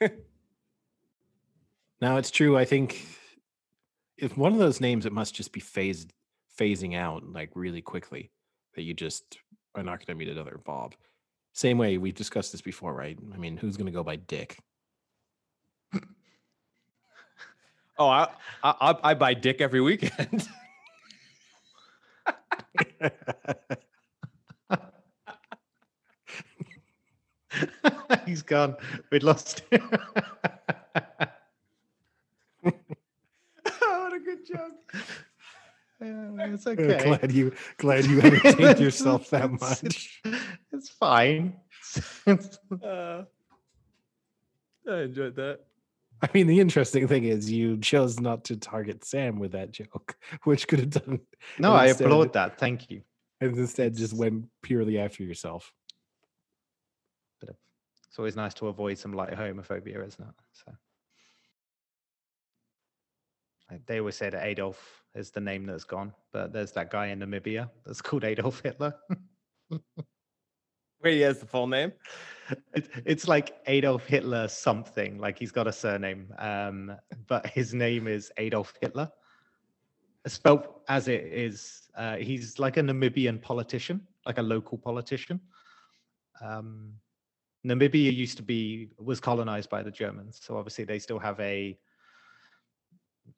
now 2.00 2.16
it's 2.16 2.30
true. 2.30 2.56
I 2.56 2.64
think 2.64 3.06
if 4.16 4.36
one 4.36 4.52
of 4.52 4.58
those 4.58 4.80
names, 4.80 5.06
it 5.06 5.12
must 5.12 5.34
just 5.34 5.52
be 5.52 5.60
phased 5.60 6.12
phasing 6.58 6.96
out 6.96 7.24
like 7.24 7.50
really 7.54 7.82
quickly. 7.82 8.30
That 8.74 8.82
you 8.82 8.94
just 8.94 9.38
are 9.74 9.82
not 9.82 9.98
going 9.98 10.06
to 10.06 10.14
meet 10.14 10.28
another 10.30 10.60
Bob. 10.64 10.94
Same 11.52 11.78
way 11.78 11.98
we've 11.98 12.14
discussed 12.14 12.52
this 12.52 12.60
before, 12.60 12.94
right? 12.94 13.18
I 13.34 13.36
mean, 13.36 13.56
who's 13.56 13.76
going 13.76 13.86
to 13.86 13.92
go 13.92 14.04
by 14.04 14.16
Dick? 14.16 14.58
Oh, 17.98 18.08
I, 18.08 18.28
I 18.62 18.94
I- 19.02 19.14
buy 19.14 19.34
Dick 19.34 19.60
every 19.60 19.80
weekend. 19.80 20.48
He's 28.26 28.42
gone. 28.42 28.76
We'd 29.10 29.22
lost 29.22 29.62
him. 29.70 29.90
oh, 32.64 32.72
what 33.80 34.12
a 34.12 34.20
good 34.20 34.46
joke. 34.46 34.94
Yeah, 36.00 36.52
it's 36.54 36.66
okay. 36.66 37.02
glad 37.02 37.32
you 37.32 37.52
glad 37.78 38.04
you 38.04 38.20
entertained 38.22 38.78
yourself 38.78 39.30
that 39.30 39.50
much. 39.50 39.82
It's, 39.82 40.08
it's 40.72 40.88
fine. 40.90 41.56
Uh, 42.26 43.22
I 44.88 45.00
enjoyed 45.00 45.34
that. 45.36 45.60
I 46.22 46.28
mean, 46.34 46.46
the 46.46 46.58
interesting 46.60 47.06
thing 47.06 47.24
is 47.24 47.50
you 47.50 47.78
chose 47.78 48.18
not 48.18 48.44
to 48.46 48.56
target 48.56 49.04
Sam 49.04 49.38
with 49.38 49.52
that 49.52 49.70
joke, 49.70 50.16
which 50.44 50.66
could 50.68 50.80
have 50.80 50.90
done 50.90 51.20
no, 51.58 51.72
I 51.72 51.86
instead- 51.88 52.06
applaud 52.06 52.32
that. 52.32 52.58
Thank 52.58 52.90
you. 52.90 53.02
and 53.40 53.56
instead 53.56 53.96
just 53.96 54.14
went 54.14 54.46
purely 54.62 54.98
after 54.98 55.22
yourself. 55.22 55.72
But 57.40 57.50
uh, 57.50 57.52
It's 58.08 58.18
always 58.18 58.34
nice 58.36 58.54
to 58.54 58.66
avoid 58.68 58.98
some 58.98 59.12
light 59.12 59.30
homophobia, 59.32 60.06
isn't 60.06 60.20
it? 60.28 60.34
So 60.52 60.72
like, 63.70 63.86
they 63.86 63.98
always 64.00 64.16
say 64.16 64.30
that 64.30 64.44
Adolf 64.44 65.04
is 65.14 65.30
the 65.30 65.40
name 65.40 65.66
that's 65.66 65.84
gone, 65.84 66.12
but 66.32 66.52
there's 66.52 66.72
that 66.72 66.90
guy 66.90 67.06
in 67.08 67.20
Namibia 67.20 67.70
that's 67.84 68.00
called 68.02 68.24
Adolf 68.24 68.60
Hitler. 68.62 68.94
Wait, 71.02 71.14
he 71.14 71.20
has 71.20 71.38
the 71.38 71.46
full 71.46 71.66
name. 71.66 71.92
It- 72.74 72.90
it's 73.04 73.28
like 73.28 73.60
Adolf 73.66 74.06
Hitler 74.06 74.48
something, 74.48 75.18
like 75.18 75.38
he's 75.38 75.52
got 75.52 75.66
a 75.66 75.72
surname, 75.72 76.32
um, 76.38 76.96
but 77.26 77.46
his 77.46 77.74
name 77.74 78.08
is 78.08 78.32
Adolf 78.38 78.72
Hitler. 78.80 79.10
Spelled 80.26 80.66
as 80.88 81.08
it 81.08 81.24
is, 81.24 81.88
uh, 81.94 82.16
he's 82.16 82.58
like 82.58 82.76
a 82.76 82.80
Namibian 82.80 83.40
politician, 83.40 84.06
like 84.26 84.38
a 84.38 84.42
local 84.42 84.76
politician. 84.78 85.40
Um, 86.40 86.94
Namibia 87.66 88.14
used 88.14 88.36
to 88.38 88.42
be 88.42 88.90
was 88.98 89.20
colonized 89.20 89.68
by 89.70 89.82
the 89.82 89.90
Germans, 89.90 90.40
so 90.42 90.56
obviously 90.56 90.84
they 90.84 90.98
still 90.98 91.18
have 91.18 91.38
a 91.40 91.78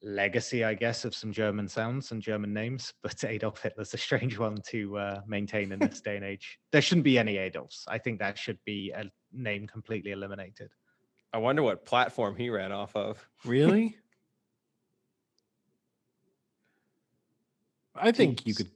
legacy, 0.03 0.65
I 0.65 0.75
guess, 0.75 1.05
of 1.05 1.15
some 1.15 1.33
German 1.33 1.69
sounds 1.69 2.13
and 2.13 2.23
German 2.23 2.53
names. 2.53 2.93
But 3.03 3.23
Adolf 3.25 3.63
Hitler's 3.63 3.95
a 3.95 3.99
strange 3.99 4.39
one 4.39 4.57
to 4.69 4.99
uh, 4.99 5.21
maintain 5.27 5.73
in 5.73 5.79
this 5.79 6.01
day 6.01 6.17
and 6.17 6.25
age. 6.25 6.59
There 6.73 6.83
shouldn't 6.83 7.05
be 7.05 7.19
any 7.19 7.37
Adolfs. 7.37 7.85
I 7.89 7.99
think 7.99 8.19
that 8.19 8.39
should 8.39 8.59
be 8.65 8.93
a 8.95 9.05
name 9.33 9.67
completely 9.67 10.13
eliminated. 10.13 10.71
I 11.33 11.39
wonder 11.39 11.63
what 11.63 11.85
platform 11.85 12.37
he 12.37 12.51
ran 12.51 12.73
off 12.73 12.95
of. 12.97 13.25
Really? 13.45 13.97
I 17.95 18.13
think 18.13 18.47
you 18.47 18.55
could. 18.55 18.71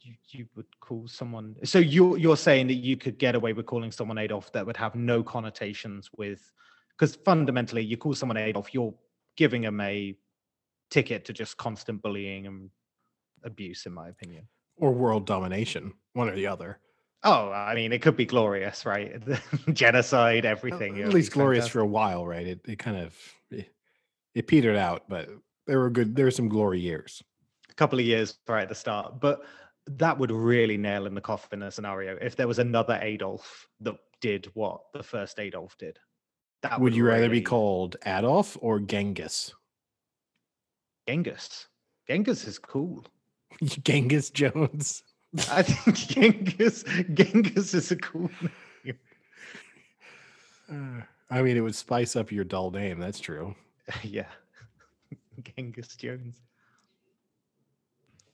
You, 0.00 0.14
you 0.28 0.46
would 0.54 0.66
call 0.80 1.08
someone. 1.08 1.56
So 1.64 1.78
you're 1.78 2.18
you're 2.18 2.36
saying 2.36 2.66
that 2.68 2.74
you 2.74 2.96
could 2.96 3.18
get 3.18 3.34
away 3.34 3.52
with 3.52 3.66
calling 3.66 3.90
someone 3.90 4.18
Adolf 4.18 4.52
that 4.52 4.66
would 4.66 4.76
have 4.76 4.94
no 4.94 5.22
connotations 5.22 6.10
with, 6.16 6.52
because 6.90 7.16
fundamentally, 7.16 7.82
you 7.82 7.96
call 7.96 8.14
someone 8.14 8.36
Adolf, 8.36 8.72
you're 8.74 8.94
giving 9.36 9.62
them 9.62 9.80
a 9.80 10.16
ticket 10.90 11.24
to 11.26 11.32
just 11.32 11.56
constant 11.56 12.02
bullying 12.02 12.46
and 12.46 12.70
abuse, 13.44 13.86
in 13.86 13.92
my 13.92 14.08
opinion. 14.08 14.48
Or 14.76 14.92
world 14.92 15.26
domination, 15.26 15.92
one 16.12 16.28
or 16.28 16.34
the 16.34 16.46
other. 16.46 16.78
Oh, 17.22 17.50
I 17.50 17.74
mean, 17.74 17.92
it 17.92 18.02
could 18.02 18.16
be 18.16 18.26
glorious, 18.26 18.84
right? 18.84 19.22
Genocide, 19.72 20.44
everything. 20.44 21.00
At 21.00 21.14
least 21.14 21.32
glorious 21.32 21.64
fantastic. 21.64 21.72
for 21.72 21.80
a 21.80 21.86
while, 21.86 22.26
right? 22.26 22.46
It 22.46 22.60
it 22.66 22.78
kind 22.78 22.98
of 22.98 23.14
it, 23.50 23.72
it 24.34 24.46
petered 24.46 24.76
out, 24.76 25.04
but 25.08 25.30
there 25.66 25.78
were 25.78 25.90
good. 25.90 26.14
There 26.14 26.26
were 26.26 26.30
some 26.30 26.48
glory 26.48 26.80
years. 26.80 27.22
a 27.70 27.74
couple 27.74 27.98
of 27.98 28.04
years 28.04 28.38
right 28.46 28.62
at 28.62 28.68
the 28.68 28.74
start. 28.74 29.20
But 29.20 29.44
that 29.86 30.18
would 30.18 30.30
really 30.30 30.76
nail 30.76 31.06
in 31.06 31.14
the 31.14 31.20
coffin 31.20 31.62
a 31.62 31.70
scenario 31.70 32.16
if 32.20 32.36
there 32.36 32.48
was 32.48 32.58
another 32.58 32.98
Adolf 33.00 33.68
that 33.80 33.96
did 34.20 34.46
what 34.54 34.80
the 34.92 35.02
first 35.02 35.38
Adolf 35.38 35.76
did. 35.78 35.98
That 36.64 36.80
Would 36.80 36.96
you 36.96 37.04
rather 37.04 37.28
be 37.28 37.42
called 37.42 37.96
Adolf 38.06 38.56
or 38.58 38.80
Genghis? 38.80 39.52
Genghis? 41.06 41.68
Genghis 42.08 42.46
is 42.46 42.58
cool. 42.58 43.04
Genghis 43.62 44.30
Jones. 44.30 45.02
I 45.50 45.60
think 45.60 45.94
Genghis 46.08 46.82
Genghis 47.12 47.74
is 47.74 47.90
a 47.90 47.96
cool 47.96 48.30
name. 48.82 48.98
Uh, 50.72 51.02
I 51.30 51.42
mean, 51.42 51.58
it 51.58 51.60
would 51.60 51.74
spice 51.74 52.16
up 52.16 52.32
your 52.32 52.44
dull 52.44 52.70
name. 52.70 52.98
That's 52.98 53.20
true. 53.20 53.54
yeah. 54.02 54.28
Genghis 55.42 55.96
Jones. 55.96 56.36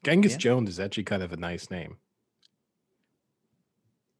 Genghis 0.04 0.32
Yeah. 0.32 0.38
Jones 0.38 0.68
is 0.68 0.78
actually 0.78 1.02
kind 1.02 1.24
of 1.24 1.32
a 1.32 1.36
nice 1.36 1.68
name. 1.68 1.96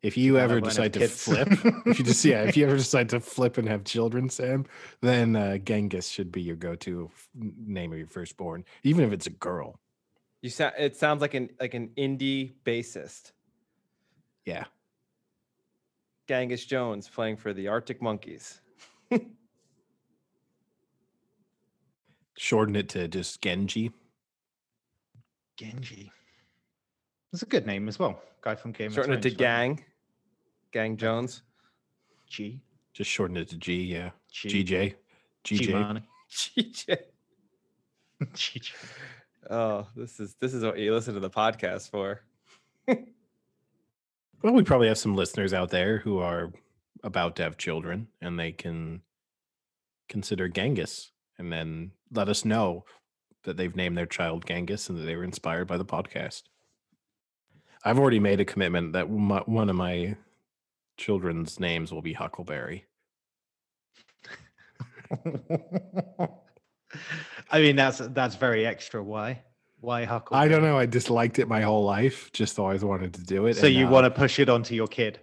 If 0.03 0.17
you 0.17 0.35
Well, 0.35 0.41
I 0.41 0.45
ever 0.45 0.61
decide 0.61 0.95
to 0.95 1.01
kids. 1.01 1.23
flip, 1.25 1.49
if 1.87 1.99
you 1.99 2.05
just 2.05 2.25
yeah, 2.25 2.43
if 2.45 2.57
you 2.57 2.67
ever 2.67 2.77
decide 2.77 3.11
to 3.11 3.21
flip 3.21 3.59
and 3.59 3.69
have 3.69 3.85
children, 3.85 4.31
Sam, 4.31 4.65
then 5.03 5.37
uh, 5.37 5.59
Genghis 5.59 6.09
should 6.09 6.33
be 6.33 6.41
your 6.41 6.57
go-to 6.57 7.11
f- 7.13 7.29
n- 7.39 7.53
name 7.67 7.93
of 7.93 7.99
your 7.99 8.07
firstborn, 8.07 8.65
even 8.83 9.05
if 9.05 9.13
it's 9.13 9.27
a 9.27 9.31
girl. 9.31 9.79
You 10.41 10.49
sound. 10.49 10.73
It 10.79 10.97
sounds 10.97 11.21
like 11.21 11.35
an 11.35 11.51
like 11.61 11.75
an 11.75 11.91
indie 11.99 12.53
bassist, 12.65 13.33
Yeah, 14.47 14.65
Genghis 16.29 16.65
Jones, 16.65 17.07
playing 17.07 17.37
for 17.37 17.53
the 17.53 17.69
Arctic 17.69 18.01
Monkeys. 18.01 18.63
shorten 22.37 22.75
it 22.77 22.89
to 22.91 23.07
just 23.09 23.43
Genji. 23.43 23.91
Genji. 25.59 26.11
That's 27.33 27.43
a 27.43 27.47
good 27.47 27.67
name 27.67 27.87
as 27.89 27.99
well. 27.99 28.23
Guy 28.41 28.55
from 28.55 28.73
Game 28.73 28.91
Shorten 28.91 29.13
it 29.13 29.17
of 29.17 29.23
to 29.23 29.29
Thrones. 29.29 29.41
right? 29.41 29.77
Gang. 29.77 29.85
Gang 30.73 30.97
Jones. 30.97 31.43
G. 32.27 32.61
Just 32.93 33.11
shorten 33.11 33.37
it 33.37 33.49
to 33.49 33.57
G. 33.57 33.83
Yeah, 33.83 34.11
G. 34.31 34.65
GJ. 34.65 34.95
GJ. 35.45 36.03
GJ. 36.31 36.99
GJ. 38.23 38.73
Oh, 39.49 39.87
this 39.97 40.21
is 40.21 40.37
this 40.39 40.53
is 40.53 40.63
what 40.63 40.79
you 40.79 40.93
listen 40.93 41.15
to 41.15 41.21
the 41.21 41.31
podcast 41.31 41.91
for. 41.91 42.21
Well, 44.43 44.55
we 44.55 44.63
probably 44.63 44.89
have 44.89 44.97
some 44.97 45.17
listeners 45.17 45.53
out 45.53 45.69
there 45.69 45.99
who 45.99 46.19
are 46.19 46.51
about 47.05 47.37
to 47.37 47.43
have 47.43 47.59
children 47.59 48.09
and 48.23 48.39
they 48.39 48.53
can 48.53 49.03
consider 50.09 50.49
Genghis 50.49 51.11
and 51.39 51.53
then 51.53 51.91
let 52.11 52.31
us 52.31 52.45
know 52.45 52.87
that 53.45 53.59
they've 53.59 53.77
named 53.77 53.99
their 53.99 54.07
child 54.07 54.47
Genghis 54.47 54.89
and 54.89 54.99
that 54.99 55.03
they 55.03 55.15
were 55.15 55.25
inspired 55.25 55.67
by 55.67 55.77
the 55.77 55.85
podcast. 55.85 56.45
I've 57.85 57.99
already 57.99 58.19
made 58.19 58.41
a 58.41 58.45
commitment 58.47 58.95
that 58.95 59.11
my, 59.11 59.41
one 59.41 59.69
of 59.69 59.77
my 59.77 60.17
children's 61.01 61.59
names 61.59 61.93
will 61.93 62.03
be 62.03 62.13
Huckleberry. 62.13 62.85
I 67.51 67.61
mean, 67.61 67.75
that's 67.75 67.99
that's 67.99 68.37
very 68.37 68.67
extra. 68.67 69.03
Why? 69.03 69.43
Why 69.81 70.05
Huckle? 70.05 70.37
I 70.37 70.47
don't 70.47 70.63
know. 70.63 70.79
I 70.79 70.87
disliked 70.87 71.39
it 71.39 71.49
my 71.49 71.63
whole 71.63 71.85
life. 71.85 72.31
Just 72.33 72.59
always 72.59 72.85
wanted 72.85 73.15
to 73.15 73.23
do 73.23 73.47
it. 73.47 73.57
So 73.57 73.67
and, 73.67 73.75
you 73.75 73.87
uh, 73.87 73.91
want 73.91 74.05
to 74.05 74.11
push 74.11 74.39
it 74.39 74.49
onto 74.49 74.75
your 74.75 74.87
kid? 74.87 75.21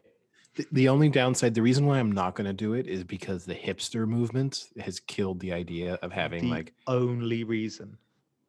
The, 0.56 0.66
the 0.72 0.90
only 0.90 1.10
downside, 1.10 1.54
the 1.54 1.62
reason 1.62 1.86
why 1.86 2.00
I'm 2.00 2.12
not 2.12 2.36
going 2.36 2.48
to 2.48 2.54
do 2.54 2.74
it 2.74 2.88
is 2.88 3.04
because 3.04 3.46
the 3.46 3.54
hipster 3.54 4.08
movement 4.08 4.66
has 4.80 5.00
killed 5.00 5.40
the 5.40 5.54
idea 5.54 6.00
of 6.02 6.12
having 6.12 6.46
the 6.46 6.50
like 6.50 6.74
only 6.88 7.44
reason. 7.44 7.98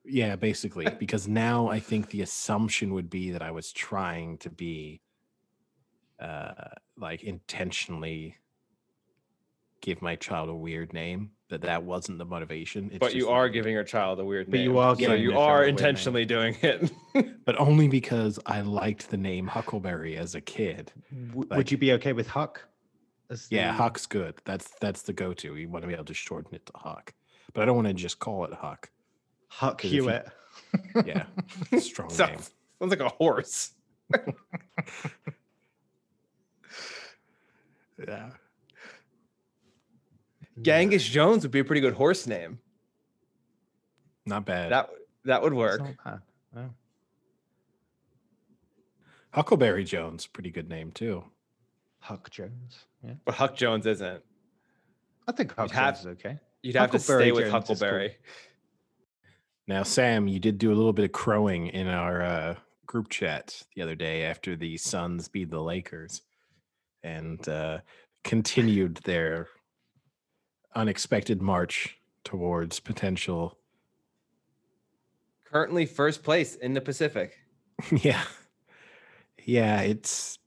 Yeah, 0.04 0.34
basically, 0.36 0.86
because 0.98 1.28
now 1.28 1.68
I 1.68 1.78
think 1.78 2.08
the 2.08 2.22
assumption 2.22 2.94
would 2.94 3.10
be 3.10 3.30
that 3.32 3.42
I 3.42 3.50
was 3.50 3.70
trying 3.72 4.38
to 4.38 4.50
be 4.50 5.02
uh 6.18 6.52
like 6.98 7.22
intentionally 7.22 8.36
give 9.80 10.02
my 10.02 10.16
child 10.16 10.48
a 10.48 10.54
weird 10.54 10.92
name, 10.92 11.30
that 11.50 11.62
that 11.62 11.84
wasn't 11.84 12.18
the 12.18 12.24
motivation. 12.24 12.86
It's 12.90 12.98
but 12.98 13.14
you 13.14 13.28
are 13.28 13.44
like- 13.44 13.52
giving 13.52 13.72
your 13.72 13.84
child 13.84 14.18
a 14.20 14.24
weird 14.24 14.48
name. 14.48 14.52
But 14.52 14.60
you 14.72 14.78
are 14.78 14.94
so 14.94 14.98
giving 14.98 15.20
you 15.22 15.30
your 15.30 15.32
child 15.32 15.42
a 15.42 15.50
are 15.52 15.56
weird 15.60 15.66
name. 15.66 15.74
intentionally 15.78 16.24
doing 16.24 16.56
it. 16.62 16.92
but 17.44 17.58
only 17.58 17.88
because 17.88 18.38
I 18.44 18.60
liked 18.62 19.10
the 19.10 19.16
name 19.16 19.46
Huckleberry 19.46 20.16
as 20.16 20.34
a 20.34 20.40
kid. 20.40 20.92
W- 21.28 21.46
Like- 21.48 21.56
would 21.56 21.70
you 21.70 21.78
be 21.78 21.92
okay 21.94 22.12
with 22.12 22.26
Huck? 22.26 22.66
as 23.30 23.46
Yeah, 23.50 23.68
the- 23.68 23.74
Huck's 23.74 24.06
good. 24.06 24.34
That's 24.44 24.70
that's 24.80 25.02
the 25.02 25.12
go-to. 25.12 25.56
You 25.56 25.68
want 25.68 25.82
to 25.82 25.88
be 25.88 25.94
able 25.94 26.04
to 26.06 26.14
shorten 26.14 26.54
it 26.54 26.66
to 26.66 26.72
Huck. 26.74 27.14
But 27.54 27.62
I 27.62 27.64
don't 27.66 27.76
want 27.76 27.88
to 27.88 27.94
just 27.94 28.18
call 28.18 28.44
it 28.44 28.52
Huck. 28.52 28.90
huck 29.48 29.84
if 29.84 29.92
you- 29.92 30.02
Hewitt. 30.02 30.28
Yeah. 31.06 31.24
Strong 31.78 32.08
name. 32.08 32.16
sounds, 32.16 32.50
sounds 32.80 32.90
like 32.90 33.00
a 33.00 33.08
horse. 33.08 33.72
Yeah. 38.06 38.30
Genghis 40.60 41.04
Jones 41.04 41.44
would 41.44 41.52
be 41.52 41.60
a 41.60 41.64
pretty 41.64 41.80
good 41.80 41.94
horse 41.94 42.26
name. 42.26 42.58
Not 44.26 44.44
bad. 44.44 44.72
That 44.72 44.90
that 45.24 45.42
would 45.42 45.54
work. 45.54 45.80
not 46.04 46.20
bad. 46.54 46.70
Huckleberry 49.30 49.84
Jones, 49.84 50.26
pretty 50.26 50.50
good 50.50 50.68
name 50.68 50.90
too. 50.90 51.22
Huck 52.00 52.30
Jones. 52.30 52.86
Yeah. 53.04 53.12
But 53.24 53.34
Huck 53.34 53.54
Jones 53.56 53.86
isn't. 53.86 54.22
I 55.26 55.32
think 55.32 55.54
Huck 55.54 55.70
have- 55.70 55.94
Jones 55.94 56.00
is 56.00 56.06
okay. 56.18 56.38
You'd 56.62 56.74
have 56.76 56.90
to 56.90 56.98
Huckleberry 56.98 57.24
stay 57.24 57.32
with 57.32 57.50
Jones 57.50 57.64
is 57.64 57.66
cool. 57.68 57.76
Huckleberry. 57.76 58.16
Now, 59.68 59.82
Sam, 59.82 60.26
you 60.26 60.40
did 60.40 60.58
do 60.58 60.72
a 60.72 60.74
little 60.74 60.94
bit 60.94 61.04
of 61.04 61.12
crowing 61.12 61.68
in 61.68 61.86
our 61.86 62.22
uh, 62.22 62.54
group 62.86 63.10
chat 63.10 63.62
the 63.76 63.82
other 63.82 63.94
day 63.94 64.24
after 64.24 64.56
the 64.56 64.76
Suns 64.78 65.28
beat 65.28 65.50
the 65.50 65.60
Lakers 65.62 66.22
and 67.08 67.48
uh, 67.48 67.78
continued 68.24 68.96
their 69.04 69.48
unexpected 70.74 71.40
march 71.40 71.96
towards 72.24 72.80
potential. 72.80 73.56
Currently 75.50 75.86
first 75.86 76.22
place 76.22 76.54
in 76.56 76.74
the 76.74 76.80
Pacific. 76.80 77.38
yeah. 77.90 78.22
Yeah, 79.44 79.80
it's. 79.80 80.38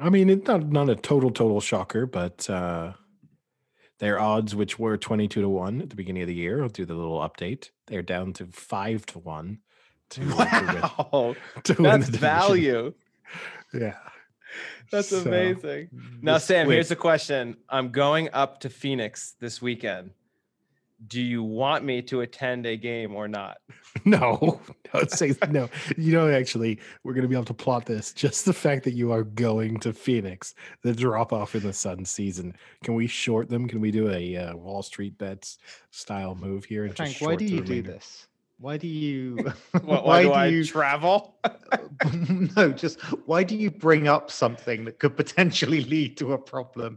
I 0.00 0.08
mean, 0.08 0.30
it's 0.30 0.46
not, 0.46 0.70
not 0.70 0.88
a 0.88 0.96
total, 0.96 1.30
total 1.30 1.60
shocker, 1.60 2.06
but 2.06 2.48
uh, 2.48 2.94
their 3.98 4.18
odds, 4.18 4.54
which 4.54 4.78
were 4.78 4.96
22 4.96 5.42
to 5.42 5.48
1 5.48 5.82
at 5.82 5.90
the 5.90 5.96
beginning 5.96 6.22
of 6.22 6.28
the 6.28 6.34
year, 6.34 6.62
I'll 6.62 6.70
do 6.70 6.86
the 6.86 6.94
little 6.94 7.18
update. 7.18 7.68
They're 7.86 8.02
down 8.02 8.32
to 8.34 8.46
5 8.46 9.06
to 9.06 9.18
1 9.18 9.58
to, 10.10 10.20
to 10.20 10.26
win- 10.26 10.36
Wow. 10.36 11.36
to 11.64 11.74
win 11.74 12.00
That's 12.00 12.08
the 12.08 12.18
value. 12.18 12.94
Yeah. 13.74 13.98
That's 14.90 15.08
So, 15.08 15.18
amazing. 15.20 15.88
Now, 16.20 16.34
The 16.34 16.38
Sam, 16.40 16.68
here's 16.70 16.86
split- 16.86 16.98
the 16.98 17.00
question. 17.00 17.56
I'm 17.68 17.90
going 17.90 18.28
up 18.32 18.60
to 18.60 18.70
Phoenix 18.70 19.34
this 19.40 19.60
weekend. 19.62 20.10
Do 21.08 21.20
you 21.20 21.42
want 21.42 21.84
me 21.84 22.00
to 22.02 22.20
attend 22.20 22.64
a 22.64 22.76
game 22.76 23.14
or 23.14 23.26
not? 23.28 23.58
No, 24.06 24.58
don't 24.92 25.10
say 25.10 25.34
no. 25.50 25.68
You 25.98 26.12
know, 26.12 26.30
actually, 26.30 26.80
we're 27.04 27.12
going 27.12 27.22
to 27.22 27.28
be 27.28 27.34
able 27.34 27.44
to 27.44 27.54
plot 27.54 27.84
this. 27.84 28.12
Just 28.14 28.46
the 28.46 28.52
fact 28.54 28.84
that 28.84 28.94
you 28.94 29.12
are 29.12 29.22
going 29.22 29.78
to 29.80 29.92
Phoenix, 29.92 30.54
the 30.82 30.94
drop 30.94 31.32
off 31.32 31.54
in 31.54 31.62
the 31.62 31.74
sun 31.74 32.04
season. 32.06 32.56
Can 32.82 32.94
we 32.94 33.06
short 33.06 33.50
them? 33.50 33.68
Can 33.68 33.80
we 33.82 33.90
do 33.90 34.10
a 34.10 34.36
uh, 34.36 34.56
Wall 34.56 34.82
Street 34.82 35.18
bets 35.18 35.58
style 35.90 36.34
move 36.34 36.64
here? 36.64 36.84
And 36.86 36.96
Frank, 36.96 37.12
just 37.12 37.22
why 37.22 37.36
do 37.36 37.44
the 37.46 37.52
you 37.52 37.60
do 37.60 37.82
this? 37.82 38.26
Why 38.62 38.76
do 38.76 38.86
you? 38.86 39.52
Why, 39.82 40.00
why 40.00 40.22
do 40.22 40.30
I 40.30 40.46
you? 40.46 40.64
travel? 40.64 41.34
no, 42.56 42.70
just 42.70 43.00
why 43.26 43.42
do 43.42 43.56
you 43.56 43.72
bring 43.72 44.06
up 44.06 44.30
something 44.30 44.84
that 44.84 45.00
could 45.00 45.16
potentially 45.16 45.82
lead 45.94 46.16
to 46.18 46.34
a 46.34 46.38
problem? 46.38 46.96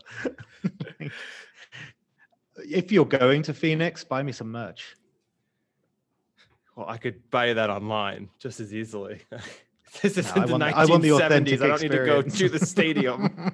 if 2.58 2.92
you're 2.92 3.04
going 3.04 3.42
to 3.42 3.54
Phoenix, 3.56 4.04
buy 4.04 4.22
me 4.22 4.32
some 4.32 4.52
merch. 4.52 4.96
Well, 6.76 6.88
I 6.88 6.98
could 6.98 7.32
buy 7.32 7.52
that 7.54 7.72
online 7.72 8.30
just 8.38 8.60
as 8.60 8.72
easily. 8.72 9.22
this 10.04 10.20
is 10.20 10.36
No, 10.36 10.44
in 10.44 10.60
the 10.60 10.66
I 10.68 10.86
want 10.86 11.02
the 11.02 11.10
1970s. 11.10 11.16
authentic 11.26 11.62
I 11.62 11.68
don't 11.68 11.82
need 11.82 11.92
to 11.92 12.06
go 12.06 12.22
to 12.22 12.50
the 12.50 12.60
stadium. 12.60 13.52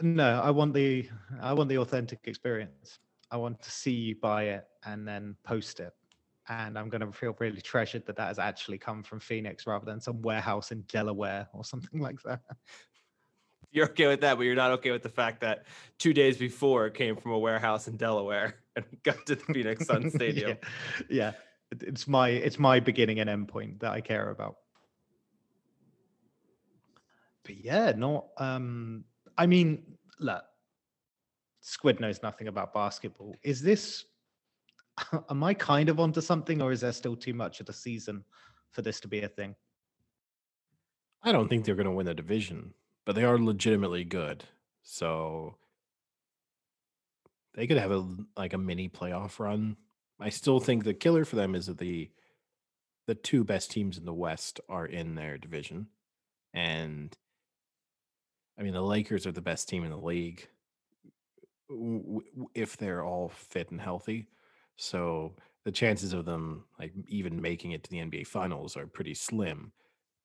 No, 0.00 0.40
I 0.40 0.50
want 0.50 0.72
the 0.72 1.08
I 1.40 1.52
want 1.52 1.68
the 1.68 1.78
authentic 1.78 2.20
experience. 2.24 3.00
I 3.30 3.36
want 3.36 3.62
to 3.62 3.70
see 3.70 3.92
you 3.92 4.16
buy 4.16 4.44
it 4.44 4.64
and 4.84 5.06
then 5.06 5.36
post 5.44 5.80
it. 5.80 5.92
And 6.48 6.78
I'm 6.78 6.88
going 6.88 7.00
to 7.00 7.10
feel 7.10 7.34
really 7.40 7.60
treasured 7.60 8.06
that 8.06 8.16
that 8.16 8.28
has 8.28 8.38
actually 8.38 8.78
come 8.78 9.02
from 9.02 9.18
Phoenix 9.18 9.66
rather 9.66 9.84
than 9.84 10.00
some 10.00 10.22
warehouse 10.22 10.70
in 10.70 10.82
Delaware 10.82 11.48
or 11.52 11.64
something 11.64 12.00
like 12.08 12.22
that. 12.22 12.40
You're 13.72 13.86
okay 13.86 14.06
with 14.06 14.20
that, 14.20 14.36
but 14.36 14.44
you're 14.44 14.54
not 14.54 14.70
okay 14.72 14.92
with 14.92 15.02
the 15.02 15.08
fact 15.08 15.40
that 15.40 15.66
two 15.98 16.12
days 16.14 16.36
before 16.36 16.86
it 16.86 16.94
came 16.94 17.16
from 17.16 17.32
a 17.32 17.38
warehouse 17.38 17.88
in 17.88 17.96
Delaware 17.96 18.54
and 18.76 18.84
got 19.02 19.26
to 19.26 19.34
the 19.34 19.44
Phoenix 19.52 19.86
Sun 19.86 20.10
Stadium. 20.14 20.50
yeah. 20.50 21.06
yeah. 21.10 21.32
It's 21.72 22.06
my 22.06 22.28
it's 22.28 22.60
my 22.60 22.78
beginning 22.78 23.18
and 23.18 23.28
end 23.28 23.48
point 23.48 23.80
that 23.80 23.90
I 23.90 24.00
care 24.00 24.30
about. 24.30 24.56
But 27.42 27.56
yeah, 27.56 27.92
not 27.96 28.26
um 28.38 29.04
I 29.36 29.46
mean, 29.46 29.82
look, 30.20 30.44
Squid 31.66 31.98
knows 31.98 32.22
nothing 32.22 32.46
about 32.46 32.72
basketball. 32.72 33.34
Is 33.42 33.60
this 33.60 34.04
am 35.30 35.42
I 35.42 35.52
kind 35.52 35.88
of 35.88 35.98
onto 35.98 36.20
something 36.20 36.62
or 36.62 36.70
is 36.70 36.82
there 36.82 36.92
still 36.92 37.16
too 37.16 37.34
much 37.34 37.58
of 37.58 37.66
the 37.66 37.72
season 37.72 38.24
for 38.70 38.82
this 38.82 39.00
to 39.00 39.08
be 39.08 39.22
a 39.22 39.28
thing? 39.28 39.56
I 41.24 41.32
don't 41.32 41.48
think 41.48 41.64
they're 41.64 41.74
going 41.74 41.86
to 41.86 41.90
win 41.90 42.06
the 42.06 42.14
division, 42.14 42.72
but 43.04 43.16
they 43.16 43.24
are 43.24 43.36
legitimately 43.36 44.04
good. 44.04 44.44
So 44.84 45.56
they 47.54 47.66
could 47.66 47.78
have 47.78 47.90
a 47.90 48.06
like 48.36 48.52
a 48.52 48.58
mini 48.58 48.88
playoff 48.88 49.40
run. 49.40 49.76
I 50.20 50.28
still 50.28 50.60
think 50.60 50.84
the 50.84 50.94
killer 50.94 51.24
for 51.24 51.34
them 51.34 51.56
is 51.56 51.66
that 51.66 51.78
the 51.78 52.12
the 53.08 53.16
two 53.16 53.42
best 53.42 53.72
teams 53.72 53.98
in 53.98 54.04
the 54.04 54.14
West 54.14 54.60
are 54.68 54.86
in 54.86 55.16
their 55.16 55.36
division, 55.36 55.88
and 56.54 57.12
I 58.56 58.62
mean 58.62 58.72
the 58.72 58.82
Lakers 58.82 59.26
are 59.26 59.32
the 59.32 59.40
best 59.40 59.68
team 59.68 59.82
in 59.82 59.90
the 59.90 59.96
league 59.96 60.48
if 62.54 62.76
they're 62.76 63.04
all 63.04 63.28
fit 63.28 63.70
and 63.70 63.80
healthy. 63.80 64.28
So 64.76 65.34
the 65.64 65.72
chances 65.72 66.12
of 66.12 66.24
them 66.24 66.64
like 66.78 66.92
even 67.08 67.40
making 67.40 67.72
it 67.72 67.82
to 67.84 67.90
the 67.90 67.98
NBA 67.98 68.26
Finals 68.26 68.76
are 68.76 68.86
pretty 68.86 69.14
slim. 69.14 69.72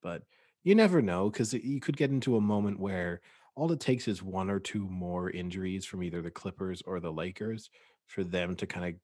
But 0.02 0.22
you 0.62 0.74
never 0.74 1.02
know 1.02 1.30
because 1.30 1.52
you 1.52 1.80
could 1.80 1.96
get 1.96 2.10
into 2.10 2.36
a 2.36 2.40
moment 2.40 2.78
where 2.78 3.20
all 3.54 3.70
it 3.72 3.80
takes 3.80 4.08
is 4.08 4.22
one 4.22 4.48
or 4.50 4.60
two 4.60 4.86
more 4.88 5.30
injuries 5.30 5.84
from 5.84 6.02
either 6.02 6.22
the 6.22 6.30
Clippers 6.30 6.82
or 6.86 7.00
the 7.00 7.12
Lakers 7.12 7.70
for 8.06 8.24
them 8.24 8.56
to 8.56 8.66
kind 8.66 8.86
of 8.86 8.94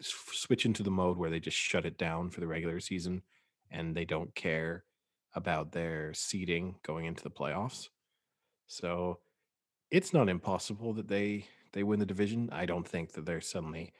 switch 0.00 0.64
into 0.64 0.82
the 0.82 0.90
mode 0.90 1.16
where 1.16 1.30
they 1.30 1.40
just 1.40 1.56
shut 1.56 1.84
it 1.84 1.98
down 1.98 2.30
for 2.30 2.40
the 2.40 2.46
regular 2.46 2.80
season 2.80 3.22
and 3.70 3.96
they 3.96 4.04
don't 4.04 4.34
care 4.34 4.84
about 5.34 5.72
their 5.72 6.12
seeding 6.14 6.76
going 6.84 7.06
into 7.06 7.22
the 7.22 7.30
playoffs. 7.30 7.88
So 8.66 9.18
it's 9.90 10.12
not 10.12 10.28
impossible 10.28 10.94
that 10.94 11.08
they 11.08 11.46
they 11.72 11.82
win 11.82 12.00
the 12.00 12.06
division. 12.06 12.48
I 12.52 12.66
don't 12.66 12.86
think 12.86 13.12
that 13.12 13.26
they're 13.26 13.40
suddenly 13.40 13.92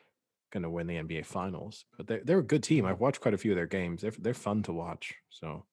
going 0.50 0.62
to 0.62 0.70
win 0.70 0.86
the 0.86 0.96
NBA 0.96 1.26
Finals, 1.26 1.84
but 1.96 2.06
they're 2.06 2.22
they're 2.24 2.38
a 2.38 2.42
good 2.42 2.62
team. 2.62 2.84
I've 2.86 3.00
watched 3.00 3.20
quite 3.20 3.34
a 3.34 3.38
few 3.38 3.52
of 3.52 3.56
their 3.56 3.66
games. 3.66 4.02
They're 4.02 4.12
they're 4.18 4.34
fun 4.34 4.62
to 4.64 4.72
watch. 4.72 5.14
So 5.30 5.64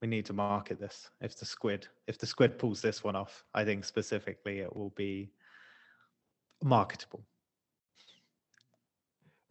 We 0.00 0.08
need 0.08 0.26
to 0.26 0.32
market 0.32 0.80
this. 0.80 1.10
If 1.20 1.38
the 1.38 1.46
squid, 1.46 1.86
if 2.06 2.18
the 2.18 2.26
squid 2.26 2.58
pulls 2.58 2.80
this 2.82 3.04
one 3.04 3.16
off, 3.16 3.44
I 3.54 3.64
think 3.64 3.84
specifically 3.84 4.58
it 4.60 4.74
will 4.74 4.90
be 4.96 5.30
marketable. 6.62 7.24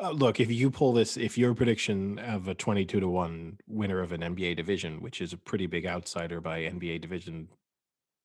Uh, 0.01 0.09
look, 0.11 0.39
if 0.39 0.51
you 0.51 0.71
pull 0.71 0.93
this, 0.93 1.15
if 1.15 1.37
your 1.37 1.53
prediction 1.53 2.17
of 2.19 2.47
a 2.47 2.55
22 2.55 2.99
to 2.99 3.07
1 3.07 3.59
winner 3.67 4.01
of 4.01 4.11
an 4.11 4.21
NBA 4.21 4.55
division, 4.55 4.99
which 4.99 5.21
is 5.21 5.31
a 5.31 5.37
pretty 5.37 5.67
big 5.67 5.85
outsider 5.85 6.41
by 6.41 6.61
NBA 6.61 7.01
division 7.01 7.47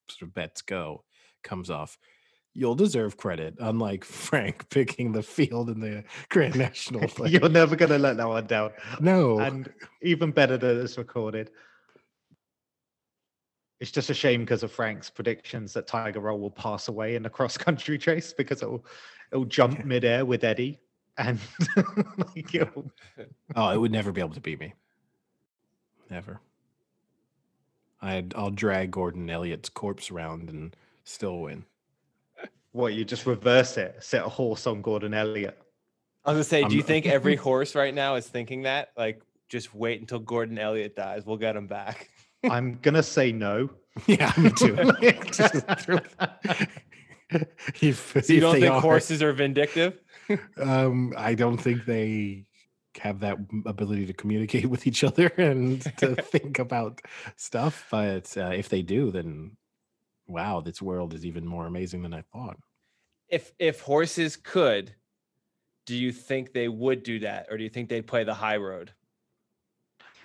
sort 0.08 0.22
of 0.22 0.34
bets 0.34 0.62
go, 0.62 1.04
comes 1.42 1.70
off, 1.70 1.98
you'll 2.54 2.74
deserve 2.74 3.16
credit, 3.16 3.54
unlike 3.58 4.04
Frank 4.28 4.68
picking 4.70 5.12
the 5.12 5.22
field 5.22 5.70
in 5.70 5.80
the 5.80 6.04
Grand 6.28 6.56
National. 6.58 7.08
Play. 7.08 7.30
You're 7.30 7.48
never 7.48 7.76
going 7.76 7.92
to 7.92 7.98
let 7.98 8.16
that 8.16 8.28
one 8.28 8.46
down. 8.46 8.70
no. 9.00 9.38
And 9.38 9.72
even 10.02 10.30
better 10.30 10.56
that 10.56 10.76
it's 10.76 10.98
recorded. 10.98 11.50
It's 13.78 13.90
just 13.90 14.08
a 14.08 14.14
shame 14.14 14.40
because 14.40 14.62
of 14.62 14.72
Frank's 14.72 15.10
predictions 15.10 15.74
that 15.74 15.86
Tiger 15.86 16.20
Roll 16.20 16.40
will 16.40 16.50
pass 16.50 16.88
away 16.88 17.14
in 17.14 17.22
the 17.22 17.28
cross 17.28 17.58
country 17.58 17.98
chase 17.98 18.32
because 18.32 18.62
it'll 18.62 18.86
it'll 19.30 19.44
jump 19.44 19.84
midair 19.84 20.24
with 20.24 20.44
Eddie 20.44 20.80
and 21.18 21.38
like 21.76 22.54
it'll, 22.54 22.90
oh, 23.54 23.70
it 23.70 23.78
would 23.78 23.92
never 23.92 24.12
be 24.12 24.20
able 24.22 24.32
to 24.34 24.40
beat 24.40 24.60
me. 24.60 24.72
Never. 26.10 26.40
I'd, 28.00 28.34
I'll 28.34 28.50
drag 28.50 28.90
Gordon 28.90 29.28
Elliott's 29.28 29.68
corpse 29.68 30.10
around 30.10 30.48
and 30.48 30.76
still 31.06 31.38
win. 31.40 31.64
what 32.72 32.92
you 32.92 33.04
just 33.06 33.24
reverse 33.24 33.78
it, 33.78 33.96
set 34.00 34.22
a 34.24 34.28
horse 34.28 34.66
on 34.66 34.82
Gordon 34.82 35.14
Elliott. 35.14 35.58
I 36.24 36.32
was 36.32 36.36
gonna 36.36 36.44
say, 36.44 36.68
do 36.68 36.76
you 36.76 36.82
think 36.82 37.06
every 37.18 37.36
horse 37.36 37.74
right 37.74 37.94
now 37.94 38.16
is 38.16 38.26
thinking 38.26 38.62
that? 38.62 38.90
Like, 38.96 39.22
just 39.48 39.74
wait 39.74 40.00
until 40.00 40.18
Gordon 40.18 40.58
Elliott 40.58 40.94
dies. 40.96 41.24
We'll 41.24 41.36
get 41.38 41.56
him 41.56 41.66
back. 41.68 42.10
I'm 42.50 42.78
gonna 42.82 43.02
say 43.02 43.32
no. 43.32 43.70
Yeah, 44.06 44.30
me 44.36 44.50
too. 44.50 44.76
Just 45.32 45.54
throw- 45.80 46.00
if, 47.80 48.14
So 48.24 48.32
you 48.32 48.40
don't 48.40 48.60
think 48.60 48.70
are- 48.70 48.80
horses 48.80 49.22
are 49.22 49.32
vindictive? 49.32 49.98
Um, 50.60 51.14
I 51.16 51.34
don't 51.34 51.56
think 51.56 51.86
they 51.86 52.44
have 53.00 53.20
that 53.20 53.38
ability 53.64 54.04
to 54.06 54.12
communicate 54.12 54.66
with 54.66 54.86
each 54.86 55.02
other 55.02 55.28
and 55.38 55.80
to 55.98 56.14
think 56.16 56.58
about 56.58 57.00
stuff. 57.36 57.86
But 57.90 58.36
uh, 58.36 58.50
if 58.50 58.68
they 58.68 58.82
do, 58.82 59.10
then 59.10 59.56
wow, 60.26 60.60
this 60.60 60.82
world 60.82 61.14
is 61.14 61.24
even 61.24 61.46
more 61.46 61.66
amazing 61.66 62.02
than 62.02 62.14
I 62.14 62.22
thought. 62.32 62.56
If 63.28 63.52
if 63.58 63.80
horses 63.80 64.36
could, 64.36 64.94
do 65.84 65.96
you 65.96 66.12
think 66.12 66.52
they 66.52 66.68
would 66.68 67.02
do 67.02 67.20
that, 67.20 67.46
or 67.50 67.56
do 67.56 67.64
you 67.64 67.70
think 67.70 67.88
they'd 67.88 68.06
play 68.06 68.24
the 68.24 68.34
high 68.34 68.56
road? 68.56 68.92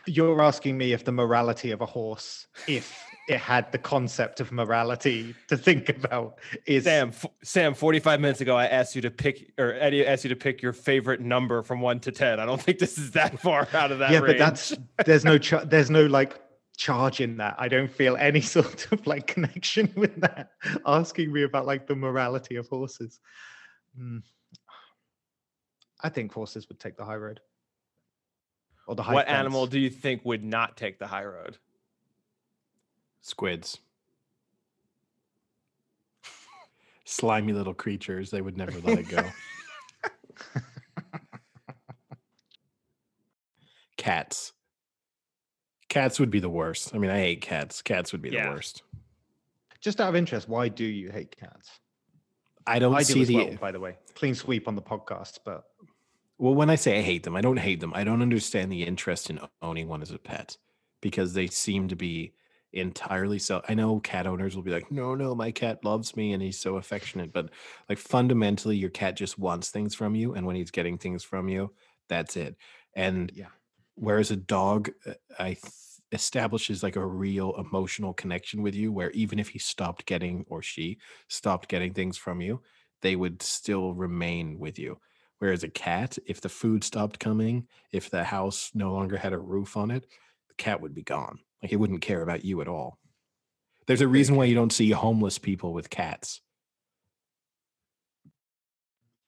You're 0.08 0.42
asking 0.42 0.78
me 0.80 0.94
if 0.94 1.06
the 1.06 1.12
morality 1.12 1.70
of 1.70 1.82
a 1.82 1.86
horse, 1.86 2.48
if 2.68 3.04
it 3.30 3.38
had 3.38 3.72
the 3.72 3.78
concept 3.78 4.40
of 4.40 4.52
morality 4.52 5.36
to 5.48 5.56
think 5.56 5.90
about, 5.90 6.40
is 6.66 6.86
Sam, 6.86 7.10
f- 7.10 7.28
Sam, 7.44 7.76
45 7.76 8.20
minutes 8.20 8.42
ago, 8.42 8.56
I 8.56 8.66
asked 8.66 8.96
you 8.96 9.04
to 9.04 9.12
pick, 9.12 9.54
or 9.60 9.74
Eddie 9.74 10.06
asked 10.06 10.24
you 10.24 10.30
to 10.30 10.36
pick 10.36 10.64
your 10.64 10.74
favorite 10.74 11.22
number 11.22 11.62
from 11.62 11.82
one 11.82 12.00
to 12.00 12.12
10. 12.12 12.40
I 12.40 12.48
don't 12.48 12.60
think 12.60 12.80
this 12.80 12.98
is 12.98 13.12
that 13.12 13.40
far 13.42 13.68
out 13.74 13.92
of 13.92 14.00
that 14.00 14.10
yeah, 14.10 14.20
range. 14.20 14.28
but 14.28 14.38
that's 14.40 14.76
there's 15.06 15.24
no 15.24 15.38
cha- 15.38 15.66
there's 15.66 15.92
no 15.92 16.08
like 16.08 16.42
charge 16.78 17.22
in 17.22 17.38
that. 17.38 17.56
I 17.58 17.68
don't 17.68 17.92
feel 17.92 18.18
any 18.18 18.42
sort 18.56 18.92
of 18.92 19.06
like 19.08 19.28
connection 19.28 19.92
with 19.96 20.20
that. 20.22 20.52
Asking 20.86 21.32
me 21.32 21.44
about 21.44 21.66
like 21.66 21.88
the 21.88 21.96
morality 21.96 22.56
of 22.56 22.68
horses. 22.68 23.20
Hmm. 23.98 24.20
I 26.04 26.10
think 26.10 26.34
horses 26.34 26.68
would 26.70 26.80
take 26.80 26.98
the 26.98 27.06
high 27.06 27.16
road. 27.16 27.40
Or 28.88 28.96
the 28.96 29.04
high 29.04 29.14
what 29.14 29.28
animal 29.28 29.68
do 29.68 29.80
you 29.80 29.90
think 29.90 30.26
would 30.26 30.44
not 30.44 30.76
take 30.76 30.98
the 30.98 31.08
high 31.08 31.26
road? 31.26 31.58
Squids. 33.22 33.78
Slimy 37.06 37.54
little 37.54 37.74
creatures. 37.74 38.32
They 38.32 38.42
would 38.42 38.58
never 38.58 38.80
let 38.80 39.00
it 39.00 39.10
go. 39.10 39.24
Cats. 43.98 44.54
Cats 45.92 46.22
would 46.22 46.32
be 46.32 46.40
the 46.40 46.50
worst. 46.50 46.96
I 46.96 47.00
mean, 47.00 47.12
I 47.12 47.20
hate 47.20 47.42
cats. 47.42 47.82
Cats 47.82 48.14
would 48.14 48.22
be 48.22 48.30
Yeah. 48.30 48.46
the 48.46 48.52
worst. 48.52 48.82
Just 49.82 50.00
out 50.00 50.08
of 50.08 50.16
interest, 50.16 50.48
why 50.48 50.70
do 50.70 50.86
you 50.86 51.12
hate 51.12 51.36
cats? 51.38 51.70
I 52.66 52.80
don't 52.80 52.96
I 52.96 53.00
do 53.00 53.04
see 53.14 53.22
as 53.24 53.28
the 53.28 53.36
well, 53.36 53.58
by 53.60 53.74
the 53.74 53.80
way. 53.82 53.98
Clean 54.16 54.34
sweep 54.34 54.70
on 54.70 54.76
the 54.76 54.82
podcast, 54.82 55.40
but 55.44 55.66
Well, 56.38 56.56
when 56.56 56.70
I 56.70 56.76
say 56.76 57.00
I 57.00 57.02
hate 57.02 57.24
them, 57.24 57.36
I 57.36 57.42
don't 57.42 57.58
hate 57.58 57.82
them. 57.82 57.92
I 57.94 58.06
don't 58.06 58.22
understand 58.22 58.72
the 58.72 58.84
interest 58.84 59.30
in 59.30 59.42
owning 59.62 59.90
one 59.90 60.02
as 60.02 60.12
a 60.12 60.18
pet 60.18 60.56
because 61.02 61.34
they 61.34 61.48
seem 61.48 61.90
to 61.90 61.96
be 61.98 62.36
entirely 62.72 63.38
so. 63.38 63.62
I 63.68 63.74
know 63.74 64.00
cat 64.00 64.26
owners 64.26 64.56
will 64.56 64.64
be 64.64 64.72
like, 64.72 64.90
no, 64.94 65.14
no, 65.14 65.36
my 65.36 65.52
cat 65.52 65.84
loves 65.84 66.16
me 66.16 66.32
and 66.32 66.42
he's 66.42 66.58
so 66.58 66.78
affectionate. 66.78 67.34
But 67.34 67.50
like 67.90 67.98
fundamentally, 67.98 68.78
your 68.78 68.92
cat 68.92 69.18
just 69.18 69.38
wants 69.38 69.72
things 69.72 69.94
from 69.94 70.16
you. 70.16 70.36
And 70.36 70.48
when 70.48 70.56
he's 70.56 70.72
getting 70.72 70.98
things 70.98 71.22
from 71.22 71.50
you, 71.50 71.74
that's 72.08 72.38
it. 72.38 72.56
And 72.94 73.30
Yeah. 73.36 73.48
Whereas 74.02 74.32
a 74.32 74.36
dog, 74.36 74.90
uh, 75.06 75.14
I 75.40 75.54
th- 75.54 75.64
establishes 76.12 76.84
like 76.84 76.96
a 76.98 77.06
real 77.06 77.56
emotional 77.58 78.14
connection 78.14 78.62
with 78.62 78.76
you, 78.76 78.92
where 78.92 79.12
even 79.12 79.40
if 79.40 79.50
he 79.50 79.60
stopped 79.60 80.06
getting 80.06 80.46
or 80.50 80.62
she 80.62 80.98
stopped 81.30 81.70
getting 81.70 81.94
things 81.94 82.18
from 82.18 82.42
you, 82.42 82.62
they 83.02 83.16
would 83.16 83.42
still 83.42 83.94
remain 83.94 84.60
with 84.60 84.78
you. 84.78 85.00
Whereas 85.40 85.64
a 85.64 85.70
cat, 85.70 86.18
if 86.26 86.42
the 86.42 86.50
food 86.50 86.84
stopped 86.84 87.20
coming, 87.20 87.68
if 87.92 88.10
the 88.10 88.24
house 88.24 88.72
no 88.74 88.92
longer 88.92 89.18
had 89.18 89.34
a 89.34 89.40
roof 89.40 89.78
on 89.78 89.90
it, 89.90 90.06
the 90.50 90.56
cat 90.56 90.82
would 90.82 90.94
be 90.94 91.04
gone. 91.04 91.40
Like 91.64 91.72
it 91.72 91.78
wouldn't 91.78 92.02
care 92.02 92.22
about 92.22 92.46
you 92.46 92.62
at 92.62 92.68
all. 92.68 93.00
There's 93.88 94.02
a 94.02 94.08
reason 94.08 94.36
why 94.36 94.46
you 94.46 94.56
don't 94.56 94.74
see 94.74 94.92
homeless 94.92 95.38
people 95.38 95.74
with 95.74 95.90
cats. 95.90 96.42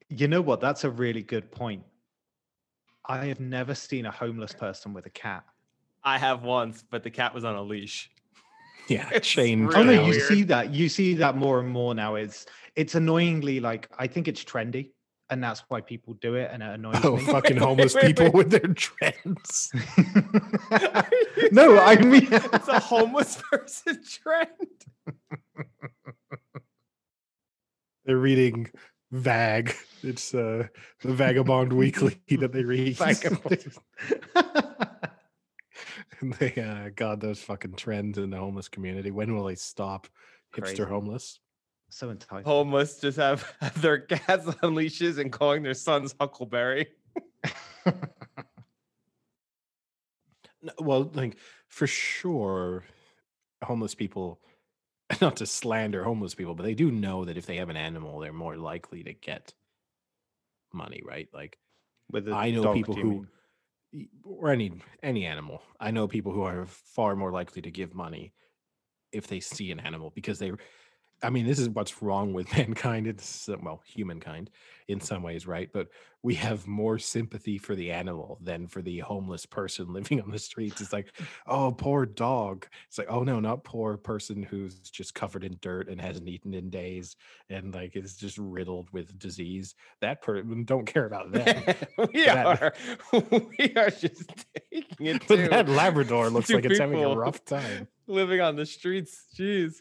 you 0.09 0.27
know 0.27 0.41
what? 0.41 0.61
That's 0.61 0.83
a 0.83 0.89
really 0.89 1.23
good 1.23 1.51
point. 1.51 1.83
I 3.05 3.25
have 3.25 3.39
never 3.39 3.75
seen 3.75 4.05
a 4.05 4.11
homeless 4.11 4.53
person 4.53 4.93
with 4.93 5.05
a 5.05 5.09
cat. 5.09 5.43
I 6.03 6.17
have 6.17 6.43
once, 6.43 6.83
but 6.89 7.03
the 7.03 7.09
cat 7.11 7.33
was 7.33 7.43
on 7.43 7.55
a 7.55 7.61
leash. 7.61 8.09
Yeah, 8.87 9.09
It's 9.13 9.27
chained. 9.27 9.67
really 9.69 9.79
oh 9.79 9.83
no, 9.83 9.95
down. 9.95 10.05
you 10.05 10.11
weird. 10.11 10.23
see 10.27 10.43
that. 10.43 10.73
You 10.73 10.89
see 10.89 11.13
that 11.15 11.35
more 11.37 11.59
and 11.59 11.69
more 11.69 11.93
now. 11.95 12.15
It's 12.15 12.45
it's 12.75 12.95
annoyingly 12.95 13.59
like 13.59 13.87
I 13.97 14.07
think 14.07 14.27
it's 14.27 14.43
trendy, 14.43 14.91
and 15.29 15.41
that's 15.43 15.63
why 15.69 15.79
people 15.81 16.15
do 16.15 16.35
it, 16.35 16.49
and 16.51 16.61
it 16.63 16.69
annoys 16.69 16.99
Oh, 17.03 17.17
me. 17.17 17.23
fucking 17.25 17.55
Wait, 17.57 17.63
homeless 17.63 17.95
wait, 17.95 18.05
people 18.05 18.25
wait. 18.25 18.33
with 18.33 18.49
their 18.51 18.73
trends. 18.73 19.71
no, 21.51 21.79
I 21.79 21.95
mean 21.97 22.27
it's 22.31 22.67
a 22.67 22.79
homeless 22.79 23.41
person 23.49 24.01
trend. 24.03 24.49
They're 28.05 28.17
reading 28.17 28.69
Vag. 29.13 29.75
It's 30.01 30.33
uh, 30.33 30.67
the 31.01 31.13
Vagabond 31.13 31.71
Weekly 31.71 32.19
that 32.39 32.51
they 32.51 32.63
read. 32.63 32.97
Vagabond. 32.97 33.75
and 36.19 36.33
they, 36.39 36.55
uh, 36.55 36.89
God, 36.95 37.21
those 37.21 37.39
fucking 37.39 37.75
trends 37.75 38.17
in 38.17 38.31
the 38.31 38.37
homeless 38.37 38.67
community. 38.67 39.11
When 39.11 39.35
will 39.35 39.45
they 39.45 39.53
stop? 39.53 40.07
Crazy. 40.51 40.77
Hipster 40.77 40.87
homeless. 40.89 41.39
so 41.89 42.09
entitled. 42.09 42.45
Homeless 42.45 42.99
just 42.99 43.17
have, 43.17 43.53
have 43.61 43.79
their 43.79 43.99
cats 43.99 44.47
on 44.63 44.73
leashes 44.73 45.19
and 45.19 45.31
calling 45.31 45.61
their 45.61 45.75
sons 45.75 46.15
Huckleberry. 46.19 46.87
Well, 50.79 51.11
like 51.13 51.37
for 51.67 51.85
sure, 51.87 52.83
homeless 53.63 53.93
people. 53.93 54.39
Not 55.21 55.37
to 55.37 55.45
slander 55.45 56.03
homeless 56.03 56.35
people, 56.35 56.55
but 56.55 56.63
they 56.63 56.75
do 56.75 56.91
know 56.91 57.25
that 57.25 57.37
if 57.37 57.45
they 57.45 57.57
have 57.57 57.69
an 57.69 57.77
animal, 57.77 58.19
they're 58.19 58.33
more 58.33 58.57
likely 58.57 59.03
to 59.03 59.13
get 59.13 59.53
money, 60.73 61.01
right? 61.05 61.27
Like 61.33 61.57
I 62.31 62.51
know 62.51 62.73
people 62.73 62.95
who, 62.95 63.27
mean? 63.91 64.09
or 64.23 64.49
any 64.49 64.73
any 65.01 65.25
animal. 65.25 65.61
I 65.79 65.91
know 65.91 66.07
people 66.07 66.31
who 66.31 66.43
are 66.43 66.65
far 66.65 67.15
more 67.15 67.31
likely 67.31 67.61
to 67.63 67.71
give 67.71 67.93
money 67.93 68.33
if 69.11 69.27
they 69.27 69.39
see 69.39 69.71
an 69.71 69.79
animal 69.79 70.11
because 70.13 70.39
they. 70.39 70.51
I 71.23 71.29
mean, 71.29 71.45
this 71.47 71.59
is 71.59 71.69
what's 71.69 72.01
wrong 72.01 72.33
with 72.33 72.51
mankind. 72.57 73.07
It's 73.07 73.49
well, 73.61 73.81
humankind 73.85 74.49
in 74.89 74.99
some 74.99 75.23
ways, 75.23 75.47
right? 75.47 75.69
But 75.71 75.87
we 76.23 76.35
have 76.35 76.67
more 76.67 76.99
sympathy 76.99 77.57
for 77.57 77.73
the 77.75 77.91
animal 77.91 78.37
than 78.41 78.67
for 78.67 78.81
the 78.81 78.99
homeless 78.99 79.45
person 79.45 79.91
living 79.93 80.21
on 80.21 80.29
the 80.31 80.39
streets. 80.39 80.81
It's 80.81 80.91
like, 80.93 81.13
oh, 81.47 81.71
poor 81.71 82.05
dog. 82.05 82.67
It's 82.87 82.97
like, 82.97 83.07
oh 83.09 83.23
no, 83.23 83.39
not 83.39 83.63
poor 83.63 83.97
person 83.97 84.43
who's 84.43 84.79
just 84.79 85.15
covered 85.15 85.43
in 85.43 85.57
dirt 85.61 85.87
and 85.89 85.99
hasn't 86.01 86.27
eaten 86.27 86.53
in 86.53 86.69
days 86.69 87.15
and 87.49 87.73
like 87.73 87.95
is 87.95 88.15
just 88.17 88.37
riddled 88.37 88.89
with 88.91 89.17
disease. 89.17 89.75
That 90.01 90.21
person 90.21 90.45
mm, 90.47 90.65
don't 90.65 90.85
care 90.85 91.05
about 91.05 91.31
them. 91.31 91.63
we 92.13 92.25
that- 92.25 92.61
are 92.61 92.73
we 93.59 93.73
are 93.77 93.89
just 93.89 94.45
taking 94.71 95.05
it 95.07 95.23
But 95.27 95.37
to 95.37 95.47
that 95.49 95.69
Labrador 95.69 96.29
looks 96.29 96.49
like 96.49 96.65
it's 96.65 96.79
having 96.79 97.03
a 97.03 97.15
rough 97.15 97.43
time. 97.45 97.87
living 98.07 98.41
on 98.41 98.55
the 98.57 98.65
streets. 98.65 99.25
Jeez. 99.37 99.75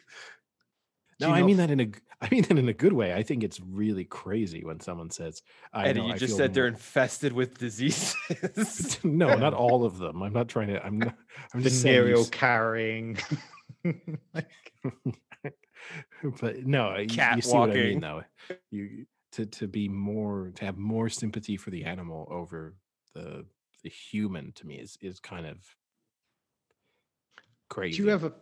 No, 1.22 1.28
you 1.28 1.34
I 1.34 1.42
mean 1.42 1.56
that 1.56 1.70
in 1.70 1.80
a 1.80 1.86
g- 1.86 2.00
I 2.20 2.28
mean 2.30 2.42
that 2.42 2.58
in 2.58 2.68
a 2.68 2.72
good 2.72 2.92
way. 2.92 3.14
I 3.14 3.22
think 3.22 3.42
it's 3.42 3.60
really 3.60 4.04
crazy 4.04 4.64
when 4.64 4.80
someone 4.80 5.10
says, 5.10 5.42
"I 5.72 5.88
Eddie, 5.88 6.00
know, 6.00 6.06
you 6.08 6.12
I 6.12 6.18
just 6.18 6.30
feel 6.32 6.36
said 6.38 6.54
they're 6.54 6.66
infested 6.66 7.32
with 7.32 7.58
diseases." 7.58 8.98
no, 9.04 9.34
not 9.34 9.54
all 9.62 9.84
of 9.84 9.98
them. 9.98 10.22
I'm 10.22 10.32
not 10.32 10.48
trying 10.48 10.68
to. 10.68 10.84
I'm 10.84 10.98
not. 10.98 11.16
I'm 11.54 11.62
just 11.62 11.80
saying. 11.82 11.94
you 11.96 12.02
venereal 12.02 12.24
carrying. 12.26 13.18
but 16.40 16.64
no, 16.64 16.96
you, 16.96 17.08
Cat 17.08 17.36
you 17.36 17.42
see 17.42 17.56
what 17.56 17.70
I 17.70 17.74
mean, 17.74 18.00
though. 18.00 18.22
You 18.70 19.06
to 19.32 19.46
to 19.46 19.66
be 19.66 19.88
more 19.88 20.52
to 20.54 20.64
have 20.64 20.78
more 20.78 21.08
sympathy 21.08 21.56
for 21.56 21.70
the 21.70 21.84
animal 21.84 22.28
over 22.30 22.74
the 23.14 23.46
the 23.82 23.88
human 23.88 24.52
to 24.52 24.66
me 24.66 24.76
is 24.76 24.96
is 25.00 25.18
kind 25.20 25.46
of 25.46 25.58
crazy. 27.68 27.96
do 27.98 28.04
you 28.04 28.10
ever 28.10 28.32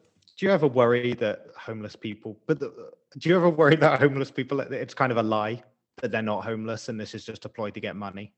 do 0.40 0.46
you 0.46 0.52
ever 0.52 0.66
worry 0.66 1.12
that 1.12 1.48
homeless 1.54 1.94
people 1.94 2.34
but 2.46 2.58
the, 2.58 2.72
do 3.18 3.28
you 3.28 3.36
ever 3.36 3.50
worry 3.50 3.76
that 3.76 4.00
homeless 4.00 4.30
people 4.30 4.60
it's 4.60 4.94
kind 4.94 5.12
of 5.12 5.18
a 5.18 5.22
lie 5.22 5.62
that 6.00 6.10
they're 6.10 6.22
not 6.22 6.42
homeless 6.42 6.88
and 6.88 6.98
this 6.98 7.14
is 7.14 7.26
just 7.26 7.44
a 7.44 7.48
ploy 7.48 7.70
to 7.70 7.78
get 7.78 7.94
money 7.94 8.32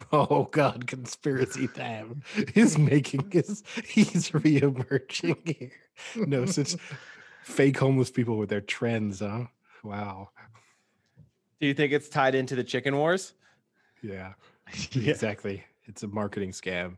Oh 0.12 0.44
God, 0.52 0.86
conspiracy 0.86 1.66
time 1.66 2.22
is 2.54 2.78
making 2.78 3.30
his 3.32 3.64
he's 3.84 4.32
re-emerging 4.32 5.36
here. 5.44 5.72
No, 6.14 6.46
such 6.46 6.76
fake 7.42 7.76
homeless 7.78 8.08
people 8.10 8.38
with 8.38 8.48
their 8.48 8.60
trends, 8.60 9.18
huh? 9.18 9.46
Wow. 9.82 10.30
Do 11.60 11.66
you 11.66 11.74
think 11.74 11.92
it's 11.92 12.08
tied 12.08 12.36
into 12.36 12.54
the 12.54 12.62
chicken 12.62 12.96
wars? 12.96 13.34
Yeah, 14.00 14.34
yeah 14.92 15.10
exactly. 15.10 15.64
It's 15.86 16.04
a 16.04 16.08
marketing 16.08 16.52
scam. 16.52 16.96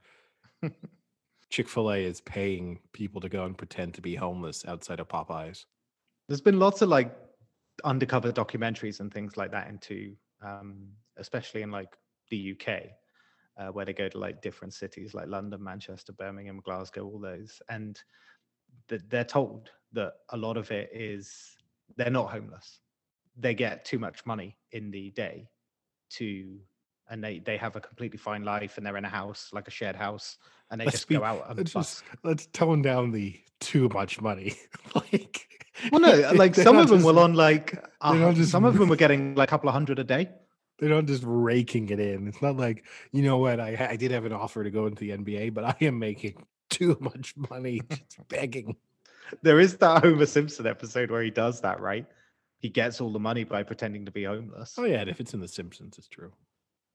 Chick-fil-A 1.51 2.05
is 2.05 2.21
paying 2.21 2.79
people 2.93 3.21
to 3.21 3.29
go 3.29 3.45
and 3.45 3.59
pretend 3.59 3.95
to 3.95 4.01
be 4.01 4.15
homeless 4.15 4.65
outside 4.67 5.01
of 5.01 5.09
Popeyes. 5.09 5.67
there's 6.29 6.41
been 6.41 6.59
lots 6.59 6.81
of 6.83 6.89
like 6.89 7.17
undercover 7.85 8.31
documentaries 8.33 9.01
and 9.01 9.13
things 9.13 9.37
like 9.37 9.51
that 9.51 9.69
into 9.69 10.15
um 10.43 10.89
especially 11.17 11.63
in 11.63 11.71
like 11.71 11.97
the 12.31 12.53
uk 12.53 12.69
uh, 13.59 13.69
where 13.73 13.85
they 13.85 13.93
go 13.93 14.09
to 14.09 14.19
like 14.19 14.43
different 14.43 14.75
cities 14.75 15.15
like 15.15 15.27
london 15.29 15.63
manchester 15.63 16.13
birmingham 16.13 16.61
glasgow 16.61 17.05
all 17.05 17.19
those 17.19 17.61
and 17.69 18.03
th- 18.89 19.03
they're 19.09 19.25
told 19.25 19.71
that 19.93 20.13
a 20.31 20.37
lot 20.37 20.57
of 20.57 20.71
it 20.71 20.91
is 20.93 21.57
they're 21.97 22.11
not 22.11 22.31
homeless 22.31 22.81
they 23.37 23.55
get 23.55 23.85
too 23.85 23.99
much 23.99 24.25
money 24.27 24.57
in 24.73 24.91
the 24.91 25.11
day 25.11 25.49
to 26.11 26.59
and 27.09 27.25
they 27.25 27.39
they 27.41 27.57
have 27.57 27.77
a 27.77 27.81
completely 27.81 28.19
fine 28.19 28.45
life 28.45 28.77
and 28.77 28.85
they're 28.87 28.97
in 28.99 29.05
a 29.05 29.09
house 29.09 29.49
like 29.53 29.69
a 29.69 29.71
shared 29.71 29.97
house 29.97 30.39
and 30.71 30.81
they 30.81 30.85
Let's 30.87 30.99
just 30.99 31.09
be- 31.09 31.17
go 31.17 31.25
out 31.25 31.47
and 31.49 31.59
Let's 31.59 31.73
just 31.73 32.03
let's 32.23 32.47
tone 32.47 32.83
down 32.83 33.11
the 33.13 33.39
too 33.61 33.89
much 33.91 34.21
money. 34.21 34.55
like, 34.95 35.47
well 35.93 36.01
no 36.01 36.11
uh, 36.13 36.33
like 36.35 36.55
some 36.69 36.79
of 36.79 36.89
them 36.89 36.99
just- 36.99 37.07
will 37.07 37.19
on 37.19 37.35
like 37.35 37.73
a 38.01 38.11
they're 38.13 38.21
not 38.21 38.27
hun- 38.27 38.35
just 38.35 38.51
some 38.51 38.65
of 38.65 38.77
them 38.79 38.89
were 38.89 38.97
getting 38.97 39.35
like 39.35 39.49
a 39.49 39.51
couple 39.51 39.69
of 39.69 39.73
hundred 39.75 39.99
a 39.99 40.05
day 40.05 40.29
They're 40.79 40.89
not 40.89 41.07
just 41.07 41.23
raking 41.27 41.91
it 41.91 42.01
in. 42.01 42.27
It's 42.29 42.41
not 42.41 42.57
like, 42.57 42.85
you 43.13 43.23
know 43.23 43.37
what, 43.39 43.61
I, 43.61 43.89
I 43.91 43.97
did 43.97 44.11
have 44.13 44.25
an 44.25 44.33
offer 44.33 44.65
to 44.65 44.71
go 44.71 44.87
into 44.87 45.01
the 45.01 45.11
NBA, 45.11 45.53
but 45.53 45.65
I 45.65 45.77
am 45.83 45.99
making 45.99 46.47
too 46.71 46.97
much 47.01 47.35
money 47.37 47.83
just 47.91 48.29
begging. 48.29 48.77
There 49.43 49.61
is 49.61 49.77
that 49.77 50.03
Homer 50.03 50.25
Simpson 50.27 50.67
episode 50.67 51.11
where 51.11 51.23
he 51.23 51.31
does 51.31 51.61
that, 51.61 51.81
right? 51.81 52.07
He 52.61 52.69
gets 52.71 53.01
all 53.01 53.13
the 53.13 53.19
money 53.19 53.45
by 53.45 53.63
pretending 53.63 54.07
to 54.07 54.11
be 54.11 54.25
homeless. 54.25 54.75
Oh, 54.79 54.85
yeah, 54.85 55.01
and 55.01 55.11
if 55.11 55.21
it's 55.21 55.35
in 55.35 55.41
The 55.41 55.49
Simpsons, 55.49 55.99
it's 55.99 56.09
true. 56.09 56.33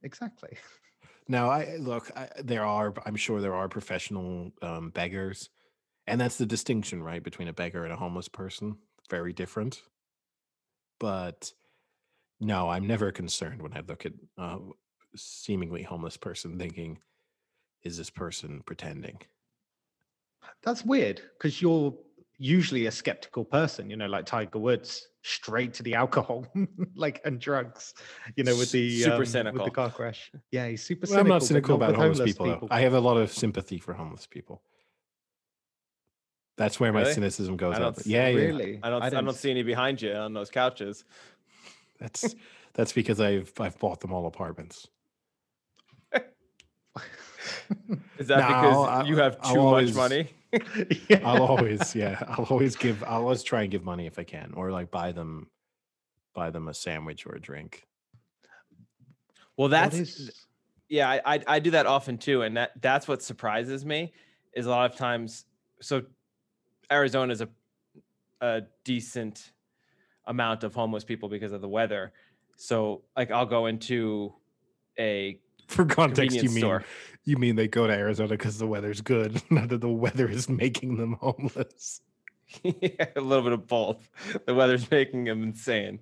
Exactly. 0.02 0.58
Now, 1.28 1.50
I 1.50 1.78
look, 1.78 2.12
I, 2.16 2.30
there 2.44 2.66
are, 2.66 2.94
I'm 3.06 3.16
sure 3.16 3.42
there 3.42 3.56
are 3.56 3.68
professional 3.68 4.52
um, 4.62 4.92
beggars. 4.92 5.50
And 6.08 6.22
that's 6.22 6.38
the 6.38 6.46
distinction, 6.46 7.02
right, 7.02 7.24
between 7.24 7.48
a 7.48 7.54
beggar 7.54 7.84
and 7.84 7.92
a 7.92 7.98
homeless 7.98 8.28
person. 8.28 8.78
Very 9.10 9.34
different. 9.34 9.82
But 11.00 11.52
no, 12.40 12.70
I'm 12.70 12.86
never 12.86 13.12
concerned 13.12 13.62
when 13.62 13.74
I 13.74 13.82
look 13.88 14.06
at 14.06 14.14
a 14.38 14.60
seemingly 15.16 15.82
homeless 15.82 16.18
person 16.18 16.60
thinking, 16.60 17.00
is 17.84 17.98
this 17.98 18.10
person 18.10 18.62
pretending? 18.66 19.20
That's 20.64 20.86
weird 20.86 21.22
because 21.38 21.62
you're 21.62 21.96
usually 22.38 22.86
a 22.88 22.92
skeptical 22.92 23.46
person, 23.46 23.90
you 23.90 23.96
know, 23.98 24.08
like 24.08 24.26
Tiger 24.26 24.60
Woods, 24.60 25.08
straight 25.24 25.74
to 25.76 25.84
the 25.84 25.94
alcohol, 25.96 26.46
like 26.96 27.22
and 27.26 27.40
drugs, 27.40 27.94
you 28.36 28.44
know, 28.44 28.56
with 28.58 28.72
the 28.72 29.00
Super 29.02 29.14
um, 29.48 29.54
with 29.54 29.66
the 29.66 29.72
car 29.72 29.90
crash. 29.90 30.32
Yeah, 30.52 30.68
he's 30.68 30.84
super 30.84 31.08
Well, 31.10 31.20
I'm 31.20 31.26
cynical. 31.26 31.36
not 31.36 31.44
cynical 31.44 31.76
about 31.76 31.90
with 31.92 31.98
homeless, 31.98 32.32
people. 32.32 32.46
though. 32.48 32.68
I 32.72 32.82
have 32.82 32.94
a 32.94 33.00
lot 33.00 33.18
of 33.18 33.32
sympathy 33.32 33.78
for 33.80 33.94
homeless 33.94 34.28
people. 34.28 34.62
That's 36.58 36.80
where 36.80 36.94
my 36.94 37.04
cynicism 37.04 37.58
goes 37.58 37.76
I 37.76 37.80
don't 37.80 37.88
up. 37.90 37.98
s- 38.00 38.08
Yeah, 38.08 38.30
yeah. 38.30 38.46
really. 38.46 38.80
I 38.82 38.90
don't. 38.90 39.02
I 39.02 39.10
don't, 39.10 39.34
see 39.34 39.52
any 39.52 39.64
behind 39.64 40.02
you 40.02 40.14
on 40.14 40.34
those 40.34 40.50
couches. 40.50 41.04
That's 42.00 42.34
that's 42.74 42.94
because 42.94 43.20
I've 43.20 43.52
I've 43.60 43.78
bought 43.80 44.00
them 44.00 44.14
all 44.14 44.26
apartments. 44.28 44.88
Is 48.18 48.28
that 48.28 48.40
No, 48.40 48.48
because 48.48 48.88
I- 48.88 49.04
you 49.04 49.18
have 49.18 49.38
I'll 49.42 49.54
too 49.54 49.60
always- 49.60 49.94
much 49.96 50.12
money? 50.12 50.30
Yeah. 51.10 51.20
I'll 51.24 51.44
always 51.44 51.96
yeah, 51.96 52.22
I'll 52.28 52.46
always 52.46 52.76
give 52.76 53.04
I'll 53.04 53.22
always 53.22 53.44
try 53.44 53.64
and 53.64 53.72
give 53.72 53.84
money 53.84 54.08
if 54.08 54.18
I 54.20 54.24
can, 54.24 54.54
or 54.56 54.72
like 54.72 54.92
buy 54.92 55.12
them 55.12 55.50
buy 56.34 56.50
them 56.50 56.68
a 56.68 56.74
sandwich 56.74 57.26
or 57.26 57.36
a 57.36 57.40
drink. 57.42 57.86
Well, 59.58 59.70
that's 59.70 59.98
is- 59.98 60.46
yeah. 60.90 61.10
I, 61.10 61.36
I 61.36 61.44
I 61.48 61.60
do 61.60 61.72
that 61.72 61.86
often 61.86 62.18
too, 62.18 62.42
and 62.44 62.58
that 62.58 62.72
that's 62.82 63.08
what 63.08 63.22
surprises 63.22 63.86
me 63.86 64.14
is 64.54 64.66
a 64.66 64.70
lot 64.70 64.90
of 64.92 64.98
times. 64.98 65.46
So, 65.82 66.04
Arizona 66.92 67.32
is 67.34 67.42
a 67.42 67.50
a 68.42 68.62
decent 68.84 69.52
amount 70.28 70.64
of 70.64 70.74
homeless 70.76 71.04
people 71.04 71.30
because 71.30 71.52
of 71.52 71.62
the 71.62 71.70
weather. 71.70 72.12
So, 72.58 73.04
like, 73.18 73.32
I'll 73.32 73.46
go 73.46 73.66
into 73.66 74.34
a 75.00 75.40
For 75.68 75.86
context, 75.86 76.36
you 76.38 76.50
mean 76.50 76.60
store. 76.60 76.84
you 77.24 77.38
mean 77.38 77.56
they 77.56 77.68
go 77.68 77.88
to 77.88 77.94
Arizona 77.94 78.30
because 78.30 78.58
the 78.58 78.68
weather's 78.68 79.02
good, 79.02 79.42
not 79.52 79.70
that 79.70 79.82
the 79.82 79.90
weather 79.90 80.28
is 80.30 80.48
making 80.50 80.98
them 80.98 81.14
homeless. 81.22 82.02
yeah, 82.64 83.06
a 83.16 83.22
little 83.22 83.44
bit 83.44 83.54
of 83.54 83.68
both. 83.68 84.10
The 84.46 84.54
weather's 84.54 84.90
making 84.92 85.24
them 85.26 85.44
insane. 85.44 86.00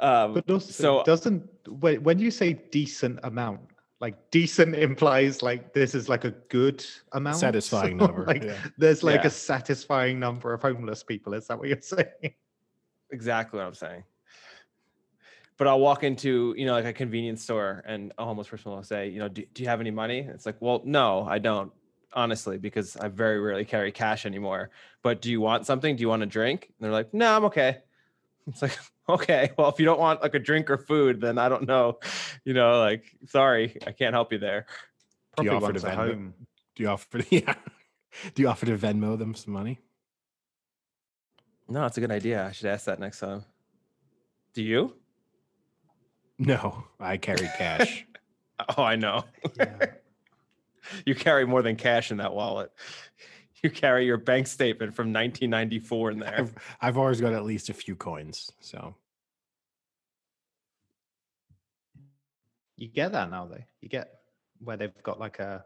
Um, 0.00 0.34
But 0.34 0.50
also, 0.50 0.72
so 0.72 1.02
doesn't 1.04 1.48
when 1.68 2.02
when 2.02 2.18
you 2.18 2.30
say 2.30 2.54
decent 2.72 3.20
amount, 3.22 3.60
Like 4.00 4.16
decent 4.32 4.74
implies 4.74 5.40
like 5.42 5.72
this 5.72 5.94
is 5.94 6.08
like 6.08 6.24
a 6.24 6.32
good 6.50 6.84
amount. 7.12 7.36
Satisfying 7.36 7.98
So, 8.00 8.06
number, 8.06 8.24
like 8.26 8.42
yeah. 8.42 8.58
there's 8.76 9.02
like 9.04 9.20
Yeah. 9.22 9.28
a 9.28 9.30
satisfying 9.30 10.18
number 10.18 10.52
of 10.52 10.60
homeless 10.62 11.04
people. 11.04 11.32
Is 11.34 11.46
that 11.46 11.58
what 11.58 11.68
you're 11.68 11.80
saying? 11.80 12.34
exactly 13.10 13.58
what 13.58 13.66
I'm 13.68 13.74
saying. 13.74 14.02
But 15.56 15.68
I'll 15.68 15.80
walk 15.80 16.02
into, 16.02 16.54
you 16.56 16.66
know, 16.66 16.72
like 16.72 16.84
a 16.84 16.92
convenience 16.92 17.42
store 17.42 17.82
and 17.86 18.12
a 18.18 18.24
homeless 18.24 18.48
person 18.48 18.72
will 18.72 18.82
say, 18.82 19.08
you 19.08 19.20
know, 19.20 19.28
do, 19.28 19.44
do 19.54 19.62
you 19.62 19.68
have 19.68 19.80
any 19.80 19.92
money? 19.92 20.18
It's 20.18 20.46
like, 20.46 20.56
well, 20.60 20.82
no, 20.84 21.24
I 21.28 21.38
don't, 21.38 21.72
honestly, 22.12 22.58
because 22.58 22.96
I 22.96 23.08
very 23.08 23.38
rarely 23.38 23.64
carry 23.64 23.92
cash 23.92 24.26
anymore. 24.26 24.70
But 25.02 25.22
do 25.22 25.30
you 25.30 25.40
want 25.40 25.64
something? 25.66 25.94
Do 25.94 26.00
you 26.00 26.08
want 26.08 26.24
a 26.24 26.26
drink? 26.26 26.64
And 26.66 26.84
they're 26.84 26.92
like, 26.92 27.14
no, 27.14 27.36
I'm 27.36 27.44
okay. 27.46 27.78
It's 28.46 28.60
like, 28.60 28.78
okay, 29.08 29.52
well, 29.56 29.70
if 29.70 29.78
you 29.78 29.86
don't 29.86 29.98
want 29.98 30.20
like 30.20 30.34
a 30.34 30.38
drink 30.38 30.68
or 30.68 30.76
food, 30.76 31.18
then 31.18 31.38
I 31.38 31.48
don't 31.48 31.66
know, 31.66 31.98
you 32.44 32.52
know, 32.52 32.78
like, 32.78 33.04
sorry, 33.26 33.78
I 33.86 33.92
can't 33.92 34.12
help 34.12 34.32
you 34.32 34.38
there. 34.38 34.66
Do 35.36 35.44
you 35.44 35.50
offer 35.50 35.62
wants 35.62 35.82
to 35.82 35.88
Venmo? 35.88 35.94
home. 35.94 36.34
Do 36.76 36.82
you 36.82 36.88
offer 36.90 37.18
to 37.18 37.34
yeah? 37.34 37.54
Do 38.34 38.42
you 38.42 38.48
offer 38.48 38.66
to 38.66 38.76
Venmo 38.76 39.18
them 39.18 39.34
some 39.34 39.52
money? 39.54 39.80
No, 41.68 41.86
it's 41.86 41.96
a 41.96 42.00
good 42.00 42.10
idea. 42.10 42.46
I 42.46 42.52
should 42.52 42.66
ask 42.66 42.84
that 42.86 43.00
next 43.00 43.20
time. 43.20 43.44
Do 44.52 44.62
you? 44.62 44.94
No, 46.38 46.84
I 47.00 47.16
carry 47.16 47.48
cash. 47.58 48.06
Oh, 48.78 48.84
I 48.84 48.94
know. 48.94 49.24
Yeah. 49.58 49.86
You 51.04 51.14
carry 51.14 51.44
more 51.44 51.60
than 51.62 51.74
cash 51.76 52.10
in 52.12 52.18
that 52.18 52.34
wallet. 52.34 52.70
You 53.62 53.70
carry 53.70 54.04
your 54.06 54.18
bank 54.18 54.46
statement 54.46 54.94
from 54.94 55.06
1994 55.06 56.10
in 56.10 56.18
there. 56.20 56.34
I've, 56.38 56.54
I've 56.80 56.98
always 56.98 57.20
got 57.20 57.32
at 57.32 57.44
least 57.44 57.70
a 57.70 57.74
few 57.74 57.96
coins. 57.96 58.52
So 58.60 58.94
You 62.76 62.88
get 62.88 63.12
that 63.12 63.30
now 63.30 63.46
though. 63.46 63.62
You 63.80 63.88
get 63.88 64.10
where 64.60 64.76
they've 64.76 65.02
got 65.02 65.20
like 65.20 65.38
a 65.38 65.64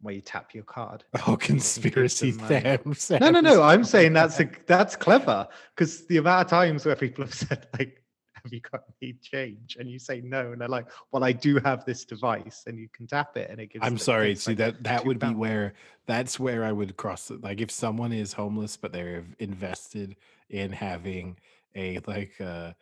where 0.00 0.14
you 0.14 0.20
tap 0.20 0.52
your 0.54 0.64
card. 0.64 1.04
oh, 1.28 1.36
conspiracy 1.36 2.32
them 2.32 2.80
No, 3.20 3.30
no, 3.30 3.40
no. 3.40 3.62
I'm 3.62 3.84
saying 3.84 4.14
that's 4.14 4.40
a, 4.40 4.50
that's 4.66 4.96
clever 4.96 5.46
because 5.74 6.06
the 6.06 6.16
amount 6.16 6.46
of 6.46 6.50
times 6.50 6.84
where 6.84 6.96
people 6.96 7.24
have 7.24 7.34
said 7.34 7.68
like, 7.78 8.01
"Have 8.44 8.52
you 8.52 8.60
got 8.60 8.82
any 9.00 9.14
change?" 9.14 9.76
and 9.78 9.90
you 9.90 9.98
say 9.98 10.20
no, 10.20 10.52
and 10.52 10.60
they're 10.60 10.68
like, 10.68 10.86
"Well, 11.10 11.24
I 11.24 11.32
do 11.32 11.58
have 11.60 11.84
this 11.84 12.04
device, 12.04 12.64
and 12.66 12.78
you 12.78 12.88
can 12.92 13.06
tap 13.06 13.36
it, 13.36 13.50
and 13.50 13.60
it 13.60 13.68
gives." 13.68 13.84
I'm 13.84 13.98
sorry. 13.98 14.34
See 14.34 14.52
like, 14.52 14.58
that 14.58 14.82
that 14.84 15.04
would 15.04 15.18
be 15.18 15.26
pounds." 15.26 15.38
where 15.38 15.74
that's 16.06 16.38
where 16.38 16.64
I 16.64 16.72
would 16.72 16.96
cross. 16.96 17.30
it. 17.30 17.42
Like 17.42 17.60
if 17.60 17.70
someone 17.70 18.12
is 18.12 18.32
homeless 18.32 18.76
but 18.76 18.92
they're 18.92 19.24
invested 19.38 20.16
in 20.50 20.72
having 20.72 21.38
a 21.74 22.00
like 22.06 22.40
uh 22.40 22.72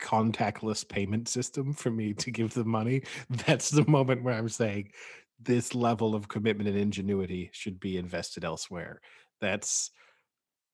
contactless 0.00 0.86
payment 0.88 1.28
system 1.28 1.72
for 1.72 1.90
me 1.90 2.14
to 2.14 2.30
give 2.30 2.54
them 2.54 2.68
money, 2.68 3.02
that's 3.46 3.70
the 3.70 3.86
moment 3.86 4.22
where 4.22 4.34
I'm 4.34 4.48
saying 4.48 4.90
this 5.40 5.74
level 5.74 6.14
of 6.14 6.28
commitment 6.28 6.68
and 6.68 6.78
ingenuity 6.78 7.50
should 7.52 7.80
be 7.80 7.96
invested 7.96 8.44
elsewhere. 8.44 9.00
That's 9.40 9.90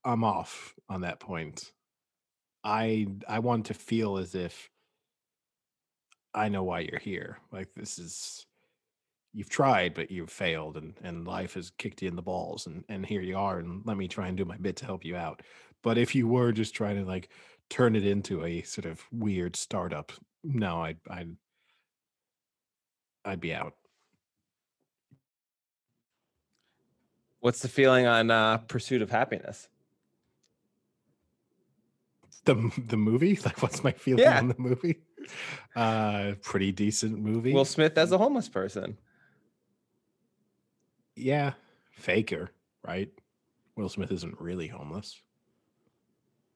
I'm 0.05 0.25
off 0.25 0.75
on 0.89 1.03
that 1.03 1.21
point. 1.21 1.73
I 2.65 3.07
I 3.29 3.39
want 3.39 3.67
to 3.67 3.75
feel 3.75 4.19
as 4.19 4.35
if 4.35 4.71
I 6.35 6.49
know 6.49 6.63
why 6.63 6.81
you're 6.81 7.01
here. 7.01 7.39
Like 7.53 7.69
this 7.75 7.99
is 7.99 8.47
you've 9.33 9.49
tried 9.49 9.95
but 9.95 10.11
you've 10.11 10.31
failed 10.31 10.77
and 10.77 10.95
and 11.03 11.27
life 11.27 11.55
has 11.55 11.71
kicked 11.71 12.03
you 12.03 12.09
in 12.09 12.17
the 12.17 12.23
balls 12.23 12.67
and 12.67 12.85
and 12.89 13.07
here 13.07 13.23
you 13.23 13.37
are 13.37 13.59
and 13.59 13.83
let 13.87 13.97
me 13.97 14.09
try 14.09 14.29
and 14.29 14.37
do 14.37 14.45
my 14.45 14.57
bit 14.57 14.77
to 14.77 14.87
help 14.87 15.05
you 15.05 15.17
out. 15.17 15.43
But 15.83 15.99
if 15.99 16.15
you 16.15 16.29
were 16.29 16.53
just 16.53 16.75
trying 16.75 16.97
to 16.97 17.05
like 17.05 17.31
turn 17.71 17.97
it 17.97 18.05
into 18.07 18.45
a 18.45 18.63
sort 18.63 18.87
of 18.87 19.03
weird 19.13 19.57
startup, 19.57 20.13
no, 20.45 20.83
I'd 20.83 20.99
I'd 21.09 21.37
I'd 23.25 23.41
be 23.41 23.55
out. 23.55 23.75
What's 27.41 27.61
the 27.61 27.69
feeling 27.69 28.07
on 28.07 28.31
uh, 28.31 28.59
Pursuit 28.59 29.01
of 29.01 29.11
Happiness? 29.11 29.69
The 32.45 32.55
the 32.89 32.97
movie? 32.97 33.39
Like 33.45 33.63
what's 33.63 33.85
my 33.85 33.93
feeling 33.93 34.25
Yeah. 34.25 34.39
on 34.39 34.49
the 34.49 34.55
movie? 34.59 35.01
Uh 35.77 36.33
pretty 36.43 36.73
decent 36.73 37.19
movie. 37.19 37.53
Will 37.53 37.65
Smith 37.65 37.97
as 37.99 38.13
a 38.13 38.19
homeless 38.19 38.49
person. 38.49 38.97
yeah, 41.17 41.53
faker, 41.93 42.51
right? 42.83 43.11
Will 43.77 43.89
Smith 43.91 44.11
isn't 44.13 44.41
really 44.41 44.67
homeless. 44.69 45.21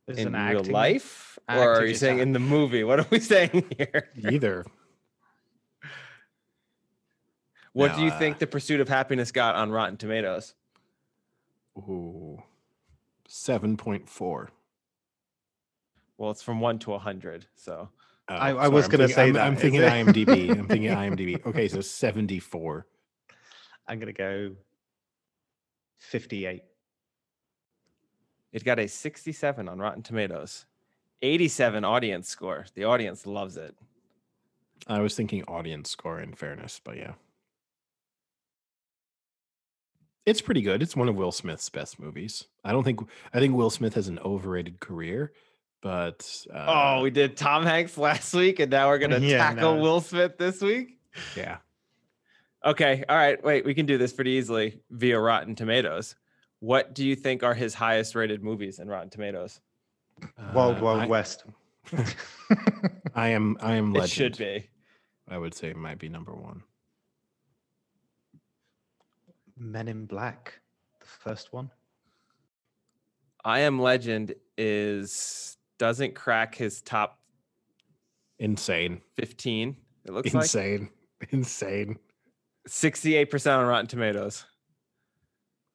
There's 0.07 0.19
in 0.19 0.29
an 0.29 0.33
real 0.49 0.59
acting- 0.61 0.73
life? 0.73 1.39
actor 1.49 1.63
or 1.63 1.75
are 1.81 1.85
you 1.87 1.95
saying 1.95 2.17
act- 2.19 2.23
in 2.23 2.33
the 2.33 2.39
movie? 2.39 2.85
What 2.85 3.01
are 3.01 3.07
we 3.11 3.21
saying 3.35 3.65
here? 3.77 4.09
Either. 4.31 4.65
What 7.73 7.93
No, 7.93 7.97
do 7.99 8.03
you 8.05 8.11
uh, 8.11 8.19
think 8.19 8.39
the 8.39 8.47
Pursuit 8.47 8.81
of 8.81 8.89
Happiness 8.89 9.33
got 9.33 9.55
on 9.57 9.71
Rotten 9.73 9.97
Tomatoes? 9.97 10.55
Ooh. 11.77 12.43
7.4. 13.29 14.49
Well, 16.19 16.31
it's 16.31 16.43
from 16.43 16.61
one 16.61 16.79
to 16.81 16.91
100. 16.91 17.47
So 17.57 17.89
Oh, 18.27 18.35
I- 18.35 18.53
I 18.55 18.69
was 18.69 18.89
gonna 18.89 19.07
say 19.09 19.27
I'm, 19.29 19.33
that, 19.35 19.47
I'm 19.47 19.55
is 19.55 19.61
thinking 19.61 19.83
it? 19.83 19.91
IMDb. 19.93 20.51
I'm 20.59 20.67
thinking 20.67 20.91
IMDb. 20.91 21.45
Okay, 21.45 21.69
so 21.69 21.81
74. 21.83 22.87
I'm 23.87 23.99
gonna 23.99 24.13
go 24.15 24.53
fifty-eight. 25.99 26.63
it 28.53 28.65
got 28.65 28.79
a 28.79 28.89
67 28.89 29.69
on 29.69 29.79
Rotten 29.79 30.03
Tomatoes, 30.03 30.65
87 31.21 31.85
audience 31.85 32.29
score. 32.29 32.65
The 32.75 32.85
audience 32.85 33.27
loves 33.27 33.57
it. 33.59 33.75
I 34.87 35.01
was 35.01 35.15
thinking 35.15 35.43
audience 35.45 35.91
score 35.91 36.21
in 36.21 36.33
fairness, 36.35 36.81
but 36.83 36.97
yeah. 36.97 37.13
It's 40.25 40.41
pretty 40.41 40.63
good. 40.63 40.83
It's 40.83 40.97
one 40.97 41.09
of 41.11 41.17
Will 41.17 41.33
Smith's 41.33 41.69
best 41.69 41.99
movies. 42.01 42.45
I 42.65 42.73
don't 42.73 42.85
think 42.85 43.01
I 43.35 43.39
think 43.41 43.55
Will 43.55 43.69
Smith 43.71 43.95
has 43.95 44.09
an 44.09 44.19
overrated 44.21 44.81
career, 44.81 45.33
but 45.85 46.47
uh, 46.53 46.65
oh, 46.67 47.03
we 47.03 47.11
did 47.11 47.37
Tom 47.37 47.63
Hanks 47.63 47.99
last 47.99 48.33
week, 48.33 48.59
and 48.59 48.71
now 48.71 48.89
we're 48.89 48.99
going 48.99 49.11
to 49.21 49.21
Yeah, 49.21 49.37
tackle 49.37 49.75
no. 49.77 49.81
Will 49.83 50.01
Smith 50.01 50.39
this 50.39 50.63
week. 50.63 50.99
yeah. 51.37 51.59
Okay. 52.65 53.05
All 53.07 53.17
right. 53.17 53.43
Wait, 53.45 53.67
we 53.67 53.75
can 53.75 53.85
do 53.85 53.99
this 53.99 54.13
pretty 54.15 54.31
easily 54.33 54.81
via 54.91 55.21
Rotten 55.21 55.55
Tomatoes. 55.55 56.17
What 56.61 56.95
do 56.95 57.07
you 57.07 57.15
think 57.15 57.43
are 57.43 57.53
his 57.53 57.75
highest 57.75 58.15
rated 58.15 58.43
movies 58.43 58.79
in 58.79 58.89
Rotten 58.89 59.11
Tomatoes? 59.11 59.61
Wild 60.55 60.79
Uh, 60.79 60.81
Wild 60.81 61.01
I, 61.03 61.07
West. 61.07 61.45
I 63.15 63.29
am 63.29 63.59
I 63.61 63.75
am 63.75 63.95
It 63.95 64.09
should 64.09 64.39
be. 64.39 64.71
I 65.29 65.37
would 65.37 65.53
say 65.53 65.75
might 65.75 65.99
be 65.99 66.09
number 66.09 66.33
one. 66.35 66.63
Men 69.59 69.87
in 69.89 70.07
Black, 70.07 70.55
the 71.01 71.07
first 71.07 71.53
one. 71.53 71.71
I 73.45 73.61
Am 73.61 73.79
Legend 73.79 74.35
is 74.57 75.54
doesn't 75.79 76.15
crack 76.15 76.55
his 76.55 76.83
top 76.83 77.19
Insane. 78.39 79.01
15. 79.17 79.75
15. 79.75 79.77
It 80.07 80.13
looks 80.13 80.35
like 80.35 80.45
Insane. 80.45 80.91
Insane. 81.31 81.99
68% 82.69 83.59
on 83.59 83.67
Rotten 83.67 83.87
Tomatoes. 83.87 84.45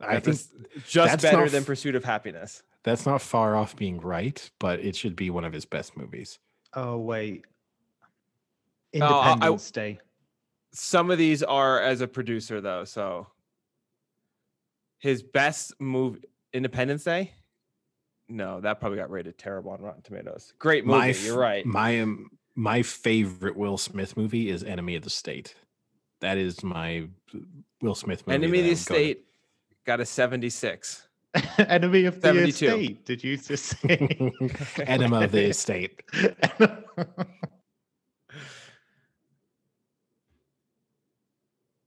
I 0.02 0.20
That's 0.20 0.48
think 0.48 0.86
just 0.88 1.22
better 1.22 1.38
not 1.42 1.52
than 1.52 1.66
Pursuit 1.66 1.96
of 1.96 2.04
Happiness. 2.06 2.64
that's 2.84 3.06
not 3.06 3.22
far 3.22 3.56
off 3.56 3.76
being 3.76 4.00
right, 4.00 4.50
but 4.60 4.80
it 4.80 4.96
should 4.96 5.16
be 5.16 5.30
one 5.30 5.44
of 5.44 5.52
his 5.52 5.66
best 5.66 5.98
movies. 5.98 6.40
Oh 6.74 6.98
wait. 6.98 7.46
Oh, 8.96 9.00
I- 9.02 9.06
I- 9.06 9.34
Independence 9.34 9.72
Day. 9.72 10.00
Some 10.72 11.10
of 11.12 11.18
these 11.18 11.42
are 11.44 11.82
as 11.82 12.02
a 12.02 12.08
producer 12.08 12.62
though, 12.62 12.84
so 12.86 13.28
his 15.00 15.22
best 15.24 15.74
movie 15.80 16.22
Independence 16.54 17.04
Day? 17.04 17.34
No, 18.30 18.62
that 18.62 18.80
probably 18.80 18.98
got 19.00 19.10
rated 19.10 19.38
terrible 19.38 19.72
on 19.72 19.82
Rotten 19.82 20.02
Tomatoes. 20.04 20.54
Great 20.60 20.86
movie, 20.86 21.00
My 21.00 21.08
you're 21.08 21.38
right. 21.38 21.66
My 21.66 22.00
um, 22.02 22.30
my 22.56 22.84
favorite 22.84 23.58
Will 23.58 23.78
Smith 23.78 24.16
movie 24.16 24.50
is 24.50 24.64
Enemy 24.64 24.96
of 24.96 25.04
the 25.04 25.10
State. 25.10 25.56
That 26.22 26.38
is 26.38 26.64
my 26.64 27.08
Will 27.82 27.96
Smith 27.96 28.26
movie. 28.28 28.36
Enemy 28.36 28.60
of 28.60 28.66
the 28.66 28.70
I'm 28.72 28.76
gonna- 28.76 28.76
State 28.76 29.26
got 29.86 30.00
a 30.00 30.06
76. 30.06 31.08
Enemy 31.58 32.06
of 32.06 32.16
the 32.16 32.28
72. 32.28 32.66
Estate. 32.66 33.06
Did 33.06 33.24
you 33.24 33.38
just 33.38 33.66
say? 33.66 34.34
Enema 34.80 35.22
of 35.22 35.32
the 35.32 35.46
Estate. 35.46 36.04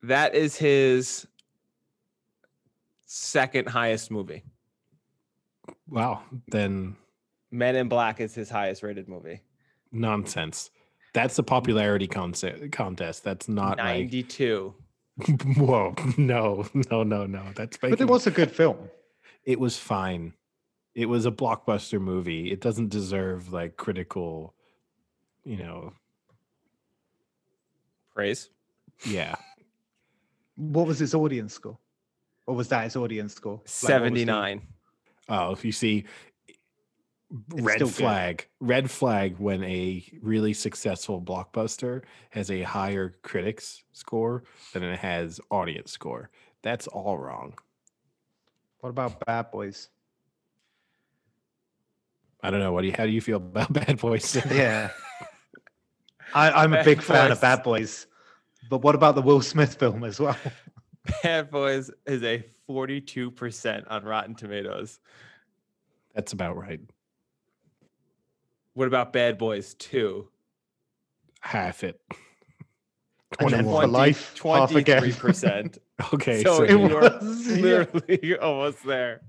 That 0.04 0.34
is 0.34 0.56
his 0.56 1.26
second 3.06 3.68
highest 3.68 4.10
movie. 4.10 4.42
Wow. 5.88 6.22
Then 6.48 6.96
Men 7.50 7.76
in 7.76 7.88
Black 7.88 8.20
is 8.20 8.34
his 8.34 8.48
highest 8.50 8.82
rated 8.82 9.08
movie. 9.08 9.40
nonsense. 9.90 10.70
That's 11.14 11.38
a 11.38 11.42
popularity 11.42 12.06
concept 12.06 12.72
contest. 12.72 13.22
That's 13.24 13.48
not 13.48 13.76
92. 13.76 14.74
like 15.18 15.42
whoa. 15.58 15.94
No, 16.16 16.66
no, 16.90 17.02
no, 17.02 17.26
no. 17.26 17.44
That's 17.54 17.76
but 17.76 18.00
it 18.00 18.08
was 18.08 18.26
a 18.26 18.30
good 18.30 18.50
film. 18.50 18.78
it 19.44 19.60
was 19.60 19.76
fine. 19.78 20.32
It 20.94 21.06
was 21.06 21.26
a 21.26 21.30
blockbuster 21.30 22.00
movie. 22.00 22.50
It 22.50 22.60
doesn't 22.60 22.88
deserve 22.88 23.52
like 23.52 23.76
critical, 23.76 24.54
you 25.44 25.56
know, 25.58 25.92
Praise. 28.14 28.50
Yeah. 29.06 29.34
What 30.56 30.86
was 30.86 31.00
its 31.00 31.14
audience 31.14 31.54
score? 31.54 31.78
Or 32.46 32.54
was 32.54 32.68
that 32.68 32.84
its 32.86 32.96
audience 32.96 33.34
score? 33.34 33.52
Like, 33.54 33.60
what 33.60 33.64
was 33.64 33.80
the- 33.80 33.86
79. 33.86 34.62
Oh, 35.28 35.52
if 35.52 35.64
you 35.64 35.72
see 35.72 36.04
red 37.50 37.76
still 37.76 37.88
good. 37.88 37.96
flag, 37.96 38.48
red 38.60 38.90
flag 38.90 39.38
when 39.38 39.62
a 39.64 40.04
really 40.20 40.52
successful 40.52 41.20
blockbuster 41.20 42.02
has 42.30 42.50
a 42.50 42.62
higher 42.62 43.16
critics 43.22 43.84
score 43.92 44.44
than 44.72 44.82
it 44.82 44.98
has 44.98 45.40
audience 45.50 45.92
score. 45.92 46.30
That's 46.62 46.86
all 46.86 47.18
wrong. 47.18 47.54
What 48.80 48.90
about 48.90 49.24
Bad 49.24 49.50
Boys? 49.50 49.88
I 52.42 52.50
don't 52.50 52.60
know. 52.60 52.72
What 52.72 52.82
do 52.82 52.88
you, 52.88 52.94
how 52.96 53.06
do 53.06 53.12
you 53.12 53.20
feel 53.20 53.36
about 53.36 53.72
Bad 53.72 53.98
Boys? 53.98 54.36
Yeah. 54.50 54.90
I, 56.34 56.50
I'm 56.50 56.72
a 56.72 56.82
big 56.82 57.02
fan 57.02 57.30
of 57.30 57.42
Bad 57.42 57.62
Boys. 57.62 58.06
But 58.70 58.78
what 58.78 58.94
about 58.94 59.16
the 59.16 59.22
Will 59.22 59.42
Smith 59.42 59.74
film 59.74 60.02
as 60.02 60.18
well? 60.18 60.36
Bad 61.22 61.50
Boys 61.50 61.90
is 62.06 62.22
a 62.22 62.44
42% 62.68 63.84
on 63.90 64.04
Rotten 64.04 64.34
Tomatoes. 64.34 65.00
That's 66.14 66.32
about 66.32 66.56
right. 66.56 66.80
What 68.74 68.88
about 68.88 69.12
Bad 69.12 69.38
Boys 69.38 69.74
2? 69.74 70.28
Half 71.40 71.84
it. 71.84 72.00
And 73.40 73.50
21. 73.50 73.64
for 73.82 73.86
life, 73.88 74.34
23%. 74.38 75.78
Okay, 76.12 76.42
So 76.42 76.56
so, 76.56 76.62
It 76.64 76.70
you 76.70 76.88
you- 76.88 76.96
are 76.96 77.00
was, 77.00 77.46
yeah. 77.56 77.62
literally 77.62 78.38
almost 78.38 78.84
there. 78.84 79.20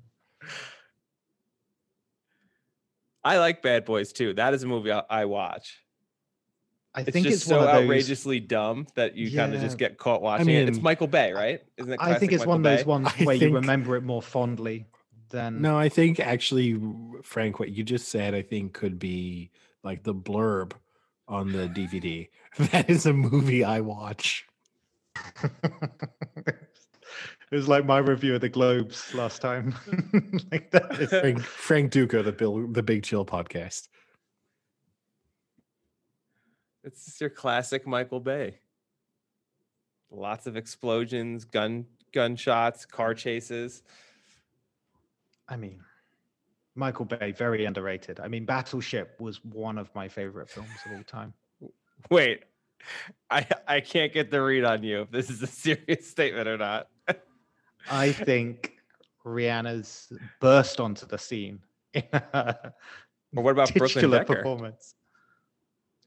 I 3.24 3.38
like 3.38 3.62
Bad 3.62 3.86
Boys 3.86 4.12
too. 4.12 4.34
That 4.34 4.54
is 4.56 4.64
a 4.64 4.68
movie 4.68 4.92
I, 4.92 5.04
I 5.10 5.26
watch. 5.26 5.83
I 6.96 7.02
It's 7.02 7.12
think 7.12 7.26
just 7.26 7.38
it's 7.38 7.46
so 7.46 7.58
one 7.58 7.68
of 7.68 7.74
those. 7.74 7.84
outrageously 7.84 8.40
dumb 8.40 8.88
that 8.96 9.16
you 9.16 9.36
kind 9.36 9.54
of 9.56 9.62
just 9.62 9.78
get 9.78 9.98
caught 9.98 10.22
watching 10.22 10.50
it. 10.50 10.70
It's 10.70 10.80
Michael 10.82 11.08
Bay, 11.08 11.34
right? 11.34 11.62
Isn't 11.78 11.94
it? 11.94 12.00
I 12.00 12.20
think 12.20 12.32
classic 12.32 12.34
it's 12.34 12.46
one 12.46 12.58
of 12.58 12.64
those 12.64 12.80
Bay? 12.84 12.86
ones 12.86 13.08
I 13.20 13.24
where 13.24 13.36
you 13.36 13.54
remember 13.54 13.96
it 13.96 14.04
more 14.04 14.22
fondly 14.22 14.86
than. 15.30 15.62
No, 15.62 15.78
I 15.78 15.90
think 15.90 16.20
actually, 16.20 16.80
Frank, 17.24 17.60
what 17.60 17.70
you 17.72 17.84
just 17.84 18.10
said, 18.10 18.36
I 18.36 18.44
think 18.44 18.74
could 18.74 19.00
be 19.00 19.50
like 19.84 20.04
the 20.04 20.14
blurb 20.14 20.74
on 21.28 21.52
the 21.52 21.68
DVD. 21.68 22.30
That 22.72 22.88
is 22.88 23.08
a 23.08 23.14
movie 23.14 23.64
I 23.64 23.82
watch. 23.82 24.46
it 25.44 26.56
was 27.52 27.68
like 27.68 27.84
my 27.86 27.98
review 27.98 28.36
of 28.36 28.42
the 28.42 28.50
Globes 28.50 29.12
last 29.16 29.42
time. 29.42 29.74
like 30.52 30.70
that 30.70 31.00
is 31.00 31.10
Frank, 31.10 31.42
Frank 31.42 31.92
Duca, 31.92 32.22
the 32.22 32.32
Bill, 32.32 32.68
the 32.68 32.84
Big 32.84 33.02
Chill 33.02 33.26
podcast. 33.26 33.88
It's 36.84 37.06
just 37.06 37.22
your 37.22 37.30
classic 37.30 37.88
Michael 37.88 38.20
Bay. 38.20 38.58
Lots 40.12 40.48
of 40.48 40.58
explosions, 40.58 41.46
gun 41.46 41.86
gunshots, 42.12 42.86
car 42.86 43.14
chases. 43.14 43.84
I 45.48 45.56
mean, 45.56 45.80
Michael 46.76 47.06
Bay, 47.06 47.32
very 47.32 47.66
underrated. 47.66 48.20
I 48.20 48.28
mean, 48.28 48.46
Battleship 48.46 49.20
was 49.20 49.44
one 49.44 49.78
of 49.78 49.94
my 49.96 50.08
favorite 50.08 50.50
films 50.50 50.70
of 50.86 50.92
all 50.94 51.04
time. 51.04 51.34
Wait, 52.10 52.44
I 53.30 53.46
I 53.68 53.80
can't 53.80 54.12
get 54.14 54.30
the 54.30 54.42
read 54.42 54.64
on 54.66 54.84
you 54.84 55.02
if 55.02 55.12
this 55.12 55.30
is 55.30 55.42
a 55.42 55.48
serious 55.48 56.10
statement 56.10 56.48
or 56.48 56.58
not. 56.58 56.90
I 57.90 58.12
think 58.12 58.78
Rihanna's 59.26 60.12
burst 60.40 60.80
onto 60.80 61.06
the 61.06 61.18
scene 61.18 61.60
in 61.94 62.04
Or 62.34 62.74
what 63.32 63.52
about 63.52 63.74
Brooklyn 63.76 64.12
Decker? 64.12 64.36
performance. 64.36 64.96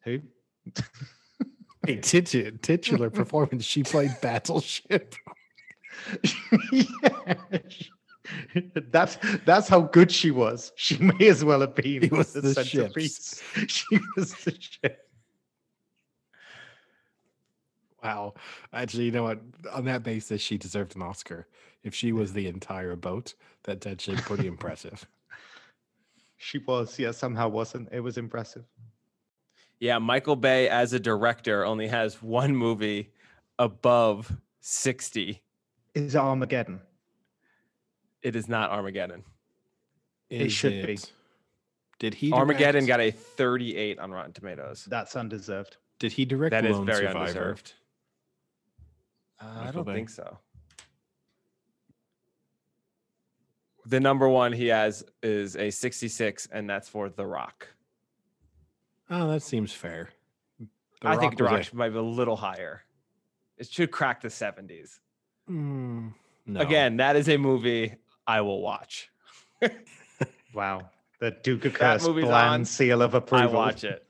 Who? 0.05 0.21
A 1.87 1.97
titular, 1.97 2.51
titular 2.51 3.11
performance. 3.21 3.65
She 3.65 3.83
played 3.83 4.11
Battleship. 4.21 5.15
Yeah. 6.73 7.35
That's 8.91 9.19
that's 9.45 9.69
how 9.69 9.83
good 9.83 10.11
she 10.11 10.33
was. 10.33 10.73
She 10.75 10.99
may 10.99 11.29
as 11.29 11.45
well 11.45 11.61
have 11.61 11.77
been 11.77 12.03
She 12.03 12.09
was 12.09 12.33
the, 12.33 12.41
the 12.41 12.55
centerpiece. 12.55 13.41
She 13.69 14.01
was 14.17 14.35
the 14.35 14.57
ship. 14.59 15.09
Wow. 18.03 18.35
Actually, 18.73 19.05
you 19.05 19.13
know 19.13 19.23
what? 19.23 19.41
On 19.73 19.85
that 19.85 20.03
basis, 20.03 20.41
she 20.41 20.59
deserved 20.59 20.97
an 20.97 21.03
Oscar. 21.03 21.47
If 21.83 21.95
she 21.95 22.13
was 22.13 22.33
the 22.33 22.49
entire 22.49 22.97
boat, 22.97 23.35
that's 23.63 23.87
actually 23.87 24.17
pretty 24.19 24.47
impressive. 24.49 25.07
She 26.37 26.59
was, 26.59 26.99
yeah, 26.99 27.13
somehow 27.13 27.49
wasn't. 27.49 27.89
It 27.93 28.01
was 28.01 28.19
impressive. 28.19 28.65
Yeah, 29.79 29.99
Michael 29.99 30.37
Bay 30.37 30.69
as 30.69 30.93
a 30.93 31.01
director 31.01 31.65
only 31.65 31.89
has 31.89 32.23
one 32.23 32.57
movie 32.57 33.13
above 33.59 34.33
60. 34.61 35.43
Is 35.95 36.17
Armageddon? 36.17 36.81
It 38.23 38.37
is 38.37 38.49
not 38.49 38.71
Armageddon. 38.71 39.25
It 40.31 40.51
should 40.51 40.87
be. 40.87 40.99
Did 41.99 42.15
he? 42.15 42.33
Armageddon 42.33 42.85
direct- 42.85 42.89
got 42.89 43.01
a 43.01 43.11
38 43.11 43.99
on 43.99 44.11
Rotten 44.11 44.33
Tomatoes. 44.33 44.87
That's 44.91 45.15
undeserved. 45.17 45.77
Did 45.99 46.13
he 46.13 46.25
direct 46.25 46.51
That 46.51 46.67
is 46.67 46.77
Lone 46.77 46.87
very 46.87 47.07
Survivor? 47.07 47.19
undeserved. 47.21 47.73
Uh, 49.41 49.65
I 49.69 49.71
don't 49.71 49.85
Bay. 49.87 49.95
think 49.95 50.11
so. 50.11 50.39
The 53.87 54.01
number 54.01 54.29
one 54.29 54.53
he 54.53 54.67
has 54.67 55.05
is 55.23 55.55
a 55.57 55.71
66, 55.71 56.49
and 56.51 56.69
that's 56.69 56.89
for 56.89 57.09
The 57.09 57.25
Rock. 57.25 57.69
Oh, 59.11 59.29
that 59.29 59.43
seems 59.43 59.73
fair. 59.73 60.11
The 60.59 61.09
I 61.09 61.17
think 61.17 61.37
The 61.37 61.45
was 61.45 61.51
Rock 61.53 61.61
a- 61.61 61.65
should 61.65 61.75
might 61.75 61.91
be 61.91 61.99
a 61.99 62.03
little 62.03 62.37
higher. 62.37 62.83
It 63.59 63.69
should 63.71 63.91
crack 63.91 64.21
the 64.21 64.29
70s. 64.29 64.99
Mm, 65.49 66.13
no. 66.47 66.61
Again, 66.61 66.97
that 66.99 67.17
is 67.17 67.29
a 67.29 67.37
movie 67.37 67.95
I 68.27 68.41
will 68.41 68.61
watch. 68.61 69.11
Wow. 70.55 70.89
The 71.21 71.33
Duke 71.43 71.67
of 71.67 71.73
That 71.75 72.01
Curse 72.01 72.09
bland 72.09 72.27
on. 72.33 72.65
seal 72.65 73.03
of 73.03 73.13
approval. 73.13 73.43
I 73.43 73.45
approval. 73.45 73.61
watch 73.61 73.85
it. 73.85 74.07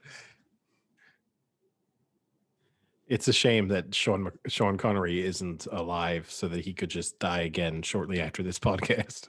it's 3.09 3.27
a 3.27 3.32
shame 3.32 3.66
that 3.68 3.93
Sean 3.94 4.31
Sean 4.47 4.77
Connery 4.77 5.24
isn't 5.24 5.66
alive, 5.73 6.27
so 6.31 6.47
that 6.48 6.64
he 6.64 6.73
could 6.73 6.90
just 6.90 7.18
die 7.18 7.40
again 7.43 7.82
shortly 7.82 8.20
after 8.20 8.43
this 8.44 8.59
podcast. 8.60 9.28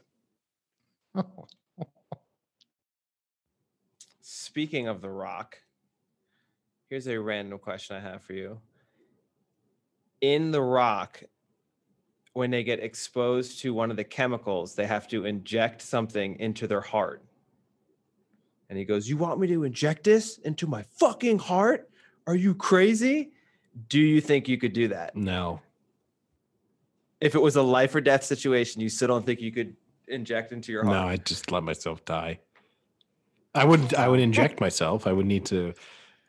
Speaking 4.47 4.87
of 4.87 5.01
The 5.01 5.09
Rock, 5.09 5.57
here's 6.89 7.05
a 7.05 7.19
random 7.19 7.59
question 7.59 7.97
I 7.97 7.99
have 7.99 8.21
for 8.21 8.31
you. 8.31 8.61
In 10.21 10.51
The 10.51 10.61
Rock, 10.61 11.21
when 12.31 12.49
they 12.49 12.63
get 12.63 12.79
exposed 12.79 13.59
to 13.59 13.73
one 13.73 13.91
of 13.91 13.97
the 13.97 14.05
chemicals, 14.05 14.73
they 14.73 14.87
have 14.87 15.05
to 15.09 15.25
inject 15.25 15.81
something 15.81 16.39
into 16.39 16.65
their 16.65 16.79
heart. 16.79 17.25
And 18.69 18.79
he 18.79 18.85
goes, 18.85 19.09
You 19.09 19.17
want 19.17 19.37
me 19.41 19.47
to 19.47 19.65
inject 19.65 20.05
this 20.05 20.37
into 20.37 20.65
my 20.65 20.83
fucking 20.97 21.39
heart? 21.39 21.89
Are 22.25 22.35
you 22.35 22.55
crazy? 22.55 23.33
Do 23.89 23.99
you 23.99 24.21
think 24.21 24.47
you 24.47 24.57
could 24.57 24.71
do 24.71 24.87
that? 24.87 25.13
No, 25.13 25.59
If 27.19 27.35
it 27.35 27.41
was 27.41 27.57
a 27.57 27.61
life 27.61 27.93
or 27.95 27.99
death 27.99 28.23
situation, 28.23 28.79
you 28.79 28.87
still 28.87 29.09
don't 29.09 29.25
think 29.25 29.41
you 29.41 29.51
could 29.51 29.75
inject 30.07 30.53
into 30.53 30.71
your 30.71 30.85
heart? 30.85 30.95
no. 30.95 31.03
I'd 31.09 31.25
just 31.25 31.51
let 31.51 31.63
myself 31.63 32.05
die. 32.05 32.39
I 33.57 33.65
would 33.65 33.93
I 33.95 34.07
would 34.07 34.19
inject 34.19 34.61
myself. 34.61 35.07
I 35.07 35.13
would 35.13 35.25
need 35.25 35.45
to. 35.47 35.73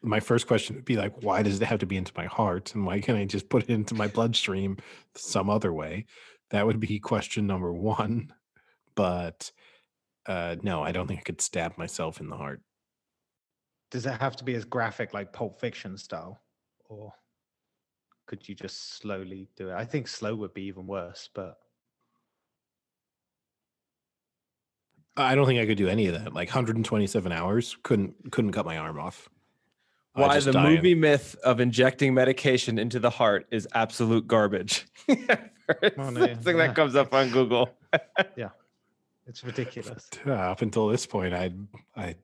My 0.00 0.20
first 0.20 0.46
question 0.46 0.76
would 0.76 0.84
be 0.84 0.96
like, 0.96 1.22
why 1.22 1.42
does 1.42 1.60
it 1.60 1.64
have 1.64 1.80
to 1.80 1.86
be 1.86 1.96
into 1.96 2.12
my 2.16 2.26
heart, 2.26 2.74
and 2.74 2.86
why 2.86 3.00
can't 3.00 3.18
I 3.18 3.24
just 3.24 3.48
put 3.48 3.64
it 3.64 3.70
into 3.70 3.94
my 3.94 4.06
bloodstream 4.06 4.78
some 5.14 5.50
other 5.50 5.72
way? 5.72 6.06
That 6.50 6.66
would 6.66 6.80
be 6.80 6.98
question 6.98 7.46
number 7.46 7.72
one. 7.72 8.32
But 8.94 9.50
uh, 10.26 10.56
no, 10.62 10.82
I 10.82 10.92
don't 10.92 11.06
think 11.06 11.20
I 11.20 11.24
could 11.24 11.40
stab 11.40 11.76
myself 11.76 12.20
in 12.20 12.28
the 12.28 12.36
heart. 12.36 12.62
Does 13.90 14.06
it 14.06 14.20
have 14.20 14.36
to 14.36 14.44
be 14.44 14.54
as 14.54 14.64
graphic 14.64 15.14
like 15.14 15.32
Pulp 15.32 15.60
Fiction 15.60 15.96
style? 15.98 16.40
Or 16.88 17.12
could 18.26 18.48
you 18.48 18.54
just 18.54 18.98
slowly 18.98 19.48
do 19.56 19.70
it? 19.70 19.74
I 19.74 19.84
think 19.84 20.08
slow 20.08 20.34
would 20.36 20.54
be 20.54 20.64
even 20.64 20.86
worse, 20.86 21.28
but 21.34 21.58
I 25.18 25.34
don't 25.34 25.46
think 25.46 25.60
I 25.60 25.66
could 25.66 25.78
do 25.78 25.88
any 25.88 26.06
of 26.06 26.14
that. 26.14 26.32
Like 26.32 26.48
127 26.48 27.32
hours 27.32 27.76
couldn't 27.82 28.30
couldn't 28.32 28.52
cut 28.52 28.64
my 28.64 28.76
arm 28.78 28.98
off. 28.98 29.28
I'd 30.14 30.22
Why 30.22 30.40
the 30.40 30.52
die 30.52 30.68
in- 30.68 30.74
movie 30.76 30.94
myth 30.94 31.36
of 31.44 31.60
injecting 31.60 32.14
medication 32.14 32.78
into 32.78 32.98
the 32.98 33.10
heart 33.10 33.46
is 33.50 33.68
absolute 33.74 34.26
garbage. 34.26 34.86
First 35.06 35.98
Oh, 35.98 36.10
no, 36.10 36.24
yeah, 36.24 36.34
thing 36.34 36.56
yeah. 36.56 36.66
that 36.68 36.74
comes 36.76 36.96
up 36.96 37.12
on 37.12 37.30
Google. 37.30 37.68
Yeah, 38.36 38.48
it's 39.26 39.44
ridiculous. 39.44 40.08
Uh, 40.26 40.32
up 40.32 40.62
until 40.62 40.88
this 40.88 41.06
point, 41.06 41.34
I 41.34 41.52
I 41.96 42.14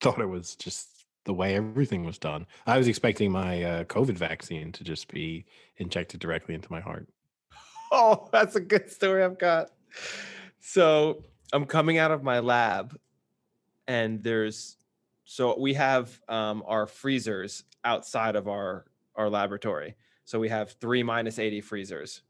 thought 0.00 0.20
it 0.20 0.26
was 0.26 0.56
just 0.56 0.88
the 1.24 1.32
way 1.32 1.54
everything 1.54 2.04
was 2.04 2.18
done. 2.18 2.46
I 2.66 2.76
was 2.78 2.88
expecting 2.88 3.30
my 3.30 3.62
uh, 3.62 3.84
COVID 3.84 4.14
vaccine 4.18 4.72
to 4.72 4.82
just 4.84 5.06
be 5.08 5.44
injected 5.76 6.18
directly 6.20 6.54
into 6.56 6.70
my 6.72 6.80
heart. 6.80 7.06
Oh, 7.92 8.28
that's 8.32 8.56
a 8.56 8.60
good 8.60 8.90
story 8.90 9.22
I've 9.22 9.38
got. 9.38 9.70
So 10.60 11.22
I'm 11.52 11.66
coming 11.66 11.98
out 11.98 12.10
of 12.10 12.22
my 12.22 12.40
lab, 12.40 12.98
and 13.86 14.22
there's 14.22 14.76
so 15.24 15.58
we 15.58 15.74
have 15.74 16.20
um, 16.28 16.62
our 16.66 16.86
freezers 16.86 17.64
outside 17.84 18.36
of 18.36 18.48
our 18.48 18.86
our 19.14 19.28
laboratory. 19.28 19.96
So 20.24 20.38
we 20.38 20.48
have 20.48 20.72
three 20.80 21.02
minus 21.02 21.38
80 21.38 21.60
freezers. 21.60 22.22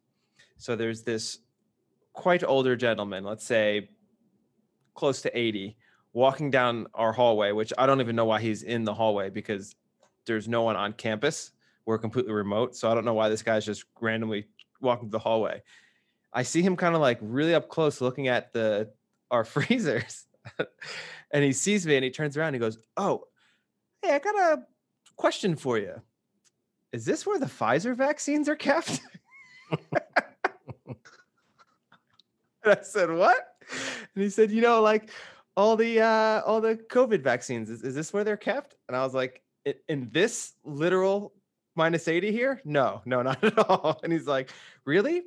So 0.56 0.74
there's 0.76 1.02
this 1.02 1.38
quite 2.12 2.42
older 2.42 2.74
gentleman, 2.74 3.24
let's 3.24 3.44
say 3.44 3.90
close 4.94 5.22
to 5.22 5.38
80, 5.38 5.76
walking 6.12 6.50
down 6.50 6.86
our 6.94 7.12
hallway, 7.12 7.52
which 7.52 7.72
I 7.78 7.86
don't 7.86 8.00
even 8.00 8.16
know 8.16 8.24
why 8.24 8.40
he's 8.40 8.62
in 8.62 8.84
the 8.84 8.94
hallway 8.94 9.30
because 9.30 9.74
there's 10.26 10.48
no 10.48 10.62
one 10.62 10.76
on 10.76 10.92
campus. 10.94 11.52
We're 11.86 11.98
completely 11.98 12.32
remote. 12.32 12.76
So 12.76 12.90
I 12.90 12.94
don't 12.94 13.04
know 13.04 13.14
why 13.14 13.28
this 13.28 13.42
guy's 13.42 13.64
just 13.64 13.84
randomly 14.00 14.46
walking 14.80 15.10
the 15.10 15.18
hallway. 15.18 15.62
I 16.32 16.42
see 16.42 16.62
him 16.62 16.76
kind 16.76 16.94
of 16.94 17.00
like 17.00 17.18
really 17.20 17.54
up 17.54 17.68
close 17.68 18.00
looking 18.00 18.28
at 18.28 18.52
the 18.52 18.90
our 19.32 19.44
freezers. 19.56 20.26
and 21.32 21.42
he 21.42 21.52
sees 21.52 21.86
me 21.86 21.96
and 21.96 22.04
he 22.04 22.10
turns 22.10 22.36
around 22.36 22.48
and 22.48 22.56
he 22.56 22.60
goes, 22.60 22.78
Oh, 22.96 23.24
hey, 24.02 24.14
I 24.14 24.18
got 24.20 24.34
a 24.36 24.62
question 25.16 25.56
for 25.56 25.78
you. 25.78 26.00
Is 26.92 27.04
this 27.04 27.26
where 27.26 27.38
the 27.38 27.46
Pfizer 27.46 27.96
vaccines 27.96 28.48
are 28.48 28.56
kept? 28.56 29.00
and 29.70 30.96
I 32.64 32.78
said, 32.82 33.10
What? 33.10 33.38
And 34.14 34.22
he 34.22 34.30
said, 34.30 34.50
You 34.50 34.60
know, 34.60 34.82
like 34.82 35.10
all 35.56 35.76
the 35.76 36.00
uh 36.00 36.42
all 36.46 36.60
the 36.60 36.76
COVID 36.76 37.22
vaccines, 37.22 37.70
is, 37.70 37.82
is 37.82 37.94
this 37.94 38.12
where 38.12 38.24
they're 38.24 38.36
kept? 38.36 38.76
And 38.88 38.96
I 38.96 39.04
was 39.04 39.14
like, 39.14 39.42
"In- 39.64 39.74
In 39.88 40.08
this 40.12 40.52
literal 40.64 41.32
minus 41.76 42.08
80 42.08 42.32
here? 42.32 42.60
No, 42.64 43.00
no, 43.06 43.22
not 43.28 43.42
at 43.42 43.58
all. 43.58 44.00
And 44.02 44.12
he's 44.12 44.26
like, 44.26 44.50
Really? 44.84 45.22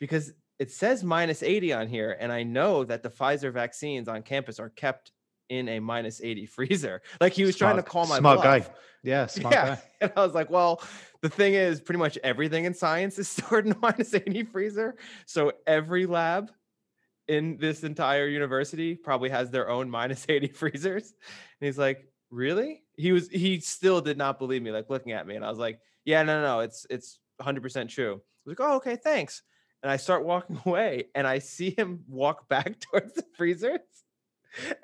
Because 0.00 0.32
it 0.58 0.70
says 0.70 1.02
minus 1.02 1.42
80 1.42 1.72
on 1.72 1.88
here, 1.88 2.16
and 2.18 2.32
I 2.32 2.42
know 2.42 2.84
that 2.84 3.02
the 3.02 3.10
Pfizer 3.10 3.52
vaccines 3.52 4.08
on 4.08 4.22
campus 4.22 4.60
are 4.60 4.70
kept 4.70 5.12
in 5.48 5.68
a 5.68 5.80
minus 5.80 6.20
80 6.22 6.46
freezer. 6.46 7.02
Like 7.20 7.32
he 7.32 7.44
was 7.44 7.56
trying 7.56 7.76
to 7.76 7.82
call 7.82 8.06
my 8.06 8.18
smart 8.18 8.42
bluff. 8.42 8.44
guy. 8.68 8.74
Yeah, 9.02 9.26
smart 9.26 9.54
yeah. 9.54 9.66
guy. 9.66 9.82
And 10.00 10.12
I 10.16 10.24
was 10.24 10.34
like, 10.34 10.50
well, 10.50 10.82
the 11.20 11.28
thing 11.28 11.54
is, 11.54 11.80
pretty 11.80 11.98
much 11.98 12.18
everything 12.22 12.64
in 12.64 12.74
science 12.74 13.18
is 13.18 13.28
stored 13.36 13.66
in 13.66 13.72
a 13.72 13.78
minus 13.78 14.14
80 14.14 14.44
freezer. 14.44 14.96
So 15.26 15.52
every 15.66 16.06
lab 16.06 16.50
in 17.26 17.56
this 17.56 17.84
entire 17.84 18.28
university 18.28 18.94
probably 18.94 19.30
has 19.30 19.50
their 19.50 19.68
own 19.68 19.90
minus 19.90 20.26
80 20.28 20.48
freezers. 20.48 21.12
And 21.60 21.66
he's 21.66 21.78
like, 21.78 22.06
really? 22.30 22.82
He 22.96 23.12
was 23.12 23.28
he 23.28 23.60
still 23.60 24.00
did 24.00 24.18
not 24.18 24.38
believe 24.38 24.62
me, 24.62 24.70
like 24.70 24.88
looking 24.88 25.12
at 25.12 25.26
me. 25.26 25.36
And 25.36 25.44
I 25.44 25.50
was 25.50 25.58
like, 25.58 25.80
yeah, 26.04 26.22
no, 26.22 26.40
no, 26.40 26.56
no, 26.56 26.60
it's 26.60 26.86
it's 26.90 27.18
100% 27.40 27.88
true. 27.88 28.12
I 28.12 28.50
was 28.50 28.58
like, 28.58 28.60
oh, 28.60 28.76
okay, 28.76 28.96
thanks. 28.96 29.42
And 29.84 29.92
I 29.92 29.98
start 29.98 30.24
walking 30.24 30.60
away 30.66 31.04
and 31.14 31.26
I 31.26 31.38
see 31.38 31.70
him 31.76 32.02
walk 32.08 32.48
back 32.48 32.80
towards 32.90 33.12
the 33.12 33.24
freezers. 33.36 33.80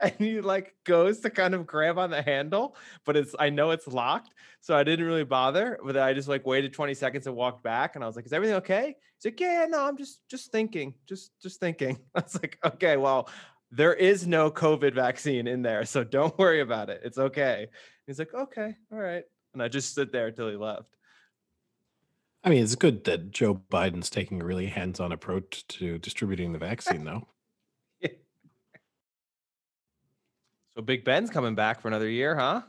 And 0.00 0.12
he 0.18 0.40
like 0.40 0.74
goes 0.84 1.20
to 1.20 1.30
kind 1.30 1.54
of 1.54 1.64
grab 1.66 1.96
on 1.96 2.10
the 2.10 2.22
handle, 2.22 2.76
but 3.06 3.16
it's 3.16 3.34
I 3.38 3.50
know 3.50 3.70
it's 3.70 3.86
locked. 3.86 4.34
So 4.60 4.76
I 4.76 4.82
didn't 4.82 5.06
really 5.06 5.24
bother. 5.24 5.78
But 5.82 5.96
I 5.96 6.12
just 6.12 6.28
like 6.28 6.44
waited 6.44 6.72
20 6.72 6.92
seconds 6.94 7.26
and 7.26 7.36
walked 7.36 7.62
back. 7.62 7.94
And 7.94 8.04
I 8.04 8.06
was 8.06 8.16
like, 8.16 8.26
is 8.26 8.32
everything 8.32 8.56
okay? 8.56 8.96
He's 9.16 9.32
like, 9.32 9.40
yeah, 9.40 9.66
no, 9.68 9.84
I'm 9.84 9.96
just 9.96 10.20
just 10.28 10.50
thinking. 10.52 10.94
Just 11.08 11.32
just 11.40 11.60
thinking. 11.60 11.98
I 12.14 12.20
was 12.20 12.34
like, 12.34 12.58
okay, 12.64 12.96
well, 12.96 13.28
there 13.70 13.94
is 13.94 14.26
no 14.26 14.50
COVID 14.50 14.92
vaccine 14.92 15.46
in 15.46 15.62
there. 15.62 15.84
So 15.84 16.02
don't 16.04 16.36
worry 16.36 16.60
about 16.60 16.90
it. 16.90 17.02
It's 17.04 17.18
okay. 17.18 17.68
He's 18.06 18.18
like, 18.18 18.34
okay, 18.34 18.74
all 18.92 18.98
right. 18.98 19.24
And 19.54 19.62
I 19.62 19.68
just 19.68 19.90
stood 19.90 20.10
there 20.12 20.26
until 20.26 20.50
he 20.50 20.56
left. 20.56 20.96
I 22.42 22.48
mean, 22.48 22.62
it's 22.62 22.74
good 22.74 23.04
that 23.04 23.30
Joe 23.30 23.60
Biden's 23.70 24.08
taking 24.08 24.40
a 24.40 24.44
really 24.44 24.66
hands-on 24.66 25.12
approach 25.12 25.66
to 25.68 25.98
distributing 25.98 26.52
the 26.52 26.58
vaccine, 26.70 27.04
though. 27.04 27.26
So 30.74 30.82
Big 30.82 31.04
Ben's 31.04 31.30
coming 31.30 31.54
back 31.54 31.80
for 31.80 31.88
another 31.88 32.08
year, 32.08 32.36
huh? 32.36 32.62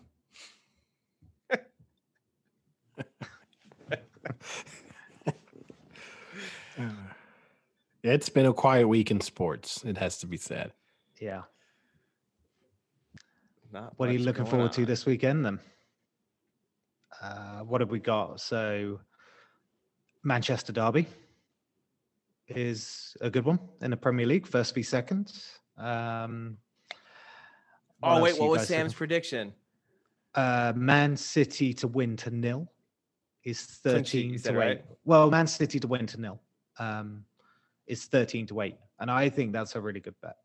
Uh, 6.78 6.84
it's 8.04 8.30
been 8.30 8.48
a 8.48 8.54
quiet 8.54 8.88
week 8.88 9.12
in 9.12 9.22
sports. 9.22 9.84
It 9.86 9.98
has 9.98 10.18
to 10.20 10.28
be 10.28 10.38
said. 10.38 10.74
Yeah. 11.20 11.44
Not 13.72 13.94
What 13.98 14.10
are 14.10 14.14
you 14.14 14.20
looking 14.20 14.44
going 14.44 14.52
forward 14.52 14.74
to 14.74 14.86
this 14.86 15.06
weekend 15.06 15.46
then? 15.46 15.60
Uh, 17.22 17.60
what 17.60 17.82
have 17.82 17.92
we 17.92 18.00
got? 18.00 18.42
So, 18.42 19.00
Manchester 20.24 20.72
Derby 20.72 21.08
is 22.48 23.16
a 23.22 23.30
good 23.30 23.46
one 23.46 23.60
in 23.82 23.92
the 23.92 23.98
Premier 23.98 24.26
League, 24.28 24.46
first 24.48 24.76
v 24.76 24.84
second. 24.84 25.32
Um, 25.78 26.58
Oh 28.04 28.20
wait, 28.20 28.40
what 28.40 28.50
was 28.50 28.68
Sam's 28.68 28.90
looking- 28.94 28.98
prediction? 28.98 29.54
Uh, 30.34 30.74
Man 30.76 31.16
City 31.16 31.72
to 31.76 31.88
win 31.88 32.16
to 32.18 32.32
nil 32.32 32.68
is 33.44 33.80
Clean 33.84 34.04
sheet, 34.04 34.18
you 34.26 34.30
thirteen 34.32 34.40
said, 34.40 34.54
to 34.54 34.62
eight. 34.62 34.66
right? 34.66 34.86
Well, 35.06 35.30
Man 35.30 35.46
City 35.46 35.80
to 35.80 35.88
win 35.88 36.08
to 36.08 36.20
nil 36.20 36.42
um, 36.80 37.24
is 37.86 38.06
thirteen 38.06 38.48
to 38.48 38.62
eight, 38.62 38.78
and 39.00 39.12
I 39.12 39.30
think 39.30 39.54
that's 39.54 39.76
a 39.76 39.82
really 39.82 40.00
good 40.00 40.16
bet. 40.22 40.38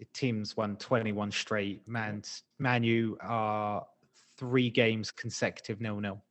The 0.00 0.06
teams 0.06 0.56
won 0.56 0.76
twenty-one 0.76 1.30
straight. 1.30 1.86
Man, 1.86 2.22
Manu 2.58 3.16
are 3.20 3.86
three 4.36 4.70
games 4.70 5.12
consecutive 5.12 5.80
nil 5.80 6.00
nil. 6.00 6.14
Th- 6.14 6.24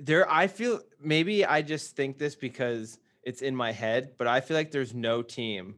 There, 0.00 0.30
I 0.30 0.46
feel 0.46 0.80
maybe 1.00 1.44
I 1.44 1.62
just 1.62 1.96
think 1.96 2.18
this 2.18 2.34
because 2.34 2.98
it's 3.22 3.42
in 3.42 3.54
my 3.56 3.72
head, 3.72 4.12
but 4.18 4.26
I 4.26 4.40
feel 4.40 4.56
like 4.56 4.70
there's 4.70 4.94
no 4.94 5.22
team 5.22 5.76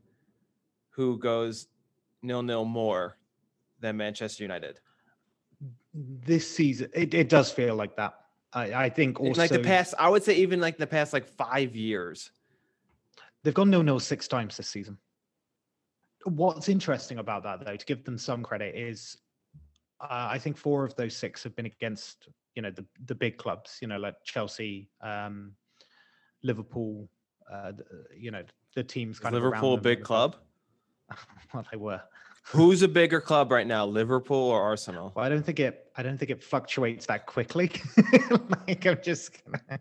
who 0.90 1.18
goes 1.18 1.68
nil 2.22 2.42
nil 2.42 2.64
more 2.64 3.16
than 3.80 3.96
Manchester 3.96 4.44
United. 4.44 4.80
This 5.94 6.48
season, 6.48 6.90
it, 6.94 7.14
it 7.14 7.28
does 7.28 7.50
feel 7.50 7.74
like 7.74 7.96
that. 7.96 8.14
I, 8.52 8.74
I 8.74 8.88
think 8.90 9.18
In 9.20 9.28
also 9.28 9.40
like 9.40 9.50
the 9.50 9.60
past, 9.60 9.94
I 9.98 10.08
would 10.08 10.22
say 10.22 10.34
even 10.34 10.60
like 10.60 10.78
the 10.78 10.86
past 10.86 11.12
like 11.12 11.26
five 11.26 11.74
years. 11.74 12.30
They've 13.42 13.54
gone 13.54 13.70
nil 13.70 13.82
nil 13.82 14.00
six 14.00 14.28
times 14.28 14.56
this 14.56 14.68
season. 14.68 14.98
What's 16.24 16.68
interesting 16.68 17.18
about 17.18 17.42
that, 17.42 17.64
though, 17.64 17.76
to 17.76 17.86
give 17.86 18.04
them 18.04 18.16
some 18.16 18.44
credit, 18.44 18.76
is 18.76 19.18
uh, 20.00 20.28
I 20.30 20.38
think 20.38 20.56
four 20.56 20.84
of 20.84 20.94
those 20.94 21.16
six 21.16 21.42
have 21.42 21.56
been 21.56 21.66
against 21.66 22.28
you 22.54 22.62
know 22.62 22.70
the 22.70 22.84
the 23.06 23.14
big 23.14 23.36
clubs, 23.36 23.78
you 23.80 23.88
know, 23.88 23.98
like 23.98 24.16
Chelsea, 24.24 24.88
um, 25.00 25.52
Liverpool. 26.42 27.08
Uh, 27.50 27.72
th- 27.72 27.88
you 28.16 28.30
know, 28.30 28.42
the 28.74 28.82
teams 28.82 29.16
Is 29.16 29.20
kind 29.20 29.34
of 29.34 29.42
Liverpool 29.42 29.76
big 29.76 30.02
club? 30.02 30.36
well, 31.54 31.64
they 31.70 31.76
were. 31.76 32.00
Who's 32.46 32.82
a 32.82 32.88
bigger 32.88 33.20
club 33.20 33.52
right 33.52 33.66
now, 33.66 33.86
Liverpool 33.86 34.36
or 34.36 34.60
Arsenal? 34.60 35.12
Well, 35.14 35.24
I 35.24 35.28
don't 35.28 35.44
think 35.44 35.60
it. 35.60 35.90
I 35.96 36.02
don't 36.02 36.18
think 36.18 36.30
it 36.30 36.42
fluctuates 36.42 37.06
that 37.06 37.26
quickly. 37.26 37.70
like 38.66 38.84
I'm 38.86 38.98
just. 39.02 39.44
Gonna... 39.44 39.80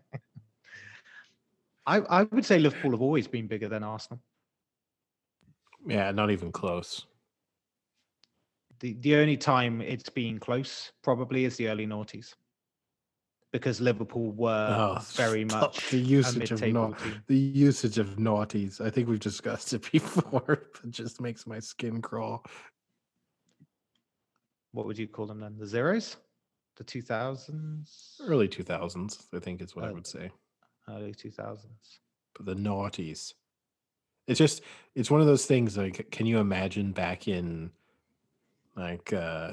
I 1.86 1.98
I 1.98 2.22
would 2.24 2.44
say 2.44 2.58
Liverpool 2.58 2.92
have 2.92 3.02
always 3.02 3.26
been 3.26 3.46
bigger 3.46 3.68
than 3.68 3.82
Arsenal. 3.82 4.22
Yeah, 5.86 6.12
not 6.12 6.30
even 6.30 6.52
close. 6.52 7.06
The 8.80 8.94
the 9.00 9.16
only 9.16 9.36
time 9.36 9.80
it's 9.80 10.08
been 10.08 10.38
close 10.38 10.92
probably 11.02 11.44
is 11.44 11.56
the 11.56 11.68
early 11.68 11.86
noughties. 11.86 12.34
Because 13.52 13.80
Liverpool 13.82 14.32
were 14.32 14.96
Oh, 14.96 14.98
very 15.12 15.44
much 15.44 15.90
the 15.90 15.98
usage 15.98 16.50
of 16.50 16.60
team. 16.60 16.96
the 17.26 17.36
usage 17.36 17.98
of 17.98 18.16
naughties. 18.16 18.80
I 18.80 18.88
think 18.88 19.08
we've 19.08 19.20
discussed 19.20 19.74
it 19.74 19.82
before. 19.92 20.68
It 20.82 20.90
just 20.90 21.20
makes 21.20 21.46
my 21.46 21.58
skin 21.60 22.00
crawl. 22.00 22.44
What 24.72 24.86
would 24.86 24.96
you 24.98 25.06
call 25.06 25.26
them 25.26 25.40
then? 25.40 25.56
The 25.58 25.66
zeros? 25.66 26.16
The 26.76 26.84
two 26.84 27.02
thousands? 27.02 28.18
Early 28.26 28.48
two 28.48 28.62
thousands, 28.62 29.28
I 29.34 29.38
think 29.38 29.60
is 29.60 29.76
what 29.76 29.84
I 29.84 29.92
would 29.92 30.06
say. 30.06 30.30
Early 30.88 31.12
two 31.12 31.30
thousands. 31.30 32.00
But 32.34 32.46
the 32.46 32.54
naughties. 32.54 33.34
It's 34.26 34.38
just 34.38 34.62
it's 34.94 35.10
one 35.10 35.20
of 35.20 35.26
those 35.26 35.44
things 35.44 35.76
like 35.76 36.10
can 36.10 36.24
you 36.24 36.38
imagine 36.38 36.92
back 36.92 37.28
in 37.28 37.70
like 38.76 39.12
uh 39.12 39.52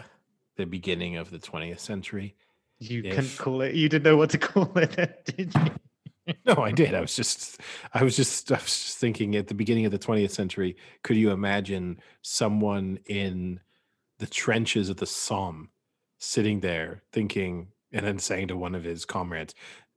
the 0.56 0.66
beginning 0.66 1.18
of 1.18 1.32
the 1.32 1.40
20th 1.40 1.80
century? 1.80 2.36
You 2.80 3.02
If- 3.04 3.16
couldn't 3.16 3.38
call 3.38 3.62
it 3.62 3.76
you 3.76 3.90
didn't 3.90 4.04
know 4.04 4.18
what 4.18 4.30
to 4.32 4.38
call 4.50 4.72
it, 4.78 5.26
did 5.26 5.54
you? 5.56 5.62
No, 6.46 6.58
I 6.58 6.72
did. 6.72 6.94
I 6.94 7.02
was 7.02 7.16
just, 7.16 7.60
I 7.92 8.04
was 8.04 8.16
just, 8.16 8.52
I 8.52 8.56
was 8.56 8.66
just 8.66 8.98
thinking 9.00 9.36
at 9.36 9.48
the 9.48 9.56
beginning 9.56 9.88
of 9.88 9.92
the 9.92 9.98
20th 9.98 10.30
century, 10.30 10.78
could 11.02 11.18
you 11.18 11.32
imagine 11.32 12.00
someone 12.22 13.00
in 13.08 13.60
the 14.20 14.28
trenches 14.28 14.90
of 14.90 14.98
the 14.98 15.08
Somme 15.08 15.70
sitting 16.20 16.60
there 16.60 17.02
thinking 17.12 17.70
and 17.92 18.06
then 18.06 18.20
saying 18.20 18.50
to 18.50 18.56
one 18.58 18.76
of 18.76 18.84
his 18.84 19.06
comrades, 19.06 19.56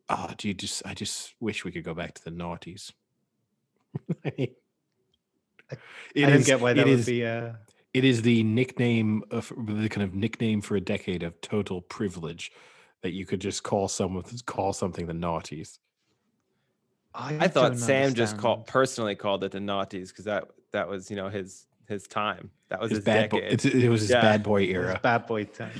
Oh, 0.08 0.30
do 0.38 0.48
you 0.48 0.54
just, 0.54 0.82
I 0.86 0.94
just 0.94 1.34
wish 1.38 1.66
we 1.66 1.70
could 1.70 1.84
go 1.84 1.92
back 1.92 2.14
to 2.14 2.24
the 2.24 2.30
noughties. 2.30 2.92
I 4.24 4.32
mean, 4.38 4.54
I 5.70 5.76
it 6.14 6.20
don't 6.22 6.32
is- 6.32 6.46
get 6.46 6.60
why 6.62 6.72
that 6.72 6.86
would 6.86 7.00
is- 7.00 7.06
be 7.06 7.26
uh 7.26 7.52
it 7.92 8.06
is 8.06 8.22
the 8.22 8.42
nickname 8.42 9.22
of 9.30 9.52
the 9.54 9.86
kind 9.90 10.02
of 10.02 10.14
nickname 10.14 10.62
for 10.62 10.76
a 10.76 10.80
decade 10.80 11.22
of 11.22 11.38
total 11.42 11.82
privilege 11.82 12.50
that 13.02 13.12
you 13.12 13.26
could 13.26 13.40
just 13.40 13.62
call 13.62 13.88
someone 13.88 14.24
call 14.46 14.72
something 14.72 15.06
the 15.06 15.12
naughties. 15.12 15.78
I 17.14 17.48
thought 17.48 17.72
don't 17.72 17.78
Sam 17.78 18.14
just 18.14 18.38
called 18.38 18.66
personally 18.66 19.14
called 19.14 19.44
it 19.44 19.52
the 19.52 19.58
naughties 19.58 20.08
because 20.08 20.24
that 20.24 20.44
that 20.72 20.88
was 20.88 21.10
you 21.10 21.16
know 21.16 21.28
his 21.28 21.66
his 21.88 22.06
time. 22.06 22.50
That 22.68 22.80
was 22.80 22.90
His 22.90 22.98
his, 22.98 23.04
bad 23.04 23.30
boy, 23.30 23.40
decade. 23.40 23.52
it's, 23.52 23.64
it 23.66 23.88
was 23.88 24.00
his 24.02 24.10
Yeah. 24.10 24.22
bad 24.22 24.42
boy 24.42 24.62
era. 24.62 24.98
bad 25.02 25.26
boy 25.26 25.44
time. 25.44 25.72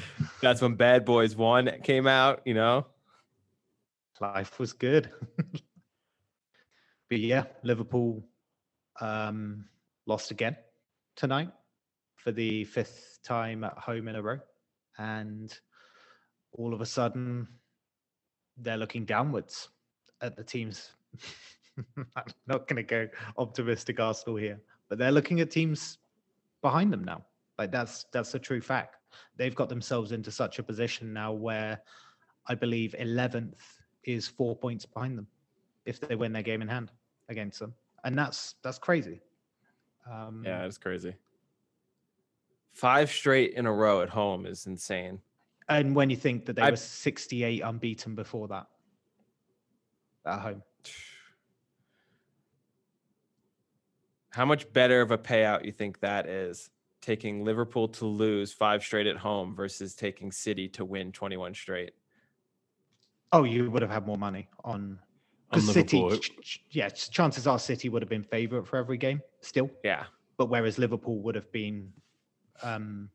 That's 0.42 0.60
when 0.60 0.74
Bad 0.74 1.04
Boys 1.04 1.34
One 1.34 1.70
came 1.82 2.06
out. 2.06 2.42
You 2.44 2.54
know, 2.54 2.86
life 4.20 4.58
was 4.58 4.72
good. 4.74 5.10
but 7.08 7.18
yeah, 7.18 7.44
Liverpool 7.62 8.24
um, 9.00 9.68
lost 10.06 10.32
again 10.32 10.56
tonight 11.16 11.50
for 12.16 12.30
the 12.32 12.64
fifth 12.64 13.20
time 13.24 13.64
at 13.64 13.78
home 13.78 14.08
in 14.08 14.16
a 14.16 14.22
row. 14.22 14.38
And 14.98 15.56
all 16.52 16.74
of 16.74 16.80
a 16.80 16.86
sudden, 16.86 17.48
they're 18.58 18.76
looking 18.76 19.04
downwards 19.04 19.68
at 20.20 20.36
the 20.36 20.44
teams. 20.44 20.92
I'm 22.16 22.24
not 22.46 22.68
going 22.68 22.76
to 22.76 22.82
go 22.82 23.08
optimistic 23.38 23.98
Arsenal 23.98 24.36
here, 24.36 24.60
but 24.88 24.98
they're 24.98 25.12
looking 25.12 25.40
at 25.40 25.50
teams 25.50 25.98
behind 26.60 26.92
them 26.92 27.04
now. 27.04 27.24
Like 27.58 27.70
that's 27.70 28.06
that's 28.12 28.34
a 28.34 28.38
true 28.38 28.60
fact. 28.60 28.96
They've 29.36 29.54
got 29.54 29.68
themselves 29.68 30.12
into 30.12 30.30
such 30.30 30.58
a 30.58 30.62
position 30.62 31.12
now 31.12 31.32
where 31.32 31.80
I 32.46 32.54
believe 32.54 32.94
11th 32.98 33.58
is 34.04 34.26
four 34.26 34.56
points 34.56 34.86
behind 34.86 35.16
them 35.16 35.26
if 35.84 36.00
they 36.00 36.14
win 36.14 36.32
their 36.32 36.42
game 36.42 36.62
in 36.62 36.68
hand 36.68 36.90
against 37.28 37.60
them, 37.60 37.74
and 38.04 38.18
that's 38.18 38.56
that's 38.62 38.78
crazy. 38.78 39.20
Um, 40.10 40.42
Yeah, 40.44 40.64
it's 40.64 40.78
crazy. 40.78 41.14
Five 42.72 43.10
straight 43.10 43.52
in 43.54 43.66
a 43.66 43.72
row 43.72 44.00
at 44.00 44.08
home 44.08 44.46
is 44.46 44.66
insane. 44.66 45.20
And 45.78 45.94
when 45.94 46.10
you 46.10 46.16
think 46.16 46.46
that 46.46 46.56
they 46.56 46.62
I- 46.62 46.70
were 46.70 46.76
68 46.76 47.60
unbeaten 47.60 48.14
before 48.14 48.48
that 48.48 48.66
at 50.26 50.40
home, 50.40 50.62
How 54.30 54.44
much 54.46 54.72
better 54.72 55.02
of 55.02 55.10
a 55.10 55.18
payout 55.18 55.64
you 55.66 55.72
think 55.72 56.00
that 56.00 56.26
is? 56.26 56.70
Taking 57.02 57.44
Liverpool 57.44 57.88
to 57.88 58.06
lose 58.06 58.52
five 58.52 58.82
straight 58.82 59.06
at 59.06 59.16
home 59.18 59.54
versus 59.54 59.94
taking 59.94 60.32
City 60.32 60.68
to 60.70 60.84
win 60.84 61.12
21 61.12 61.54
straight. 61.54 61.92
oh, 63.34 63.44
you 63.44 63.70
would 63.70 63.80
have 63.82 63.90
had 63.90 64.06
more 64.06 64.18
money 64.18 64.46
on 64.62 64.98
On 65.50 65.58
because 65.60 65.72
City. 65.72 66.18
Ch- 66.18 66.62
Yeah, 66.70 66.88
chances 66.90 67.46
are 67.46 67.58
City 67.58 67.88
would 67.88 68.00
have 68.02 68.08
been 68.08 68.22
favourite 68.22 68.66
for 68.66 68.76
every 68.76 68.96
game 68.98 69.20
still, 69.40 69.70
Yeah. 69.82 70.04
but 70.36 70.46
whereas 70.50 70.78
Liverpool 70.78 71.18
would 71.22 71.34
have 71.34 71.50
been 71.52 71.92
um, 72.62 73.10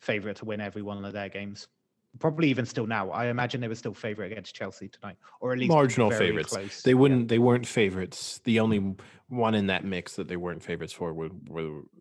favourite 0.00 0.36
to 0.38 0.44
win 0.44 0.60
every 0.60 0.82
one 0.82 1.04
of 1.04 1.12
their 1.12 1.28
games. 1.28 1.68
Probably 2.18 2.48
even 2.50 2.66
still 2.66 2.86
now. 2.86 3.10
I 3.10 3.26
imagine 3.26 3.60
they 3.60 3.68
were 3.68 3.74
still 3.74 3.94
favourite 3.94 4.32
against 4.32 4.54
Chelsea 4.54 4.88
tonight, 4.88 5.16
or 5.40 5.52
at 5.52 5.58
least 5.58 5.70
marginal 5.70 6.10
very 6.10 6.28
favorites. 6.28 6.50
Close. 6.50 6.82
They 6.82 6.92
wouldn't. 6.94 7.28
They 7.28 7.38
weren't 7.38 7.66
favorites. 7.66 8.40
The 8.44 8.60
only 8.60 8.94
one 9.28 9.54
in 9.54 9.68
that 9.68 9.84
mix 9.84 10.16
that 10.16 10.28
they 10.28 10.36
weren't 10.36 10.62
favorites 10.62 10.92
for 10.92 11.14
was, 11.14 11.30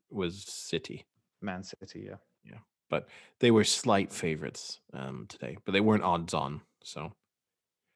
was 0.10 0.44
City. 0.44 1.06
Man 1.42 1.64
City, 1.64 2.08
Yeah, 2.08 2.16
yeah. 2.44 2.58
but 2.90 3.08
they 3.40 3.52
were 3.52 3.64
slight 3.64 4.12
favorites 4.12 4.82
um, 4.94 5.28
today, 5.30 5.58
but 5.66 5.72
they 5.72 5.80
weren't 5.82 6.04
odds 6.04 6.34
on. 6.34 6.62
So, 6.84 7.14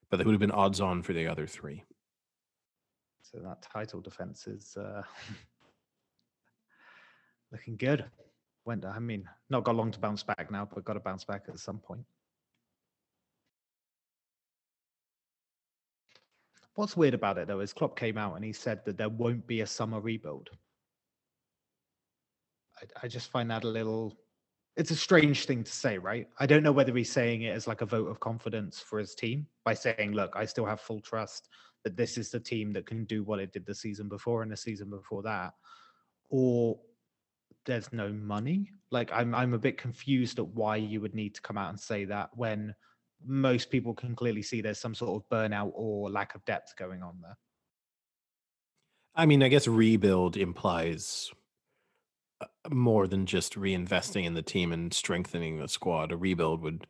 but 0.10 0.18
they 0.18 0.24
would 0.24 0.32
have 0.34 0.40
been 0.40 0.52
odds 0.52 0.80
on 0.80 1.04
for 1.04 1.12
the 1.12 1.28
other 1.28 1.46
three. 1.48 1.84
So 3.22 3.40
that 3.40 3.62
title 3.62 4.00
defense 4.00 4.48
is 4.48 4.78
uh, 4.78 5.02
looking 7.52 7.76
good. 7.76 8.06
Went, 8.66 8.84
I 8.84 8.98
mean, 8.98 9.30
not 9.50 9.64
got 9.64 9.76
long 9.76 9.92
to 9.92 10.00
bounce 10.00 10.24
back 10.24 10.50
now, 10.52 10.68
but 10.72 10.84
got 10.84 10.94
to 10.94 11.00
bounce 11.00 11.24
back 11.24 11.44
at 11.48 11.60
some 11.60 11.78
point. 11.78 12.04
What's 16.74 16.98
weird 16.98 17.14
about 17.14 17.38
it 17.38 17.48
though 17.48 17.62
is 17.62 17.72
Klopp 17.72 17.98
came 17.98 18.18
out 18.18 18.36
and 18.36 18.44
he 18.44 18.52
said 18.52 18.84
that 18.86 18.98
there 18.98 19.08
won't 19.08 19.48
be 19.48 19.62
a 19.62 19.68
summer 19.68 20.02
rebuild. 20.02 20.50
I, 22.82 23.06
I 23.06 23.08
just 23.08 23.32
find 23.32 23.50
that 23.52 23.64
a 23.64 23.68
little. 23.68 24.18
It's 24.76 24.92
a 24.92 24.96
strange 24.96 25.46
thing 25.46 25.64
to 25.64 25.72
say, 25.72 25.98
right? 25.98 26.28
I 26.38 26.46
don't 26.46 26.64
know 26.64 26.74
whether 26.74 26.94
he's 26.94 27.12
saying 27.12 27.44
it 27.44 27.56
as 27.56 27.66
like 27.66 27.80
a 27.80 27.86
vote 27.86 28.10
of 28.10 28.20
confidence 28.20 28.82
for 28.82 29.00
his 29.00 29.16
team 29.16 29.48
by 29.64 29.74
saying, 29.74 30.12
"Look, 30.12 30.34
I 30.36 30.44
still 30.44 30.66
have 30.66 30.82
full 30.82 31.00
trust 31.00 31.48
that 31.86 31.96
this 31.96 32.18
is 32.18 32.30
the 32.30 32.42
team 32.42 32.74
that 32.74 32.86
can 32.86 33.06
do 33.06 33.24
what 33.24 33.40
it 33.40 33.54
did 33.54 33.66
the 33.66 33.76
season 33.76 34.10
before 34.10 34.42
and 34.44 34.52
the 34.52 34.58
season 34.58 34.90
before 34.90 35.24
that, 35.24 35.54
or 36.30 36.78
there's 37.66 37.92
no 37.92 38.10
money. 38.10 38.72
Like 38.92 39.12
I'm 39.12 39.36
I'm 39.36 39.54
a 39.54 39.60
bit 39.60 39.78
confused 39.78 40.40
at 40.40 40.48
why 40.48 40.78
you 40.78 41.02
would 41.02 41.16
need 41.16 41.36
to 41.36 41.42
come 41.42 41.58
out 41.58 41.70
and 41.70 41.80
say 41.80 42.06
that 42.06 42.30
when 42.36 42.76
most 43.26 43.70
people 43.70 43.94
can 43.94 44.16
clearly 44.16 44.42
see 44.42 44.62
there's 44.62 44.80
some 44.80 44.96
sort 44.96 45.22
of 45.22 45.30
burnout 45.30 45.72
or 45.74 46.10
lack 46.10 46.36
of 46.36 46.46
depth 46.46 46.76
going 46.78 47.02
on 47.02 47.18
there. 47.22 47.38
I 49.16 49.26
mean, 49.26 49.42
I 49.42 49.48
guess 49.48 49.68
rebuild 49.68 50.36
implies 50.36 51.32
uh, 52.42 52.48
more 52.70 53.08
than 53.08 53.26
just 53.26 53.56
reinvesting 53.56 54.26
in 54.26 54.34
the 54.34 54.42
team 54.42 54.72
and 54.72 54.94
strengthening 54.94 55.60
the 55.60 55.70
squad. 55.70 56.12
A 56.12 56.18
rebuild 56.18 56.62
would 56.62 56.88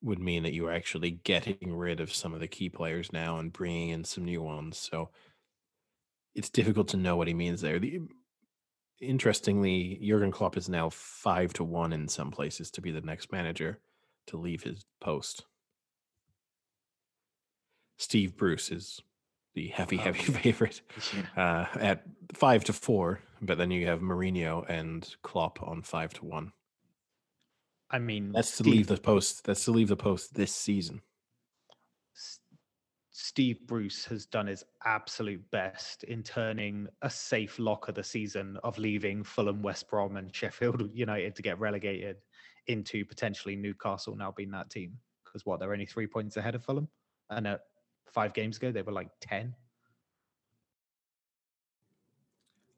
would 0.00 0.18
mean 0.20 0.44
that 0.44 0.54
you 0.54 0.66
are 0.66 0.72
actually 0.72 1.10
getting 1.10 1.74
rid 1.74 2.00
of 2.00 2.14
some 2.14 2.32
of 2.32 2.40
the 2.40 2.48
key 2.48 2.68
players 2.68 3.12
now 3.12 3.38
and 3.38 3.52
bringing 3.52 3.90
in 3.90 4.04
some 4.04 4.24
new 4.24 4.40
ones. 4.40 4.78
So 4.78 5.10
it's 6.34 6.50
difficult 6.50 6.88
to 6.88 6.96
know 6.96 7.16
what 7.16 7.26
he 7.26 7.34
means 7.34 7.60
there. 7.60 7.78
The, 7.80 8.00
interestingly, 9.00 9.98
Jurgen 10.02 10.30
Klopp 10.30 10.56
is 10.56 10.68
now 10.68 10.90
five 10.90 11.52
to 11.54 11.64
one 11.64 11.92
in 11.92 12.08
some 12.08 12.30
places 12.30 12.70
to 12.72 12.80
be 12.80 12.90
the 12.90 13.00
next 13.00 13.32
manager 13.32 13.78
to 14.26 14.36
leave 14.36 14.62
his 14.62 14.84
post. 15.00 15.44
Steve 17.96 18.36
Bruce 18.36 18.70
is 18.70 19.00
the 19.54 19.68
heavy, 19.68 19.98
Oh, 19.98 20.02
heavy 20.02 20.18
favorite 20.32 20.80
uh, 21.36 21.66
at 21.80 22.04
five 22.34 22.64
to 22.64 22.72
four, 22.72 23.20
but 23.42 23.58
then 23.58 23.70
you 23.70 23.86
have 23.86 24.00
Mourinho 24.00 24.64
and 24.68 25.08
Klopp 25.22 25.62
on 25.62 25.82
five 25.82 26.12
to 26.14 26.24
one. 26.24 26.52
I 27.90 27.98
mean, 27.98 28.32
That's 28.32 28.50
to 28.58 28.62
Steve- 28.64 28.72
leave 28.74 28.86
the 28.86 28.98
post. 28.98 29.44
That's 29.44 29.64
to 29.64 29.72
leave 29.72 29.88
the 29.88 29.96
post 29.96 30.34
this 30.34 30.54
season. 30.54 31.00
Steve 33.20 33.66
Bruce 33.66 34.04
has 34.04 34.26
done 34.26 34.46
his 34.46 34.62
absolute 34.84 35.42
best 35.50 36.04
in 36.04 36.22
turning 36.22 36.86
a 37.02 37.10
safe 37.10 37.58
lock 37.58 37.88
of 37.88 37.96
the 37.96 38.04
season 38.04 38.56
of 38.62 38.78
leaving 38.78 39.24
Fulham, 39.24 39.60
West 39.60 39.90
Brom, 39.90 40.16
and 40.16 40.32
Sheffield 40.32 40.88
United 40.94 41.34
to 41.34 41.42
get 41.42 41.58
relegated 41.58 42.18
into 42.68 43.04
potentially 43.04 43.56
Newcastle 43.56 44.14
now 44.14 44.30
being 44.30 44.52
that 44.52 44.70
team. 44.70 44.96
Because 45.24 45.44
what 45.44 45.58
they're 45.58 45.72
only 45.72 45.84
three 45.84 46.06
points 46.06 46.36
ahead 46.36 46.54
of 46.54 46.62
Fulham, 46.62 46.86
and 47.28 47.48
uh, 47.48 47.58
five 48.06 48.34
games 48.34 48.56
ago 48.56 48.70
they 48.70 48.82
were 48.82 48.92
like 48.92 49.08
ten. 49.20 49.52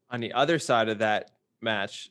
On 0.09 0.21
the 0.21 0.33
other 0.33 0.57
side 0.57 0.89
of 0.89 0.97
that 0.97 1.29
match, 1.61 2.09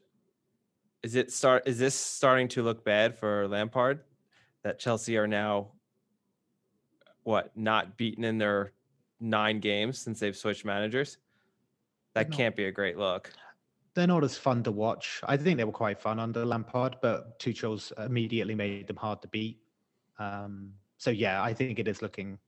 is 1.02 1.16
it 1.16 1.32
start 1.32 1.65
is 1.66 1.81
this 1.81 1.97
starting 1.97 2.47
to 2.51 2.62
look 2.62 2.85
bad 2.85 3.19
for 3.19 3.48
Lampard 3.48 4.05
that 4.62 4.78
Chelsea 4.78 5.16
are 5.16 5.27
now 5.27 5.73
what 7.31 7.57
not 7.57 7.97
beaten 7.97 8.24
in 8.24 8.36
their 8.39 8.73
nine 9.20 9.61
games 9.61 9.98
since 9.98 10.20
they've 10.20 10.36
switched 10.36 10.65
managers? 10.65 11.19
That 12.15 12.28
not- 12.28 12.36
can't 12.36 12.57
be 12.57 12.65
a 12.66 12.73
great 12.73 12.98
look. 12.98 13.32
They're 13.94 14.07
not 14.07 14.24
as 14.24 14.36
fun 14.36 14.62
to 14.65 14.70
watch. 14.73 15.20
I 15.24 15.36
think 15.36 15.57
they 15.59 15.65
were 15.65 15.73
quite 15.73 16.01
fun 16.01 16.20
under 16.20 16.44
Lampard, 16.44 16.97
but 17.02 17.39
Tuchel's 17.39 17.93
immediately 17.98 18.55
made 18.55 18.86
them 18.86 18.97
hard 18.97 19.20
to 19.23 19.28
beat. 19.28 19.59
Um, 20.19 20.73
so 20.98 21.11
yeah, 21.11 21.43
I 21.43 21.52
think 21.55 21.78
it 21.78 21.89
is 21.89 22.01
looking, 22.02 22.39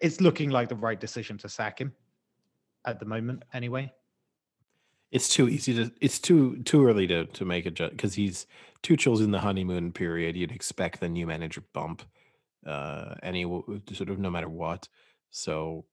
it's 0.00 0.20
looking 0.20 0.50
like 0.50 0.68
the 0.68 0.74
right 0.74 0.98
decision 0.98 1.38
to 1.38 1.48
sack 1.48 1.80
him 1.80 1.92
at 2.86 2.98
the 2.98 3.04
moment. 3.06 3.44
Anyway, 3.52 3.92
It's 5.12 5.28
too 5.28 5.48
easy 5.48 5.74
to. 5.74 5.92
It's 6.00 6.18
too 6.18 6.56
too 6.64 6.84
early 6.86 7.06
to 7.06 7.26
to 7.26 7.44
make 7.44 7.66
a 7.66 7.70
judge 7.70 7.92
because 7.92 8.14
he's 8.14 8.46
Tuchel's 8.82 9.20
in 9.20 9.30
the 9.30 9.38
honeymoon 9.40 9.92
period. 9.92 10.36
You'd 10.36 10.50
expect 10.50 10.98
the 10.98 11.08
new 11.08 11.26
manager 11.26 11.62
bump, 11.72 12.02
uh, 12.66 13.14
any 13.22 13.42
sort 13.42 14.10
of 14.10 14.18
no 14.18 14.30
matter 14.30 14.48
what. 14.48 14.88
So 15.30 15.84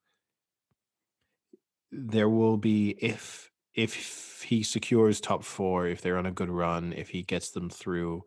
there 1.92 2.30
will 2.30 2.58
be 2.58 2.96
if 3.02 3.50
if 3.74 4.44
he 4.46 4.64
secures 4.64 5.22
top 5.22 5.44
four, 5.44 5.88
if 5.88 6.02
they're 6.02 6.18
on 6.18 6.26
a 6.26 6.32
good 6.32 6.50
run, 6.50 6.94
if 6.94 7.10
he 7.10 7.24
gets 7.24 7.52
them 7.52 7.70
through 7.70 8.24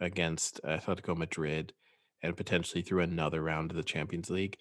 against 0.00 0.60
Atletico 0.64 1.16
Madrid 1.16 1.72
and 2.22 2.36
potentially 2.36 2.82
through 2.82 3.00
another 3.00 3.42
round 3.42 3.70
of 3.70 3.76
the 3.76 3.82
Champions 3.82 4.30
League, 4.30 4.56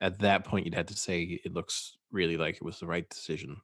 at 0.00 0.18
that 0.18 0.44
point 0.44 0.66
you'd 0.66 0.74
have 0.74 0.86
to 0.86 0.96
say 0.96 1.40
it 1.44 1.54
looks 1.54 1.96
really 2.10 2.36
like 2.36 2.56
it 2.56 2.62
was 2.62 2.78
the 2.78 2.86
right 2.86 3.08
decision. 3.08 3.56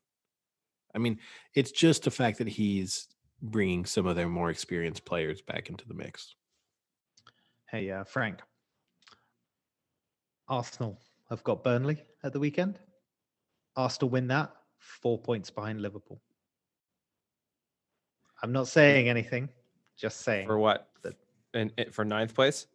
I 0.94 0.98
mean, 0.98 1.18
it's 1.54 1.72
just 1.72 2.04
the 2.04 2.10
fact 2.10 2.38
that 2.38 2.48
he's 2.48 3.08
bringing 3.42 3.84
some 3.84 4.06
of 4.06 4.16
their 4.16 4.28
more 4.28 4.50
experienced 4.50 5.04
players 5.04 5.42
back 5.42 5.68
into 5.68 5.86
the 5.86 5.94
mix. 5.94 6.34
hey 7.70 7.90
uh, 7.90 8.04
Frank, 8.04 8.40
Arsenal 10.48 11.00
have 11.30 11.42
got 11.44 11.62
Burnley 11.64 12.02
at 12.22 12.32
the 12.32 12.40
weekend. 12.40 12.78
Arsenal 13.76 14.10
win 14.10 14.26
that, 14.28 14.52
four 14.78 15.18
points 15.18 15.50
behind 15.50 15.80
Liverpool. 15.80 16.20
I'm 18.42 18.52
not 18.52 18.68
saying 18.68 19.08
anything, 19.08 19.48
just 19.96 20.20
saying 20.20 20.46
For 20.46 20.58
what? 20.58 20.90
that- 21.02 21.16
And 21.54 21.72
for 21.92 22.04
ninth 22.04 22.34
place? 22.34 22.66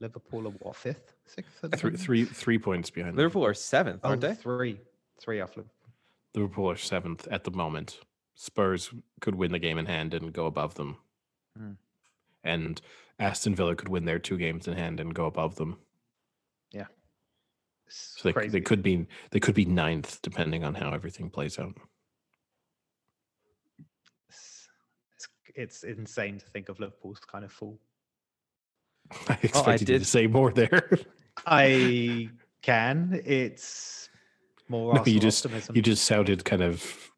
Liverpool 0.00 0.46
are 0.46 0.50
what 0.50 0.76
fifth, 0.76 1.12
sixth? 1.26 1.62
at 1.62 1.70
the 1.72 1.76
Three, 1.76 1.96
three, 1.96 2.24
three 2.24 2.58
points 2.58 2.88
behind 2.88 3.16
Liverpool 3.16 3.44
are 3.44 3.52
seventh, 3.52 4.00
aren't 4.04 4.24
Oh, 4.24 4.28
they? 4.28 4.34
Three, 4.34 4.80
three 5.18 5.40
off 5.42 5.54
Liverpool. 5.56 5.90
Liverpool 6.34 6.70
are 6.70 6.76
seventh 6.76 7.28
at 7.28 7.44
the 7.44 7.50
moment. 7.50 8.00
Spurs 8.34 8.90
could 9.20 9.34
win 9.34 9.52
the 9.52 9.58
game 9.58 9.76
in 9.76 9.84
hand 9.84 10.14
and 10.14 10.32
go 10.32 10.46
above 10.46 10.74
them. 10.76 10.96
Hmm. 11.56 11.72
And 12.44 12.80
Aston 13.18 13.54
Villa 13.54 13.74
could 13.76 13.88
win 13.88 14.04
their 14.04 14.18
two 14.18 14.38
games 14.38 14.66
in 14.68 14.74
hand 14.76 15.00
and 15.00 15.14
go 15.14 15.26
above 15.26 15.56
them. 15.56 15.78
It's 17.86 18.14
So 18.18 18.28
they, 18.28 18.32
crazy. 18.32 18.50
they 18.50 18.60
could 18.60 18.82
be 18.84 19.06
they 19.32 19.40
could 19.40 19.56
be 19.56 19.64
ninth 19.64 20.20
depending 20.22 20.62
on 20.62 20.74
how 20.76 20.92
everything 20.92 21.28
plays 21.28 21.58
out. 21.58 21.74
It's, 24.28 24.68
it's, 25.16 25.28
it's 25.56 25.82
insane 25.98 26.38
to 26.38 26.46
think 26.46 26.68
of 26.68 26.78
Liverpool's 26.78 27.18
kind 27.18 27.44
of 27.44 27.50
full. 27.50 27.80
I 29.28 29.38
expected 29.42 29.88
you 29.88 29.94
did- 29.94 29.98
to 30.00 30.04
say 30.04 30.28
more 30.28 30.52
there. 30.52 30.88
I 31.46 32.28
can. 32.62 33.20
It's 33.24 34.08
more 34.68 34.94
no, 34.94 35.04
you 35.04 35.18
just 35.18 35.44
optimism. 35.44 35.74
you 35.74 35.82
just 35.82 36.04
sounded 36.04 36.44
kind 36.44 36.62
of 36.62 37.10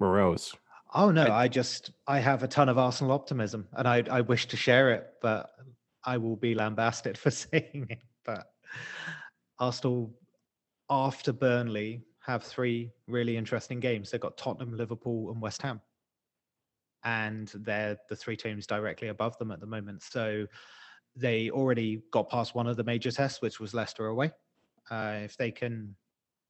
morose. 0.00 0.54
Oh 0.98 1.10
no, 1.10 1.24
I- 1.24 1.42
I 1.42 1.48
just 1.48 1.90
I 2.06 2.18
have 2.20 2.42
a 2.42 2.48
ton 2.48 2.70
of 2.70 2.78
Arsenal 2.78 3.12
optimism, 3.12 3.68
and 3.74 3.86
I 3.86 4.02
I 4.10 4.22
wish 4.22 4.46
to 4.46 4.56
share 4.56 4.90
it, 4.92 5.12
but 5.20 5.50
I 6.04 6.16
will 6.16 6.36
be 6.36 6.54
lambasted 6.54 7.18
for 7.22 7.30
saying 7.30 7.86
it. 7.90 8.02
But 8.24 8.50
Arsenal, 9.58 10.12
after 10.88 11.32
Burnley, 11.32 12.02
have 12.24 12.42
three 12.42 12.92
really 13.06 13.36
interesting 13.36 13.78
games. 13.78 14.10
They've 14.10 14.20
got 14.20 14.38
Tottenham, 14.38 14.74
Liverpool, 14.74 15.30
and 15.30 15.40
West 15.40 15.60
Ham, 15.62 15.82
and 17.04 17.48
they're 17.56 17.98
the 18.08 18.16
three 18.16 18.36
teams 18.36 18.66
directly 18.66 19.08
above 19.08 19.36
them 19.38 19.50
at 19.50 19.60
the 19.60 19.66
moment. 19.66 20.02
So 20.02 20.46
they 21.14 21.50
already 21.50 22.02
got 22.10 22.30
past 22.30 22.54
one 22.54 22.66
of 22.66 22.76
the 22.78 22.84
major 22.84 23.10
tests, 23.10 23.42
which 23.42 23.60
was 23.60 23.74
Leicester 23.74 24.06
away. 24.06 24.32
Uh, 24.90 25.20
if 25.24 25.36
they 25.36 25.50
can, 25.50 25.94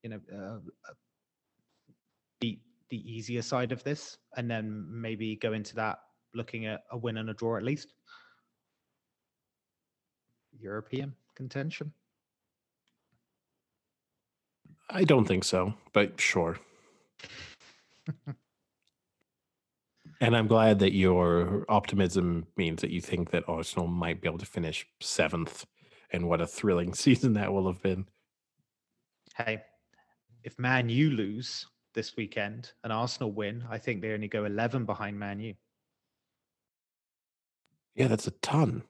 you 0.03 0.11
know, 0.11 0.21
uh, 0.33 0.59
beat 2.41 2.61
the 2.91 2.99
easier 3.11 3.43
side 3.43 3.73
of 3.73 3.83
this 3.85 4.19
and 4.37 4.51
then 4.51 4.87
maybe 4.89 5.37
go 5.37 5.53
into 5.53 5.75
that 5.75 5.99
looking 6.35 6.67
at 6.67 6.83
a 6.91 6.99
win 6.99 7.17
and 7.17 7.31
a 7.31 7.35
draw 7.35 7.57
at 7.57 7.63
least. 7.63 7.93
European 10.59 11.15
contention. 11.35 11.93
I 14.89 15.05
don't 15.05 15.27
think 15.27 15.45
so, 15.45 15.75
but 15.93 16.21
sure. 16.21 16.59
and 20.21 20.37
I'm 20.37 20.47
glad 20.47 20.79
that 20.79 20.93
your 20.93 21.65
optimism 21.69 22.47
means 22.57 22.81
that 22.83 22.91
you 22.91 23.01
think 23.01 23.31
that 23.31 23.49
Arsenal 23.49 23.89
might 23.89 24.21
be 24.21 24.29
able 24.29 24.39
to 24.39 24.47
finish 24.47 24.87
seventh. 25.01 25.67
And 26.13 26.29
what 26.29 26.41
a 26.41 26.47
thrilling 26.47 26.95
season 27.03 27.33
that 27.35 27.53
will 27.53 27.67
have 27.67 27.83
been. 27.83 28.07
Hey, 29.37 29.63
if 30.45 30.59
Man 30.59 30.89
U 30.89 31.11
lose 31.11 31.67
this 31.97 32.17
weekend 32.17 32.71
an 32.85 32.93
Arsenal 32.93 33.33
win, 33.33 33.65
I 33.69 33.79
think 33.79 34.01
they 34.01 34.13
only 34.13 34.29
go 34.29 34.45
11 34.45 34.85
behind 34.85 35.19
Man 35.19 35.41
U. 35.41 35.55
Yeah, 37.97 38.07
that's 38.07 38.29
a 38.29 38.31
ton. 38.31 38.85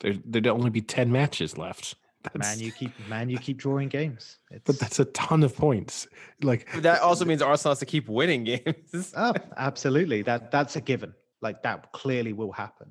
There, 0.00 0.14
there'd 0.24 0.48
only 0.48 0.70
be 0.70 0.80
10 0.80 1.12
matches 1.12 1.56
left. 1.56 1.94
That's, 2.22 2.38
Man 2.38 2.58
U 2.58 2.72
keep 2.72 2.92
Man 3.08 3.30
U 3.30 3.38
keep 3.38 3.58
drawing 3.58 3.88
games. 3.88 4.38
It's, 4.50 4.62
but 4.66 4.78
that's 4.78 4.98
a 4.98 5.04
ton 5.06 5.42
of 5.42 5.54
points. 5.54 6.08
Like 6.42 6.68
But 6.72 6.82
that 6.82 7.00
also 7.00 7.24
means 7.24 7.40
Arsenal 7.40 7.72
has 7.72 7.78
to 7.78 7.86
keep 7.86 8.08
winning 8.08 8.44
games. 8.44 9.14
oh, 9.16 9.32
absolutely. 9.56 10.22
That 10.22 10.50
that's 10.50 10.76
a 10.76 10.80
given. 10.80 11.14
Like 11.40 11.62
that 11.62 11.92
clearly 11.92 12.32
will 12.32 12.52
happen. 12.52 12.88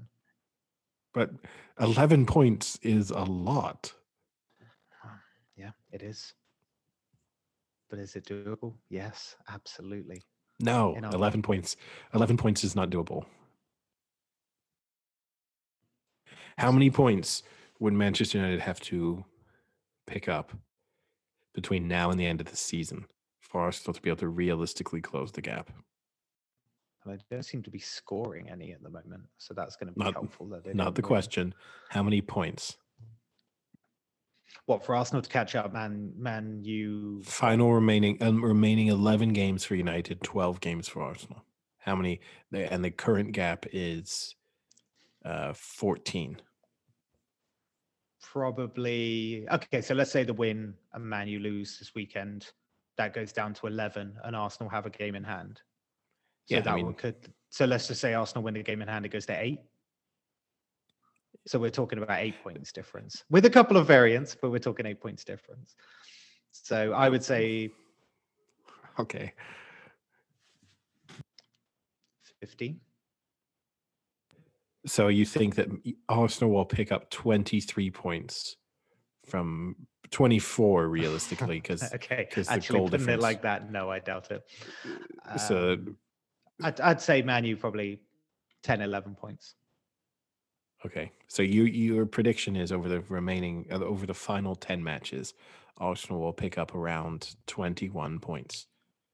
but 1.13 1.31
11 1.79 2.25
points 2.25 2.79
is 2.81 3.11
a 3.11 3.23
lot. 3.23 3.93
Yeah, 5.55 5.71
it 5.91 6.01
is. 6.01 6.33
But 7.89 7.99
is 7.99 8.15
it 8.15 8.25
doable? 8.25 8.75
Yes, 8.89 9.35
absolutely. 9.49 10.21
No, 10.59 10.93
In 10.95 11.05
our 11.05 11.13
11 11.13 11.41
points. 11.41 11.75
11 12.13 12.37
points 12.37 12.63
is 12.63 12.75
not 12.75 12.89
doable. 12.89 13.25
How 16.57 16.71
many 16.71 16.89
points 16.91 17.43
would 17.79 17.93
Manchester 17.93 18.37
United 18.37 18.59
have 18.59 18.79
to 18.81 19.23
pick 20.05 20.27
up 20.27 20.51
between 21.53 21.87
now 21.87 22.11
and 22.11 22.19
the 22.19 22.25
end 22.25 22.41
of 22.41 22.47
the 22.49 22.57
season 22.57 23.05
for 23.39 23.61
Arsenal 23.61 23.93
to 23.93 24.01
be 24.01 24.09
able 24.09 24.17
to 24.19 24.27
realistically 24.27 25.01
close 25.01 25.31
the 25.31 25.41
gap? 25.41 25.71
They 27.05 27.17
don't 27.31 27.43
seem 27.43 27.63
to 27.63 27.71
be 27.71 27.79
scoring 27.79 28.49
any 28.49 28.73
at 28.73 28.83
the 28.83 28.89
moment, 28.89 29.23
so 29.37 29.53
that's 29.53 29.77
going 29.77 29.87
to 29.87 29.93
be 29.97 30.03
Not- 30.03 30.13
helpful. 30.13 30.47
That 30.49 30.75
Not 30.75 30.95
the 30.95 31.01
win. 31.01 31.07
question. 31.07 31.55
How 31.89 32.03
many 32.03 32.21
points? 32.21 32.77
What 34.65 34.85
for 34.85 34.95
Arsenal 34.95 35.21
to 35.21 35.29
catch 35.29 35.55
up? 35.55 35.73
Man, 35.73 36.11
man, 36.17 36.61
you 36.63 37.21
Final 37.23 37.73
remaining 37.73 38.21
um, 38.21 38.43
remaining 38.43 38.87
11 38.87 39.33
games 39.33 39.63
for 39.63 39.75
United, 39.75 40.21
12 40.23 40.59
games 40.59 40.87
for 40.87 41.01
Arsenal. 41.01 41.43
How 41.79 41.95
many? 41.95 42.19
And 42.53 42.83
the 42.83 42.91
current 42.91 43.31
gap 43.31 43.65
is 43.71 44.35
uh, 45.25 45.53
14. 45.53 46.41
probably 48.21 49.47
okay. 49.51 49.81
So 49.81 49.93
let's 49.95 50.11
say 50.11 50.23
the 50.23 50.33
win 50.33 50.73
and 50.93 51.03
Man 51.03 51.27
U 51.27 51.39
lose 51.39 51.79
this 51.79 51.93
weekend, 51.95 52.47
that 52.97 53.13
goes 53.13 53.31
down 53.31 53.53
to 53.55 53.67
eleven, 53.67 54.15
and 54.23 54.35
Arsenal 54.35 54.69
have 54.69 54.85
a 54.85 54.89
game 54.89 55.15
in 55.15 55.23
hand. 55.23 55.61
So 56.45 56.55
Yeah, 56.55 56.59
I 56.59 56.61
that 56.63 56.75
mean- 56.75 56.85
would 56.87 56.97
could. 56.97 57.15
So 57.51 57.65
let's 57.65 57.87
just 57.87 58.01
say 58.01 58.13
Arsenal 58.13 58.43
win 58.43 58.53
the 58.53 58.61
game 58.61 58.81
in 58.83 58.87
hand, 58.87 59.05
it 59.05 59.09
goes 59.09 59.25
to 59.27 59.33
eight. 59.41 59.59
So 61.47 61.59
we're 61.59 61.69
talking 61.69 62.01
about 62.01 62.19
eight 62.19 62.41
points 62.43 62.71
difference 62.71 63.23
with 63.29 63.45
a 63.45 63.49
couple 63.49 63.77
of 63.77 63.87
variants, 63.87 64.35
but 64.35 64.51
we're 64.51 64.59
talking 64.59 64.85
eight 64.85 64.99
points 65.01 65.23
difference. 65.23 65.75
So 66.51 66.93
I 66.93 67.09
would 67.09 67.23
say 67.23 67.69
Okay. 68.99 69.33
fifteen. 72.39 72.79
So 74.85 75.07
you 75.09 75.25
think 75.25 75.55
that 75.55 75.67
Arsenal 76.07 76.51
will 76.53 76.65
pick 76.65 76.91
up 76.91 77.09
23 77.09 77.91
points 77.91 78.55
from 79.25 79.75
24 80.11 80.87
realistically 80.87 81.59
because 81.61 81.83
Okay, 81.93 82.27
'cause 82.31 82.47
the 82.47 82.53
actually 82.53 82.81
putting 82.89 83.09
it 83.09 83.19
like 83.19 83.41
that, 83.43 83.71
no, 83.71 83.89
I 83.91 83.99
doubt 83.99 84.31
it. 84.31 84.41
so 85.37 85.73
Um, 85.73 85.97
I'd, 86.63 86.79
I'd 86.81 87.01
say 87.01 87.21
Man 87.21 87.45
U 87.45 87.57
probably 87.57 88.01
10, 88.63 88.81
11 88.81 89.15
points. 89.15 89.55
Okay 90.85 91.11
so 91.27 91.41
you 91.41 91.63
your 91.63 92.05
prediction 92.05 92.55
is 92.55 92.71
over 92.71 92.87
the 92.89 93.01
remaining 93.09 93.65
uh, 93.71 93.75
over 93.79 94.05
the 94.05 94.13
final 94.13 94.55
10 94.55 94.83
matches 94.83 95.33
Arsenal 95.77 96.19
will 96.19 96.33
pick 96.33 96.57
up 96.57 96.75
around 96.75 97.35
21 97.47 98.19
points 98.19 98.67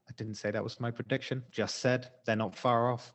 I 0.07 0.13
didn't 0.17 0.35
say 0.35 0.51
that 0.51 0.63
was 0.63 0.79
my 0.79 0.91
prediction. 0.91 1.43
Just 1.51 1.77
said 1.79 2.09
they're 2.25 2.35
not 2.35 2.55
far 2.55 2.91
off. 2.91 3.11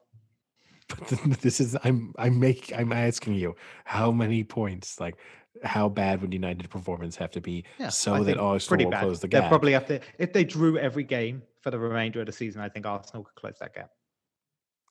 but 0.88 1.08
this 1.40 1.60
is 1.60 1.76
I'm 1.84 2.12
I'm 2.18 2.40
make 2.40 2.72
I'm 2.76 2.92
asking 2.92 3.34
you 3.34 3.54
how 3.84 4.10
many 4.10 4.42
points 4.42 4.98
like 4.98 5.14
how 5.62 5.88
bad 5.88 6.20
would 6.20 6.32
United 6.32 6.68
performance 6.68 7.14
have 7.16 7.30
to 7.32 7.40
be 7.40 7.64
Yeah, 7.78 7.90
so 7.90 8.14
I 8.14 8.22
that 8.24 8.38
Arsenal 8.38 8.84
will 8.86 8.90
bad. 8.90 9.02
close 9.02 9.20
the 9.20 9.28
gap? 9.28 9.42
They'll 9.42 9.48
probably 9.50 9.72
have 9.72 9.86
to 9.86 10.00
if 10.18 10.32
they 10.32 10.42
drew 10.42 10.78
every 10.78 11.04
game 11.04 11.42
for 11.60 11.70
the 11.70 11.78
remainder 11.78 12.20
of 12.20 12.26
the 12.26 12.32
season. 12.32 12.60
I 12.60 12.68
think 12.68 12.86
Arsenal 12.86 13.22
could 13.22 13.36
close 13.36 13.54
that 13.60 13.72
gap. 13.74 13.90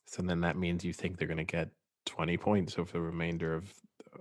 so 0.05 0.21
then 0.21 0.39
that 0.41 0.57
means 0.57 0.85
you 0.85 0.93
think 0.93 1.17
they're 1.17 1.27
going 1.27 1.37
to 1.37 1.43
get 1.43 1.69
20 2.09 2.37
points 2.37 2.77
over 2.77 2.91
the 2.91 3.01
remainder 3.01 3.55
of 3.55 3.71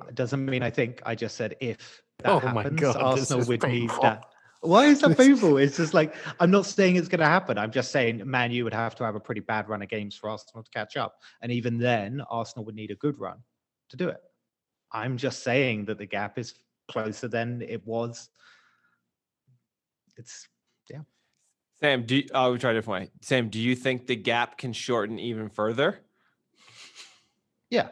It 0.09 0.15
doesn't 0.15 0.45
mean 0.45 0.63
I 0.63 0.71
think. 0.71 1.03
I 1.05 1.15
just 1.15 1.37
said 1.37 1.57
if 1.61 2.03
that 2.19 2.31
Oh 2.31 2.41
my 2.53 2.63
happens, 2.63 2.81
God, 2.81 2.97
Arsenal 2.97 3.43
is 3.43 3.49
would 3.49 3.63
need 3.65 3.91
that. 4.03 4.25
Why 4.61 4.87
is 4.87 5.01
that 5.01 5.17
painful? 5.17 5.57
It's 5.57 5.77
just 5.77 5.95
like 5.95 6.15
I'm 6.41 6.51
not 6.51 6.67
saying 6.67 6.97
it's 6.97 7.09
going 7.09 7.21
to 7.21 7.27
happen. 7.27 7.59
I'm 7.59 7.71
just 7.71 7.93
saying 7.93 8.29
Man 8.29 8.51
U 8.51 8.65
would 8.65 8.75
have 8.75 8.95
to 8.97 9.05
have 9.05 9.15
a 9.15 9.21
pretty 9.21 9.41
bad 9.41 9.69
run 9.69 9.83
of 9.83 9.89
games 9.89 10.17
for 10.17 10.31
Arsenal 10.31 10.65
to 10.65 10.71
catch 10.71 10.97
up, 10.97 11.17
and 11.43 11.53
even 11.53 11.79
then, 11.79 12.23
Arsenal 12.29 12.65
would 12.65 12.75
need 12.75 12.91
a 12.91 12.97
good 12.97 13.19
run 13.19 13.39
to 13.91 13.97
do 13.97 14.09
it. 14.09 14.21
I'm 14.93 15.17
just 15.17 15.43
saying 15.43 15.85
that 15.87 15.99
the 15.99 16.07
gap 16.07 16.39
is 16.39 16.55
closer 16.91 17.29
than 17.29 17.63
it 17.63 17.87
was. 17.87 18.31
It's 20.17 20.49
yeah. 20.91 21.03
Sam, 21.81 22.05
do 22.05 22.17
you, 22.17 22.25
I'll 22.35 22.59
try 22.59 22.73
a 22.73 22.75
different 22.75 23.03
way. 23.03 23.11
Sam, 23.23 23.51
do 23.51 23.61
you 23.61 23.77
think 23.77 24.09
the 24.09 24.17
gap 24.17 24.59
can 24.59 24.73
shorten 24.73 25.19
even 25.21 25.49
further? 25.49 26.01
Yeah, 27.71 27.89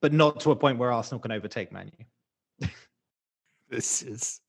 but 0.00 0.12
not 0.12 0.40
to 0.40 0.50
a 0.50 0.56
point 0.56 0.78
where 0.78 0.92
Arsenal 0.92 1.20
can 1.20 1.32
overtake 1.32 1.72
Man 1.72 1.90
U. 2.60 2.68
this 3.70 4.02
is 4.02 4.40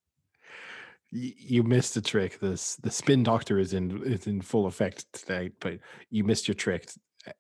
you 1.11 1.63
missed 1.63 1.97
a 1.97 2.01
trick. 2.01 2.39
This 2.39 2.75
the 2.75 2.91
spin 2.91 3.23
doctor 3.23 3.59
is 3.59 3.73
in 3.73 4.03
is 4.03 4.27
in 4.27 4.41
full 4.41 4.67
effect 4.67 5.05
today, 5.13 5.51
but 5.59 5.79
you 6.09 6.23
missed 6.23 6.47
your 6.47 6.55
trick. 6.55 6.89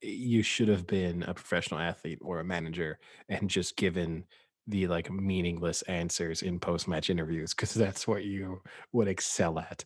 You 0.01 0.41
should 0.41 0.67
have 0.67 0.87
been 0.87 1.23
a 1.23 1.33
professional 1.33 1.79
athlete 1.79 2.19
or 2.21 2.39
a 2.39 2.43
manager 2.43 2.99
and 3.29 3.49
just 3.49 3.77
given 3.77 4.25
the 4.67 4.87
like 4.87 5.11
meaningless 5.11 5.81
answers 5.83 6.41
in 6.43 6.59
post-match 6.59 7.09
interviews 7.09 7.53
because 7.55 7.73
that's 7.73 8.07
what 8.07 8.23
you 8.23 8.61
would 8.91 9.07
excel 9.07 9.57
at 9.57 9.83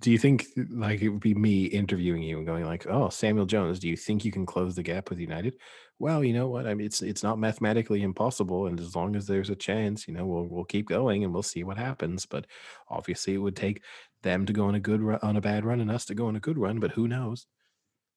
do 0.00 0.10
you 0.10 0.18
think 0.18 0.46
like 0.70 1.02
it 1.02 1.08
would 1.08 1.20
be 1.20 1.34
me 1.34 1.64
interviewing 1.66 2.22
you 2.22 2.36
and 2.36 2.46
going 2.46 2.64
like 2.64 2.86
oh 2.86 3.08
samuel 3.08 3.46
jones 3.46 3.78
do 3.78 3.88
you 3.88 3.96
think 3.96 4.24
you 4.24 4.32
can 4.32 4.44
close 4.44 4.74
the 4.74 4.82
gap 4.82 5.08
with 5.08 5.18
united 5.18 5.56
well, 5.98 6.24
you 6.24 6.32
know 6.32 6.48
what? 6.48 6.66
I 6.66 6.74
mean, 6.74 6.86
it's 6.86 7.02
it's 7.02 7.22
not 7.22 7.38
mathematically 7.38 8.02
impossible, 8.02 8.66
and 8.66 8.80
as 8.80 8.96
long 8.96 9.14
as 9.14 9.26
there's 9.26 9.50
a 9.50 9.56
chance, 9.56 10.08
you 10.08 10.14
know, 10.14 10.26
we'll 10.26 10.44
we'll 10.44 10.64
keep 10.64 10.88
going 10.88 11.22
and 11.22 11.32
we'll 11.32 11.42
see 11.42 11.62
what 11.62 11.78
happens. 11.78 12.26
But 12.26 12.46
obviously, 12.88 13.34
it 13.34 13.38
would 13.38 13.56
take 13.56 13.82
them 14.22 14.44
to 14.46 14.52
go 14.52 14.66
on 14.66 14.74
a 14.74 14.80
good 14.80 15.00
run, 15.00 15.20
on 15.22 15.36
a 15.36 15.40
bad 15.40 15.64
run, 15.64 15.80
and 15.80 15.90
us 15.90 16.04
to 16.06 16.14
go 16.14 16.26
on 16.26 16.36
a 16.36 16.40
good 16.40 16.58
run. 16.58 16.80
But 16.80 16.92
who 16.92 17.06
knows? 17.06 17.46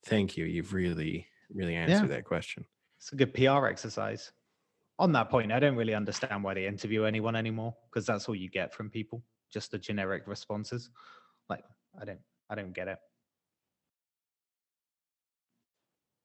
Thank 0.06 0.38
you. 0.38 0.46
You've 0.46 0.74
really 0.74 1.28
really 1.54 1.76
answered 1.76 2.10
that 2.10 2.26
question. 2.26 2.66
It's 3.00 3.12
a 3.12 3.16
good 3.16 3.34
PR 3.34 3.68
exercise. 3.68 4.32
on 5.00 5.12
that 5.14 5.30
point, 5.30 5.52
I 5.52 5.60
don't 5.60 5.76
really 5.76 5.94
understand 5.94 6.44
why 6.44 6.56
they 6.56 6.66
interview 6.66 7.04
anyone 7.04 7.36
anymore 7.36 7.76
because 7.90 8.08
that's 8.08 8.28
all 8.28 8.36
you 8.36 8.50
get 8.50 8.74
from 8.74 8.90
people, 8.90 9.24
just 9.54 9.70
the 9.72 9.78
generic 9.78 10.24
responses. 10.26 10.90
Like, 11.50 11.64
I 12.00 12.06
don't, 12.06 12.20
I 12.50 12.56
don't 12.56 12.74
get 12.74 12.88
it. 12.88 12.98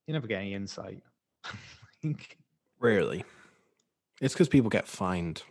You 0.06 0.14
never 0.14 0.26
get 0.26 0.40
any 0.40 0.54
insight. 0.54 1.02
Rarely. 2.80 3.24
It's 4.20 4.34
because 4.34 4.48
people 4.48 4.70
get 4.70 4.88
fined. 4.88 5.42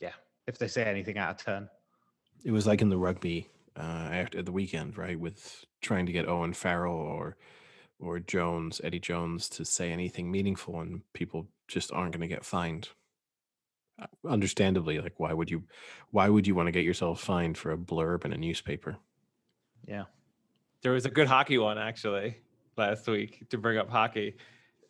yeah, 0.00 0.12
if 0.46 0.58
they 0.58 0.68
say 0.68 0.84
anything 0.84 1.18
out 1.18 1.30
of 1.30 1.44
turn. 1.44 1.68
It 2.44 2.50
was 2.50 2.66
like 2.66 2.82
in 2.82 2.90
the 2.90 2.98
rugby 2.98 3.48
uh, 3.76 4.08
after 4.12 4.42
the 4.42 4.52
weekend, 4.52 4.98
right? 4.98 5.18
With 5.18 5.64
trying 5.80 6.06
to 6.06 6.12
get 6.12 6.28
Owen 6.28 6.52
Farrell 6.52 6.94
or 6.94 7.36
or 8.00 8.18
Jones, 8.18 8.80
Eddie 8.84 8.98
Jones, 8.98 9.48
to 9.50 9.64
say 9.64 9.90
anything 9.90 10.30
meaningful, 10.30 10.80
and 10.80 11.02
people 11.12 11.46
just 11.68 11.92
aren't 11.92 12.12
going 12.12 12.28
to 12.28 12.34
get 12.34 12.44
fined. 12.44 12.88
Uh, 14.00 14.06
Understandably, 14.28 14.98
like 15.00 15.14
why 15.18 15.32
would 15.32 15.50
you, 15.50 15.62
why 16.10 16.28
would 16.28 16.46
you 16.46 16.54
want 16.54 16.66
to 16.66 16.72
get 16.72 16.84
yourself 16.84 17.20
fined 17.20 17.56
for 17.56 17.72
a 17.72 17.76
blurb 17.76 18.24
in 18.24 18.32
a 18.32 18.38
newspaper? 18.38 18.96
Yeah. 19.86 20.04
There 20.82 20.92
was 20.92 21.06
a 21.06 21.10
good 21.10 21.26
hockey 21.26 21.58
one 21.58 21.78
actually 21.78 22.36
last 22.76 23.06
week 23.06 23.48
to 23.50 23.58
bring 23.58 23.78
up 23.78 23.88
hockey. 23.90 24.36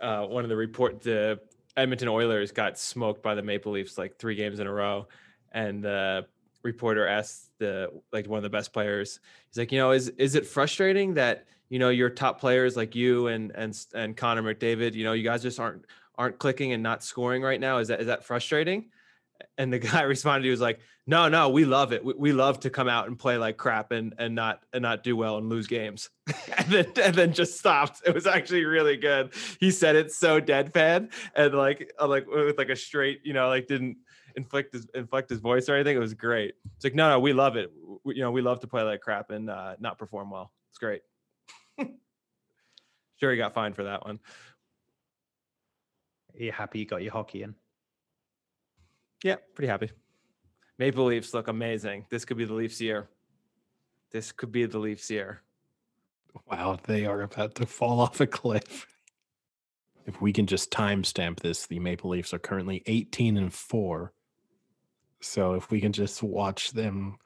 Uh, 0.00 0.26
one 0.26 0.44
of 0.44 0.48
the 0.48 0.56
report 0.56 1.00
the 1.02 1.40
Edmonton 1.76 2.08
Oilers 2.08 2.52
got 2.52 2.78
smoked 2.78 3.22
by 3.22 3.34
the 3.34 3.42
Maple 3.42 3.72
Leafs 3.72 3.98
like 3.98 4.16
three 4.18 4.34
games 4.34 4.60
in 4.60 4.66
a 4.66 4.72
row, 4.72 5.08
and 5.52 5.82
the 5.82 6.26
reporter 6.62 7.06
asked 7.06 7.50
the 7.58 7.90
like 8.12 8.28
one 8.28 8.38
of 8.38 8.42
the 8.42 8.50
best 8.50 8.72
players. 8.72 9.20
He's 9.48 9.58
like, 9.58 9.72
you 9.72 9.78
know, 9.78 9.92
is 9.92 10.08
is 10.10 10.34
it 10.34 10.46
frustrating 10.46 11.14
that 11.14 11.46
you 11.68 11.78
know 11.78 11.90
your 11.90 12.10
top 12.10 12.40
players 12.40 12.76
like 12.76 12.94
you 12.94 13.28
and 13.28 13.52
and 13.54 13.76
and 13.94 14.16
Connor 14.16 14.42
McDavid, 14.42 14.94
you 14.94 15.04
know, 15.04 15.12
you 15.12 15.24
guys 15.24 15.42
just 15.42 15.60
aren't 15.60 15.84
aren't 16.16 16.38
clicking 16.38 16.72
and 16.72 16.82
not 16.82 17.02
scoring 17.02 17.42
right 17.42 17.60
now? 17.60 17.78
Is 17.78 17.88
that 17.88 18.00
is 18.00 18.06
that 18.06 18.24
frustrating? 18.24 18.90
And 19.58 19.72
the 19.72 19.78
guy 19.80 20.02
responded, 20.02 20.44
he 20.44 20.50
was 20.50 20.60
like, 20.60 20.80
no, 21.06 21.28
no, 21.28 21.50
we 21.50 21.64
love 21.64 21.92
it. 21.92 22.04
We, 22.04 22.14
we 22.16 22.32
love 22.32 22.60
to 22.60 22.70
come 22.70 22.88
out 22.88 23.08
and 23.08 23.18
play 23.18 23.36
like 23.36 23.56
crap 23.56 23.90
and 23.90 24.14
and 24.18 24.34
not 24.34 24.62
and 24.72 24.82
not 24.82 25.02
do 25.02 25.16
well 25.16 25.36
and 25.38 25.48
lose 25.48 25.66
games. 25.66 26.10
and 26.56 26.68
then 26.68 26.86
and 27.02 27.14
then 27.14 27.32
just 27.32 27.58
stopped. 27.58 28.02
It 28.06 28.14
was 28.14 28.26
actually 28.26 28.64
really 28.64 28.96
good. 28.96 29.32
He 29.60 29.70
said 29.70 29.96
it 29.96 30.12
so 30.12 30.40
deadpan 30.40 31.12
and 31.34 31.54
like 31.54 31.92
uh, 32.00 32.06
like 32.06 32.26
with 32.26 32.56
like 32.56 32.70
a 32.70 32.76
straight, 32.76 33.20
you 33.24 33.32
know, 33.32 33.48
like 33.48 33.66
didn't 33.66 33.98
inflict 34.36 34.72
his 34.72 34.86
his 35.28 35.40
voice 35.40 35.68
or 35.68 35.74
anything. 35.74 35.96
It 35.96 36.00
was 36.00 36.14
great. 36.14 36.54
It's 36.76 36.84
like, 36.84 36.94
no, 36.94 37.10
no, 37.10 37.20
we 37.20 37.32
love 37.32 37.56
it. 37.56 37.70
We, 38.04 38.16
you 38.16 38.22
know, 38.22 38.30
we 38.30 38.40
love 38.40 38.60
to 38.60 38.66
play 38.66 38.82
like 38.82 39.00
crap 39.00 39.30
and 39.30 39.50
uh, 39.50 39.76
not 39.78 39.98
perform 39.98 40.30
well. 40.30 40.52
It's 40.70 40.78
great. 40.78 41.02
sure, 43.20 43.30
he 43.30 43.36
got 43.36 43.54
fined 43.54 43.76
for 43.76 43.84
that 43.84 44.04
one. 44.04 44.20
Are 46.38 46.42
you 46.42 46.52
happy 46.52 46.80
you 46.80 46.86
got 46.86 47.02
your 47.02 47.12
hockey 47.12 47.42
in? 47.42 47.54
Yeah, 49.22 49.36
pretty 49.54 49.68
happy. 49.68 49.90
Maple 50.78 51.04
Leafs 51.06 51.32
look 51.32 51.48
amazing. 51.48 52.06
This 52.10 52.24
could 52.24 52.36
be 52.36 52.44
the 52.44 52.54
Leafs 52.54 52.80
year. 52.80 53.08
This 54.10 54.32
could 54.32 54.52
be 54.52 54.66
the 54.66 54.78
Leafs 54.78 55.10
year. 55.10 55.40
Wow, 56.50 56.78
they 56.84 57.06
are 57.06 57.22
about 57.22 57.54
to 57.56 57.66
fall 57.66 58.00
off 58.00 58.20
a 58.20 58.26
cliff. 58.26 58.86
If 60.06 60.20
we 60.20 60.32
can 60.32 60.46
just 60.46 60.70
timestamp 60.70 61.40
this, 61.40 61.66
the 61.66 61.78
Maple 61.78 62.10
Leafs 62.10 62.34
are 62.34 62.38
currently 62.38 62.82
18 62.86 63.36
and 63.36 63.52
4. 63.52 64.12
So 65.20 65.54
if 65.54 65.70
we 65.70 65.80
can 65.80 65.92
just 65.92 66.22
watch 66.22 66.72
them 66.72 67.16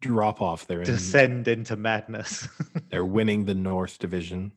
drop 0.00 0.40
off, 0.40 0.66
they're 0.66 0.80
in, 0.82 0.86
Descend 0.86 1.48
into 1.48 1.74
madness. 1.74 2.48
they're 2.90 3.04
winning 3.04 3.46
the 3.46 3.54
North 3.54 3.98
Division. 3.98 4.52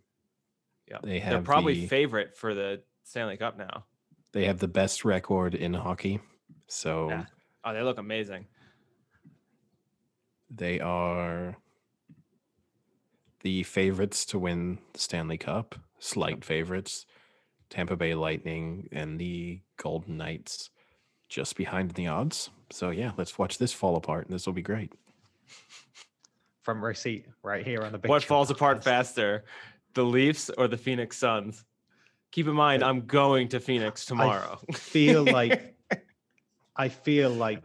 Yeah, 0.88 0.98
They 1.02 1.20
they're 1.20 1.42
probably 1.42 1.82
the- 1.82 1.88
favorite 1.88 2.38
for 2.38 2.54
the 2.54 2.84
Stanley 3.10 3.38
Cup 3.38 3.58
now. 3.58 3.86
They 4.34 4.46
have 4.46 4.60
the 4.60 4.68
best 4.68 5.04
record 5.04 5.56
in 5.56 5.74
hockey. 5.74 6.20
So 6.68 7.10
Yeah. 7.10 7.26
Oh, 7.64 7.74
they 7.74 7.82
look 7.82 7.98
amazing. 7.98 8.46
they 10.52 10.80
are 10.80 11.58
the 13.42 13.64
favorites 13.64 14.26
to 14.26 14.38
win 14.40 14.78
the 14.94 15.00
Stanley 15.00 15.38
Cup, 15.38 15.76
slight 16.00 16.46
favorites. 16.46 17.06
Tampa 17.70 17.96
Bay 17.96 18.16
Lightning 18.16 18.90
and 18.92 19.20
the 19.20 19.62
Golden 19.78 20.18
Knights 20.18 20.70
just 21.30 21.56
behind 21.56 21.92
in 21.92 21.96
the 21.96 22.08
odds. 22.08 22.50
So 22.72 22.90
yeah, 22.90 23.12
let's 23.18 23.38
watch 23.38 23.58
this 23.58 23.74
fall 23.74 23.96
apart. 23.96 24.26
And 24.26 24.34
this 24.34 24.46
will 24.46 24.54
be 24.54 24.62
great. 24.64 24.92
From 26.64 26.84
row 26.84 26.94
seat 26.94 27.26
right 27.44 27.66
here 27.66 27.82
on 27.82 27.92
the 27.92 27.98
big 27.98 28.10
what 28.10 28.24
falls 28.24 28.52
apart 28.52 28.84
faster, 28.84 29.46
the 29.94 30.04
Leafs 30.04 30.50
or 30.52 30.68
the 30.68 30.78
Phoenix 30.78 31.18
Suns? 31.18 31.64
Keep 32.32 32.48
in 32.48 32.54
mind, 32.54 32.84
I'm 32.84 33.06
going 33.06 33.48
to 33.50 33.60
Phoenix 33.60 34.06
tomorrow. 34.06 34.60
I 34.70 34.74
feel 34.74 35.24
like 35.40 35.76
I 36.76 36.90
feel 36.90 37.30
like 37.30 37.64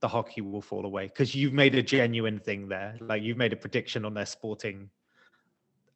the 0.00 0.08
hockey 0.08 0.40
will 0.40 0.60
fall 0.60 0.84
away 0.84 1.06
because 1.06 1.34
you've 1.34 1.52
made 1.52 1.74
a 1.74 1.82
genuine 1.82 2.38
thing 2.38 2.68
there. 2.68 2.96
Like 3.00 3.22
you've 3.22 3.36
made 3.36 3.52
a 3.52 3.56
prediction 3.56 4.04
on 4.04 4.14
their 4.14 4.26
sporting 4.26 4.90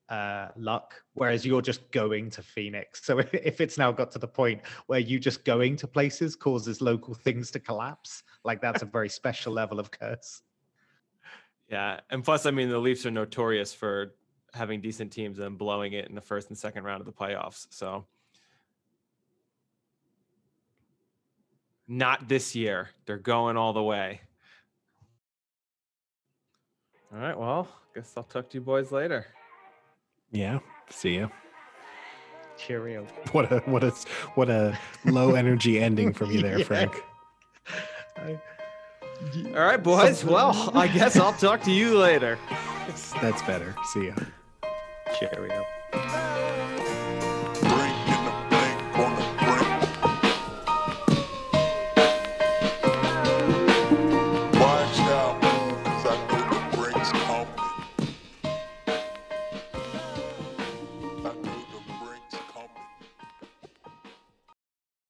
uh 0.08 0.46
luck 0.54 1.02
whereas 1.14 1.44
you're 1.44 1.60
just 1.60 1.90
going 1.90 2.30
to 2.30 2.40
phoenix 2.40 3.04
so 3.04 3.18
if 3.32 3.60
it's 3.60 3.76
now 3.76 3.90
got 3.90 4.08
to 4.08 4.20
the 4.20 4.28
point 4.28 4.60
where 4.86 5.00
you 5.00 5.18
just 5.18 5.44
going 5.44 5.74
to 5.74 5.88
places 5.88 6.36
causes 6.36 6.80
local 6.80 7.12
things 7.12 7.50
to 7.50 7.58
collapse 7.58 8.22
like 8.44 8.60
that's 8.60 8.82
a 8.82 8.86
very 8.86 9.08
special 9.08 9.52
level 9.52 9.80
of 9.80 9.90
curse 9.90 10.42
yeah, 11.68 12.00
and 12.10 12.22
plus, 12.22 12.46
I 12.46 12.50
mean, 12.50 12.68
the 12.68 12.78
Leafs 12.78 13.06
are 13.06 13.10
notorious 13.10 13.72
for 13.72 14.14
having 14.56 14.80
decent 14.80 15.12
teams 15.12 15.38
and 15.38 15.56
blowing 15.56 15.92
it 15.92 16.08
in 16.08 16.14
the 16.14 16.20
first 16.20 16.48
and 16.48 16.58
second 16.58 16.84
round 16.84 17.00
of 17.00 17.06
the 17.06 17.12
playoffs. 17.12 17.66
So, 17.70 18.04
not 21.88 22.28
this 22.28 22.54
year. 22.54 22.90
They're 23.06 23.16
going 23.18 23.56
all 23.56 23.72
the 23.72 23.82
way. 23.82 24.20
All 27.12 27.20
right. 27.20 27.38
Well, 27.38 27.68
guess 27.94 28.12
I'll 28.16 28.24
talk 28.24 28.50
to 28.50 28.54
you 28.58 28.60
boys 28.60 28.90
later. 28.92 29.26
Yeah. 30.32 30.58
See 30.90 31.18
ya. 31.18 31.28
cheerio 32.58 33.04
What 33.32 33.50
a 33.52 33.58
what 33.60 33.84
a 33.84 33.90
what 34.34 34.50
a 34.50 34.76
low 35.04 35.34
energy 35.34 35.78
ending 35.80 36.12
from 36.12 36.30
you 36.32 36.42
there, 36.42 36.58
Yeah. 36.58 36.64
Frank. 36.64 36.92
I- 38.16 38.40
All 39.54 39.64
right, 39.64 39.82
boys. 39.82 40.24
Well, 40.24 40.70
I 40.74 40.88
guess 40.88 41.16
I'll 41.16 41.32
talk 41.32 41.62
to 41.62 41.70
you 41.70 41.96
later. 41.98 42.38
That's 43.22 43.42
better. 43.42 43.74
See 43.92 44.06
ya. 44.08 44.14
Cheerio 45.18 45.64